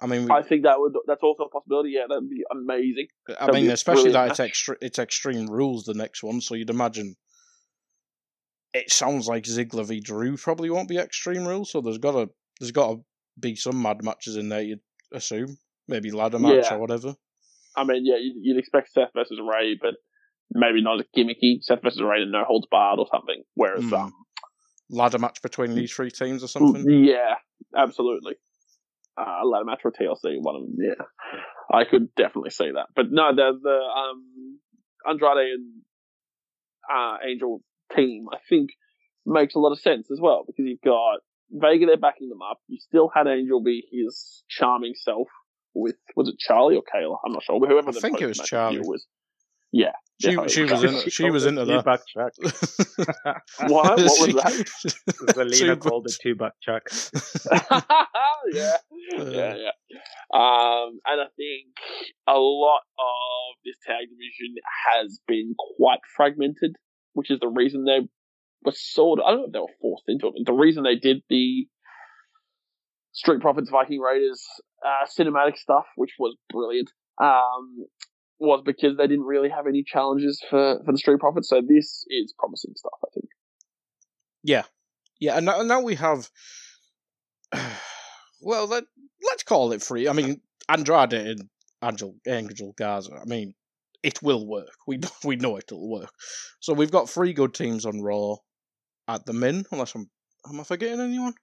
I 0.01 0.07
mean, 0.07 0.25
we, 0.25 0.31
I 0.31 0.43
think 0.43 0.65
that 0.65 0.79
would 0.81 0.93
that's 1.07 1.23
also 1.23 1.45
a 1.45 1.49
possibility. 1.49 1.91
Yeah, 1.91 2.07
that'd 2.09 2.29
be 2.29 2.45
amazing. 2.51 3.07
I 3.29 3.47
that'd 3.47 3.55
mean, 3.55 3.71
especially 3.71 4.11
that 4.13 4.31
it's 4.31 4.41
extra, 4.41 4.77
it's 4.81 4.99
Extreme 4.99 5.47
Rules 5.47 5.85
the 5.85 5.95
next 5.95 6.23
one, 6.23 6.41
so 6.41 6.55
you'd 6.55 6.71
imagine. 6.71 7.15
It 8.73 8.91
sounds 8.91 9.29
like 9.29 9.45
Ziggler 9.45 9.87
v 9.87 10.01
Drew 10.01 10.37
probably 10.37 10.69
won't 10.69 10.89
be 10.89 10.99
Extreme 10.99 11.47
Rules, 11.47 11.71
so 11.71 11.81
there's 11.81 11.99
gotta 11.99 12.29
there's 12.59 12.73
gotta 12.73 13.03
be 13.39 13.57
some 13.57 13.81
mad 13.83 14.03
matches 14.05 14.37
in 14.37 14.49
there. 14.49 14.63
You'd 14.63 14.81
assume 15.13 15.59
maybe 15.89 16.11
ladder 16.11 16.39
match 16.39 16.67
Yeah. 16.71 16.75
or 16.77 16.79
whatever. 16.81 17.15
I 17.77 17.85
mean, 17.85 18.05
yeah, 18.07 18.17
you'd, 18.17 18.37
you'd 18.41 18.59
expect 18.59 18.93
Seth 18.93 19.11
versus 19.15 19.39
Rey, 19.43 19.77
but 19.81 19.95
maybe 20.53 20.83
not 20.83 21.01
as 21.01 21.07
gimmicky. 21.17 21.59
Seth 21.63 21.83
versus 21.83 22.01
Rey 22.03 22.23
and 22.23 22.33
no 22.33 22.45
holds 22.45 22.67
barred 22.71 22.99
or 23.01 23.07
something. 23.11 23.43
Whereas, 23.55 23.85
Hmm. 23.85 23.95
um, 23.95 24.13
Ladder 24.91 25.19
match 25.19 25.41
between 25.43 25.75
these 25.75 25.93
three 25.93 26.11
teams 26.11 26.45
or 26.45 26.47
something. 26.49 26.85
yeah, 27.05 27.35
absolutely. 27.77 28.35
Uh, 29.17 29.39
a 29.43 29.47
ladder 29.47 29.65
match 29.65 29.81
for 29.83 29.91
TLC, 29.91 30.37
one 30.41 30.57
of 30.57 30.63
them. 30.63 30.77
Yeah, 30.79 31.05
I 31.73 31.85
could 31.85 32.15
definitely 32.17 32.51
see 32.51 32.71
that. 32.75 32.89
But 32.95 33.07
no, 33.11 33.35
the 33.35 33.53
the 33.63 33.71
um, 33.71 34.59
Andrade 35.09 35.55
and 35.55 35.83
uh, 36.93 37.17
Angel 37.27 37.63
team, 37.97 38.27
I 38.33 38.39
think, 38.49 38.71
makes 39.25 39.55
a 39.55 39.59
lot 39.59 39.73
of 39.73 39.81
sense 39.81 40.11
as 40.11 40.19
well 40.21 40.45
because 40.47 40.65
you've 40.67 40.81
got 40.83 41.21
Vega 41.55 41.87
there 41.87 41.97
backing 41.97 42.29
them 42.29 42.43
up. 42.43 42.59
You 42.69 42.79
still 42.81 43.11
had 43.15 43.27
Angel 43.29 43.63
be 43.63 43.85
his 43.93 44.43
charming 44.51 44.95
self 44.97 45.29
with 45.75 45.97
was 46.17 46.29
it 46.29 46.35
Charly 46.39 46.77
or 46.77 46.83
Kayla? 46.83 47.17
I'm 47.25 47.33
not 47.33 47.43
sure. 47.45 47.59
But 47.61 47.69
whoever 47.71 47.89
I 47.89 47.93
the 47.93 48.01
think 48.01 48.21
it 48.21 48.27
was 48.27 48.39
Charly. 48.41 48.81
was. 48.81 49.07
Yeah, 49.77 49.91
She 50.23 50.29
definitely 50.37 50.53
she 50.53 50.63
was 50.63 50.85
in 50.85 51.11
she 51.11 51.31
was 51.31 51.47
into 51.47 51.65
Two 51.65 51.73
that. 51.73 51.85
buck 51.85 52.03
chuck. 52.07 52.33
What? 53.67 53.99
What 53.99 53.99
was 53.99 54.35
that? 54.37 54.95
Zelina 55.35 55.59
Two 55.59 55.77
called 55.77 56.07
it 56.07 56.15
two 56.23 56.37
buck 56.37 56.53
chuck. 56.63 56.85
yeah, 58.53 58.73
yeah, 59.19 59.55
yeah. 59.57 59.71
Um, 60.33 61.01
and 61.07 61.21
I 61.21 61.27
think 61.37 61.75
a 62.29 62.39
lot 62.39 62.83
of 62.99 63.57
this 63.65 63.75
tag 63.87 64.07
division 64.09 64.55
has 64.93 65.19
been 65.27 65.55
quite 65.77 65.99
fragmented, 66.17 66.77
which 67.15 67.31
is 67.31 67.41
the 67.41 67.49
reason 67.49 67.85
they 67.85 68.01
were 68.65 68.73
sort 68.75 69.21
of, 69.21 69.27
I 69.27 69.31
don't 69.31 69.41
know 69.41 69.47
if 69.47 69.53
they 69.53 69.59
were 69.61 69.81
forced 69.81 70.05
into 70.09 70.29
it, 70.29 70.47
the 70.47 70.53
reason 70.53 70.83
they 70.83 70.97
did 70.97 71.23
the 71.29 71.67
Street 73.13 73.41
Profits 73.41 73.71
Viking 73.71 74.01
Raiders 74.01 74.45
uh, 74.85 75.07
cinematic 75.07 75.57
stuff, 75.57 75.85
which 75.97 76.13
was 76.19 76.37
brilliant, 76.51 76.91
um, 77.21 77.87
was 78.39 78.63
because 78.65 78.97
they 78.97 79.07
didn't 79.07 79.25
really 79.25 79.49
have 79.49 79.67
any 79.67 79.85
challenges 79.85 80.43
for, 80.51 80.81
for 80.85 80.93
the 80.93 80.99
Street 80.99 81.21
Profits. 81.21 81.49
So 81.49 81.61
this 81.67 82.05
is 82.09 82.35
promising 82.39 82.73
stuff, 82.77 82.99
I 83.05 83.09
think. 83.15 83.29
Yeah, 84.43 84.65
yeah, 85.21 85.37
and 85.37 85.47
now, 85.47 85.63
now 85.63 85.81
we 85.81 85.95
have. 85.97 86.29
Well, 88.47 88.67
let, 88.67 88.85
let's 89.31 89.43
call 89.43 89.73
it 89.73 89.83
free. 89.83 90.07
I 90.07 90.13
mean, 90.13 90.43
Andrade 90.69 91.15
and 91.15 91.49
Angel 91.83 92.15
Angel 92.29 92.75
Garza. 92.77 93.13
I 93.15 93.25
mean, 93.25 93.55
it 94.03 94.23
will 94.23 94.47
work. 94.47 94.69
We 94.87 95.01
we 95.25 95.37
know 95.37 95.57
it'll 95.57 95.89
work. 95.89 96.13
So 96.61 96.75
we've 96.75 96.91
got 96.91 97.09
three 97.09 97.33
good 97.33 97.55
teams 97.55 97.87
on 97.87 98.03
Raw 98.03 98.37
at 99.09 99.25
the 99.27 99.33
min. 99.33 99.65
Unless 99.71 99.95
I'm 99.95 100.11
am 100.49 100.61
I 100.61 100.65
forgetting 100.65 101.01
anyone? 101.01 101.35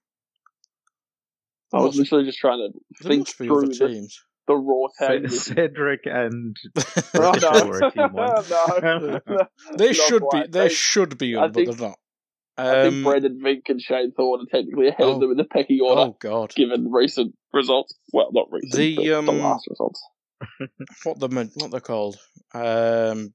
I 1.74 1.78
was 1.80 1.96
literally 1.96 2.26
just 2.26 2.38
trying 2.38 2.58
to 2.58 3.04
think 3.08 3.28
through 3.28 3.68
the, 3.68 3.88
teams. 3.88 4.20
the 4.46 4.54
Raw 4.54 4.88
tag. 4.98 5.30
Ce- 5.30 5.46
division. 5.46 5.54
Cedric 5.54 6.00
and 6.04 6.56
Oh, 7.14 7.32
Ricochet 7.32 7.66
were 7.68 7.78
a 7.78 7.90
team 7.90 8.12
one. 8.12 8.44
no, 8.50 9.20
no. 9.26 9.38
They 9.78 9.92
should 9.94 10.22
be. 10.30 10.42
They 10.42 10.48
They- 10.48 10.68
should 10.68 11.16
be, 11.18 11.36
I 11.36 11.48
but 11.48 11.54
they're 11.54 11.88
not. 11.88 11.98
I 12.58 12.82
think 12.82 12.94
Um, 12.96 13.02
Brendan 13.04 13.40
Vink 13.42 13.62
and 13.70 13.80
Shane 13.80 14.12
Thorne 14.12 14.40
are 14.42 14.50
technically 14.54 14.88
ahead 14.88 15.06
Oh. 15.06 15.14
of 15.14 15.20
them 15.20 15.30
in 15.30 15.38
the 15.38 15.44
pecking 15.44 15.80
order, 15.80 16.00
oh 16.02 16.16
God, 16.20 16.54
given 16.54 16.92
recent 16.92 17.34
results. 17.54 17.94
Well, 18.12 18.28
not 18.32 18.48
recent, 18.52 18.74
The, 18.74 18.96
but 18.96 19.02
the 19.04 19.18
um, 19.18 19.26
last 19.40 19.66
results. 19.70 20.02
what 21.04 21.18
the 21.18 21.50
what 21.54 21.70
they're 21.70 21.80
called? 21.80 22.18
Um, 22.52 23.32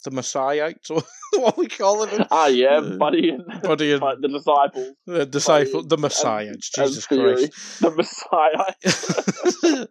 the 0.00 0.10
Messiahites, 0.10 0.90
or 0.90 1.02
what 1.40 1.56
we 1.56 1.66
call 1.68 2.06
them. 2.06 2.26
Ah, 2.30 2.46
yeah, 2.48 2.80
Buddy 2.80 3.30
and 3.30 3.44
Buddy 3.62 3.92
and 3.92 4.02
the 4.02 4.28
disciples. 4.28 4.90
the 5.06 5.26
disciple, 5.26 5.82
the 5.86 5.96
Messiahites. 5.96 6.48
and 6.50 6.60
Jesus 6.88 7.06
Christ. 7.06 7.80
The 7.80 7.90
Messiah. 7.90 8.74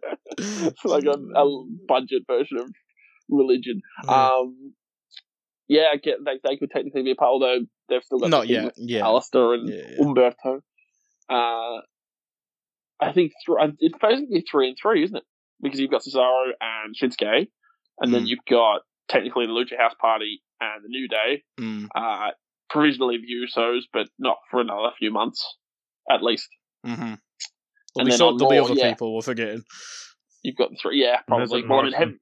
it's 0.72 0.84
like 0.84 1.04
a, 1.04 1.10
a 1.10 1.64
budget 1.88 2.22
version 2.26 2.58
of 2.58 2.70
religion. 3.28 3.80
Yeah. 4.04 4.28
Um, 4.28 4.72
yeah, 5.68 5.94
get 6.02 6.16
they, 6.24 6.40
they 6.42 6.56
could 6.56 6.70
technically 6.70 7.02
be 7.02 7.12
a 7.12 7.14
part, 7.14 7.28
although 7.30 7.58
they've 7.88 8.02
still 8.02 8.18
got 8.18 8.30
Not 8.30 8.48
yet. 8.48 8.72
Yeah. 8.76 9.02
Aleister 9.02 9.54
and 9.54 9.68
Yeah, 9.68 9.82
yeah. 9.90 9.96
Humberto. 10.04 10.60
Uh, 11.28 11.80
I 13.00 13.12
think 13.12 13.32
th- 13.46 13.70
it's 13.78 13.94
basically 14.00 14.44
three 14.50 14.68
and 14.68 14.76
three, 14.80 15.04
isn't 15.04 15.16
it? 15.16 15.22
Because 15.62 15.78
you've 15.78 15.90
got 15.90 16.02
Cesaro 16.02 16.48
and 16.60 16.94
Shinsuke, 17.00 17.48
and 18.00 18.12
then 18.12 18.24
Mm. 18.24 18.28
you've 18.28 18.44
got 18.48 18.80
technically 19.10 19.46
the 19.46 19.52
Lucha 19.52 19.76
House 19.78 19.94
Party 20.00 20.42
and 20.60 20.82
the 20.82 20.88
New 20.88 21.08
Day. 21.08 21.42
Mm, 21.60 21.88
Uh, 21.94 22.30
provisionally 22.70 23.18
the 23.18 23.26
Usos, 23.60 23.80
but 23.92 24.08
not 24.18 24.38
for 24.50 24.60
another 24.60 24.90
few 24.98 25.10
months, 25.12 25.44
at 26.10 26.22
least. 26.22 26.48
hmm 26.84 26.94
There'll 26.94 27.18
And 27.98 28.06
be, 28.06 28.10
then 28.12 28.18
so, 28.18 28.28
on 28.28 28.36
there'll 28.38 28.50
be 28.50 28.58
other 28.58 28.74
yeah. 28.74 28.90
people 28.90 29.14
we're 29.16 29.22
forgetting. 29.22 29.64
You've 30.44 30.56
got 30.56 30.70
three, 30.80 31.02
yeah, 31.02 31.16
probably. 31.26 31.44
Isn't 31.58 31.68
Well, 31.68 31.80
I 31.80 31.82
mean, 31.82 31.90
Morrison? 31.92 31.98
heavy- 31.98 32.20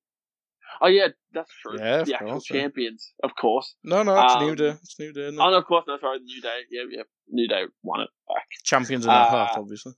oh 0.81 0.87
yeah, 0.89 1.09
that's 1.35 1.53
true. 1.63 1.79
Yeah, 1.79 2.01
of 2.01 2.07
the 2.07 2.15
actual 2.15 2.31
course, 2.31 2.51
yeah. 2.51 2.61
champions, 2.63 3.13
of 3.23 3.31
course. 3.39 3.75
No, 3.85 4.03
no, 4.03 4.19
it's 4.25 4.37
New 4.41 4.49
Um, 4.51 4.55
Day. 4.57 4.69
It's 4.71 4.99
New 4.99 5.13
Day. 5.13 5.21
Isn't 5.29 5.35
it? 5.35 5.43
Oh 5.45 5.51
no, 5.51 5.59
of 5.59 5.67
course, 5.67 5.85
no, 5.87 5.99
sorry, 6.01 6.19
the 6.19 6.25
New 6.25 6.41
Day. 6.41 6.61
Yeah, 6.71 6.83
yeah, 6.91 7.03
New 7.29 7.47
Day 7.47 7.65
won 7.83 8.01
it 8.01 8.09
back. 8.27 8.47
Champions 8.65 9.05
in 9.05 9.11
our 9.11 9.27
uh, 9.27 9.29
heart, 9.29 9.51
obviously. 9.57 9.93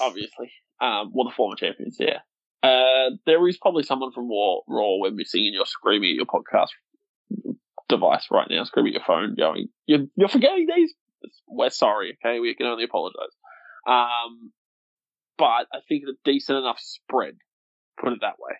obviously. 0.00 0.50
Um, 0.80 1.12
well, 1.14 1.28
the 1.28 1.34
former 1.36 1.54
champions, 1.56 1.96
yeah. 2.00 2.18
Uh, 2.62 3.10
there 3.26 3.46
is 3.48 3.58
probably 3.58 3.82
someone 3.84 4.12
from 4.12 4.28
Raw, 4.28 4.56
Raw 4.68 4.96
we're 5.00 5.10
missing, 5.12 5.44
and 5.46 5.54
you're 5.54 5.66
screaming 5.66 6.10
at 6.10 6.16
your 6.16 6.26
podcast 6.26 6.68
device 7.88 8.26
right 8.30 8.46
now, 8.50 8.64
screaming 8.64 8.94
at 8.94 9.00
your 9.00 9.06
phone, 9.06 9.34
going, 9.36 9.68
"You're 9.86 10.06
you're 10.16 10.28
forgetting 10.28 10.66
these." 10.74 10.94
We're 11.48 11.70
sorry, 11.70 12.16
okay. 12.24 12.40
We 12.40 12.54
can 12.54 12.66
only 12.66 12.84
apologize. 12.84 13.34
Um, 13.86 14.52
but 15.38 15.66
I 15.72 15.78
think 15.88 16.02
it's 16.06 16.12
a 16.12 16.30
decent 16.30 16.58
enough 16.58 16.78
spread, 16.80 17.36
put 18.00 18.12
it 18.12 18.18
that 18.22 18.34
way, 18.38 18.54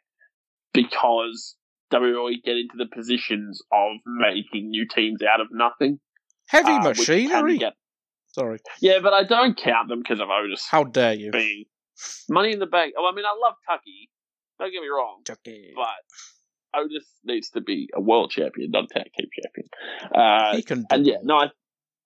because 0.72 1.56
WWE 1.92 2.42
get 2.44 2.56
into 2.56 2.76
the 2.76 2.86
positions 2.86 3.62
of 3.72 3.96
making 4.04 4.70
new 4.70 4.86
teams 4.86 5.20
out 5.22 5.40
of 5.40 5.48
nothing. 5.52 6.00
Heavy 6.48 6.72
uh, 6.72 6.80
machinery. 6.80 7.58
get- 7.58 7.74
Sorry. 8.28 8.58
yeah, 8.82 8.98
but 9.02 9.14
I 9.14 9.24
don't 9.24 9.56
count 9.56 9.88
them 9.88 10.00
because 10.00 10.20
of 10.20 10.28
Otis 10.28 10.66
How 10.70 10.84
dare 10.84 11.14
you? 11.14 11.30
being 11.30 11.64
Money 12.28 12.52
in 12.52 12.58
the 12.58 12.66
Bank. 12.66 12.94
Oh, 12.98 13.08
I 13.10 13.14
mean, 13.14 13.24
I 13.24 13.36
love 13.40 13.54
Tucky. 13.68 14.10
Don't 14.58 14.72
get 14.72 14.80
me 14.80 14.88
wrong, 14.88 15.22
Chucky. 15.26 15.72
but 15.74 16.80
Otis 16.80 17.04
needs 17.24 17.50
to 17.50 17.60
be 17.60 17.90
a 17.94 18.00
world 18.00 18.30
champion, 18.30 18.70
not 18.70 18.84
a 18.84 18.86
tag 18.88 19.10
team 19.16 19.28
champion. 19.42 19.68
Uh, 20.14 20.56
he 20.56 20.62
can 20.62 20.80
do 20.80 20.86
and 20.90 21.06
yeah, 21.06 21.16
no, 21.22 21.36
I, 21.36 21.46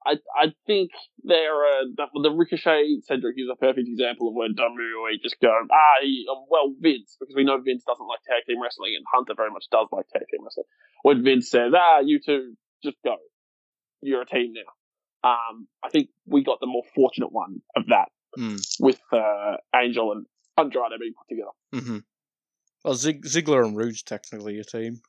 I, 0.06 0.14
I 0.34 0.46
think 0.66 0.90
they're 1.22 1.64
uh, 1.64 2.06
the, 2.22 2.30
Ricochet 2.30 3.02
Cedric 3.02 3.36
is 3.36 3.48
a 3.52 3.56
perfect 3.56 3.88
example 3.88 4.28
of 4.28 4.34
when 4.34 4.54
WWE 4.54 5.22
just 5.22 5.38
go, 5.40 5.48
ah, 5.50 6.32
um, 6.32 6.46
well, 6.48 6.74
Vince, 6.80 7.16
because 7.20 7.34
we 7.36 7.44
know 7.44 7.60
Vince 7.60 7.84
doesn't 7.84 8.06
like 8.06 8.20
tag 8.26 8.44
team 8.46 8.62
wrestling, 8.62 8.94
and 8.96 9.04
Hunter 9.12 9.34
very 9.36 9.50
much 9.50 9.66
does 9.70 9.88
like 9.92 10.08
tag 10.08 10.22
team 10.30 10.42
wrestling. 10.42 10.66
When 11.02 11.22
Vince 11.22 11.50
says, 11.50 11.72
ah, 11.76 12.00
you 12.00 12.18
two 12.24 12.54
just 12.82 12.96
go, 13.04 13.16
you're 14.00 14.22
a 14.22 14.26
team 14.26 14.54
now. 14.54 14.72
Um, 15.22 15.68
I 15.84 15.90
think 15.90 16.08
we 16.26 16.42
got 16.42 16.60
the 16.60 16.66
more 16.66 16.84
fortunate 16.94 17.30
one 17.30 17.60
of 17.76 17.84
that 17.88 18.08
Mm. 18.38 18.60
with 18.80 19.00
uh, 19.12 19.56
Angel 19.74 20.12
and 20.12 20.26
Andrade 20.56 20.98
being 21.00 21.14
put 21.18 21.28
together. 21.28 21.84
hmm 21.86 21.98
Well, 22.84 22.94
Zig- 22.94 23.24
Ziggler 23.24 23.64
and 23.66 23.76
Roode 23.76 23.96
technically 24.06 24.58
a 24.60 24.64
team. 24.64 25.00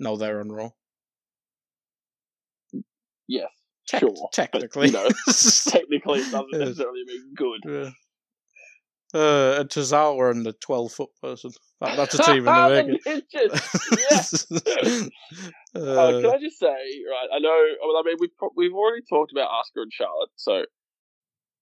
No, 0.00 0.16
they're 0.16 0.40
on 0.40 0.50
Raw. 0.50 0.70
Yes, 3.28 3.48
Tec- 3.88 4.00
sure, 4.00 4.28
technically. 4.32 4.90
but, 4.90 5.02
you 5.02 5.08
know, 5.08 5.08
technically 5.68 6.20
it 6.20 6.30
doesn't 6.30 6.50
necessarily 6.52 7.04
mean 7.06 7.34
good. 7.36 7.60
Yeah. 7.64 7.90
Uh, 9.14 9.60
and 9.60 9.68
Tozawa 9.70 10.32
and 10.32 10.44
the 10.44 10.52
12 10.54 10.90
foot 10.92 11.10
person. 11.22 11.52
That, 11.80 11.96
that's 11.96 12.18
a 12.18 12.22
team 12.24 12.38
in 12.38 12.44
the 12.44 12.98
making. 13.06 13.50
yes. 14.10 14.46
Uh, 15.76 15.80
Uh, 15.80 16.20
can 16.20 16.30
I 16.30 16.38
just 16.38 16.58
say, 16.60 16.66
right? 16.68 17.28
I 17.34 17.38
know. 17.40 17.50
Well, 17.84 17.96
I 17.96 18.02
mean, 18.06 18.14
we've 18.20 18.30
we've 18.56 18.72
already 18.72 19.02
talked 19.10 19.32
about 19.32 19.48
Asuka 19.50 19.82
and 19.82 19.92
Charlotte. 19.92 20.30
So 20.36 20.64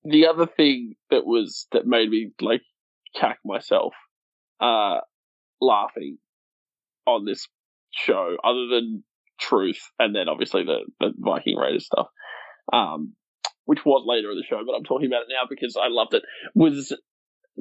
the 0.05 0.27
other 0.27 0.47
thing 0.47 0.95
that 1.11 1.25
was 1.25 1.67
that 1.73 1.87
made 1.87 2.09
me 2.09 2.31
like 2.41 2.63
cack 3.15 3.39
myself, 3.45 3.95
uh, 4.61 4.99
laughing 5.61 6.19
on 7.07 7.25
this 7.25 7.47
show, 7.93 8.37
other 8.43 8.67
than 8.69 9.05
Truth, 9.41 9.81
and 9.99 10.15
then 10.15 10.29
obviously 10.29 10.65
the 10.65 10.81
the 11.01 11.13
Viking 11.17 11.57
Raiders 11.57 11.87
stuff, 11.87 12.07
um, 12.73 13.15
which 13.65 13.85
was 13.85 14.05
later 14.07 14.31
in 14.31 14.37
the 14.37 14.45
show, 14.49 14.63
but 14.65 14.75
I'm 14.75 14.85
talking 14.85 15.07
about 15.07 15.23
it 15.23 15.29
now 15.31 15.47
because 15.49 15.77
I 15.77 15.89
loved 15.89 16.15
it. 16.15 16.23
Was 16.55 16.95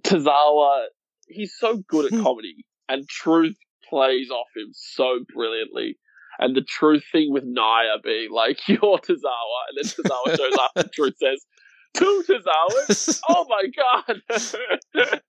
Tozawa 0.03 0.85
He's 1.31 1.53
so 1.57 1.77
good 1.87 2.11
at 2.11 2.19
comedy, 2.23 2.65
and 2.89 3.07
Truth 3.07 3.57
plays 3.89 4.29
off 4.29 4.47
him 4.55 4.69
so 4.73 5.19
brilliantly. 5.33 5.97
And 6.39 6.55
the 6.55 6.61
truth 6.61 7.03
thing 7.11 7.31
with 7.31 7.43
Nia 7.43 7.97
being 8.03 8.31
like, 8.31 8.59
you're 8.67 8.79
Tozawa. 8.79 9.59
and 9.69 9.77
then 9.77 9.85
Tozawa 9.85 10.37
shows 10.37 10.57
up 10.59 10.71
and 10.75 10.91
Truth 10.91 11.15
says, 11.17 11.45
two 11.93 12.23
Tozawas? 12.27 13.21
Oh 13.29 13.45
my 13.47 13.63
god! 13.75 14.21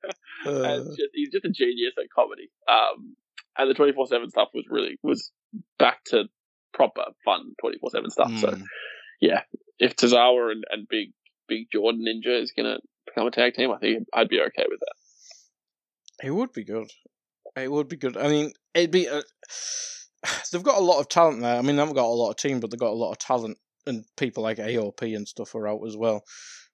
uh, 0.47 0.63
and 0.63 0.87
just, 0.87 1.11
he's 1.15 1.31
just 1.31 1.45
a 1.45 1.51
genius 1.51 1.95
at 1.99 2.11
comedy. 2.15 2.51
Um, 2.69 3.17
and 3.59 3.71
the 3.71 3.75
24-7 3.75 4.31
stuff 4.31 4.49
was 4.55 4.65
really, 4.69 4.99
was 5.03 5.31
back 5.79 6.05
to 6.07 6.25
proper 6.73 7.05
fun 7.25 7.53
24-7 7.63 8.11
stuff. 8.11 8.39
So, 8.39 8.49
mm. 8.49 8.63
yeah, 9.21 9.43
if 9.79 9.95
Tozawa 9.95 10.53
and, 10.53 10.65
and 10.71 10.89
Big, 10.89 11.13
Big 11.49 11.67
Jordan 11.71 12.05
Ninja 12.07 12.41
is 12.41 12.53
gonna 12.53 12.79
become 13.07 13.27
a 13.27 13.31
tag 13.31 13.55
team, 13.55 13.71
I 13.71 13.79
think 13.79 14.07
I'd 14.15 14.29
be 14.29 14.41
okay 14.41 14.65
with 14.69 14.81
that. 14.81 16.27
It 16.27 16.31
would 16.31 16.53
be 16.53 16.65
good. 16.65 16.91
It 17.57 17.71
would 17.71 17.89
be 17.89 17.97
good. 17.97 18.17
I 18.17 18.29
mean, 18.29 18.53
it'd 18.75 18.91
be. 18.91 19.07
A, 19.07 19.23
they've 20.53 20.63
got 20.63 20.79
a 20.79 20.85
lot 20.85 21.01
of 21.01 21.09
talent 21.09 21.41
there. 21.41 21.57
I 21.57 21.63
mean, 21.63 21.77
they 21.77 21.83
haven't 21.83 21.97
got 21.97 22.07
a 22.07 22.09
lot 22.09 22.31
of 22.31 22.37
team, 22.37 22.61
but 22.61 22.71
they've 22.71 22.81
got 22.81 22.91
a 22.91 22.95
lot 22.95 23.11
of 23.11 23.19
talent, 23.19 23.59
and 23.87 24.05
people 24.17 24.43
like 24.43 24.59
AOP 24.59 25.17
and 25.17 25.27
stuff 25.27 25.55
are 25.55 25.69
out 25.69 25.87
as 25.87 25.97
well, 25.97 26.23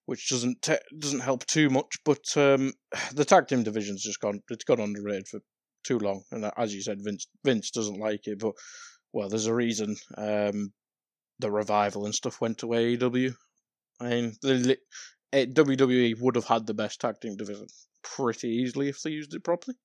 which 0.06 0.28
doesn't 0.28 0.62
te- 0.62 0.76
doesn't 0.98 1.20
help 1.20 1.46
too 1.46 1.70
much. 1.70 1.98
But 2.04 2.36
um, 2.36 2.72
the 3.14 3.24
tag 3.24 3.48
team 3.48 3.62
division's 3.62 4.02
just 4.02 4.20
gone. 4.20 4.40
It's 4.50 4.64
gone 4.64 4.80
underrated 4.80 5.28
for 5.28 5.40
too 5.84 5.98
long, 5.98 6.22
and 6.30 6.50
as 6.56 6.74
you 6.74 6.82
said, 6.82 6.98
Vince 7.02 7.26
Vince 7.44 7.70
doesn't 7.70 7.98
like 7.98 8.26
it. 8.26 8.38
But 8.38 8.54
well, 9.12 9.28
there's 9.28 9.46
a 9.46 9.54
reason. 9.54 9.96
Um, 10.16 10.72
the 11.38 11.50
revival 11.50 12.04
and 12.04 12.14
stuff 12.14 12.40
went 12.40 12.58
to 12.58 12.66
AEW. 12.66 13.32
I 14.00 14.08
mean, 14.08 14.32
the 14.42 14.76
eh, 15.32 15.46
WWE 15.46 16.20
would 16.20 16.34
have 16.36 16.46
had 16.46 16.66
the 16.66 16.74
best 16.74 17.00
tag 17.00 17.20
team 17.20 17.36
division 17.36 17.66
pretty 18.02 18.48
easily 18.48 18.88
if 18.88 19.02
they 19.02 19.10
used 19.10 19.34
it 19.34 19.44
properly. 19.44 19.76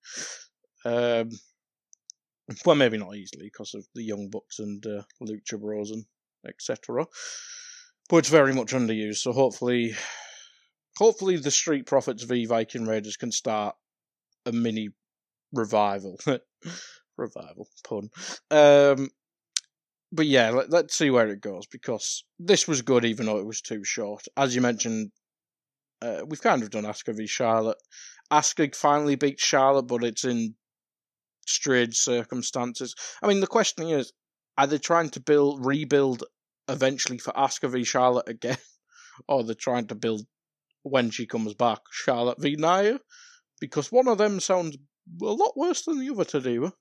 Um, 0.86 1.30
well, 2.66 2.76
maybe 2.76 2.98
not 2.98 3.16
easily 3.16 3.46
because 3.46 3.74
of 3.74 3.86
the 3.96 4.04
Young 4.04 4.30
Bucks 4.30 4.60
and 4.60 4.86
uh, 4.86 5.04
Lucha 5.22 5.60
Bros 5.60 5.92
and 5.92 6.06
etc. 6.48 7.06
But 8.10 8.18
it's 8.18 8.30
very 8.30 8.54
much 8.54 8.74
underused. 8.74 9.18
So 9.18 9.32
hopefully, 9.32 9.96
hopefully 10.98 11.38
the 11.38 11.52
Street 11.52 11.86
Profits 11.86 12.24
v 12.24 12.46
Viking 12.46 12.86
Raiders 12.86 13.18
can 13.18 13.32
start 13.32 13.76
a 14.46 14.52
mini 14.52 14.90
revival. 15.54 16.20
revival 17.18 17.68
pun. 17.88 18.10
Um, 18.52 19.10
but 20.12 20.28
yeah, 20.28 20.52
let, 20.52 20.70
let's 20.70 20.96
see 20.96 21.10
where 21.10 21.28
it 21.30 21.42
goes 21.42 21.66
because 21.66 22.24
this 22.40 22.68
was 22.68 22.82
good, 22.82 23.06
even 23.06 23.26
though 23.26 23.40
it 23.40 23.48
was 23.48 23.62
too 23.62 23.84
short. 23.84 24.26
As 24.38 24.56
you 24.56 24.62
mentioned, 24.62 25.12
uh, 26.02 26.22
we've 26.28 26.42
kind 26.42 26.62
of 26.62 26.70
done 26.70 26.84
Asuka 26.84 27.16
v 27.16 27.26
Charlotte. 27.26 27.78
Asuka 28.32 28.76
finally 28.76 29.16
beat 29.16 29.40
Charlotte, 29.40 29.88
but 29.88 30.04
it's 30.04 30.24
in 30.24 30.56
strange 31.48 31.96
circumstances. 31.96 32.96
I 33.22 33.28
mean, 33.28 33.40
the 33.40 33.48
question 33.48 33.88
is, 33.90 34.12
are 34.58 34.68
they 34.68 34.78
trying 34.78 35.10
to 35.12 35.20
build 35.20 35.66
rebuild 35.66 36.24
eventually 36.68 37.18
for 37.18 37.34
Asuka 37.34 37.70
v 37.70 37.84
Charlotte 37.84 38.30
again, 38.30 38.58
or 39.28 39.44
they're 39.44 39.56
trying 39.56 39.88
to 39.88 39.96
build 39.96 40.26
when 40.84 41.10
she 41.10 41.26
comes 41.26 41.54
back 41.54 41.80
Charlotte 41.92 42.42
v 42.42 42.56
Nia? 42.56 43.00
Because 43.60 43.92
one 43.92 44.08
of 44.08 44.18
them 44.18 44.40
sounds 44.40 44.78
a 45.22 45.26
lot 45.26 45.58
worse 45.58 45.84
than 45.84 46.00
the 46.00 46.10
other 46.10 46.26
to 46.26 46.42
do. 46.42 46.72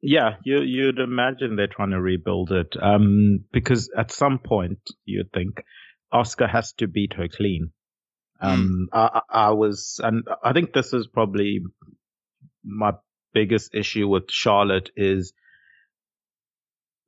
Yeah, 0.00 0.36
you 0.44 0.60
you'd 0.60 1.00
imagine 1.00 1.56
they're 1.56 1.66
trying 1.66 1.90
to 1.90 2.00
rebuild 2.00 2.52
it. 2.52 2.74
Um, 2.80 3.44
because 3.52 3.90
at 3.96 4.12
some 4.12 4.38
point 4.38 4.78
you'd 5.04 5.32
think 5.32 5.62
Asuka 6.12 6.48
has 6.48 6.72
to 6.74 6.86
beat 6.86 7.14
her 7.14 7.28
clean. 7.28 7.72
Um, 8.40 8.88
I, 8.92 9.20
I 9.30 9.48
I 9.48 9.50
was, 9.50 10.00
and 10.02 10.22
I 10.42 10.52
think 10.52 10.72
this 10.72 10.92
is 10.92 11.08
probably 11.08 11.60
my 12.64 12.92
biggest 13.34 13.74
issue 13.74 14.06
with 14.06 14.30
Charlotte 14.30 14.90
is 14.96 15.32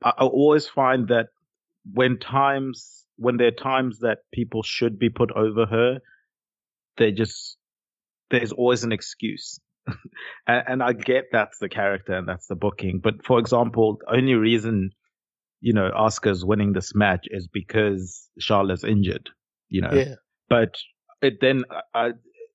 I, 0.02 0.24
always 0.24 0.66
find 0.66 1.08
that 1.08 1.28
when 1.92 2.18
times 2.18 3.04
when 3.16 3.36
there 3.36 3.48
are 3.48 3.50
times 3.50 3.98
that 4.00 4.18
people 4.32 4.62
should 4.62 4.98
be 4.98 5.10
put 5.10 5.30
over 5.32 5.66
her, 5.66 5.98
they 6.96 7.12
just 7.12 7.56
there's 8.30 8.52
always 8.52 8.84
an 8.84 8.92
excuse. 8.92 9.60
and, 10.46 10.64
and 10.66 10.82
I 10.82 10.92
get 10.92 11.26
that's 11.32 11.58
the 11.58 11.68
character 11.68 12.14
and 12.14 12.26
that's 12.28 12.46
the 12.46 12.54
booking. 12.54 13.00
But 13.02 13.24
for 13.24 13.38
example, 13.38 13.98
the 14.00 14.16
only 14.16 14.34
reason 14.34 14.90
you 15.60 15.72
know 15.72 15.90
Asuka's 15.90 16.44
winning 16.44 16.72
this 16.72 16.94
match 16.94 17.26
is 17.30 17.46
because 17.46 18.28
Charlotte's 18.38 18.84
injured. 18.84 19.28
You 19.68 19.82
know, 19.82 19.92
Yeah. 19.92 20.14
but 20.48 20.76
it 21.22 21.40
then 21.40 21.64
I 21.94 22.12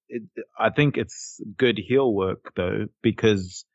it, 0.09 0.23
I 0.57 0.69
think 0.69 0.97
it's 0.97 1.39
good 1.57 1.77
heel 1.77 2.13
work 2.13 2.53
though 2.55 2.85
because 3.01 3.65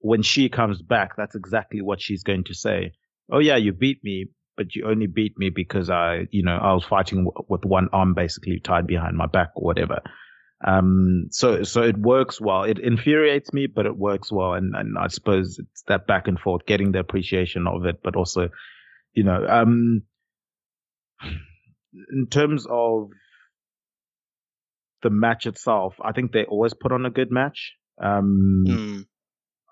when 0.00 0.22
she 0.22 0.48
comes 0.48 0.80
back, 0.82 1.16
that's 1.16 1.34
exactly 1.34 1.82
what 1.82 2.00
she's 2.00 2.22
going 2.22 2.44
to 2.44 2.54
say. 2.54 2.92
Oh 3.30 3.38
yeah, 3.38 3.56
you 3.56 3.72
beat 3.72 4.02
me, 4.02 4.26
but 4.56 4.74
you 4.74 4.86
only 4.86 5.06
beat 5.06 5.38
me 5.38 5.50
because 5.50 5.88
I, 5.90 6.26
you 6.30 6.42
know, 6.42 6.56
I 6.56 6.72
was 6.72 6.84
fighting 6.84 7.24
w- 7.24 7.46
with 7.48 7.64
one 7.64 7.88
arm 7.92 8.14
basically 8.14 8.60
tied 8.60 8.86
behind 8.86 9.16
my 9.16 9.26
back 9.26 9.50
or 9.54 9.64
whatever. 9.64 10.00
Um, 10.66 11.28
so 11.30 11.62
so 11.62 11.82
it 11.82 11.96
works 11.96 12.40
well. 12.40 12.64
It 12.64 12.78
infuriates 12.78 13.52
me, 13.52 13.66
but 13.66 13.86
it 13.86 13.96
works 13.96 14.30
well, 14.30 14.52
and 14.54 14.74
and 14.74 14.98
I 14.98 15.08
suppose 15.08 15.58
it's 15.58 15.82
that 15.88 16.06
back 16.06 16.28
and 16.28 16.38
forth, 16.38 16.66
getting 16.66 16.92
the 16.92 16.98
appreciation 16.98 17.66
of 17.66 17.86
it, 17.86 18.02
but 18.02 18.14
also, 18.16 18.50
you 19.14 19.24
know, 19.24 19.46
um, 19.48 20.02
in 22.12 22.26
terms 22.30 22.66
of 22.68 23.10
the 25.02 25.10
match 25.10 25.46
itself, 25.46 25.94
I 26.04 26.12
think 26.12 26.32
they 26.32 26.44
always 26.44 26.74
put 26.74 26.92
on 26.92 27.06
a 27.06 27.10
good 27.10 27.30
match. 27.30 27.74
Um, 28.02 28.64
Mm. 28.66 29.06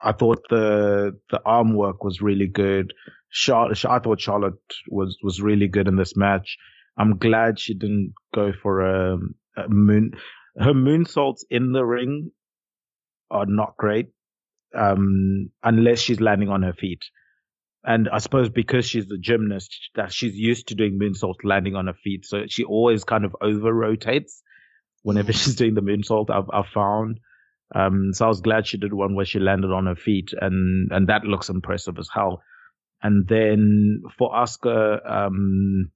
I 0.03 0.13
thought 0.13 0.43
the 0.51 1.19
the 1.31 1.41
arm 1.45 1.75
work 1.75 2.05
was 2.05 2.21
really 2.21 2.47
good. 2.47 2.93
Charlotte, 3.31 3.85
I 3.85 3.99
thought 3.99 4.21
Charlotte 4.21 4.55
was 4.89 5.19
was 5.23 5.41
really 5.41 5.69
good 5.69 5.89
in 5.89 5.97
this 5.97 6.17
match. 6.17 6.57
I'm 6.97 7.19
glad 7.19 7.61
she 7.61 7.75
didn't 7.75 8.15
go 8.35 8.53
for 8.63 8.81
a, 8.81 9.19
a 9.57 9.69
moon. 9.69 10.13
Her 10.59 10.73
moonsaults 10.73 11.43
in 11.51 11.73
the 11.73 11.85
ring 11.85 12.33
are 13.31 13.47
not 13.47 13.77
great, 13.77 14.09
um, 14.77 15.51
unless 15.63 16.01
she's 16.01 16.21
landing 16.21 16.49
on 16.49 16.63
her 16.63 16.73
feet. 16.73 17.03
And 17.85 18.09
I 18.09 18.19
suppose 18.19 18.49
because 18.49 18.87
she's 18.87 19.11
a 19.11 19.19
gymnast, 19.19 19.91
that 19.95 20.13
she's 20.13 20.35
used 20.35 20.69
to 20.69 20.75
doing 20.75 20.99
moonsaults 21.01 21.45
landing 21.45 21.77
on 21.77 21.87
her 21.87 21.95
feet, 21.95 22.27
so 22.27 22.45
she 22.49 22.65
always 22.65 23.05
kind 23.05 23.25
of 23.25 23.37
over 23.41 23.73
rotates 23.73 24.43
whenever 25.03 25.33
she's 25.35 25.57
doing 25.57 25.75
the 25.75 25.83
moonsault. 25.83 26.31
I've, 26.31 26.51
I've 26.53 26.71
found. 26.73 27.21
Um, 27.75 28.13
so 28.13 28.25
I 28.25 28.29
was 28.29 28.41
glad 28.41 28.67
she 28.67 28.79
did 28.79 28.93
one 28.95 29.15
where 29.15 29.27
she 29.27 29.39
landed 29.39 29.71
on 29.73 29.87
her 29.87 29.97
feet, 29.97 30.31
and 30.41 30.91
and 30.91 31.09
that 31.09 31.25
looks 31.25 31.49
impressive 31.49 31.99
as 31.99 32.09
hell. 32.13 32.43
And 33.03 33.29
then 33.29 34.03
for 34.19 34.33
Asuka, 34.33 34.99
um, 35.09 35.91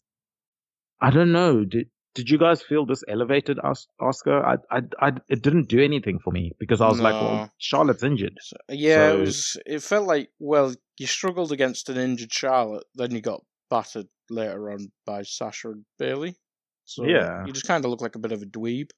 I 1.01 1.11
don't 1.11 1.33
know. 1.33 1.65
Did 1.65 1.89
did 2.15 2.29
you 2.29 2.39
guys 2.39 2.63
feel 2.63 2.85
this 2.85 3.03
elevated 3.09 3.59
Asuka? 3.59 4.45
I, 4.45 4.77
I 4.77 4.83
I 5.01 5.13
it 5.29 5.43
didn't 5.43 5.69
do 5.69 5.83
anything 5.83 6.19
for 6.23 6.31
me 6.31 6.53
because 6.61 6.81
I 6.83 6.89
was 6.89 7.01
like, 7.01 7.15
well, 7.15 7.51
Charlotte's 7.59 8.03
injured. 8.03 8.37
So, 8.41 8.57
yeah, 8.69 9.09
So- 9.11 9.17
it 9.17 9.21
was. 9.21 9.57
It 9.67 9.83
felt 9.83 10.07
like 10.07 10.29
well, 10.39 10.75
you 10.99 11.07
struggled 11.07 11.53
against 11.53 11.89
an 11.89 11.97
injured 11.97 12.33
Charlotte, 12.33 12.85
then 12.95 13.13
you 13.13 13.21
got 13.23 13.43
battered 13.71 14.09
later 14.29 14.71
on 14.73 14.93
by 15.07 15.23
Sasha 15.23 15.71
and 15.71 15.85
Bayley. 15.99 16.37
So 16.85 17.07
Yeah. 17.07 17.47
you 17.47 17.53
just 17.53 17.67
kind 17.67 17.83
of 17.85 17.91
look 17.91 18.03
like 18.03 18.17
a 18.17 18.19
bit 18.19 18.33
of 18.33 18.43
a 18.43 18.47
dweeb. 18.47 18.91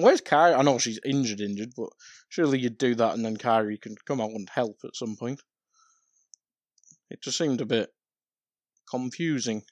Where's 0.00 0.20
Kairi? 0.20 0.56
I 0.56 0.62
know 0.62 0.78
she's 0.78 1.00
injured, 1.04 1.40
injured, 1.40 1.72
but 1.76 1.88
surely 2.28 2.60
you'd 2.60 2.78
do 2.78 2.94
that 2.94 3.14
and 3.14 3.24
then 3.24 3.36
Kairi 3.36 3.80
can 3.80 3.96
come 4.06 4.20
out 4.20 4.30
and 4.30 4.48
help 4.48 4.76
at 4.84 4.94
some 4.94 5.16
point. 5.16 5.42
It 7.10 7.20
just 7.20 7.36
seemed 7.36 7.60
a 7.60 7.66
bit 7.66 7.90
confusing, 8.88 9.62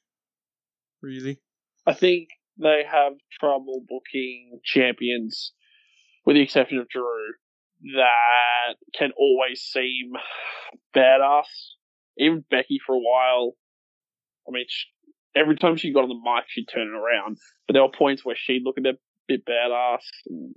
really. 1.01 1.39
I 1.87 1.95
think 1.95 2.31
they 2.59 2.83
have 2.91 3.13
trouble 3.39 3.85
booking 3.89 4.59
champions, 4.65 5.53
with 6.25 6.35
the 6.35 6.43
exception 6.43 6.79
of 6.79 6.89
Drew, 6.89 7.35
that 7.95 8.75
can 8.99 9.13
always 9.17 9.61
seem 9.61 10.13
badass. 10.93 11.45
Even 12.19 12.45
Becky 12.51 12.81
for 12.85 12.97
a 12.97 12.99
while. 12.99 13.53
I 14.49 14.51
mean, 14.51 14.65
sh 14.69 14.87
every 15.37 15.57
time 15.57 15.77
she 15.77 15.93
got 15.93 16.03
on 16.03 16.09
the 16.09 16.15
mic, 16.17 16.47
she'd 16.49 16.67
turn 16.67 16.89
it 16.89 16.99
around. 16.99 17.37
But 17.69 17.75
there 17.75 17.83
were 17.83 17.91
points 17.91 18.25
where 18.25 18.35
she'd 18.37 18.63
look 18.65 18.79
a 18.79 18.81
bit, 18.81 18.99
bit 19.29 19.45
badass, 19.45 20.03
and 20.29 20.55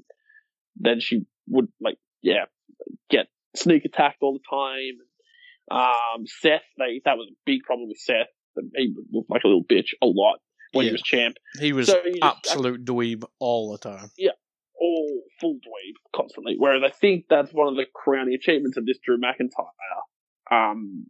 then 0.78 1.00
she 1.00 1.22
would 1.48 1.68
like, 1.82 1.98
yeah, 2.22 2.46
get 3.10 3.28
sneak 3.56 3.86
attacked 3.86 4.18
all 4.22 4.34
the 4.34 4.40
time. 4.50 4.98
Um, 5.72 6.26
Seth, 6.26 6.62
they 6.78 7.02
that 7.06 7.18
was 7.18 7.28
a 7.32 7.36
big 7.46 7.64
problem 7.64 7.90
with 7.90 7.98
Seth. 8.00 8.28
He 8.76 8.94
looked 9.12 9.30
like 9.30 9.44
a 9.44 9.48
little 9.48 9.64
bitch 9.64 9.90
a 10.02 10.06
lot 10.08 10.40
when 10.74 10.86
Yeah. 10.86 10.90
he 10.90 10.94
was 10.94 11.02
champ. 11.04 11.36
He 11.60 11.74
was 11.74 11.88
So 11.88 12.02
just- 12.04 12.18
absolute 12.24 12.84
dweeb 12.86 13.24
all 13.40 13.72
the 13.72 13.78
time. 13.78 14.10
Yeah, 14.18 14.32
all 14.80 15.22
full 15.40 15.56
dweeb 15.56 15.94
constantly. 16.16 16.56
Whereas 16.58 16.82
I 16.84 16.90
think 16.90 17.26
that's 17.30 17.52
one 17.54 17.68
of 17.68 17.76
the 17.76 17.86
crowning 17.94 18.34
achievements 18.34 18.78
of 18.78 18.86
this 18.86 18.98
Drew 19.00 19.18
McIntyre 19.20 19.70
um, 20.52 21.06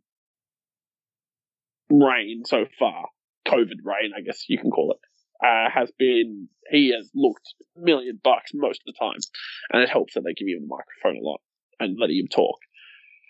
reign 1.90 2.44
so 2.46 2.66
far, 2.78 3.08
COVID 3.48 3.84
reign, 3.84 4.12
I 4.16 4.22
guess 4.22 4.46
you 4.50 4.58
can 4.58 4.70
call 4.72 4.92
it, 4.92 5.00
uh, 5.44 5.70
has 5.74 5.92
been 5.98 6.50
he 6.70 6.94
has 6.96 7.10
looked 7.16 7.54
a 7.78 7.80
million 7.80 8.20
bucks 8.24 8.52
most 8.54 8.82
of 8.86 8.94
the 8.94 9.00
time, 9.00 9.20
and 9.72 9.82
it 9.82 9.90
helps 9.90 10.14
that 10.14 10.22
they 10.22 10.34
give 10.34 10.48
him 10.48 10.62
the 10.62 10.68
microphone 10.68 11.22
a 11.22 11.26
lot 11.26 11.42
and 11.80 11.98
letting 12.00 12.18
him 12.18 12.28
talk. 12.28 12.58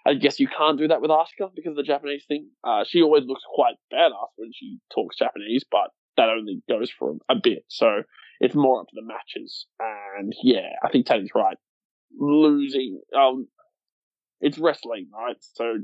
I 0.05 0.13
guess 0.13 0.39
you 0.39 0.47
can't 0.47 0.77
do 0.77 0.87
that 0.87 1.01
with 1.01 1.11
Asuka 1.11 1.53
because 1.55 1.71
of 1.71 1.75
the 1.75 1.83
Japanese 1.83 2.23
thing. 2.27 2.49
Uh, 2.63 2.83
she 2.87 3.01
always 3.01 3.25
looks 3.25 3.43
quite 3.53 3.75
badass 3.93 4.29
when 4.37 4.51
she 4.53 4.79
talks 4.93 5.17
Japanese, 5.17 5.63
but 5.69 5.91
that 6.17 6.29
only 6.29 6.61
goes 6.67 6.89
for 6.89 7.15
a 7.29 7.35
bit. 7.35 7.63
So 7.67 8.03
it's 8.39 8.55
more 8.55 8.81
up 8.81 8.87
to 8.87 8.95
the 8.95 9.05
matches. 9.05 9.67
And 9.79 10.33
yeah, 10.41 10.69
I 10.83 10.89
think 10.89 11.05
Teddy's 11.05 11.31
right. 11.35 11.57
Losing, 12.17 13.01
um, 13.15 13.47
it's 14.41 14.57
wrestling, 14.57 15.09
right? 15.13 15.35
So 15.39 15.75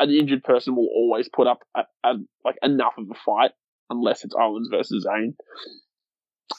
an 0.00 0.10
injured 0.10 0.44
person 0.44 0.76
will 0.76 0.90
always 0.92 1.28
put 1.28 1.46
up 1.46 1.60
a, 1.74 1.84
a, 2.02 2.14
like 2.44 2.56
enough 2.62 2.94
of 2.98 3.06
a 3.10 3.14
fight, 3.24 3.52
unless 3.90 4.24
it's 4.24 4.34
Owens 4.38 4.68
versus 4.70 5.06
Zayn. 5.06 5.34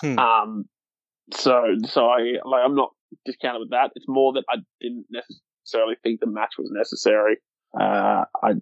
Hmm. 0.02 0.20
Um, 0.20 0.66
so 1.34 1.64
so 1.86 2.06
I 2.08 2.20
like 2.46 2.62
I'm 2.66 2.76
not 2.76 2.92
discounted 3.26 3.62
with 3.62 3.72
that. 3.72 3.92
It's 3.96 4.08
more 4.08 4.34
that 4.34 4.44
I 4.50 4.58
didn't 4.82 5.06
necessarily 5.10 5.96
think 6.04 6.20
the 6.20 6.28
match 6.28 6.54
was 6.58 6.70
necessary. 6.72 7.38
Uh, 7.80 8.26
I 8.44 8.54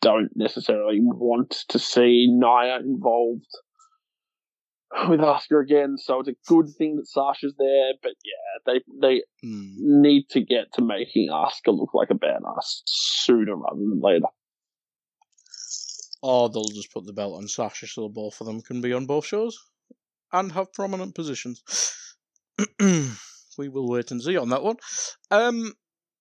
don't 0.00 0.30
necessarily 0.34 0.98
want 1.00 1.64
to 1.68 1.78
see 1.78 2.26
Nia 2.30 2.78
involved 2.80 3.46
with 5.08 5.20
Asuka 5.20 5.62
again, 5.62 5.96
so 5.96 6.20
it's 6.20 6.28
a 6.28 6.34
good 6.46 6.66
thing 6.76 6.96
that 6.96 7.06
Sasha's 7.06 7.54
there. 7.58 7.92
But 8.02 8.12
yeah, 8.24 8.58
they 8.66 8.80
they 9.00 9.22
Hmm. 9.42 10.00
need 10.02 10.28
to 10.30 10.40
get 10.40 10.72
to 10.74 10.82
making 10.82 11.30
Asuka 11.30 11.68
look 11.76 11.94
like 11.94 12.10
a 12.10 12.14
badass 12.14 12.82
sooner 12.86 13.56
rather 13.56 13.78
than 13.78 14.00
later. 14.02 14.26
Or 16.22 16.48
they'll 16.48 16.64
just 16.64 16.92
put 16.92 17.04
the 17.04 17.12
belt 17.12 17.36
on 17.36 17.48
Sasha 17.48 17.86
so 17.86 18.08
both 18.08 18.40
of 18.40 18.46
them 18.46 18.60
can 18.60 18.80
be 18.80 18.92
on 18.92 19.06
both 19.06 19.26
shows 19.26 19.58
and 20.32 20.52
have 20.52 20.72
prominent 20.72 21.14
positions. 21.14 21.62
we 22.80 23.68
will 23.68 23.88
wait 23.88 24.10
and 24.10 24.22
see 24.22 24.36
on 24.36 24.50
that 24.50 24.62
one. 24.62 24.76
Um, 25.30 25.72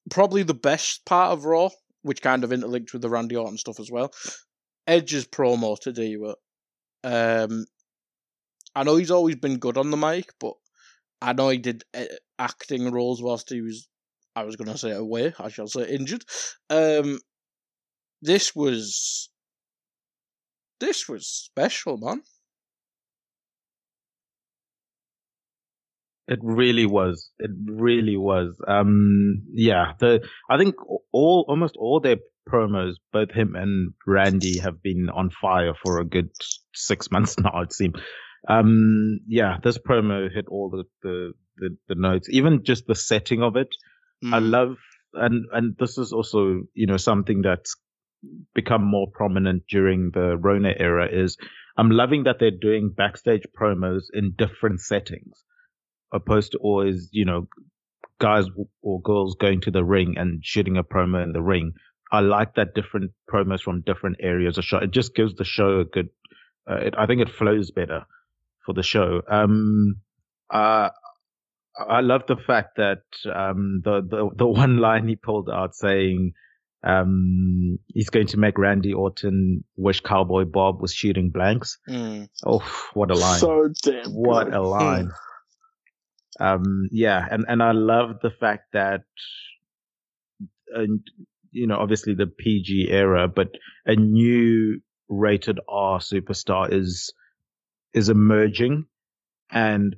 probably 0.09 0.43
the 0.43 0.53
best 0.53 1.05
part 1.05 1.31
of 1.31 1.45
Raw, 1.45 1.69
which 2.01 2.21
kind 2.21 2.43
of 2.43 2.51
interlinked 2.51 2.93
with 2.93 3.01
the 3.01 3.09
Randy 3.09 3.35
Orton 3.35 3.57
stuff 3.57 3.79
as 3.79 3.91
well. 3.91 4.11
Edge's 4.87 5.27
promo 5.27 5.79
to 5.81 5.91
Diva. 5.91 6.35
Um, 7.03 7.65
I 8.75 8.83
know 8.83 8.95
he's 8.95 9.11
always 9.11 9.35
been 9.35 9.57
good 9.57 9.77
on 9.77 9.91
the 9.91 9.97
mic, 9.97 10.33
but 10.39 10.53
I 11.21 11.33
know 11.33 11.49
he 11.49 11.57
did 11.57 11.83
uh, 11.93 12.05
acting 12.39 12.91
roles 12.91 13.21
whilst 13.21 13.49
he 13.49 13.61
was, 13.61 13.87
I 14.35 14.43
was 14.43 14.55
going 14.55 14.71
to 14.71 14.77
say 14.77 14.91
away, 14.91 15.33
I 15.39 15.49
shall 15.49 15.67
say 15.67 15.87
injured. 15.87 16.23
Um, 16.69 17.19
this 18.21 18.55
was 18.55 19.29
this 20.81 21.07
was 21.07 21.27
special, 21.27 21.97
man. 21.97 22.23
It 26.27 26.39
really 26.41 26.85
was. 26.85 27.29
It 27.39 27.51
really 27.65 28.17
was. 28.17 28.59
Um, 28.67 29.43
yeah. 29.53 29.93
The 29.99 30.27
I 30.49 30.57
think 30.57 30.75
all 31.13 31.45
almost 31.47 31.75
all 31.77 31.99
their 31.99 32.17
promos, 32.49 32.95
both 33.13 33.31
him 33.31 33.55
and 33.55 33.93
Randy, 34.07 34.59
have 34.59 34.81
been 34.81 35.09
on 35.09 35.29
fire 35.29 35.73
for 35.83 35.99
a 35.99 36.05
good 36.05 36.31
six 36.75 37.11
months 37.11 37.37
now. 37.39 37.61
It 37.61 37.73
seems. 37.73 37.95
Um, 38.47 39.19
yeah, 39.27 39.57
this 39.63 39.77
promo 39.77 40.31
hit 40.33 40.47
all 40.49 40.69
the 40.71 40.85
the 41.03 41.33
the, 41.57 41.77
the 41.89 41.95
notes. 41.95 42.29
Even 42.29 42.63
just 42.63 42.87
the 42.87 42.95
setting 42.95 43.43
of 43.43 43.55
it, 43.55 43.69
I 44.23 44.39
Mm. 44.39 44.51
love. 44.51 44.77
And 45.13 45.45
and 45.51 45.75
this 45.77 45.97
is 45.97 46.13
also 46.13 46.61
you 46.73 46.87
know 46.87 46.97
something 46.97 47.41
that's 47.41 47.75
become 48.53 48.83
more 48.83 49.07
prominent 49.11 49.63
during 49.67 50.11
the 50.11 50.37
Rona 50.37 50.73
era. 50.77 51.07
Is 51.11 51.37
I'm 51.77 51.89
loving 51.89 52.23
that 52.23 52.37
they're 52.39 52.51
doing 52.51 52.93
backstage 52.95 53.43
promos 53.59 54.03
in 54.13 54.33
different 54.37 54.81
settings 54.81 55.43
opposed 56.11 56.51
to 56.51 56.57
always, 56.59 57.09
you 57.11 57.25
know, 57.25 57.47
guys 58.19 58.45
or 58.81 59.01
girls 59.01 59.35
going 59.39 59.61
to 59.61 59.71
the 59.71 59.83
ring 59.83 60.15
and 60.17 60.45
shooting 60.45 60.77
a 60.77 60.83
promo 60.83 61.23
in 61.23 61.33
the 61.33 61.41
ring. 61.41 61.73
I 62.11 62.19
like 62.19 62.55
that 62.55 62.75
different 62.75 63.11
promos 63.31 63.61
from 63.61 63.81
different 63.81 64.17
areas 64.19 64.57
of 64.57 64.65
show. 64.65 64.77
It 64.77 64.91
just 64.91 65.15
gives 65.15 65.35
the 65.35 65.45
show 65.45 65.79
a 65.79 65.85
good. 65.85 66.09
Uh, 66.69 66.75
it, 66.75 66.93
I 66.97 67.07
think 67.07 67.21
it 67.21 67.29
flows 67.29 67.71
better 67.71 68.05
for 68.65 68.73
the 68.73 68.83
show. 68.83 69.21
Um, 69.29 70.01
uh, 70.49 70.89
I 71.77 72.01
love 72.01 72.23
the 72.27 72.35
fact 72.35 72.77
that 72.77 73.03
um, 73.33 73.81
the, 73.83 74.01
the 74.01 74.29
the 74.35 74.47
one 74.63 74.77
line 74.77 75.07
he 75.07 75.15
pulled 75.15 75.49
out 75.49 75.73
saying 75.73 76.33
um, 76.83 77.77
he's 77.87 78.09
going 78.09 78.27
to 78.27 78.37
make 78.37 78.57
Randy 78.57 78.93
Orton 78.93 79.63
wish 79.75 80.01
Cowboy 80.01 80.45
Bob 80.45 80.81
was 80.81 80.93
shooting 80.93 81.29
blanks. 81.29 81.77
Mm. 81.87 82.27
Oh, 82.45 82.63
what 82.93 83.11
a 83.11 83.15
line! 83.15 83.39
So 83.39 83.69
damn. 83.83 84.11
what 84.11 84.45
good. 84.45 84.53
a 84.55 84.61
line! 84.61 85.11
um, 86.39 86.87
yeah, 86.91 87.25
and 87.29 87.45
and 87.47 87.61
I 87.61 87.71
love 87.73 88.17
the 88.21 88.31
fact 88.31 88.73
that, 88.73 89.03
and 90.73 91.01
you 91.51 91.67
know, 91.67 91.77
obviously 91.77 92.15
the 92.15 92.25
PG 92.27 92.87
era, 92.89 93.27
but 93.27 93.49
a 93.85 93.95
new 93.95 94.81
rated 95.07 95.59
R 95.69 95.99
superstar 95.99 96.73
is 96.73 97.13
is 97.93 98.09
emerging, 98.09 98.85
and 99.51 99.97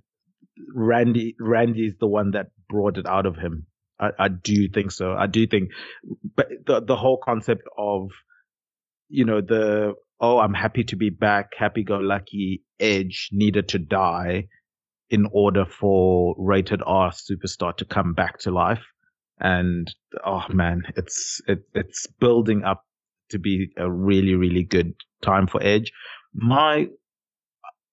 Randy 0.74 1.36
Randy 1.40 1.86
is 1.86 1.96
the 1.98 2.08
one 2.08 2.32
that 2.32 2.48
brought 2.68 2.98
it 2.98 3.06
out 3.06 3.26
of 3.26 3.38
him. 3.38 3.68
I, 4.04 4.26
I 4.26 4.28
do 4.28 4.68
think 4.70 4.92
so. 4.92 5.14
I 5.14 5.28
do 5.28 5.48
think, 5.48 5.70
but 6.36 6.48
the 6.66 6.82
the 6.82 6.96
whole 6.96 7.18
concept 7.18 7.64
of, 7.78 8.12
you 9.10 9.26
know, 9.26 9.42
the 9.42 9.94
oh, 10.20 10.40
I'm 10.40 10.54
happy 10.54 10.84
to 10.86 10.96
be 10.96 11.10
back, 11.10 11.52
happy 11.58 11.84
go 11.84 11.98
lucky 11.98 12.64
Edge 12.80 13.30
needed 13.32 13.70
to 13.70 13.80
die 13.80 14.48
in 15.10 15.28
order 15.32 15.66
for 15.66 16.36
rated 16.38 16.82
R 16.86 17.12
superstar 17.12 17.76
to 17.78 17.86
come 17.86 18.14
back 18.14 18.40
to 18.40 18.52
life. 18.52 18.84
And 19.40 19.94
oh 20.26 20.46
man, 20.50 20.84
it's 20.96 21.42
it, 21.48 21.64
it's 21.74 22.08
building 22.20 22.64
up 22.64 22.84
to 23.30 23.40
be 23.40 23.72
a 23.78 23.90
really 23.92 24.36
really 24.36 24.64
good 24.64 24.94
time 25.22 25.48
for 25.48 25.62
Edge. 25.64 25.92
My 26.34 26.88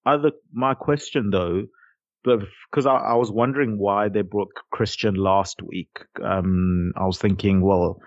other 0.07 0.33
my 0.53 0.75
question 0.75 1.31
though, 1.31 1.67
but 2.25 2.41
because 2.71 2.87
I, 2.87 2.97
I 2.97 3.15
was 3.15 3.31
wondering 3.31 3.79
why 3.79 4.09
they 4.09 4.23
brought 4.23 4.49
Christian 4.71 5.15
last 5.15 5.63
week. 5.63 5.91
Um, 6.23 6.93
I 6.97 7.05
was 7.07 7.19
thinking, 7.19 7.61
well, 7.63 8.01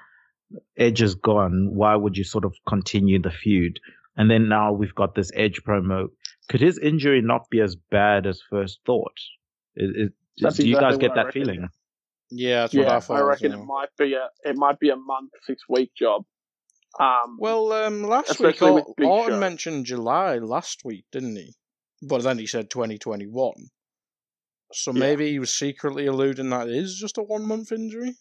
Edge 0.78 1.02
is 1.02 1.16
gone. 1.16 1.70
Why 1.74 1.96
would 1.96 2.16
you 2.18 2.24
sort 2.24 2.46
of 2.46 2.54
continue 2.68 3.22
the 3.22 3.32
feud? 3.32 3.80
And 4.16 4.30
then 4.30 4.48
now 4.50 4.74
we've 4.74 4.94
got 4.94 5.16
this 5.16 5.32
Edge 5.34 5.62
promo. 5.68 6.08
Could 6.50 6.62
his 6.62 6.78
injury 6.78 7.22
not 7.22 7.50
be 7.50 7.62
as 7.62 7.76
bad 7.90 8.28
as 8.28 8.42
first 8.50 8.80
thought? 8.86 9.18
Is, 9.76 9.90
is, 9.96 10.10
That's 10.40 10.58
do 10.58 10.68
you 10.68 10.76
guys 10.80 10.98
get 10.98 11.16
that 11.16 11.34
feeling? 11.34 11.68
Yeah, 12.30 12.62
that's 12.62 12.74
what 12.76 12.84
Yeah, 12.84 12.92
I 12.94 12.96
I, 12.98 13.00
thought. 13.00 13.22
as 13.22 13.42
reckon 13.42 13.52
well. 13.52 13.62
it 13.62 13.66
might 13.66 13.90
be 13.98 14.14
a 14.14 14.28
it 14.50 14.56
might 14.56 14.80
be 14.80 14.90
a 14.90 14.96
month, 14.96 15.32
six 15.48 15.64
week 15.70 15.92
job. 15.98 16.24
Um, 17.00 17.38
Well, 17.40 17.72
um, 17.74 18.04
last 18.04 18.30
Especially 18.32 18.72
week, 18.72 18.76
with 18.76 18.86
Or- 18.90 18.94
Big 18.98 19.08
Orton 19.08 19.34
Show. 19.36 19.40
mentioned 19.40 19.86
July 19.88 20.38
last 20.38 20.82
week, 20.86 21.06
didn't 21.12 21.36
he? 21.36 21.56
But 22.04 22.22
then 22.22 22.38
he 22.38 22.46
said 22.46 22.70
2021. 22.70 23.54
So 24.74 24.92
Yeah. 24.92 25.00
maybe 25.00 25.30
he 25.32 25.40
was 25.40 25.54
secretly 25.54 26.06
alluding 26.08 26.50
that 26.50 26.68
it 26.68 26.76
is 26.76 26.96
just 26.98 27.18
a 27.18 27.24
one 27.24 27.46
month 27.48 27.72
injury. 27.72 28.16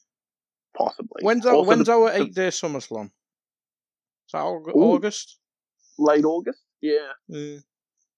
possibly. 0.74 1.20
When's 1.22 1.44
our, 1.44 1.54
Also, 1.54 1.68
when's 1.68 1.86
the- 1.86 1.92
our 1.92 2.10
eight 2.12 2.32
day 2.34 2.48
SummerSlam? 2.48 3.06
Is 3.06 4.32
that 4.32 4.38
Aug- 4.38 4.74
Ooh. 4.74 4.94
August? 4.94 5.38
late 5.98 6.24
August? 6.24 6.62
Yeah. 6.80 7.12
Yeah. 7.28 7.58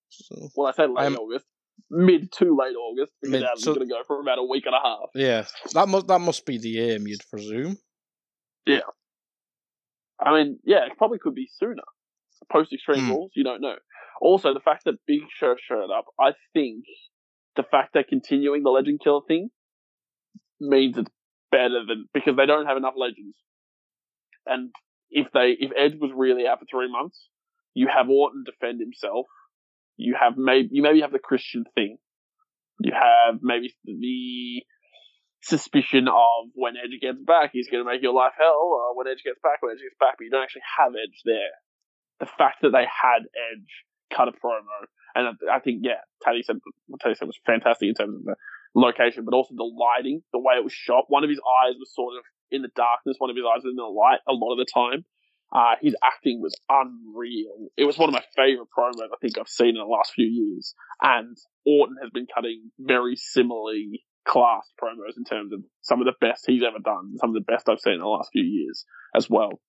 So, 0.09 0.48
Well, 0.55 0.69
I 0.69 0.73
say 0.73 0.86
late 0.86 1.16
August, 1.19 1.47
mid 1.90 2.31
to 2.32 2.55
late 2.56 2.77
August 2.77 3.12
because 3.20 3.32
Mid 3.32 3.43
ours 3.43 3.59
is 3.59 3.65
to- 3.65 3.74
going 3.74 3.89
to 3.89 3.93
go 3.93 4.05
for 4.05 4.20
about 4.20 4.39
a 4.39 4.44
week 4.44 4.66
and 4.66 4.74
a 4.77 4.78
half. 4.81 5.11
yeah, 5.16 5.47
that 5.73 5.89
must 5.89 6.06
that 6.06 6.20
must 6.20 6.47
be 6.47 6.56
the 6.59 6.78
aim, 6.81 7.09
you'd 7.09 7.28
presume. 7.28 7.77
Yeah, 8.66 8.82
I 10.20 10.32
mean, 10.32 10.61
yeah, 10.65 10.86
it 10.86 10.97
probably 10.97 11.19
could 11.19 11.35
be 11.35 11.48
sooner. 11.59 11.82
Post 12.52 12.73
Extreme 12.73 13.06
Hmm. 13.06 13.11
Rules, 13.11 13.32
you 13.35 13.43
don't 13.43 13.61
know. 13.61 13.77
Also, 14.20 14.55
the 14.55 14.61
fact 14.61 14.85
that 14.85 15.05
Big 15.06 15.23
Show 15.36 15.56
showed 15.56 15.90
up, 15.90 16.05
I 16.20 16.35
think 16.52 16.85
the 17.56 17.62
fact 17.62 17.90
they're 17.93 18.05
continuing 18.05 18.62
the 18.62 18.70
Legend 18.70 19.01
Killer 19.02 19.20
thing 19.26 19.51
means 20.60 20.97
it's 20.98 21.10
better 21.51 21.85
than 21.86 22.09
because 22.12 22.36
they 22.36 22.47
don't 22.47 22.66
have 22.66 22.76
enough 22.76 22.94
legends. 22.97 23.36
And 24.47 24.70
if 25.10 25.28
they 25.32 25.56
if 25.59 25.70
Edge 25.76 25.94
was 26.01 26.10
really 26.14 26.47
out 26.47 26.60
for 26.60 26.66
three 26.70 26.90
months, 26.90 27.28
you 27.74 27.89
have 27.94 28.09
Orton 28.09 28.44
defend 28.44 28.81
himself. 28.81 29.26
You 29.97 30.16
have 30.20 30.36
maybe 30.36 30.68
you 30.72 30.82
maybe 30.82 31.01
have 31.02 31.12
the 31.12 31.18
Christian 31.18 31.64
thing. 31.74 31.98
You 32.81 32.93
have 32.93 33.39
maybe 33.43 33.74
the 33.85 34.62
suspicion 35.43 36.09
of 36.09 36.51
when 36.55 36.74
Edge 36.76 36.98
gets 37.01 37.22
back, 37.24 37.51
he's 37.52 37.68
going 37.68 37.85
to 37.85 37.90
make 37.90 38.02
your 38.02 38.14
life 38.14 38.32
hell, 38.36 38.64
or 38.74 38.97
when 38.97 39.06
Edge 39.06 39.22
gets 39.22 39.39
back, 39.43 39.60
when 39.60 39.72
Edge 39.72 39.85
gets 39.85 39.98
back, 40.01 40.16
but 40.18 40.24
you 40.24 40.31
don't 40.31 40.43
actually 40.43 40.66
have 40.78 40.93
Edge 40.97 41.20
there. 41.24 41.55
The 42.18 42.26
fact 42.26 42.62
that 42.62 42.72
they 42.72 42.89
had 42.89 43.28
Edge 43.28 43.72
cut 44.10 44.28
a 44.28 44.32
promo, 44.32 44.89
and 45.15 45.36
I, 45.51 45.61
think, 45.61 45.81
yeah, 45.82 46.03
Teddy 46.23 46.43
said, 46.43 46.57
Teddy 47.01 47.15
said 47.15 47.27
was 47.27 47.39
fantastic 47.47 47.89
in 47.89 47.95
terms 47.95 48.16
of 48.16 48.24
the 48.24 48.35
location, 48.74 49.24
but 49.24 49.35
also 49.35 49.55
the 49.55 49.65
lighting, 49.65 50.23
the 50.32 50.39
way 50.39 50.55
it 50.55 50.65
was 50.65 50.73
shot. 50.73 51.05
One 51.09 51.24
of 51.24 51.31
his 51.31 51.41
eyes 51.62 51.74
was 51.78 51.95
sort 51.95 52.15
of 52.19 52.24
in 52.51 52.62
the 52.62 52.70
darkness, 52.74 53.16
one 53.19 53.31
of 53.31 53.36
his 53.36 53.45
eyes 53.45 53.62
was 53.65 53.73
in 53.73 53.77
the 53.77 53.85
light 53.85 54.20
a 54.28 54.32
lot 54.32 54.53
of 54.53 54.59
the 54.59 54.66
time. 54.73 55.05
Uh, 55.55 55.77
his 55.81 55.95
acting 56.03 56.41
was 56.43 56.57
unreal. 56.69 57.69
It 57.77 57.85
was 57.85 57.97
one 57.97 58.09
of 58.09 58.12
my 58.12 58.24
favorite 58.35 58.69
promos 58.77 59.07
I 59.12 59.16
think 59.20 59.39
I've 59.39 59.49
seen 59.49 59.69
in 59.69 59.74
the 59.77 59.85
last 59.85 60.12
few 60.12 60.27
years. 60.27 60.74
And 61.01 61.36
Orton 61.65 61.97
has 62.03 62.11
been 62.11 62.27
cutting 62.35 62.73
very 62.81 63.15
similarly 63.15 64.05
classed 64.27 64.73
promos 64.82 65.16
in 65.16 65.24
terms 65.24 65.53
of 65.53 65.61
some 65.82 66.01
of 66.01 66.07
the 66.07 66.15
best 66.20 66.45
he's 66.47 66.65
ever 66.66 66.81
done, 66.82 67.16
some 67.19 67.31
of 67.31 67.35
the 67.35 67.53
best 67.53 67.69
I've 67.69 67.78
seen 67.78 67.95
in 67.95 68.01
the 68.01 68.07
last 68.07 68.31
few 68.32 68.43
years 68.43 68.85
as 69.15 69.31
well. 69.31 69.61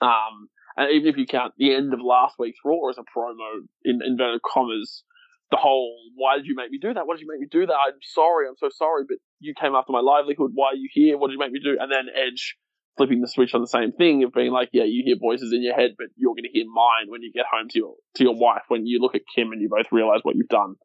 Um, 0.00 0.48
and 0.76 0.90
even 0.90 1.08
if 1.08 1.16
you 1.16 1.26
count 1.26 1.54
the 1.56 1.74
end 1.74 1.92
of 1.92 2.00
last 2.00 2.36
week's 2.38 2.58
Raw 2.64 2.88
as 2.90 2.98
a 2.98 3.02
promo 3.02 3.66
in 3.84 4.00
inverted 4.04 4.42
commas, 4.42 5.04
the 5.50 5.56
whole 5.56 5.96
"Why 6.16 6.36
did 6.36 6.46
you 6.46 6.54
make 6.54 6.70
me 6.70 6.78
do 6.78 6.94
that? 6.94 7.06
Why 7.06 7.14
did 7.14 7.22
you 7.22 7.28
make 7.30 7.40
me 7.40 7.48
do 7.50 7.66
that? 7.66 7.74
I'm 7.74 7.98
sorry, 8.02 8.48
I'm 8.48 8.56
so 8.56 8.68
sorry, 8.72 9.04
but 9.06 9.18
you 9.40 9.54
came 9.58 9.74
after 9.74 9.92
my 9.92 10.00
livelihood. 10.00 10.52
Why 10.54 10.68
are 10.68 10.76
you 10.76 10.88
here? 10.92 11.18
What 11.18 11.28
did 11.28 11.34
you 11.34 11.38
make 11.38 11.52
me 11.52 11.60
do?" 11.62 11.76
And 11.80 11.90
then 11.90 12.06
Edge 12.14 12.56
flipping 12.96 13.20
the 13.20 13.28
switch 13.28 13.54
on 13.54 13.60
the 13.60 13.66
same 13.66 13.92
thing 13.92 14.22
of 14.24 14.32
being 14.32 14.52
like, 14.52 14.70
"Yeah, 14.72 14.84
you 14.84 15.02
hear 15.04 15.16
voices 15.16 15.52
in 15.52 15.62
your 15.62 15.74
head, 15.74 15.92
but 15.96 16.08
you're 16.16 16.34
going 16.34 16.44
to 16.44 16.50
hear 16.50 16.66
mine 16.66 17.08
when 17.08 17.22
you 17.22 17.32
get 17.32 17.46
home 17.50 17.68
to 17.68 17.78
your 17.78 17.94
to 18.16 18.24
your 18.24 18.36
wife. 18.36 18.62
When 18.68 18.86
you 18.86 19.00
look 19.00 19.14
at 19.14 19.22
Kim 19.34 19.52
and 19.52 19.60
you 19.60 19.68
both 19.68 19.90
realize 19.92 20.20
what 20.22 20.36
you've 20.36 20.48
done, 20.48 20.76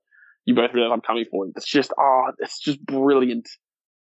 you 0.45 0.55
both 0.55 0.73
realize 0.73 0.91
I'm 0.93 1.01
coming 1.01 1.25
for 1.29 1.45
you. 1.45 1.53
It's 1.55 1.69
just 1.69 1.91
ah, 1.97 2.31
it's 2.39 2.59
just 2.59 2.85
brilliant, 2.85 3.47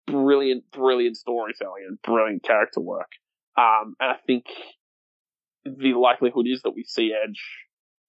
brilliant, 0.08 0.64
brilliant 0.72 1.18
storytelling 1.18 1.86
and 1.88 2.02
brilliant 2.02 2.44
character 2.44 2.82
work. 2.82 3.10
Um, 3.58 3.96
and 4.00 4.12
I 4.12 4.18
think 4.28 4.46
the 5.66 5.94
likelihood 5.94 6.46
is 6.48 6.62
that 6.64 6.76
we 6.76 6.84
see 6.84 7.14
Edge 7.14 7.42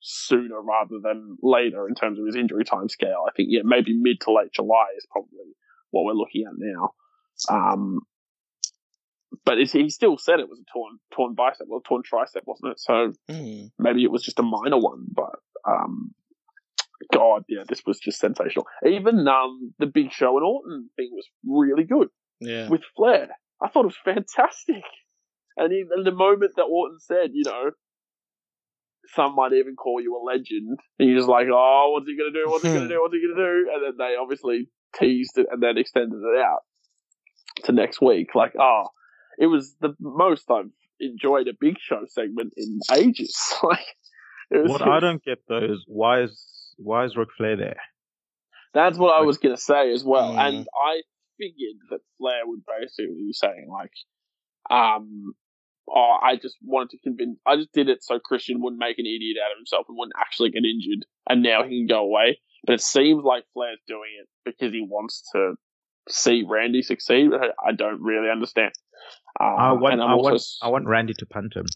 sooner 0.00 0.60
rather 0.60 0.98
than 1.02 1.36
later 1.42 1.88
in 1.88 1.94
terms 1.94 2.18
of 2.18 2.26
his 2.26 2.36
injury 2.36 2.64
time 2.64 2.88
scale. 2.88 3.24
I 3.26 3.32
think 3.36 3.48
yeah, 3.50 3.62
maybe 3.64 3.94
mid 3.96 4.20
to 4.22 4.32
late 4.32 4.52
July 4.52 4.86
is 4.96 5.06
probably 5.10 5.54
what 5.90 6.04
we're 6.04 6.12
looking 6.12 6.44
at 6.46 6.54
now. 6.58 6.90
Um, 7.48 8.00
but 9.44 9.58
he 9.58 9.88
still 9.90 10.16
said 10.18 10.40
it 10.40 10.48
was 10.48 10.60
a 10.60 10.72
torn 10.72 10.98
torn 11.12 11.34
bicep, 11.34 11.66
well, 11.68 11.80
torn 11.80 12.02
tricep, 12.02 12.42
wasn't 12.46 12.72
it? 12.72 12.80
So 12.80 13.12
Hmm. 13.30 13.66
maybe 13.78 14.04
it 14.04 14.10
was 14.10 14.22
just 14.22 14.38
a 14.38 14.42
minor 14.42 14.78
one, 14.78 15.06
but 15.12 15.36
um, 15.66 16.14
God, 17.12 17.44
yeah, 17.48 17.64
this 17.68 17.82
was 17.86 17.98
just 17.98 18.18
sensational. 18.20 18.66
Even 18.86 19.26
um, 19.26 19.74
the 19.78 19.86
Big 19.86 20.12
Show 20.12 20.36
and 20.36 20.44
Orton 20.44 20.90
thing 20.96 21.10
was 21.12 21.26
really 21.46 21.84
good 21.84 22.08
Yeah. 22.40 22.68
with 22.68 22.82
Flair. 22.96 23.28
I 23.62 23.68
thought 23.68 23.84
it 23.84 23.94
was 23.94 23.96
fantastic. 24.04 24.84
And 25.56 25.72
even 25.72 26.04
the 26.04 26.12
moment 26.12 26.52
that 26.56 26.64
Orton 26.64 26.98
said, 27.00 27.30
you 27.32 27.44
know, 27.44 27.70
some 29.14 29.34
might 29.36 29.52
even 29.52 29.76
call 29.76 30.00
you 30.00 30.16
a 30.16 30.22
legend, 30.24 30.78
and 30.98 31.08
you're 31.08 31.18
just 31.18 31.28
like, 31.28 31.46
oh, 31.52 31.90
what's 31.92 32.08
he 32.08 32.16
gonna 32.16 32.32
do? 32.32 32.50
What's 32.50 32.64
he 32.64 32.72
gonna 32.72 32.88
do? 32.88 33.00
What's 33.00 33.14
he 33.14 33.22
gonna 33.22 33.40
do? 33.40 33.70
And 33.72 33.84
then 33.84 33.92
they 33.98 34.16
obviously 34.20 34.68
teased 34.96 35.38
it 35.38 35.46
and 35.50 35.62
then 35.62 35.78
extended 35.78 36.16
it 36.16 36.40
out 36.40 36.60
to 37.64 37.72
next 37.72 38.00
week. 38.00 38.34
Like, 38.34 38.54
oh, 38.58 38.84
it 39.38 39.46
was 39.46 39.74
the 39.80 39.94
most 40.00 40.50
I've 40.50 40.70
enjoyed 41.00 41.48
a 41.48 41.52
Big 41.58 41.76
Show 41.78 42.02
segment 42.08 42.54
in 42.56 42.80
ages. 42.92 43.36
like, 43.62 43.86
it 44.50 44.62
was, 44.62 44.70
What 44.70 44.82
I 44.82 45.00
don't 45.00 45.22
get 45.22 45.38
though 45.48 45.58
is 45.58 45.84
why 45.86 46.22
is 46.22 46.74
why 46.76 47.04
is 47.04 47.16
Ric 47.16 47.28
Flair 47.36 47.56
there? 47.56 47.76
That's 48.72 48.98
what 48.98 49.14
I 49.14 49.22
was 49.22 49.38
going 49.38 49.54
to 49.54 49.60
say 49.60 49.92
as 49.92 50.02
well. 50.02 50.32
Mm. 50.32 50.38
And 50.38 50.66
I 50.74 51.02
figured 51.38 51.76
that 51.90 52.00
Flair 52.18 52.40
would 52.44 52.62
basically 52.66 53.14
be 53.14 53.32
saying, 53.32 53.68
like, 53.70 53.92
um, 54.68 55.34
oh, 55.88 56.16
I 56.22 56.36
just 56.36 56.56
wanted 56.62 56.90
to 56.90 56.98
convince, 56.98 57.38
I 57.46 57.56
just 57.56 57.72
did 57.72 57.88
it 57.88 58.02
so 58.02 58.18
Christian 58.18 58.60
wouldn't 58.62 58.80
make 58.80 58.98
an 58.98 59.06
idiot 59.06 59.36
out 59.44 59.52
of 59.52 59.58
himself 59.58 59.86
and 59.88 59.96
wouldn't 59.98 60.16
actually 60.18 60.50
get 60.50 60.64
injured. 60.64 61.04
And 61.28 61.42
now 61.42 61.62
he 61.62 61.80
can 61.80 61.86
go 61.86 62.00
away. 62.00 62.40
But 62.66 62.74
it 62.74 62.80
seems 62.80 63.22
like 63.24 63.44
Flair's 63.52 63.78
doing 63.86 64.10
it 64.20 64.28
because 64.44 64.72
he 64.72 64.80
wants 64.88 65.28
to 65.34 65.54
see 66.08 66.44
Randy 66.46 66.82
succeed. 66.82 67.30
I 67.34 67.48
I 67.68 67.72
don't 67.72 68.00
really 68.00 68.30
understand. 68.30 68.72
Uh, 69.38 69.44
I 69.44 69.72
want 69.72 70.00
I 70.00 70.12
also 70.12 70.30
want 70.62 70.72
want 70.72 70.86
Randy 70.86 71.12
to 71.18 71.26
punt 71.26 71.54
him. 71.54 71.66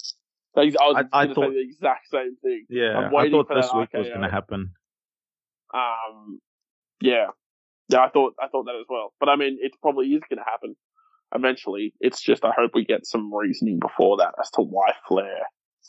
I 0.57 0.61
was 0.65 0.77
I- 0.97 1.05
I 1.13 1.27
thought- 1.35 1.51
the 1.51 1.61
exact 1.61 2.09
same 2.11 2.37
thing. 2.43 2.67
Yeah, 2.71 3.11
I 3.15 3.31
thought 3.31 3.49
this 3.55 3.73
week 3.75 3.91
was 3.93 4.09
going 4.09 4.23
to 4.23 4.31
happen. 4.31 4.73
Um, 5.75 6.41
yeah, 7.01 7.27
yeah, 7.89 8.01
I 8.01 8.09
thought 8.09 8.35
I 8.41 8.49
thought 8.49 8.65
that 8.65 8.77
as 8.77 8.87
well. 8.89 9.13
But 9.21 9.29
I 9.29 9.37
mean, 9.37 9.59
it 9.61 9.73
probably 9.83 10.07
is 10.09 10.23
going 10.29 10.39
to 10.39 10.45
happen 10.51 10.75
eventually. 11.35 11.95
It's 12.01 12.23
just 12.23 12.45
I 12.45 12.53
hope 12.57 12.73
we 12.75 12.85
get 12.85 13.07
some 13.07 13.33
reasoning 13.33 13.79
before 13.81 14.19
that 14.19 14.35
as 14.41 14.51
to 14.53 14.63
why 14.63 14.93
Flair, 15.07 15.41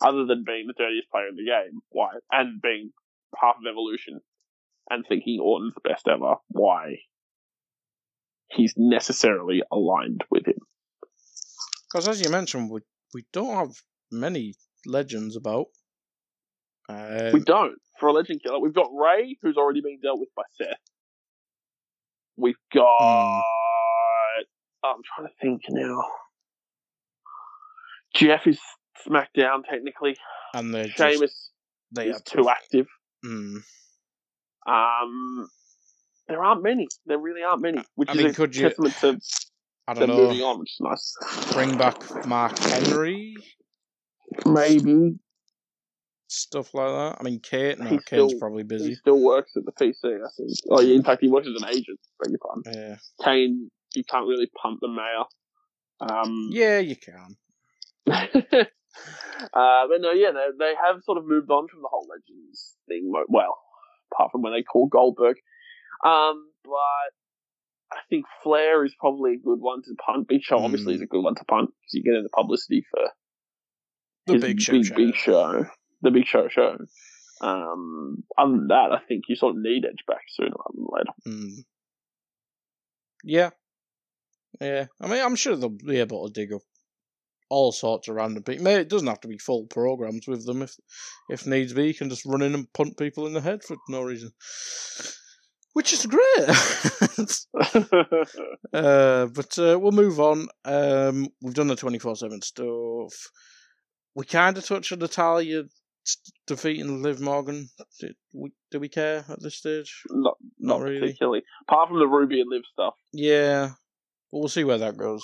other 0.01 0.25
than 0.25 0.43
being 0.45 0.67
the 0.67 0.73
dirtiest 0.73 1.09
player 1.11 1.27
in 1.27 1.35
the 1.35 1.45
game, 1.45 1.81
why, 1.89 2.09
and 2.31 2.61
being 2.61 2.91
half 3.39 3.55
of 3.55 3.63
Evolution, 3.69 4.21
and 4.89 5.05
thinking 5.07 5.39
Orton's 5.39 5.75
the 5.75 5.87
best 5.87 6.07
ever, 6.07 6.35
why, 6.49 6.97
he's 8.49 8.73
necessarily 8.77 9.61
aligned 9.71 10.23
with 10.29 10.47
him. 10.47 10.59
Because 11.91 12.07
as 12.07 12.21
you 12.21 12.29
mentioned, 12.29 12.69
we 12.69 12.81
we 13.13 13.25
don't 13.33 13.55
have 13.55 13.75
many 14.11 14.55
legends 14.85 15.35
about. 15.35 15.67
Um, 16.87 17.33
We 17.33 17.39
don't. 17.41 17.77
For 17.99 18.07
a 18.09 18.13
legend 18.13 18.41
killer, 18.41 18.59
we've 18.59 18.73
got 18.73 18.89
Rey, 18.93 19.37
who's 19.41 19.57
already 19.57 19.81
been 19.81 19.99
dealt 20.01 20.19
with 20.19 20.29
by 20.35 20.43
Seth. 20.51 20.77
We've 22.37 22.55
got. 22.73 22.97
Hmm. 22.99 23.41
I'm 24.83 25.01
trying 25.15 25.27
to 25.27 25.33
think 25.41 25.61
now. 25.69 26.03
Jeff 28.15 28.47
is 28.47 28.59
SmackDown 29.07 29.63
technically. 29.69 30.15
and 30.53 30.73
they're 30.73 30.89
Sheamus 30.89 31.51
they 31.91 32.09
is 32.09 32.17
are 32.17 32.21
too 32.21 32.49
active. 32.49 32.87
Mm. 33.25 33.57
Um, 34.67 35.49
there 36.27 36.43
aren't 36.43 36.63
many. 36.63 36.87
There 37.05 37.17
really 37.17 37.43
aren't 37.43 37.61
many, 37.61 37.81
which 37.95 38.09
I 38.09 38.13
is 38.13 38.17
mean, 38.23 38.33
could 38.33 38.55
you- 38.55 38.63
testament 38.69 38.95
to 39.01 39.19
I 39.87 39.93
don't 39.95 40.07
know. 40.09 40.17
moving 40.27 40.41
on, 40.41 40.59
which 40.59 40.71
is 40.71 40.79
nice. 40.81 41.15
Bring 41.53 41.75
back 41.77 42.25
Mark 42.27 42.57
Henry, 42.59 43.35
Maybe 44.45 45.15
stuff 46.27 46.71
like 46.75 46.89
that. 46.89 47.17
I 47.19 47.23
mean, 47.23 47.39
Kate. 47.39 47.79
No, 47.79 47.89
Kate's 47.89 48.05
still- 48.05 48.37
probably 48.39 48.61
busy. 48.63 48.89
he 48.89 48.95
still 48.95 49.19
works 49.19 49.53
at 49.57 49.65
the 49.65 49.71
PC. 49.71 49.95
I 50.23 50.29
think. 50.37 50.51
Oh, 50.69 50.79
yeah, 50.81 50.95
in 50.95 51.03
fact, 51.03 51.21
he 51.21 51.27
works 51.27 51.47
as 51.47 51.59
an 51.59 51.67
agent. 51.69 51.99
Beg 52.21 52.29
your 52.31 52.39
pardon. 52.39 52.71
Yeah, 52.71 52.97
Kane, 53.25 53.71
you 53.95 54.03
can't 54.03 54.27
really 54.27 54.49
punt 54.61 54.79
the 54.81 54.87
mayor. 54.87 55.25
Um, 56.01 56.49
yeah, 56.51 56.79
you 56.79 56.95
can. 56.95 57.35
uh, 58.07 58.63
but 59.53 60.01
no, 60.01 60.11
yeah, 60.11 60.31
they, 60.31 60.47
they 60.57 60.73
have 60.85 61.03
sort 61.03 61.17
of 61.17 61.25
moved 61.25 61.49
on 61.49 61.67
from 61.67 61.81
the 61.81 61.89
whole 61.91 62.07
Legends 62.09 62.75
thing. 62.87 63.11
Well, 63.27 63.57
apart 64.13 64.31
from 64.31 64.41
when 64.41 64.53
they 64.53 64.63
call 64.63 64.87
Goldberg. 64.87 65.37
Um, 66.05 66.49
but 66.63 67.11
I 67.91 67.99
think 68.09 68.25
Flair 68.43 68.85
is 68.85 68.93
probably 68.99 69.33
a 69.33 69.37
good 69.43 69.59
one 69.59 69.81
to 69.83 69.95
punt. 70.05 70.27
Big 70.27 70.41
Show 70.43 70.57
obviously 70.59 70.93
Mm. 70.93 70.95
is 70.97 71.01
a 71.01 71.07
good 71.07 71.23
one 71.23 71.35
to 71.35 71.43
punt 71.45 71.69
because 71.71 71.93
you 71.93 72.03
get 72.03 72.15
into 72.17 72.29
publicity 72.29 72.85
for 72.89 73.01
The 74.27 74.33
his 74.33 74.43
Big 74.43 74.61
Show 74.61 74.71
big, 74.73 74.85
show. 74.85 74.95
big 74.95 75.15
show, 75.15 75.65
the 76.01 76.11
Big 76.11 76.25
Show 76.25 76.47
show. 76.49 76.77
Um, 77.41 78.23
other 78.37 78.51
than 78.51 78.67
that, 78.67 78.91
I 78.91 78.99
think 79.07 79.23
you 79.29 79.35
sort 79.35 79.55
of 79.55 79.61
need 79.61 79.85
Edge 79.85 80.03
back 80.07 80.21
sooner 80.29 80.49
rather 80.51 80.75
than 80.75 80.87
later. 80.91 81.13
Mm. 81.27 81.63
Yeah, 83.23 83.49
yeah. 84.61 84.85
I 85.01 85.07
mean, 85.07 85.21
I'm 85.23 85.35
sure 85.35 85.55
they'll 85.55 85.69
be 85.69 85.99
able 85.99 86.27
to 86.27 86.33
dig 86.33 86.53
up 86.53 86.61
all 87.49 87.71
sorts 87.71 88.07
of 88.07 88.15
random 88.15 88.43
people. 88.43 88.63
Maybe 88.63 88.81
it 88.81 88.89
doesn't 88.89 89.07
have 89.07 89.21
to 89.21 89.27
be 89.27 89.37
full 89.37 89.65
programs 89.65 90.27
with 90.27 90.45
them 90.45 90.61
if 90.61 90.75
if 91.29 91.47
needs 91.47 91.73
be. 91.73 91.87
You 91.87 91.93
can 91.93 92.09
just 92.09 92.25
run 92.25 92.41
in 92.41 92.53
and 92.53 92.71
punt 92.73 92.97
people 92.97 93.27
in 93.27 93.33
the 93.33 93.41
head 93.41 93.63
for 93.63 93.77
no 93.89 94.01
reason, 94.03 94.31
which 95.73 95.93
is 95.93 96.05
great. 96.05 96.21
uh, 98.73 99.25
but 99.27 99.59
uh, 99.59 99.79
we'll 99.79 99.91
move 99.91 100.19
on. 100.19 100.47
Um, 100.65 101.27
we've 101.41 101.53
done 101.55 101.67
the 101.67 101.75
twenty 101.75 101.99
four 101.99 102.15
seven 102.15 102.41
stuff. 102.41 103.29
We 104.15 104.25
kind 104.25 104.57
of 104.57 104.65
touched 104.65 104.91
on 104.91 104.99
Natalya 104.99 105.63
defeating 106.47 107.01
Liv 107.01 107.19
Morgan. 107.19 107.69
Did 107.99 108.15
we? 108.33 108.51
Do 108.71 108.79
we 108.79 108.89
care 108.89 109.25
at 109.29 109.41
this 109.41 109.55
stage? 109.55 110.03
not, 110.09 110.37
Not 110.59 110.79
not 110.79 110.85
really. 110.85 110.99
particularly. 110.99 111.43
Apart 111.67 111.89
from 111.89 111.99
the 111.99 112.07
Ruby 112.07 112.41
and 112.41 112.49
Liv 112.49 112.63
stuff. 112.71 112.93
Yeah, 113.11 113.71
but 114.31 114.39
we'll 114.39 114.47
see 114.47 114.63
where 114.63 114.77
that 114.77 114.97
goes. 114.97 115.23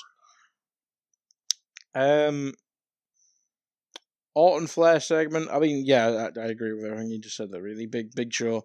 Um, 1.94 2.53
Orton 4.36 4.68
Flair 4.68 4.99
segment. 4.99 5.49
I 5.52 5.60
mean, 5.60 5.84
yeah, 5.86 6.30
I, 6.36 6.40
I 6.40 6.45
agree 6.48 6.73
with 6.73 6.86
everything 6.86 7.10
you 7.10 7.19
just 7.19 7.38
said. 7.38 7.52
That 7.52 7.61
really 7.61 7.86
big, 7.86 8.14
big 8.14 8.34
show. 8.34 8.64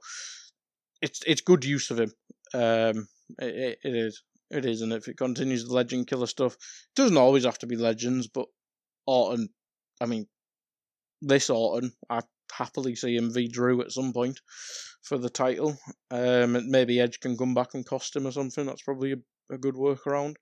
It's 1.01 1.21
it's 1.27 1.41
good 1.41 1.65
use 1.65 1.91
of 1.91 2.01
him. 2.01 2.12
Um, 2.53 3.09
it, 3.39 3.55
it, 3.55 3.79
it 3.85 3.95
is, 3.95 4.23
it 4.51 4.65
is, 4.65 4.83
and 4.83 4.93
if 4.93 5.07
it 5.07 5.17
continues 5.17 5.65
the 5.65 5.75
legend 5.75 6.09
killer 6.09 6.27
stuff, 6.27 6.55
it 6.55 6.97
doesn't 6.97 7.17
always 7.17 7.45
have 7.45 7.59
to 7.59 7.67
be 7.67 7.77
legends. 7.77 8.27
But 8.27 8.47
Orton, 9.07 9.49
I 10.01 10.07
mean, 10.07 10.27
this 11.23 11.51
Orton, 11.51 11.93
I 12.09 12.23
happily 12.53 12.97
see 12.97 13.17
him 13.17 13.33
v 13.33 13.47
Drew 13.47 13.81
at 13.81 13.93
some 13.93 14.12
point 14.12 14.41
for 15.03 15.19
the 15.19 15.31
title. 15.31 15.79
Um, 16.11 16.71
maybe 16.71 17.01
Edge 17.01 17.21
can 17.21 17.37
come 17.37 17.55
back 17.55 17.75
and 17.75 17.87
cost 17.87 18.17
him 18.17 18.27
or 18.27 18.33
something. 18.33 18.67
That's 18.67 18.83
probably 18.83 19.12
a, 19.12 19.17
a 19.51 19.59
good 19.59 19.74
workaround. 19.74 20.36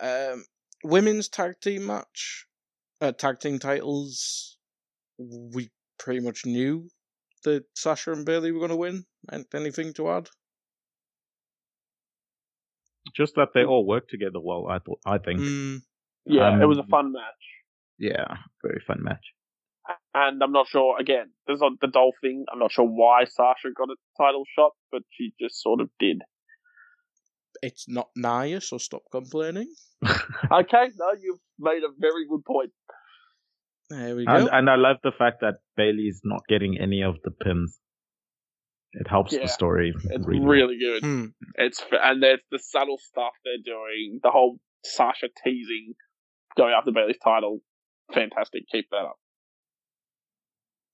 Um, 0.00 0.44
women's 0.84 1.28
tag 1.28 1.54
team 1.60 1.86
match, 1.86 2.46
uh, 3.00 3.12
tag 3.12 3.40
team 3.40 3.58
titles. 3.58 4.58
We 5.18 5.70
pretty 5.98 6.20
much 6.20 6.46
knew 6.46 6.88
that 7.44 7.64
Sasha 7.74 8.12
and 8.12 8.24
Bayley 8.24 8.52
were 8.52 8.60
going 8.60 8.70
to 8.70 8.76
win. 8.76 9.04
Anything 9.54 9.92
to 9.94 10.10
add? 10.10 10.28
Just 13.16 13.34
that 13.36 13.48
they 13.54 13.64
all 13.64 13.86
work 13.86 14.08
together 14.08 14.40
well. 14.40 14.66
I 14.68 14.78
thought. 14.78 15.00
I 15.06 15.18
think. 15.18 15.40
Mm, 15.40 15.82
Yeah, 16.26 16.48
Um, 16.48 16.62
it 16.62 16.66
was 16.66 16.78
a 16.78 16.84
fun 16.84 17.12
match. 17.12 17.22
Yeah, 17.98 18.36
very 18.62 18.82
fun 18.86 19.02
match. 19.02 19.24
And 20.14 20.42
I'm 20.42 20.52
not 20.52 20.68
sure, 20.68 20.98
again, 21.00 21.32
there's 21.46 21.60
not 21.60 21.72
the 21.80 21.86
Dolph 21.88 22.16
thing. 22.20 22.44
I'm 22.52 22.58
not 22.58 22.70
sure 22.70 22.84
why 22.84 23.24
Sasha 23.24 23.70
got 23.74 23.88
a 23.88 23.96
title 24.22 24.44
shot, 24.54 24.72
but 24.92 25.02
she 25.10 25.32
just 25.40 25.62
sort 25.62 25.80
of 25.80 25.88
did. 25.98 26.20
It's 27.62 27.88
not 27.88 28.08
Nia, 28.16 28.60
so 28.60 28.78
stop 28.78 29.02
complaining. 29.12 29.68
Okay, 30.52 30.86
no, 30.96 31.06
you've 31.20 31.40
made 31.58 31.82
a 31.82 31.90
very 31.98 32.26
good 32.28 32.44
point. 32.44 32.70
There 33.90 34.14
we 34.16 34.24
go. 34.24 34.32
And, 34.32 34.48
and 34.52 34.70
I 34.70 34.76
love 34.76 34.96
the 35.02 35.12
fact 35.18 35.40
that 35.40 35.54
Bayley's 35.76 36.20
not 36.24 36.42
getting 36.48 36.78
any 36.80 37.02
of 37.02 37.16
the 37.24 37.30
pins. 37.30 37.78
It 38.92 39.08
helps 39.08 39.32
Yeah, 39.32 39.40
the 39.42 39.48
story. 39.48 39.92
It's 40.10 40.26
really. 40.26 40.40
really 40.46 40.78
good. 40.78 41.02
Hmm. 41.02 41.24
It's 41.56 41.82
and 41.90 42.22
there's 42.22 42.40
the 42.50 42.58
subtle 42.58 42.98
stuff 42.98 43.32
they're 43.44 43.62
doing. 43.64 44.20
The 44.22 44.30
whole 44.30 44.58
Sasha 44.84 45.28
teasing, 45.44 45.94
going 46.56 46.72
after 46.72 46.92
Bayley's 46.92 47.18
title, 47.22 47.60
fantastic. 48.14 48.62
Keep 48.70 48.86
that 48.90 49.04
up. 49.04 49.16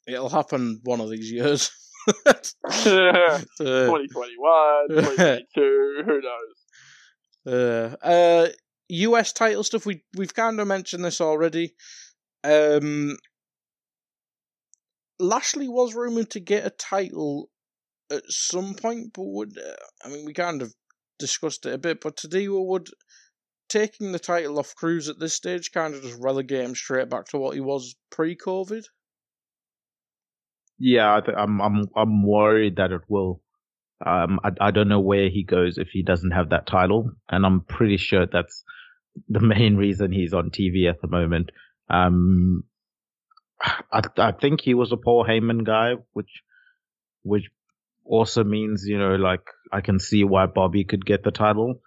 It'll 0.07 0.29
happen 0.31 0.81
one 0.85 1.01
of 1.01 1.11
these 1.11 1.31
years. 1.31 1.71
Uh, 2.87 3.39
2021, 3.59 4.89
2022, 4.89 6.03
who 6.05 6.21
knows? 6.21 6.55
Uh, 7.47 7.97
uh, 8.03 8.49
US 8.89 9.33
title 9.33 9.63
stuff. 9.63 9.87
We 9.87 10.03
we've 10.17 10.35
kind 10.35 10.61
of 10.61 10.67
mentioned 10.67 11.05
this 11.05 11.21
already. 11.21 11.75
Um, 12.43 13.17
Lashley 15.19 15.69
was 15.69 15.95
rumored 15.95 16.31
to 16.31 16.41
get 16.41 16.67
a 16.67 16.71
title 16.71 17.51
at 18.11 18.25
some 18.29 18.75
point, 18.75 19.13
but 19.15 19.25
would 19.25 19.59
uh, 19.59 19.75
I 20.05 20.09
mean 20.09 20.25
we 20.25 20.33
kind 20.33 20.63
of 20.63 20.75
discussed 21.19 21.67
it 21.67 21.75
a 21.75 21.79
bit. 21.79 22.01
But 22.01 22.17
today 22.17 22.49
we 22.49 22.59
would 22.59 22.89
taking 23.69 24.13
the 24.13 24.19
title 24.19 24.59
off 24.59 24.75
Crews 24.75 25.09
at 25.09 25.19
this 25.19 25.35
stage 25.35 25.73
kind 25.73 25.95
of 25.95 26.03
just 26.03 26.21
relegate 26.21 26.65
him 26.65 26.75
straight 26.75 27.09
back 27.09 27.27
to 27.27 27.39
what 27.39 27.55
he 27.55 27.61
was 27.61 27.97
pre-COVID. 28.11 28.85
Yeah, 30.79 31.17
I 31.17 31.21
th- 31.21 31.37
I'm 31.39 31.61
I'm 31.61 31.85
I'm 31.97 32.23
worried 32.27 32.77
that 32.77 32.93
it 32.93 33.03
will. 33.09 33.41
Um, 34.05 34.41
I 34.45 34.53
I 34.61 34.71
don't 34.73 34.89
know 34.89 35.01
where 35.01 35.29
he 35.31 35.45
goes 35.45 35.79
if 35.79 35.89
he 35.91 36.03
doesn't 36.03 36.33
have 36.33 36.51
that 36.51 36.67
title, 36.67 37.13
and 37.31 37.47
I'm 37.47 37.63
pretty 37.63 37.97
sure 37.99 38.27
that's 38.27 38.65
the 39.29 39.41
main 39.55 39.77
reason 39.77 40.13
he's 40.13 40.35
on 40.35 40.51
TV 40.51 40.89
at 40.89 41.01
the 41.01 41.09
moment. 41.09 41.51
Um, 41.91 42.65
I 43.93 44.03
I 44.19 44.33
think 44.33 44.61
he 44.61 44.75
was 44.75 44.93
a 44.93 44.97
Paul 44.97 45.25
Heyman 45.25 45.65
guy, 45.65 45.95
which 46.13 46.43
which 47.23 47.51
also 48.05 48.45
means 48.45 48.85
you 48.87 48.99
know 48.99 49.17
like 49.17 49.43
I 49.73 49.81
can 49.81 49.99
see 49.99 50.25
why 50.25 50.47
Bobby 50.47 50.85
could 50.85 51.07
get 51.07 51.25
the 51.25 51.31
title, 51.31 51.81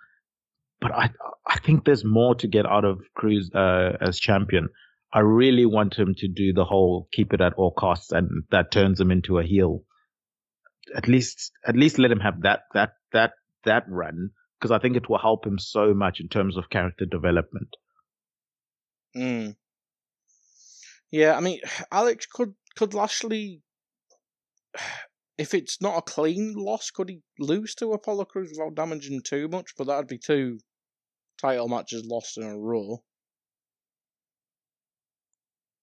but 0.82 0.94
I 0.94 1.12
I 1.48 1.60
think 1.60 1.86
there's 1.86 2.06
more 2.06 2.36
to 2.36 2.48
get 2.48 2.66
out 2.66 2.86
of 2.86 3.02
Crews 3.16 3.52
uh, 3.54 3.98
as 4.02 4.20
champion. 4.20 4.70
I 5.14 5.20
really 5.20 5.66
want 5.66 5.98
him 5.98 6.16
to 6.18 6.28
do 6.28 6.54
the 6.54 6.66
whole 6.66 7.08
keep 7.14 7.34
it 7.34 7.42
at 7.42 7.54
all 7.54 7.72
costs, 7.72 8.12
and 8.12 8.44
that 8.52 8.72
turns 8.72 9.00
him 9.00 9.12
into 9.12 9.40
a 9.40 9.44
heel. 9.44 9.84
At 10.96 11.08
least, 11.08 11.52
at 11.66 11.76
least 11.76 11.98
let 11.98 12.12
him 12.12 12.20
have 12.20 12.42
that 12.42 12.62
that 12.74 12.92
that 13.14 13.32
that 13.64 13.84
run 13.88 14.32
because 14.60 14.72
I 14.72 14.80
think 14.80 14.96
it 14.96 15.10
will 15.10 15.20
help 15.20 15.46
him 15.46 15.60
so 15.60 15.94
much 15.94 16.20
in 16.20 16.30
terms 16.30 16.58
of 16.58 16.70
character 16.70 17.06
development. 17.06 17.76
Mm. 19.16 19.56
Yeah, 21.12 21.36
I 21.36 21.42
mean, 21.42 21.60
Alex 21.92 22.26
could 22.26 22.54
could 22.76 22.94
Lashley, 22.94 23.62
if 25.38 25.54
it's 25.54 25.82
not 25.82 25.98
a 25.98 26.02
clean 26.02 26.54
loss, 26.56 26.92
could 26.92 27.10
he 27.10 27.22
lose 27.40 27.76
to 27.76 27.94
Apollo 27.94 28.26
Crews 28.26 28.52
without 28.52 28.76
damaging 28.76 29.22
too 29.22 29.48
much? 29.48 29.74
But 29.78 29.88
that'd 29.88 30.08
be 30.08 30.18
two 30.18 30.60
title 31.40 31.70
matches 31.70 32.06
lost 32.06 32.38
in 32.38 32.44
a 32.44 32.58
row. 32.58 33.04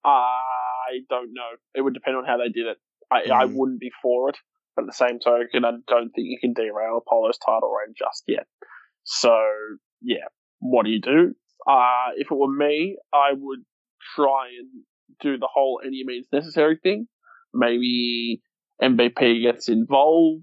I 0.04 1.00
don't 1.08 1.32
know. 1.32 1.50
It 1.74 1.80
would 1.82 1.94
depend 1.94 2.16
on 2.16 2.24
how 2.24 2.36
they 2.38 2.48
did 2.48 2.66
it. 2.66 2.78
I, 3.10 3.22
I 3.42 3.44
Mm. 3.46 3.54
wouldn't 3.54 3.80
be 3.80 3.90
for 4.02 4.28
it, 4.30 4.36
but 4.76 4.82
at 4.82 4.86
the 4.86 4.92
same 4.92 5.18
token, 5.18 5.64
I 5.64 5.72
don't 5.86 6.10
think 6.10 6.28
you 6.28 6.38
can 6.40 6.52
derail 6.52 6.98
Apollo's 6.98 7.38
title 7.38 7.70
reign 7.72 7.94
just 7.96 8.24
yet. 8.26 8.46
So, 9.04 9.36
yeah, 10.02 10.26
what 10.60 10.84
do 10.84 10.90
you 10.90 11.00
do? 11.00 11.34
Uh, 11.66 12.10
if 12.16 12.30
it 12.30 12.34
were 12.34 12.52
me, 12.52 12.96
I 13.12 13.30
would 13.34 13.60
try 14.16 14.48
and 14.58 14.68
do 15.20 15.38
the 15.38 15.48
whole 15.52 15.80
any 15.84 16.02
means 16.04 16.26
necessary 16.32 16.78
thing. 16.82 17.06
Maybe 17.52 18.42
MVP 18.82 19.42
gets 19.42 19.68
involved. 19.68 20.42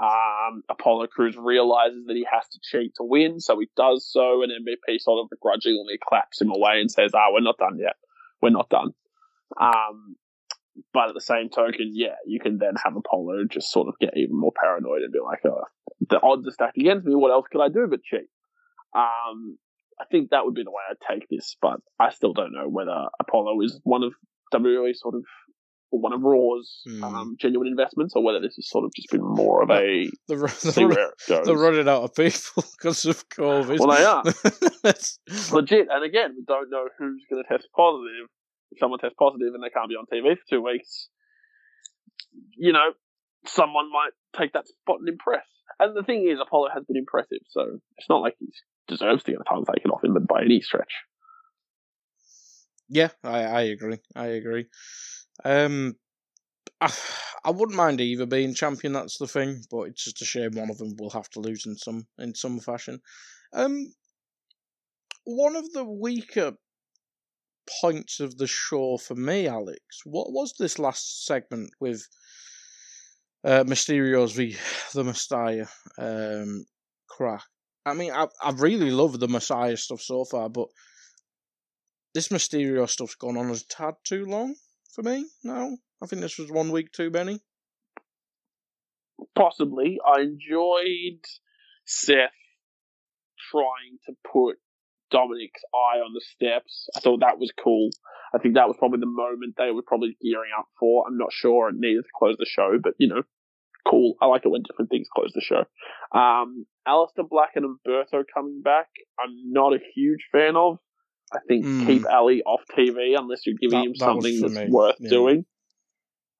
Um, 0.00 0.62
Apollo 0.70 1.08
Crews 1.08 1.36
realizes 1.36 2.04
that 2.06 2.14
he 2.14 2.24
has 2.30 2.46
to 2.50 2.58
cheat 2.62 2.92
to 2.98 3.04
win, 3.04 3.40
so 3.40 3.58
he 3.58 3.68
does 3.76 4.08
so, 4.08 4.42
and 4.42 4.52
MVP 4.52 5.00
sort 5.00 5.24
of 5.24 5.30
begrudgingly 5.30 5.98
claps 6.06 6.40
him 6.40 6.50
away 6.52 6.80
and 6.80 6.90
says, 6.90 7.12
"Ah, 7.14 7.32
we're 7.32 7.40
not 7.40 7.58
done 7.58 7.78
yet. 7.78 7.96
We're 8.40 8.50
not 8.50 8.68
done." 8.68 8.92
Um, 9.60 10.16
but 10.92 11.08
at 11.08 11.14
the 11.14 11.20
same 11.20 11.48
token, 11.48 11.90
yeah, 11.92 12.14
you 12.26 12.38
can 12.40 12.58
then 12.58 12.74
have 12.84 12.96
Apollo 12.96 13.44
just 13.50 13.70
sort 13.70 13.88
of 13.88 13.98
get 13.98 14.16
even 14.16 14.38
more 14.38 14.52
paranoid 14.52 15.02
and 15.02 15.12
be 15.12 15.20
like, 15.20 15.44
"Oh, 15.44 15.64
the 16.08 16.20
odds 16.22 16.46
are 16.46 16.52
stacked 16.52 16.78
against 16.78 17.06
me. 17.06 17.14
What 17.14 17.32
else 17.32 17.46
could 17.50 17.62
I 17.62 17.68
do 17.68 17.86
but 17.88 18.02
cheat?" 18.02 18.28
Um, 18.94 19.58
I 20.00 20.04
think 20.10 20.30
that 20.30 20.44
would 20.44 20.54
be 20.54 20.62
the 20.64 20.70
way 20.70 20.82
I'd 20.90 21.12
take 21.12 21.28
this, 21.28 21.56
but 21.60 21.80
I 21.98 22.10
still 22.10 22.32
don't 22.32 22.52
know 22.52 22.68
whether 22.68 23.08
Apollo 23.20 23.60
is 23.62 23.80
one 23.82 24.02
of 24.02 24.14
WWE's 24.54 25.00
sort 25.00 25.14
of 25.14 25.24
one 25.90 26.12
of 26.12 26.20
Raw's 26.22 26.82
Hmm. 26.86 27.04
um, 27.04 27.36
genuine 27.40 27.68
investments, 27.68 28.14
or 28.14 28.22
whether 28.22 28.40
this 28.40 28.54
has 28.56 28.68
sort 28.68 28.84
of 28.84 28.90
just 28.94 29.10
been 29.10 29.22
more 29.22 29.62
of 29.62 29.70
a 29.70 30.10
The, 30.28 30.36
ru- 30.36 30.48
see 30.48 30.84
where 30.84 31.08
it 31.08 31.14
goes. 31.28 31.46
they're 31.46 31.56
running 31.56 31.88
out 31.88 32.02
of 32.02 32.14
people 32.14 32.62
because 32.78 33.04
of 33.06 33.28
COVID. 33.30 33.78
Well, 33.78 33.96
they 33.96 34.04
are. 34.04 34.22
That's- 34.82 35.18
legit. 35.52 35.88
And 35.90 36.04
again, 36.04 36.34
we 36.36 36.44
don't 36.46 36.70
know 36.70 36.88
who's 36.98 37.24
going 37.30 37.42
to 37.42 37.48
test 37.48 37.68
positive. 37.74 38.28
If 38.70 38.78
someone 38.80 38.98
tests 38.98 39.16
positive 39.18 39.54
and 39.54 39.62
they 39.64 39.70
can't 39.70 39.88
be 39.88 39.94
on 39.96 40.04
TV 40.12 40.36
for 40.36 40.42
two 40.50 40.62
weeks, 40.62 41.08
you 42.56 42.72
know, 42.72 42.90
someone 43.46 43.90
might 43.90 44.10
take 44.38 44.52
that 44.52 44.68
spot 44.68 44.96
and 45.00 45.08
impress. 45.08 45.46
And 45.80 45.96
the 45.96 46.02
thing 46.02 46.28
is, 46.28 46.38
Apollo 46.40 46.68
has 46.74 46.84
been 46.84 46.96
impressive, 46.98 47.38
so 47.48 47.78
it's 47.96 48.08
not 48.10 48.20
like 48.20 48.34
he 48.38 48.48
deserves 48.88 49.22
to 49.24 49.32
get 49.32 49.40
a 49.40 49.44
title 49.44 49.64
taken 49.64 49.90
off 49.90 50.04
him 50.04 50.14
by 50.28 50.42
any 50.42 50.60
stretch. 50.60 50.92
Yeah, 52.90 53.08
I, 53.22 53.42
I 53.44 53.60
agree. 53.62 53.98
I 54.16 54.26
agree. 54.26 54.66
Um, 55.44 55.96
I, 56.80 56.92
I 57.44 57.50
wouldn't 57.50 57.76
mind 57.76 58.00
either 58.00 58.26
being 58.26 58.54
champion. 58.54 58.92
That's 58.92 59.18
the 59.18 59.26
thing, 59.26 59.62
but 59.70 59.82
it's 59.82 60.04
just 60.04 60.22
a 60.22 60.24
shame 60.24 60.52
one 60.52 60.70
of 60.70 60.78
them 60.78 60.94
will 60.98 61.10
have 61.10 61.28
to 61.30 61.40
lose 61.40 61.66
in 61.66 61.76
some 61.76 62.06
in 62.18 62.34
some 62.34 62.58
fashion. 62.60 63.00
Um, 63.52 63.92
one 65.24 65.56
of 65.56 65.72
the 65.72 65.84
weaker 65.84 66.52
points 67.80 68.20
of 68.20 68.38
the 68.38 68.46
show 68.46 68.96
for 68.96 69.14
me, 69.14 69.46
Alex, 69.46 69.80
what 70.04 70.32
was 70.32 70.54
this 70.58 70.78
last 70.78 71.26
segment 71.26 71.70
with 71.80 72.06
uh, 73.44 73.64
Mysterio's 73.64 74.32
v 74.32 74.56
the 74.94 75.04
Messiah 75.04 75.66
um, 75.98 76.64
crack? 77.08 77.44
I 77.86 77.94
mean, 77.94 78.12
I 78.12 78.26
I 78.42 78.50
really 78.52 78.90
love 78.90 79.18
the 79.18 79.28
Messiah 79.28 79.76
stuff 79.76 80.00
so 80.00 80.24
far, 80.24 80.48
but 80.48 80.68
this 82.14 82.28
Mysterio 82.28 82.88
stuff's 82.88 83.14
gone 83.14 83.36
on 83.36 83.50
a 83.50 83.56
tad 83.68 83.94
too 84.04 84.24
long 84.24 84.54
for 84.88 85.02
me 85.02 85.26
No, 85.44 85.76
I 86.02 86.06
think 86.06 86.22
this 86.22 86.38
was 86.38 86.50
one 86.50 86.70
week 86.70 86.92
too 86.92 87.10
many. 87.10 87.40
Possibly. 89.34 89.98
I 90.04 90.20
enjoyed 90.22 91.24
Seth 91.84 92.30
trying 93.50 93.98
to 94.06 94.12
put 94.30 94.58
Dominic's 95.10 95.62
eye 95.74 95.98
on 95.98 96.12
the 96.12 96.20
steps. 96.20 96.88
I 96.96 97.00
thought 97.00 97.20
that 97.20 97.38
was 97.38 97.52
cool. 97.62 97.90
I 98.34 98.38
think 98.38 98.54
that 98.54 98.68
was 98.68 98.76
probably 98.78 99.00
the 99.00 99.06
moment 99.06 99.54
they 99.56 99.70
were 99.70 99.82
probably 99.82 100.16
gearing 100.20 100.50
up 100.56 100.68
for. 100.78 101.04
I'm 101.06 101.16
not 101.16 101.32
sure 101.32 101.68
it 101.68 101.76
needed 101.78 102.02
to 102.02 102.08
close 102.16 102.36
the 102.38 102.46
show, 102.46 102.78
but 102.82 102.94
you 102.98 103.08
know, 103.08 103.22
cool. 103.88 104.14
I 104.20 104.26
like 104.26 104.44
it 104.44 104.50
when 104.50 104.62
different 104.62 104.90
things 104.90 105.08
close 105.14 105.32
the 105.34 105.40
show. 105.40 105.64
Um, 106.16 106.66
Aleister 106.86 107.28
Black 107.28 107.52
and 107.56 107.64
Humberto 107.64 108.22
coming 108.32 108.60
back, 108.62 108.88
I'm 109.18 109.52
not 109.52 109.72
a 109.72 109.78
huge 109.94 110.26
fan 110.30 110.56
of. 110.56 110.78
I 111.32 111.38
think 111.46 111.64
Mm. 111.64 111.86
keep 111.86 112.06
Ali 112.10 112.42
off 112.42 112.62
TV 112.76 113.14
unless 113.18 113.46
you're 113.46 113.56
giving 113.60 113.80
That- 113.80 113.86
him 113.86 113.94
something 113.96 114.40
for 114.40 114.48
that's 114.48 114.66
me, 114.68 114.70
worth 114.70 114.96
yeah. 115.00 115.10
doing. 115.10 115.46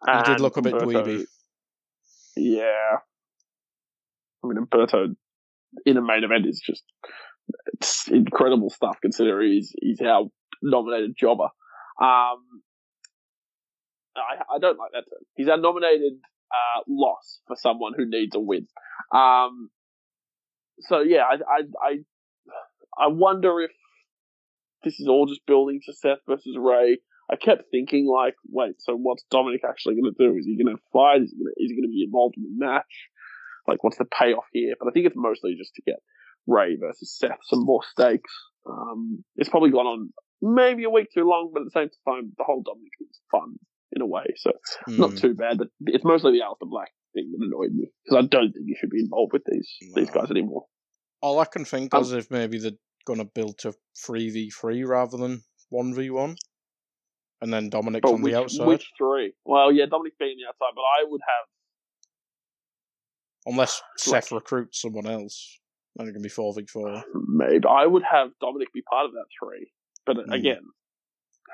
He 0.06 0.22
did 0.24 0.40
look 0.40 0.56
a 0.56 0.62
bit 0.62 0.74
Humberto- 0.74 1.04
dweeby. 1.04 1.26
Yeah. 2.36 2.98
I 4.42 4.46
mean, 4.46 4.56
Humberto 4.64 5.14
in 5.84 5.96
a 5.96 6.02
main 6.02 6.24
event 6.24 6.46
is 6.46 6.60
just 6.64 6.84
it's 7.74 8.08
incredible 8.08 8.70
stuff 8.70 8.98
considering 9.02 9.52
he's, 9.52 9.74
he's 9.80 10.00
our 10.02 10.24
nominated 10.62 11.14
jobber. 11.18 11.48
Um, 12.00 12.62
I, 14.16 14.42
I 14.54 14.58
don't 14.60 14.78
like 14.78 14.92
that 14.92 15.04
term. 15.10 15.20
He's 15.36 15.48
our 15.48 15.56
nominated 15.58 16.14
uh, 16.50 16.82
loss 16.88 17.40
for 17.46 17.56
someone 17.56 17.92
who 17.96 18.04
needs 18.08 18.34
a 18.34 18.40
win. 18.40 18.66
Um, 19.14 19.70
so 20.80 21.00
yeah, 21.00 21.22
I, 21.24 21.34
I, 21.34 21.60
I, 21.82 23.04
I 23.04 23.06
wonder 23.08 23.60
if 23.60 23.70
this 24.84 25.00
is 25.00 25.08
all 25.08 25.26
just 25.26 25.44
building 25.46 25.80
to 25.86 25.92
Seth 25.92 26.18
versus 26.28 26.56
Rey. 26.58 26.98
I 27.30 27.36
kept 27.36 27.64
thinking 27.70 28.06
like, 28.06 28.34
wait, 28.50 28.76
so 28.78 28.94
what's 28.96 29.24
Dominic 29.30 29.60
actually 29.68 29.96
going 30.00 30.12
to 30.14 30.18
do? 30.18 30.36
Is 30.38 30.46
he 30.46 30.56
going 30.62 30.74
to 30.74 30.82
fight? 30.92 31.22
Is 31.22 31.30
he 31.32 31.36
going 31.36 31.52
to, 31.54 31.62
is 31.62 31.70
he 31.70 31.76
going 31.76 31.88
to 31.88 31.92
be 31.92 32.04
involved 32.04 32.36
in 32.38 32.44
the 32.44 32.66
match? 32.66 32.94
Like, 33.66 33.84
what's 33.84 33.98
the 33.98 34.06
payoff 34.06 34.44
here? 34.52 34.74
But 34.80 34.88
I 34.88 34.92
think 34.92 35.06
it's 35.06 35.16
mostly 35.16 35.54
just 35.58 35.74
to 35.74 35.82
get 35.82 35.96
Rey 36.46 36.76
versus 36.80 37.14
Seth 37.18 37.38
some 37.44 37.64
more 37.64 37.82
stakes. 37.90 38.32
Um, 38.66 39.24
it's 39.36 39.50
probably 39.50 39.70
gone 39.70 39.86
on 39.86 40.10
maybe 40.40 40.84
a 40.84 40.90
week 40.90 41.08
too 41.12 41.24
long, 41.28 41.50
but 41.52 41.60
at 41.60 41.66
the 41.66 41.70
same 41.78 41.90
time, 42.08 42.32
the 42.38 42.44
whole 42.44 42.62
Dominic 42.62 42.92
thing's 42.98 43.20
fun 43.30 43.56
in 43.92 44.00
a 44.02 44.06
way, 44.06 44.24
so 44.36 44.52
not 44.86 45.10
Mm. 45.12 45.20
too 45.20 45.34
bad. 45.34 45.58
But 45.58 45.68
it's 45.86 46.04
mostly 46.04 46.32
the 46.32 46.44
Aleister 46.44 46.68
Black 46.68 46.92
thing 47.14 47.30
that 47.32 47.44
annoyed 47.44 47.72
me 47.74 47.90
because 48.04 48.24
I 48.24 48.26
don't 48.26 48.52
think 48.52 48.66
you 48.66 48.76
should 48.78 48.90
be 48.90 49.00
involved 49.00 49.32
with 49.32 49.44
these 49.50 49.68
these 49.94 50.10
guys 50.10 50.30
anymore. 50.30 50.64
All 51.20 51.40
I 51.40 51.46
can 51.46 51.64
think 51.64 51.94
Um, 51.94 52.02
is 52.02 52.12
if 52.12 52.30
maybe 52.30 52.58
they're 52.58 52.72
going 53.08 53.18
to 53.18 53.24
build 53.24 53.58
to 53.58 53.72
three 54.04 54.28
v 54.30 54.50
three 54.50 54.84
rather 54.84 55.16
than 55.16 55.42
one 55.70 55.94
v 55.94 56.10
one, 56.10 56.36
and 57.40 57.52
then 57.52 57.70
Dominic 57.70 58.02
But 58.02 58.12
on 58.12 58.22
which, 58.22 58.32
the 58.32 58.38
outside. 58.38 58.66
which 58.68 58.86
three? 58.98 59.32
Well, 59.44 59.72
yeah, 59.72 59.86
Dominic's 59.86 60.16
being 60.20 60.36
the 60.38 60.46
outside, 60.48 60.74
but 60.76 60.82
I 60.82 61.04
would 61.08 61.20
have 61.26 61.46
Unless 63.46 63.80
like- 63.80 63.98
Seth 64.24 64.32
recruits 64.32 64.80
someone 64.82 65.06
else, 65.06 65.60
then 65.96 66.06
it 66.08 66.12
can 66.12 66.22
be 66.22 66.28
four 66.28 66.52
v 66.54 66.66
four. 66.66 67.02
maybe 67.26 67.66
I 67.68 67.86
would 67.86 68.02
have 68.04 68.30
Dominic 68.40 68.72
be 68.72 68.82
part 68.82 69.06
of 69.06 69.12
that 69.12 69.26
three. 69.40 69.72
But 70.06 70.16
Hmm. 70.26 70.32
again, 70.32 70.62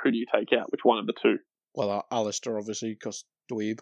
who 0.03 0.11
do 0.11 0.17
you 0.19 0.27
take 0.35 0.53
out? 0.53 0.71
Which 0.73 0.85
one 0.85 0.99
of 0.99 1.07
the 1.07 1.15
two? 1.23 1.39
Well, 1.75 1.91
Al- 2.11 2.25
Aleister 2.25 2.59
obviously 2.59 2.91
because 2.95 3.25
dweeb. 3.51 3.81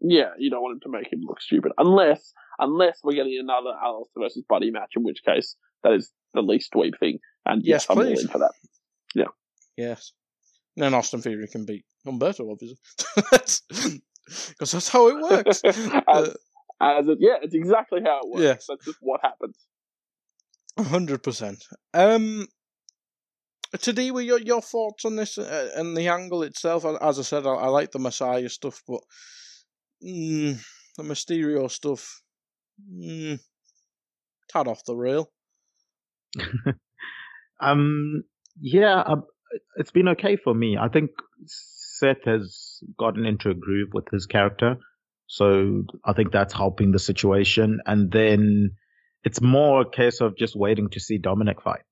Yeah, 0.00 0.30
you 0.38 0.50
don't 0.50 0.62
want 0.62 0.74
him 0.74 0.80
to 0.80 0.88
make 0.98 1.12
him 1.12 1.20
look 1.22 1.40
stupid. 1.40 1.72
Unless 1.78 2.32
unless 2.58 3.00
we're 3.02 3.14
getting 3.14 3.38
another 3.40 3.70
Aleister 3.82 4.18
versus 4.18 4.44
Buddy 4.48 4.70
match, 4.70 4.92
in 4.96 5.02
which 5.04 5.22
case 5.24 5.56
that 5.84 5.92
is 5.92 6.10
the 6.34 6.42
least 6.42 6.72
dweeb 6.74 6.98
thing. 6.98 7.18
And 7.46 7.62
Yes, 7.64 7.82
yes, 7.82 7.86
I'm 7.90 7.98
all 7.98 8.04
please. 8.04 8.22
in 8.22 8.28
for 8.28 8.38
that. 8.38 8.52
Yeah. 9.14 9.24
Yes. 9.76 10.12
And 10.76 10.84
then 10.84 10.94
Austin 10.94 11.20
Theory 11.22 11.46
can 11.48 11.64
beat 11.66 11.84
Humberto, 12.06 12.50
obviously. 12.50 12.78
Because 14.48 14.72
that's 14.72 14.88
how 14.88 15.08
it 15.08 15.20
works. 15.20 15.60
as, 15.64 15.76
Uh, 16.06 16.30
as 16.80 17.08
it, 17.08 17.18
yeah, 17.20 17.36
it's 17.42 17.54
exactly 17.54 18.00
how 18.02 18.20
it 18.22 18.28
works. 18.30 18.42
Yes. 18.42 18.66
That's 18.68 18.84
just 18.84 18.98
what 19.00 19.20
happens. 19.22 19.56
hundred 20.78 21.22
percent. 21.22 21.62
Um, 21.92 22.46
today, 23.80 24.10
were 24.12 24.20
your 24.22 24.38
your 24.40 24.62
thoughts 24.62 25.04
on 25.04 25.16
this 25.16 25.38
uh, 25.38 25.70
and 25.76 25.96
the 25.96 26.08
angle 26.08 26.44
itself? 26.44 26.84
As 27.02 27.18
I 27.18 27.22
said, 27.22 27.46
I, 27.46 27.50
I 27.50 27.66
like 27.68 27.90
the 27.90 27.98
Messiah 27.98 28.48
stuff, 28.48 28.80
but 28.86 29.00
mm, 30.02 30.56
the 30.96 31.02
Mysterio 31.02 31.70
stuff, 31.70 32.22
mm, 32.90 33.38
tad 34.48 34.68
off 34.68 34.84
the 34.86 34.96
rail. 34.96 35.30
Um, 37.62 38.24
yeah, 38.60 39.00
um, 39.00 39.24
it's 39.76 39.92
been 39.92 40.08
okay 40.08 40.36
for 40.36 40.52
me. 40.52 40.76
I 40.76 40.88
think 40.88 41.10
Seth 41.46 42.24
has 42.24 42.80
gotten 42.98 43.24
into 43.24 43.50
a 43.50 43.54
groove 43.54 43.90
with 43.94 44.08
his 44.10 44.26
character, 44.26 44.76
so 45.28 45.84
I 46.04 46.12
think 46.12 46.32
that's 46.32 46.52
helping 46.52 46.90
the 46.90 46.98
situation. 46.98 47.80
And 47.86 48.10
then 48.10 48.72
it's 49.24 49.40
more 49.40 49.82
a 49.82 49.90
case 49.90 50.20
of 50.20 50.36
just 50.36 50.56
waiting 50.56 50.90
to 50.90 51.00
see 51.00 51.18
Dominic 51.18 51.62
fight. 51.62 51.82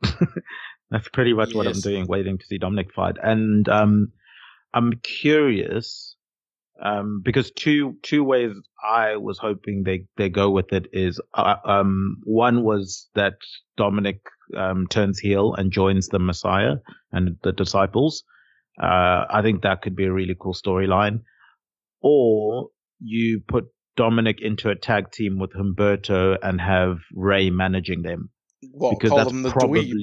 that's 0.90 1.08
pretty 1.08 1.32
much 1.32 1.54
what 1.54 1.68
I'm 1.68 1.80
doing, 1.80 2.06
waiting 2.06 2.38
to 2.38 2.44
see 2.44 2.58
Dominic 2.58 2.92
fight. 2.92 3.16
And 3.22 3.68
um, 3.68 4.12
I'm 4.74 4.94
curious 5.02 6.10
um, 6.82 7.20
because 7.24 7.51
two 7.51 7.97
two 8.02 8.24
ways 8.24 8.52
I 8.82 9.16
was 9.16 9.39
hoping 9.39 9.82
they 9.85 10.07
they 10.16 10.28
go 10.28 10.51
with 10.51 10.73
it 10.73 10.86
is 10.93 11.20
uh, 11.35 11.57
um, 11.65 12.16
one 12.24 12.62
was 12.62 13.09
that 13.15 13.35
Dominic 13.77 14.20
um, 14.57 14.86
turns 14.89 15.19
heel 15.19 15.55
and 15.55 15.73
joins 15.73 16.09
the 16.09 16.19
Messiah 16.19 16.77
and 17.12 17.36
the 17.43 17.52
disciples. 17.52 18.24
Uh, 18.82 19.24
I 19.31 19.43
think 19.43 19.62
that 19.62 19.82
could 19.82 19.94
be 19.94 20.07
a 20.07 20.12
really 20.12 20.36
cool 20.40 20.55
storyline. 20.55 21.20
Or 22.01 22.69
you 22.98 23.43
put 23.47 23.66
Dominic 23.97 24.40
into 24.40 24.70
a 24.70 24.74
tag 24.74 25.12
team 25.12 25.39
with 25.39 25.52
Humberto 25.52 26.39
and 26.43 26.61
have 26.61 26.98
Rey 27.15 27.51
managing 27.51 28.02
them. 28.02 28.31
What 28.73 28.98
Because 28.98 29.11
call 29.11 29.19
that's 29.19 29.31
them 29.31 29.43
the 29.43 29.51
probably- 29.51 29.90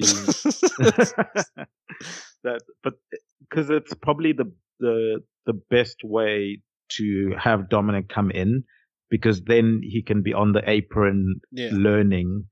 that, 2.44 2.60
but 2.82 2.94
because 3.40 3.70
it's 3.70 3.94
probably 3.94 4.32
the 4.32 4.52
the 4.80 5.20
the 5.46 5.54
best 5.70 5.96
way 6.04 6.60
to 6.96 7.32
have 7.38 7.68
Dominic 7.68 8.08
come 8.08 8.30
in, 8.30 8.64
because 9.10 9.42
then 9.42 9.80
he 9.82 10.02
can 10.02 10.22
be 10.22 10.34
on 10.34 10.52
the 10.52 10.62
apron 10.68 11.40
yeah. 11.50 11.70
learning, 11.72 12.46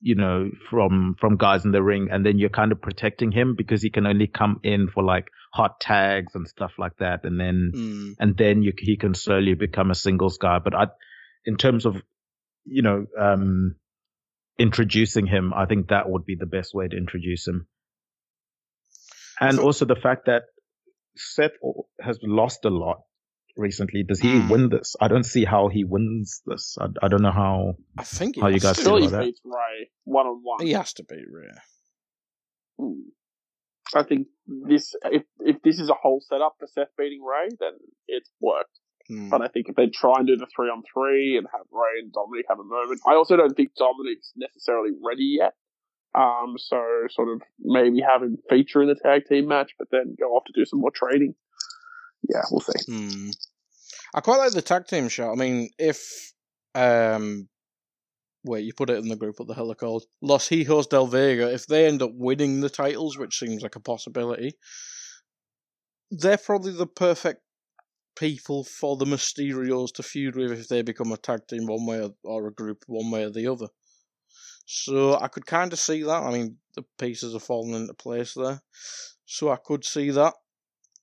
you 0.00 0.14
know, 0.14 0.50
from 0.70 1.14
from 1.20 1.36
guys 1.36 1.64
in 1.64 1.72
the 1.72 1.82
ring, 1.82 2.08
and 2.10 2.24
then 2.26 2.38
you're 2.38 2.48
kind 2.50 2.72
of 2.72 2.80
protecting 2.80 3.32
him 3.32 3.54
because 3.56 3.82
he 3.82 3.90
can 3.90 4.06
only 4.06 4.26
come 4.26 4.60
in 4.62 4.88
for 4.88 5.02
like 5.02 5.26
hot 5.52 5.80
tags 5.80 6.34
and 6.34 6.48
stuff 6.48 6.72
like 6.78 6.96
that, 6.98 7.24
and 7.24 7.38
then 7.38 7.72
Mm. 7.74 8.14
and 8.18 8.36
then 8.36 8.62
you 8.62 8.72
he 8.78 8.96
can 8.96 9.14
slowly 9.14 9.54
become 9.54 9.90
a 9.90 9.94
singles 9.94 10.38
guy. 10.38 10.58
But 10.58 10.74
I, 10.74 10.86
in 11.44 11.56
terms 11.56 11.86
of, 11.86 12.02
you 12.64 12.82
know, 12.82 13.06
um, 13.18 13.76
introducing 14.58 15.26
him, 15.26 15.52
I 15.54 15.66
think 15.66 15.88
that 15.88 16.08
would 16.08 16.24
be 16.24 16.36
the 16.36 16.46
best 16.46 16.74
way 16.74 16.88
to 16.88 16.96
introduce 16.96 17.46
him. 17.48 17.66
And 19.40 19.56
So- 19.56 19.62
also 19.62 19.84
the 19.84 19.96
fact 19.96 20.26
that 20.26 20.42
Seth 21.16 21.52
has 22.00 22.18
lost 22.22 22.64
a 22.64 22.70
lot 22.70 23.02
recently. 23.56 24.02
Does 24.02 24.20
he 24.20 24.40
Hmm. 24.40 24.48
win 24.48 24.68
this? 24.68 24.96
I 25.00 25.08
don't 25.08 25.24
see 25.24 25.44
how 25.44 25.68
he 25.68 25.84
wins 25.84 26.42
this. 26.46 26.76
I, 26.80 26.86
I 27.02 27.08
don't 27.08 27.22
know 27.22 27.32
how. 27.32 27.74
I 27.98 28.04
think 28.04 28.36
he 28.36 28.40
How 28.40 28.48
you 28.48 28.54
has 28.54 28.62
guys 28.62 28.76
to. 28.76 28.82
feel 28.82 28.90
Surely 28.92 29.06
about 29.06 29.18
that? 29.18 29.24
beats 29.26 29.40
Rey 29.44 29.90
one 30.04 30.26
on 30.26 30.40
one. 30.42 30.64
He 30.66 30.72
has 30.72 30.92
to 30.94 31.04
beat 31.04 31.26
Rey. 31.30 31.48
Hmm. 32.78 33.00
I 33.94 34.02
think 34.04 34.28
this 34.46 34.94
if 35.04 35.22
if 35.40 35.60
this 35.62 35.78
is 35.78 35.90
a 35.90 35.94
whole 35.94 36.20
setup 36.26 36.54
for 36.58 36.66
Seth 36.66 36.88
beating 36.96 37.22
Rey, 37.22 37.48
then 37.60 37.72
it's 38.08 38.30
worked. 38.40 38.78
Hmm. 39.08 39.28
But 39.30 39.42
I 39.42 39.48
think 39.48 39.68
if 39.68 39.76
they 39.76 39.88
try 39.88 40.14
and 40.18 40.26
do 40.26 40.36
the 40.36 40.46
three 40.54 40.68
on 40.68 40.82
three 40.92 41.36
and 41.36 41.46
have 41.52 41.66
Rey 41.70 42.00
and 42.00 42.12
Dominic 42.12 42.46
have 42.48 42.58
a 42.60 42.64
moment, 42.64 43.00
I 43.06 43.14
also 43.14 43.36
don't 43.36 43.54
think 43.54 43.74
Dominic's 43.76 44.32
necessarily 44.36 44.90
ready 45.04 45.36
yet. 45.38 45.52
Um, 46.14 46.54
so 46.58 46.78
sort 47.10 47.28
of 47.30 47.42
maybe 47.58 48.00
have 48.06 48.22
him 48.22 48.36
feature 48.48 48.82
in 48.82 48.88
the 48.88 48.94
tag 48.94 49.24
team 49.26 49.48
match, 49.48 49.72
but 49.78 49.88
then 49.90 50.14
go 50.20 50.26
off 50.36 50.44
to 50.44 50.52
do 50.54 50.64
some 50.66 50.80
more 50.80 50.90
training. 50.90 51.34
Yeah, 52.28 52.42
we'll 52.50 52.60
see. 52.60 52.92
Hmm. 52.92 53.30
I 54.14 54.20
quite 54.20 54.38
like 54.38 54.52
the 54.52 54.62
tag 54.62 54.86
team 54.86 55.08
shot. 55.08 55.32
I 55.32 55.36
mean, 55.36 55.70
if 55.78 56.32
um, 56.74 57.48
wait, 58.44 58.64
you 58.64 58.72
put 58.74 58.90
it 58.90 58.98
in 58.98 59.08
the 59.08 59.16
group. 59.16 59.38
What 59.38 59.48
the 59.48 59.54
hell 59.54 59.66
they're 59.66 59.74
called? 59.74 60.04
Los 60.20 60.48
Hijos 60.48 60.88
del 60.88 61.06
Vega. 61.06 61.52
If 61.52 61.66
they 61.66 61.86
end 61.86 62.02
up 62.02 62.10
winning 62.14 62.60
the 62.60 62.70
titles, 62.70 63.18
which 63.18 63.38
seems 63.38 63.62
like 63.62 63.76
a 63.76 63.80
possibility, 63.80 64.52
they're 66.10 66.38
probably 66.38 66.72
the 66.72 66.86
perfect 66.86 67.40
people 68.16 68.64
for 68.64 68.96
the 68.96 69.06
Mysterios 69.06 69.92
to 69.94 70.02
feud 70.02 70.36
with 70.36 70.52
if 70.52 70.68
they 70.68 70.82
become 70.82 71.12
a 71.12 71.16
tag 71.16 71.40
team 71.48 71.66
one 71.66 71.86
way 71.86 72.02
or, 72.02 72.14
or 72.24 72.48
a 72.48 72.52
group 72.52 72.84
one 72.86 73.10
way 73.10 73.24
or 73.24 73.30
the 73.30 73.46
other. 73.46 73.68
So 74.66 75.18
I 75.18 75.28
could 75.28 75.46
kind 75.46 75.72
of 75.72 75.78
see 75.78 76.02
that. 76.02 76.22
I 76.22 76.30
mean, 76.30 76.58
the 76.74 76.84
pieces 76.98 77.34
are 77.34 77.40
falling 77.40 77.74
into 77.74 77.94
place 77.94 78.34
there, 78.34 78.62
so 79.24 79.50
I 79.50 79.56
could 79.56 79.84
see 79.84 80.10
that. 80.10 80.34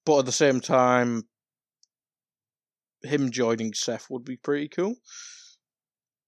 But 0.09 0.21
at 0.21 0.25
the 0.25 0.31
same 0.31 0.59
time, 0.59 1.21
him 3.03 3.29
joining 3.29 3.75
Seth 3.75 4.09
would 4.09 4.25
be 4.25 4.37
pretty 4.37 4.67
cool. 4.67 4.95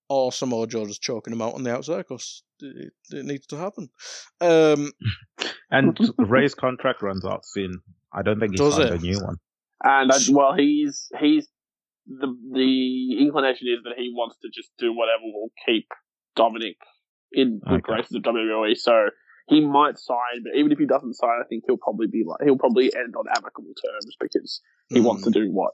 Or 0.08 0.32
Samoa 0.32 0.68
Joe 0.68 0.86
just 0.86 1.02
choking 1.02 1.34
him 1.34 1.42
out 1.42 1.56
on 1.56 1.64
the 1.64 1.74
outside 1.74 2.06
because 2.08 2.44
it, 2.60 2.94
it 3.10 3.26
needs 3.26 3.48
to 3.48 3.58
happen. 3.58 3.90
Um, 4.40 4.92
And 5.72 5.98
Rey's 6.20 6.54
contract 6.54 7.02
runs 7.02 7.26
out 7.26 7.44
soon. 7.44 7.82
I 8.14 8.22
don't 8.22 8.40
think 8.40 8.52
he's 8.52 8.60
signed 8.62 8.84
it? 8.84 8.94
a 8.94 8.98
new 9.00 9.20
one. 9.20 9.38
And 9.84 10.12
I, 10.12 10.18
well, 10.30 10.54
he's 10.54 11.08
he's 11.20 11.48
the 12.06 12.28
the 12.54 13.18
inclination 13.20 13.68
is 13.68 13.84
that 13.86 13.94
he 13.98 14.12
wants 14.14 14.36
to 14.44 14.50
just 14.54 14.70
do 14.78 14.94
whatever 14.94 15.24
will 15.24 15.50
keep 15.66 15.88
Dominic 16.36 16.78
in 17.32 17.62
good 17.66 17.82
Okay. 17.82 17.94
graces 17.94 18.14
of 18.16 18.22
WWE. 18.22 18.78
So 18.78 18.92
he 19.48 19.62
might 19.62 19.98
sign, 20.00 20.44
but 20.44 20.54
even 20.56 20.72
if 20.72 20.78
he 20.80 20.86
doesn't 20.86 21.16
sign, 21.16 21.40
I 21.42 21.48
think 21.48 21.64
he'll 21.68 21.78
probably 21.78 22.08
be 22.08 22.24
like 22.26 22.42
he'll 22.44 22.58
probably 22.58 22.94
end 22.96 23.16
on 23.16 23.26
amicable 23.30 23.74
terms 23.84 24.16
because 24.20 24.62
he 24.90 25.00
Hmm. 25.00 25.06
wants 25.06 25.24
to 25.26 25.32
do 25.32 25.52
what 25.52 25.74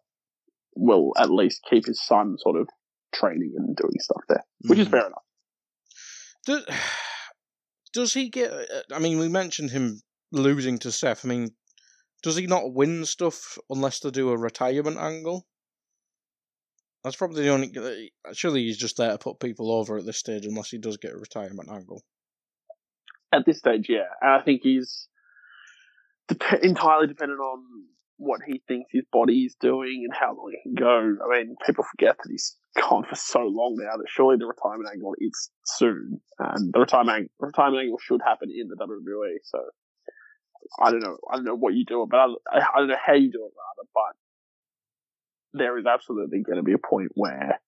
will 0.75 1.11
at 1.17 1.29
least 1.31 1.65
keep 1.69 1.85
his 1.85 2.03
son 2.05 2.37
sort 2.37 2.59
of 2.59 2.67
training 3.13 3.53
and 3.57 3.75
doing 3.75 3.99
stuff 3.99 4.21
there, 4.29 4.43
which 4.67 4.79
is 4.79 4.87
Mhm. 4.87 4.91
fair 4.91 5.07
enough. 5.07 5.23
Does, 6.45 6.65
does 7.93 8.13
he 8.13 8.29
get? 8.29 8.51
uh, 8.51 8.81
I 8.93 8.99
mean, 8.99 9.19
we 9.19 9.27
mentioned 9.27 9.71
him 9.71 10.01
losing 10.31 10.77
to 10.79 10.91
Seth. 10.91 11.25
I 11.25 11.27
mean, 11.29 11.55
does 12.23 12.35
he 12.35 12.47
not 12.47 12.73
win 12.73 13.05
stuff 13.05 13.57
unless 13.69 13.99
they 13.99 14.11
do 14.11 14.29
a 14.29 14.37
retirement 14.37 14.97
angle? 14.97 15.47
That's 17.03 17.15
probably 17.15 17.43
the 17.43 17.49
only. 17.49 17.71
uh, 17.77 18.33
Surely 18.33 18.63
he's 18.65 18.77
just 18.77 18.97
there 18.97 19.11
to 19.11 19.17
put 19.17 19.39
people 19.39 19.71
over 19.71 19.97
at 19.97 20.05
this 20.05 20.17
stage, 20.17 20.45
unless 20.45 20.69
he 20.69 20.77
does 20.77 20.97
get 20.97 21.13
a 21.13 21.17
retirement 21.17 21.69
angle. 21.69 22.03
At 23.37 23.45
this 23.45 23.59
stage, 23.59 23.85
yeah, 23.87 24.09
and 24.21 24.31
I 24.31 24.41
think 24.41 24.61
he's 24.63 25.07
dep- 26.27 26.63
entirely 26.63 27.05
dependent 27.05 27.39
on 27.39 27.59
what 28.17 28.41
he 28.45 28.63
thinks 28.67 28.89
his 28.91 29.05
body 29.11 29.43
is 29.43 29.55
doing 29.61 30.03
and 30.03 30.13
how 30.13 30.35
long 30.35 30.51
he 30.51 30.61
can 30.63 30.73
go. 30.73 31.17
I 31.23 31.37
mean, 31.37 31.55
people 31.63 31.83
forget 31.83 32.17
that 32.17 32.31
he's 32.31 32.55
gone 32.75 33.03
for 33.07 33.15
so 33.15 33.41
long 33.41 33.75
now 33.77 33.95
that 33.97 34.07
surely 34.09 34.37
the 34.37 34.47
retirement 34.47 34.89
angle 34.91 35.13
is 35.19 35.51
soon, 35.65 36.19
and 36.39 36.73
the 36.73 36.79
retirement 36.79 37.29
retirement 37.39 37.83
angle 37.83 37.99
should 37.99 38.21
happen 38.25 38.49
in 38.49 38.69
the 38.69 38.75
WWE. 38.75 39.37
So 39.43 39.59
I 40.81 40.89
don't 40.89 41.01
know, 41.01 41.17
I 41.31 41.35
don't 41.35 41.45
know 41.45 41.55
what 41.55 41.75
you 41.75 41.85
do, 41.85 42.07
but 42.09 42.17
I, 42.17 42.25
I 42.57 42.79
don't 42.79 42.87
know 42.87 42.97
how 43.05 43.13
you 43.13 43.31
do 43.31 43.45
it 43.45 43.53
rather, 43.53 43.87
but 43.93 45.59
there 45.59 45.77
is 45.77 45.85
absolutely 45.85 46.41
going 46.41 46.57
to 46.57 46.63
be 46.63 46.73
a 46.73 46.79
point 46.79 47.11
where 47.13 47.59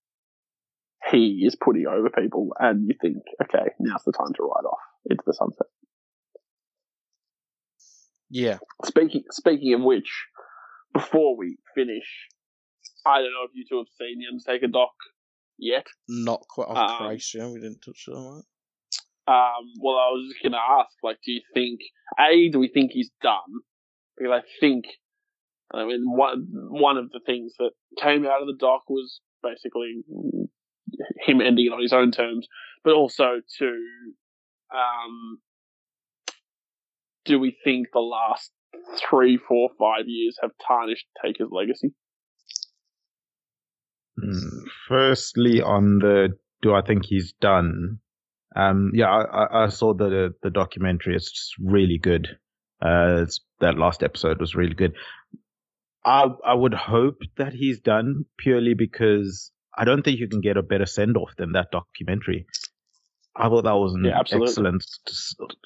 he 1.12 1.44
is 1.46 1.54
putting 1.54 1.86
over 1.86 2.10
people, 2.10 2.54
and 2.58 2.88
you 2.88 2.94
think, 3.00 3.22
okay, 3.42 3.70
now's 3.78 4.02
the 4.04 4.12
time 4.12 4.34
to 4.34 4.42
ride 4.42 4.66
off 4.66 4.89
into 5.08 5.22
the 5.26 5.32
sunset. 5.32 5.66
Yeah. 8.28 8.58
Speaking 8.84 9.24
speaking 9.30 9.74
of 9.74 9.82
which, 9.82 10.26
before 10.94 11.36
we 11.36 11.56
finish, 11.74 12.28
I 13.04 13.18
don't 13.18 13.32
know 13.32 13.44
if 13.44 13.50
you 13.54 13.64
two 13.68 13.78
have 13.78 13.86
seen 13.98 14.18
the 14.18 14.26
Undertaker 14.30 14.68
doc 14.68 14.92
yet. 15.58 15.86
Not 16.08 16.42
quite 16.48 16.68
off 16.68 16.90
Um, 16.90 16.96
price, 16.98 17.34
yeah. 17.34 17.48
We 17.48 17.60
didn't 17.60 17.82
touch 17.82 18.08
on 18.08 18.36
that. 18.36 18.44
Um, 19.32 19.72
well, 19.80 19.96
I 19.96 20.10
was 20.10 20.28
just 20.28 20.42
going 20.42 20.52
to 20.52 20.58
ask, 20.58 20.90
like, 21.02 21.18
do 21.24 21.32
you 21.32 21.42
think 21.54 21.80
a 22.18 22.48
do 22.50 22.58
we 22.58 22.68
think 22.68 22.90
he's 22.92 23.10
done? 23.22 23.62
Because 24.16 24.42
I 24.42 24.60
think, 24.60 24.86
I 25.72 25.84
mean, 25.84 26.02
one 26.04 26.46
one 26.50 26.96
of 26.96 27.10
the 27.10 27.20
things 27.24 27.54
that 27.58 27.70
came 28.00 28.26
out 28.26 28.42
of 28.42 28.48
the 28.48 28.56
doc 28.58 28.82
was 28.88 29.20
basically 29.42 30.02
him 31.26 31.40
ending 31.40 31.66
it 31.66 31.72
on 31.72 31.80
his 31.80 31.92
own 31.92 32.10
terms, 32.10 32.48
but 32.84 32.94
also 32.94 33.40
to, 33.58 33.82
um, 34.74 35.40
do 37.24 37.38
we 37.38 37.56
think 37.64 37.88
the 37.92 38.00
last 38.00 38.50
three, 39.08 39.36
four, 39.36 39.70
five 39.78 40.04
years 40.06 40.36
have 40.42 40.50
tarnished 40.66 41.06
Taker's 41.22 41.50
legacy? 41.50 41.92
Hmm. 44.20 44.64
Firstly, 44.88 45.62
on 45.62 45.98
the 45.98 46.36
do 46.62 46.74
I 46.74 46.82
think 46.82 47.06
he's 47.06 47.32
done? 47.40 47.98
Um, 48.54 48.90
yeah, 48.94 49.08
I, 49.08 49.64
I- 49.64 49.68
saw 49.68 49.94
the 49.94 50.34
the 50.42 50.50
documentary. 50.50 51.14
It's 51.16 51.54
really 51.60 51.98
good. 51.98 52.28
Uh, 52.82 53.26
that 53.60 53.76
last 53.78 54.02
episode 54.02 54.40
was 54.40 54.54
really 54.54 54.74
good. 54.74 54.94
I 56.04 56.26
I 56.44 56.54
would 56.54 56.74
hope 56.74 57.18
that 57.36 57.52
he's 57.52 57.80
done 57.80 58.24
purely 58.38 58.74
because 58.74 59.52
I 59.76 59.84
don't 59.84 60.02
think 60.02 60.18
you 60.18 60.28
can 60.28 60.40
get 60.40 60.56
a 60.56 60.62
better 60.62 60.86
send 60.86 61.16
off 61.16 61.36
than 61.36 61.52
that 61.52 61.70
documentary. 61.70 62.46
I 63.40 63.48
thought 63.48 63.64
that 63.64 63.72
was 63.72 63.94
an 63.94 64.04
Yeah, 64.04 64.20
excellent 64.20 64.84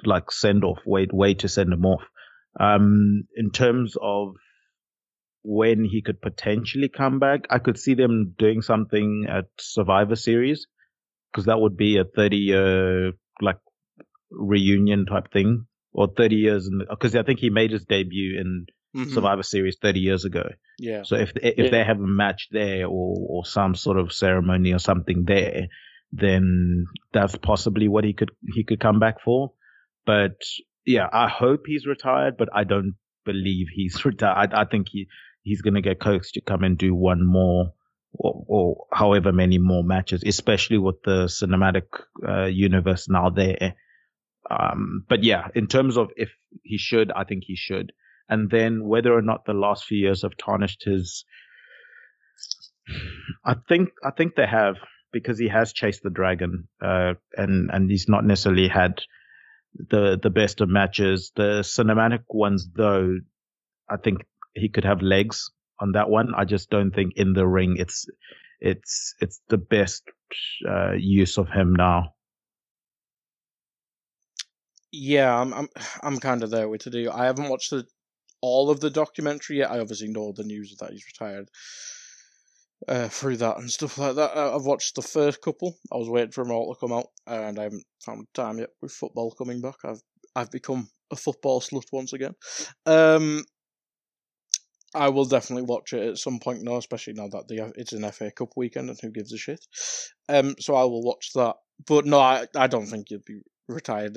like 0.04 0.30
send 0.30 0.64
off 0.64 0.78
way 0.86 1.06
way 1.12 1.34
to 1.34 1.48
send 1.48 1.72
him 1.72 1.84
off. 1.84 2.02
Um, 2.58 3.24
in 3.36 3.50
terms 3.50 3.96
of 4.00 4.34
when 5.42 5.84
he 5.84 6.00
could 6.02 6.20
potentially 6.22 6.88
come 6.88 7.18
back, 7.18 7.46
I 7.50 7.58
could 7.58 7.78
see 7.78 7.94
them 7.94 8.34
doing 8.38 8.62
something 8.62 9.26
at 9.28 9.46
Survivor 9.60 10.16
Series 10.16 10.66
because 11.32 11.46
that 11.46 11.60
would 11.60 11.76
be 11.76 11.98
a 11.98 12.04
30 12.04 12.36
year 12.36 13.12
like 13.40 13.58
reunion 14.30 15.06
type 15.06 15.32
thing 15.32 15.66
or 15.92 16.08
30 16.16 16.36
years 16.36 16.70
because 16.88 17.14
I 17.14 17.22
think 17.22 17.40
he 17.40 17.50
made 17.50 17.72
his 17.72 17.84
debut 17.84 18.40
in 18.40 18.66
Mhm. 18.96 19.12
Survivor 19.12 19.42
Series 19.42 19.76
30 19.82 20.00
years 20.00 20.24
ago. 20.24 20.44
Yeah. 20.78 21.02
So 21.02 21.16
if 21.16 21.32
if 21.36 21.58
Yeah. 21.58 21.70
they 21.70 21.84
have 21.84 21.98
a 22.00 22.06
match 22.06 22.48
there 22.50 22.86
or 22.86 23.16
or 23.28 23.44
some 23.44 23.74
sort 23.74 23.98
of 23.98 24.12
ceremony 24.12 24.72
or 24.72 24.78
something 24.78 25.24
there, 25.24 25.68
then 26.16 26.86
that's 27.12 27.36
possibly 27.36 27.88
what 27.88 28.04
he 28.04 28.12
could 28.12 28.30
he 28.52 28.64
could 28.64 28.80
come 28.80 28.98
back 28.98 29.20
for. 29.22 29.52
But 30.06 30.42
yeah, 30.84 31.08
I 31.12 31.28
hope 31.28 31.62
he's 31.66 31.86
retired, 31.86 32.36
but 32.36 32.48
I 32.52 32.64
don't 32.64 32.94
believe 33.24 33.66
he's 33.72 34.04
retired. 34.04 34.52
I, 34.52 34.62
I 34.62 34.64
think 34.64 34.88
he 34.90 35.06
he's 35.42 35.62
gonna 35.62 35.82
get 35.82 36.00
coaxed 36.00 36.34
to 36.34 36.40
come 36.40 36.62
and 36.64 36.78
do 36.78 36.94
one 36.94 37.24
more 37.24 37.72
or, 38.12 38.44
or 38.46 38.86
however 38.92 39.32
many 39.32 39.58
more 39.58 39.82
matches, 39.82 40.22
especially 40.24 40.78
with 40.78 41.02
the 41.04 41.24
cinematic 41.26 41.86
uh, 42.26 42.44
universe 42.46 43.08
now 43.08 43.30
there. 43.30 43.74
Um, 44.50 45.04
but 45.08 45.24
yeah, 45.24 45.48
in 45.54 45.66
terms 45.66 45.96
of 45.96 46.10
if 46.16 46.30
he 46.62 46.78
should, 46.78 47.10
I 47.10 47.24
think 47.24 47.44
he 47.46 47.56
should 47.56 47.92
and 48.28 48.50
then 48.50 48.84
whether 48.84 49.12
or 49.12 49.22
not 49.22 49.44
the 49.44 49.52
last 49.52 49.84
few 49.84 49.98
years 49.98 50.22
have 50.22 50.36
tarnished 50.36 50.84
his 50.84 51.24
I 53.44 53.54
think 53.68 53.90
I 54.04 54.10
think 54.10 54.34
they 54.34 54.46
have 54.46 54.76
because 55.14 55.38
he 55.38 55.48
has 55.48 55.72
chased 55.72 56.02
the 56.02 56.10
dragon 56.10 56.68
uh, 56.82 57.14
and 57.38 57.70
and 57.72 57.90
he's 57.90 58.08
not 58.10 58.26
necessarily 58.26 58.68
had 58.68 59.00
the 59.90 60.18
the 60.22 60.30
best 60.30 60.60
of 60.60 60.68
matches 60.68 61.32
the 61.36 61.60
cinematic 61.62 62.24
ones 62.28 62.68
though 62.76 63.16
I 63.88 63.96
think 63.96 64.26
he 64.54 64.68
could 64.68 64.84
have 64.84 65.00
legs 65.02 65.50
on 65.80 65.92
that 65.92 66.10
one 66.10 66.34
I 66.36 66.44
just 66.44 66.68
don't 66.68 66.94
think 66.94 67.14
in 67.16 67.32
the 67.32 67.46
ring 67.46 67.76
it's 67.78 68.06
it's 68.60 69.14
it's 69.20 69.40
the 69.48 69.58
best 69.58 70.02
uh, 70.68 70.92
use 70.92 71.38
of 71.38 71.48
him 71.48 71.74
now 71.74 72.14
Yeah, 74.92 75.36
I'm 75.40 75.52
I'm 75.52 75.68
I'm 76.02 76.20
kind 76.20 76.42
of 76.44 76.50
there 76.50 76.68
with 76.68 76.82
to 76.82 76.90
do. 76.90 77.10
I 77.10 77.24
haven't 77.24 77.48
watched 77.48 77.70
the 77.70 77.86
all 78.40 78.70
of 78.70 78.80
the 78.80 78.90
documentary 78.90 79.58
yet. 79.58 79.72
I 79.72 79.80
obviously 79.80 80.08
know 80.08 80.32
the 80.32 80.44
news 80.44 80.76
that 80.78 80.92
he's 80.92 81.06
retired. 81.06 81.50
Uh, 82.88 83.08
through 83.08 83.38
that 83.38 83.58
and 83.58 83.70
stuff 83.70 83.98
like 83.98 84.16
that. 84.16 84.36
Uh, 84.36 84.54
I've 84.54 84.66
watched 84.66 84.94
the 84.94 85.02
first 85.02 85.40
couple. 85.42 85.76
I 85.92 85.96
was 85.96 86.08
waiting 86.08 86.32
for 86.32 86.44
them 86.44 86.52
all 86.52 86.74
to 86.74 86.78
come 86.78 86.92
out, 86.92 87.06
and 87.26 87.58
I 87.58 87.64
haven't 87.64 87.86
found 88.04 88.26
time 88.34 88.58
yet 88.58 88.70
with 88.82 88.92
football 88.92 89.32
coming 89.32 89.60
back. 89.60 89.76
I've 89.84 90.02
I've 90.36 90.50
become 90.50 90.88
a 91.10 91.16
football 91.16 91.60
slut 91.60 91.84
once 91.92 92.12
again. 92.12 92.34
Um, 92.86 93.44
I 94.94 95.08
will 95.08 95.24
definitely 95.24 95.64
watch 95.64 95.92
it 95.92 96.08
at 96.08 96.18
some 96.18 96.38
point 96.38 96.62
now, 96.62 96.76
especially 96.76 97.14
now 97.14 97.28
that 97.28 97.48
the 97.48 97.72
it's 97.76 97.92
an 97.92 98.10
FA 98.12 98.30
Cup 98.30 98.50
weekend 98.56 98.88
and 98.88 98.98
who 99.00 99.10
gives 99.10 99.32
a 99.32 99.38
shit. 99.38 99.64
Um, 100.28 100.54
so 100.60 100.76
I 100.76 100.84
will 100.84 101.02
watch 101.02 101.30
that. 101.34 101.56
But 101.86 102.06
no, 102.06 102.20
I, 102.20 102.46
I 102.56 102.68
don't 102.68 102.86
think 102.86 103.10
you'd 103.10 103.24
be 103.24 103.40
retired. 103.68 104.16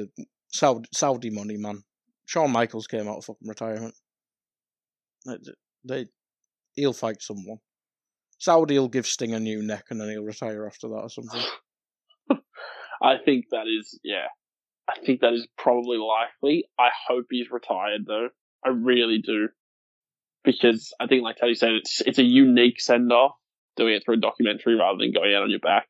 Saudi, 0.50 0.88
Saudi 0.94 1.30
money, 1.32 1.58
man. 1.58 1.84
Shawn 2.26 2.52
Michaels 2.52 2.88
came 2.88 3.08
out 3.08 3.18
of 3.18 3.26
fucking 3.26 3.48
retirement. 3.48 3.96
They, 5.26 5.38
they, 5.84 6.06
he'll 6.76 6.94
fight 6.94 7.22
someone. 7.22 7.58
Saudi 8.38 8.78
will 8.78 8.88
give 8.88 9.08
Sting 9.08 9.34
a 9.34 9.40
new 9.40 9.64
neck 9.64 9.86
and 9.90 10.00
then 10.00 10.10
he'll 10.10 10.24
retire 10.24 10.66
after 10.66 10.88
that 10.90 10.96
or 10.96 11.10
something. 11.10 11.42
I 13.02 13.16
think 13.24 13.46
that 13.52 13.66
is, 13.68 14.00
yeah. 14.04 14.28
I 14.88 15.00
think 15.06 15.22
that 15.22 15.34
is 15.34 15.48
probably 15.58 15.98
likely. 15.98 16.66
I 16.80 16.90
hope 17.08 17.26
he's 17.30 17.52
retired 17.52 18.02
though. 18.08 18.30
I 18.66 18.70
really 18.70 19.22
do. 19.24 19.50
Because 20.44 20.94
I 21.00 21.08
think, 21.08 21.24
like 21.24 21.36
Teddy 21.36 21.56
said, 21.56 21.72
it's 21.74 22.02
it's 22.06 22.20
a 22.20 22.24
unique 22.24 22.80
send 22.80 23.12
off 23.12 23.34
doing 23.76 23.96
it 23.96 24.04
through 24.06 24.16
a 24.16 24.22
documentary 24.22 24.76
rather 24.76 24.98
than 24.98 25.12
going 25.12 25.34
out 25.34 25.44
on 25.44 25.50
your 25.50 25.60
back. 25.60 25.88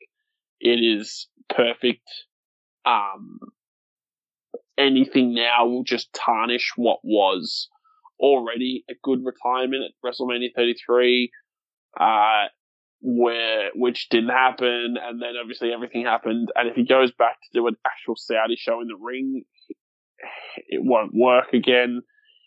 It 0.59 0.79
is 0.79 1.27
perfect. 1.47 2.07
Um, 2.85 3.39
anything 4.77 5.35
now 5.35 5.67
will 5.67 5.83
just 5.83 6.11
tarnish 6.13 6.71
what 6.75 6.99
was 7.03 7.69
already 8.19 8.83
a 8.89 8.93
good 9.03 9.19
retirement 9.23 9.83
at 9.83 9.91
WrestleMania 10.03 10.49
33, 10.55 11.29
uh, 11.99 12.45
where 13.01 13.69
which 13.75 14.09
didn't 14.09 14.29
happen, 14.29 14.95
and 15.01 15.21
then 15.21 15.33
obviously 15.41 15.71
everything 15.71 16.05
happened. 16.05 16.49
And 16.55 16.69
if 16.69 16.75
he 16.75 16.85
goes 16.85 17.11
back 17.11 17.41
to 17.41 17.59
do 17.59 17.67
an 17.67 17.75
actual 17.85 18.15
Saudi 18.15 18.55
show 18.55 18.81
in 18.81 18.87
the 18.87 18.97
ring, 18.99 19.43
it 20.67 20.83
won't 20.83 21.13
work 21.13 21.53
again. 21.53 22.01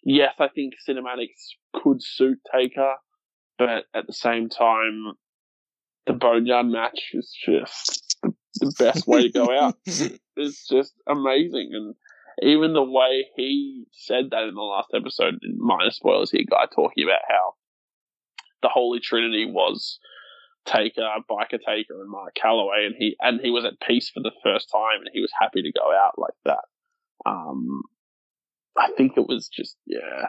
Yes, 0.05 0.35
I 0.39 0.48
think 0.48 0.74
cinematics 0.89 1.51
could 1.74 2.02
suit 2.02 2.39
Taker, 2.52 2.94
but 3.59 3.85
at 3.94 4.06
the 4.06 4.12
same 4.12 4.48
time, 4.48 5.12
the 6.06 6.14
Boneyard 6.14 6.66
match 6.66 7.10
is 7.12 7.36
just 7.44 8.16
the, 8.22 8.32
the 8.55 8.74
best 8.78 9.06
way 9.06 9.22
to 9.22 9.28
go 9.31 9.51
out. 9.56 9.77
it's 9.85 10.66
just 10.66 10.94
amazing, 11.06 11.70
and 11.72 11.94
even 12.43 12.72
the 12.72 12.82
way 12.82 13.27
he 13.36 13.85
said 13.93 14.31
that 14.31 14.44
in 14.44 14.55
the 14.55 14.60
last 14.60 14.89
episode, 14.94 15.39
minor 15.56 15.90
spoilers 15.90 16.31
here, 16.31 16.44
guy 16.48 16.64
talking 16.74 17.05
about 17.05 17.20
how 17.28 17.55
the 18.62 18.69
Holy 18.69 19.01
Trinity 19.01 19.47
was 19.47 19.99
Taker, 20.66 21.09
Biker 21.31 21.59
Taker, 21.65 22.01
and 22.01 22.11
Mark 22.11 22.37
Calaway, 22.43 22.87
and 22.87 22.95
he 22.97 23.16
and 23.20 23.41
he 23.41 23.51
was 23.51 23.65
at 23.65 23.81
peace 23.81 24.11
for 24.11 24.20
the 24.20 24.32
first 24.43 24.69
time, 24.70 25.01
and 25.01 25.11
he 25.12 25.20
was 25.20 25.32
happy 25.39 25.62
to 25.62 25.73
go 25.73 25.93
out 25.93 26.19
like 26.19 26.35
that. 26.45 26.65
Um, 27.27 27.82
I 28.77 28.91
think 28.97 29.12
it 29.16 29.27
was 29.27 29.49
just 29.49 29.77
yeah, 29.87 30.28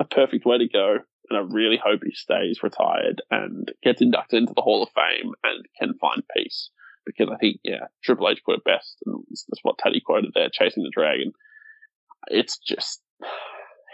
a 0.00 0.04
perfect 0.04 0.46
way 0.46 0.58
to 0.58 0.68
go, 0.68 0.98
and 1.30 1.38
I 1.38 1.42
really 1.42 1.80
hope 1.82 2.00
he 2.04 2.14
stays 2.14 2.62
retired 2.62 3.22
and 3.30 3.70
gets 3.82 4.00
inducted 4.00 4.38
into 4.38 4.54
the 4.54 4.62
Hall 4.62 4.82
of 4.82 4.90
Fame 4.94 5.32
and 5.42 5.66
can 5.78 5.98
find 5.98 6.22
peace 6.36 6.70
because 7.04 7.28
I 7.32 7.36
think 7.36 7.60
yeah, 7.62 7.86
Triple 8.02 8.28
H 8.28 8.42
put 8.44 8.56
it 8.56 8.64
best, 8.64 8.96
and 9.06 9.22
that's 9.30 9.60
what 9.62 9.78
Teddy 9.78 10.00
quoted 10.04 10.32
there, 10.34 10.48
chasing 10.52 10.82
the 10.82 10.92
dragon. 10.92 11.32
It's 12.28 12.58
just 12.58 13.02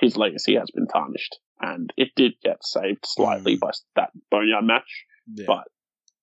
his 0.01 0.17
legacy 0.17 0.55
has 0.55 0.71
been 0.71 0.87
tarnished, 0.87 1.39
and 1.61 1.93
it 1.97 2.09
did 2.17 2.33
get 2.43 2.65
saved 2.65 3.05
slightly 3.05 3.57
mm. 3.57 3.61
by 3.61 3.71
that 3.97 4.11
boneyard 4.31 4.65
match, 4.65 5.05
yeah. 5.33 5.45
but 5.47 5.65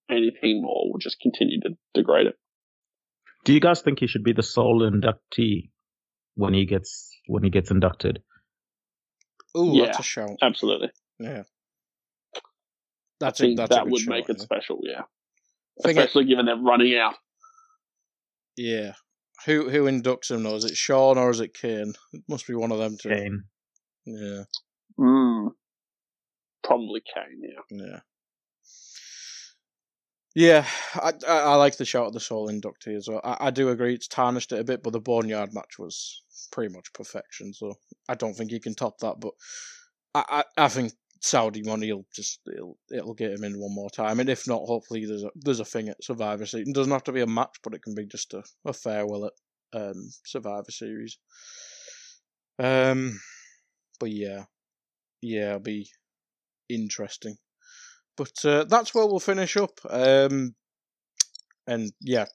anything 0.10 0.62
more 0.62 0.92
will 0.92 1.00
just 1.00 1.20
continue 1.20 1.60
to 1.62 1.70
degrade 1.94 2.28
it. 2.28 2.36
Do 3.46 3.54
you 3.54 3.60
guys 3.60 3.82
think 3.82 4.00
he 4.00 4.08
should 4.08 4.24
be 4.24 4.34
the 4.34 4.44
sole 4.44 4.82
inductee 4.82 5.70
when 6.36 6.54
he 6.54 6.66
gets 6.66 7.12
when 7.28 7.44
he 7.44 7.50
gets 7.50 7.72
inducted? 7.72 8.22
Oh, 9.56 9.74
yeah, 9.74 9.86
that's 9.86 10.00
a 10.00 10.04
show. 10.04 10.36
Absolutely. 10.42 10.90
Yeah. 11.20 11.44
That's 13.20 13.42
I 13.42 13.46
think 13.46 13.60
a, 13.60 13.62
that's 13.62 13.76
that 13.76 13.88
would 13.88 14.02
show, 14.02 14.12
make 14.12 14.30
it 14.30 14.40
special. 14.40 14.80
Yeah. 14.84 15.04
Especially 15.84 16.26
it, 16.26 16.28
given 16.28 16.46
they're 16.46 16.58
running 16.58 16.96
out. 16.98 17.16
Yeah. 18.56 18.94
Who 19.46 19.70
who 19.70 19.84
inducts 19.84 20.32
him 20.32 20.44
though? 20.44 20.56
Is 20.56 20.66
it 20.66 20.76
Shawn 20.76 21.18
or 21.18 21.30
is 21.30 21.40
it 21.40 21.54
Kane? 21.54 21.94
It 22.14 22.24
must 22.28 22.48
be 22.48 22.56
one 22.56 22.72
of 22.72 22.80
them 22.80 22.98
two. 23.00 23.10
Kane. 23.10 23.44
Yeah. 24.06 24.44
Mm. 25.00 25.50
Probably 26.64 27.02
Kane, 27.02 27.42
yeah. 27.42 27.62
Yeah. 27.86 28.00
Yeah, 30.36 30.68
I, 30.94 31.14
I, 31.28 31.40
I 31.40 31.56
like 31.56 31.78
the 31.78 31.86
shot 31.86 32.06
of 32.06 32.14
the 32.14 32.20
sole 32.20 32.48
inductee 32.50 32.96
as 32.96 33.08
well. 33.08 33.22
I, 33.24 33.48
I 33.48 33.50
do 33.50 33.70
agree 33.70 33.96
it's 33.96 34.08
tarnished 34.08 34.52
it 34.52 34.60
a 34.60 34.64
bit, 34.64 34.84
but 34.84 34.94
the 34.94 35.00
Boneyard 35.00 35.52
match 35.52 35.80
was 35.80 36.22
pretty 36.52 36.72
much 36.72 36.94
perfection, 36.94 37.54
so 37.54 37.74
I 38.08 38.14
don't 38.14 38.36
think 38.36 38.52
he 38.52 38.60
can 38.60 38.76
top 38.76 39.00
that. 39.00 39.16
But 39.20 39.34
I, 40.14 40.44
I, 40.58 40.66
I 40.66 40.68
think 40.68 40.94
Saudi 41.22 41.64
money 41.64 41.92
will 41.92 42.06
just 42.14 42.42
it'll 42.54 42.78
it'll 42.92 43.16
get 43.16 43.32
him 43.32 43.46
in 43.46 43.60
one 43.60 43.74
more 43.74 43.90
time, 43.90 44.20
and 44.20 44.30
if 44.30 44.48
not, 44.48 44.62
hopefully 44.66 45.06
there's 45.08 45.24
a 45.24 45.32
there's 45.36 45.60
a 45.60 45.66
thing 45.66 45.90
at 45.90 46.04
Survivor 46.04 46.46
Series. 46.46 46.68
It 46.68 46.76
doesn't 46.76 46.94
have 46.94 47.06
to 47.06 47.12
be 47.12 47.22
a 47.22 47.28
match, 47.28 47.58
but 47.64 47.74
it 47.74 47.82
can 47.82 47.96
be 47.96 48.06
just 48.06 48.36
a, 48.36 48.44
a 48.64 48.74
farewell 48.74 49.26
at 49.26 49.34
um, 49.82 50.10
Survivor 50.24 50.70
Series. 50.70 51.18
Um, 52.60 53.20
but 54.00 54.12
yeah, 54.12 54.44
yeah, 55.22 55.50
it'll 55.50 55.60
be 55.60 55.90
interesting. 56.70 57.38
But 58.16 58.34
uh, 58.44 58.64
that's 58.66 58.94
where 58.94 59.06
we'll 59.06 59.20
finish 59.20 59.58
up. 59.58 59.80
Um, 59.90 60.56
and 61.68 61.92
yeah, 62.02 62.26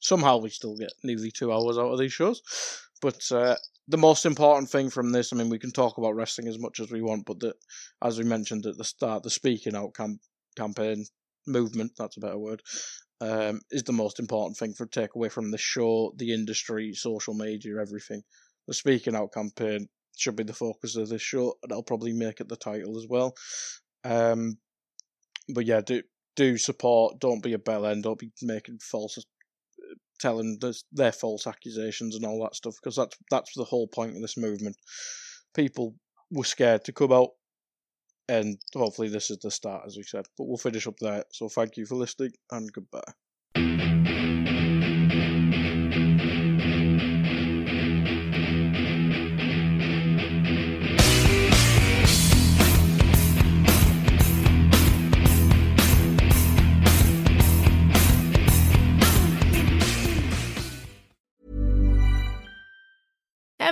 somehow 0.00 0.38
we 0.38 0.50
still 0.50 0.76
get 0.76 0.92
nearly 1.02 1.30
two 1.30 1.52
hours 1.52 1.78
out 1.78 1.92
of 1.92 1.98
these 1.98 2.12
shows. 2.12 2.42
But 3.00 3.30
uh, 3.32 3.56
the 3.88 3.96
most 3.96 4.26
important 4.26 4.70
thing 4.70 4.90
from 4.90 5.12
this, 5.12 5.32
I 5.32 5.36
mean, 5.36 5.48
we 5.48 5.58
can 5.58 5.70
talk 5.70 5.98
about 5.98 6.14
wrestling 6.14 6.48
as 6.48 6.58
much 6.58 6.80
as 6.80 6.90
we 6.90 7.02
want, 7.02 7.26
but 7.26 7.40
the, 7.40 7.54
as 8.02 8.18
we 8.18 8.24
mentioned 8.24 8.66
at 8.66 8.76
the 8.76 8.84
start, 8.84 9.22
the 9.22 9.30
speaking 9.30 9.74
out 9.74 9.94
cam- 9.94 10.20
campaign 10.56 11.04
movement, 11.46 11.92
that's 11.96 12.16
a 12.16 12.20
better 12.20 12.38
word, 12.38 12.62
um, 13.20 13.60
is 13.70 13.84
the 13.84 13.92
most 13.92 14.18
important 14.18 14.56
thing 14.56 14.74
for 14.74 14.86
take 14.86 15.14
away 15.14 15.28
from 15.28 15.50
the 15.50 15.58
show, 15.58 16.12
the 16.16 16.32
industry, 16.32 16.92
social 16.94 17.34
media, 17.34 17.80
everything. 17.80 18.22
The 18.66 18.74
speaking 18.74 19.14
out 19.14 19.32
campaign 19.32 19.88
should 20.16 20.36
be 20.36 20.44
the 20.44 20.52
focus 20.52 20.96
of 20.96 21.08
this 21.08 21.22
show, 21.22 21.54
and 21.62 21.72
I'll 21.72 21.82
probably 21.82 22.12
make 22.12 22.40
it 22.40 22.48
the 22.48 22.56
title 22.56 22.96
as 22.98 23.06
well. 23.08 23.34
Um, 24.04 24.58
but 25.48 25.66
yeah, 25.66 25.80
do 25.80 26.02
do 26.36 26.58
support. 26.58 27.20
Don't 27.20 27.42
be 27.42 27.52
a 27.52 27.58
bell 27.58 27.86
end. 27.86 28.04
Don't 28.04 28.18
be 28.18 28.32
making 28.42 28.78
false, 28.78 29.18
telling 30.20 30.58
their 30.92 31.12
false 31.12 31.46
accusations 31.46 32.16
and 32.16 32.24
all 32.24 32.42
that 32.42 32.56
stuff. 32.56 32.74
Because 32.82 32.96
that's 32.96 33.16
that's 33.30 33.52
the 33.56 33.64
whole 33.64 33.88
point 33.88 34.16
of 34.16 34.22
this 34.22 34.36
movement. 34.36 34.76
People 35.54 35.94
were 36.30 36.44
scared 36.44 36.84
to 36.84 36.92
come 36.92 37.12
out, 37.12 37.30
and 38.28 38.58
hopefully 38.74 39.08
this 39.08 39.30
is 39.30 39.38
the 39.38 39.50
start, 39.50 39.82
as 39.86 39.96
we 39.96 40.02
said. 40.02 40.26
But 40.36 40.44
we'll 40.44 40.58
finish 40.58 40.86
up 40.86 40.98
there. 41.00 41.24
So 41.32 41.48
thank 41.48 41.76
you 41.76 41.86
for 41.86 41.96
listening, 41.96 42.32
and 42.50 42.72
goodbye. 42.72 43.12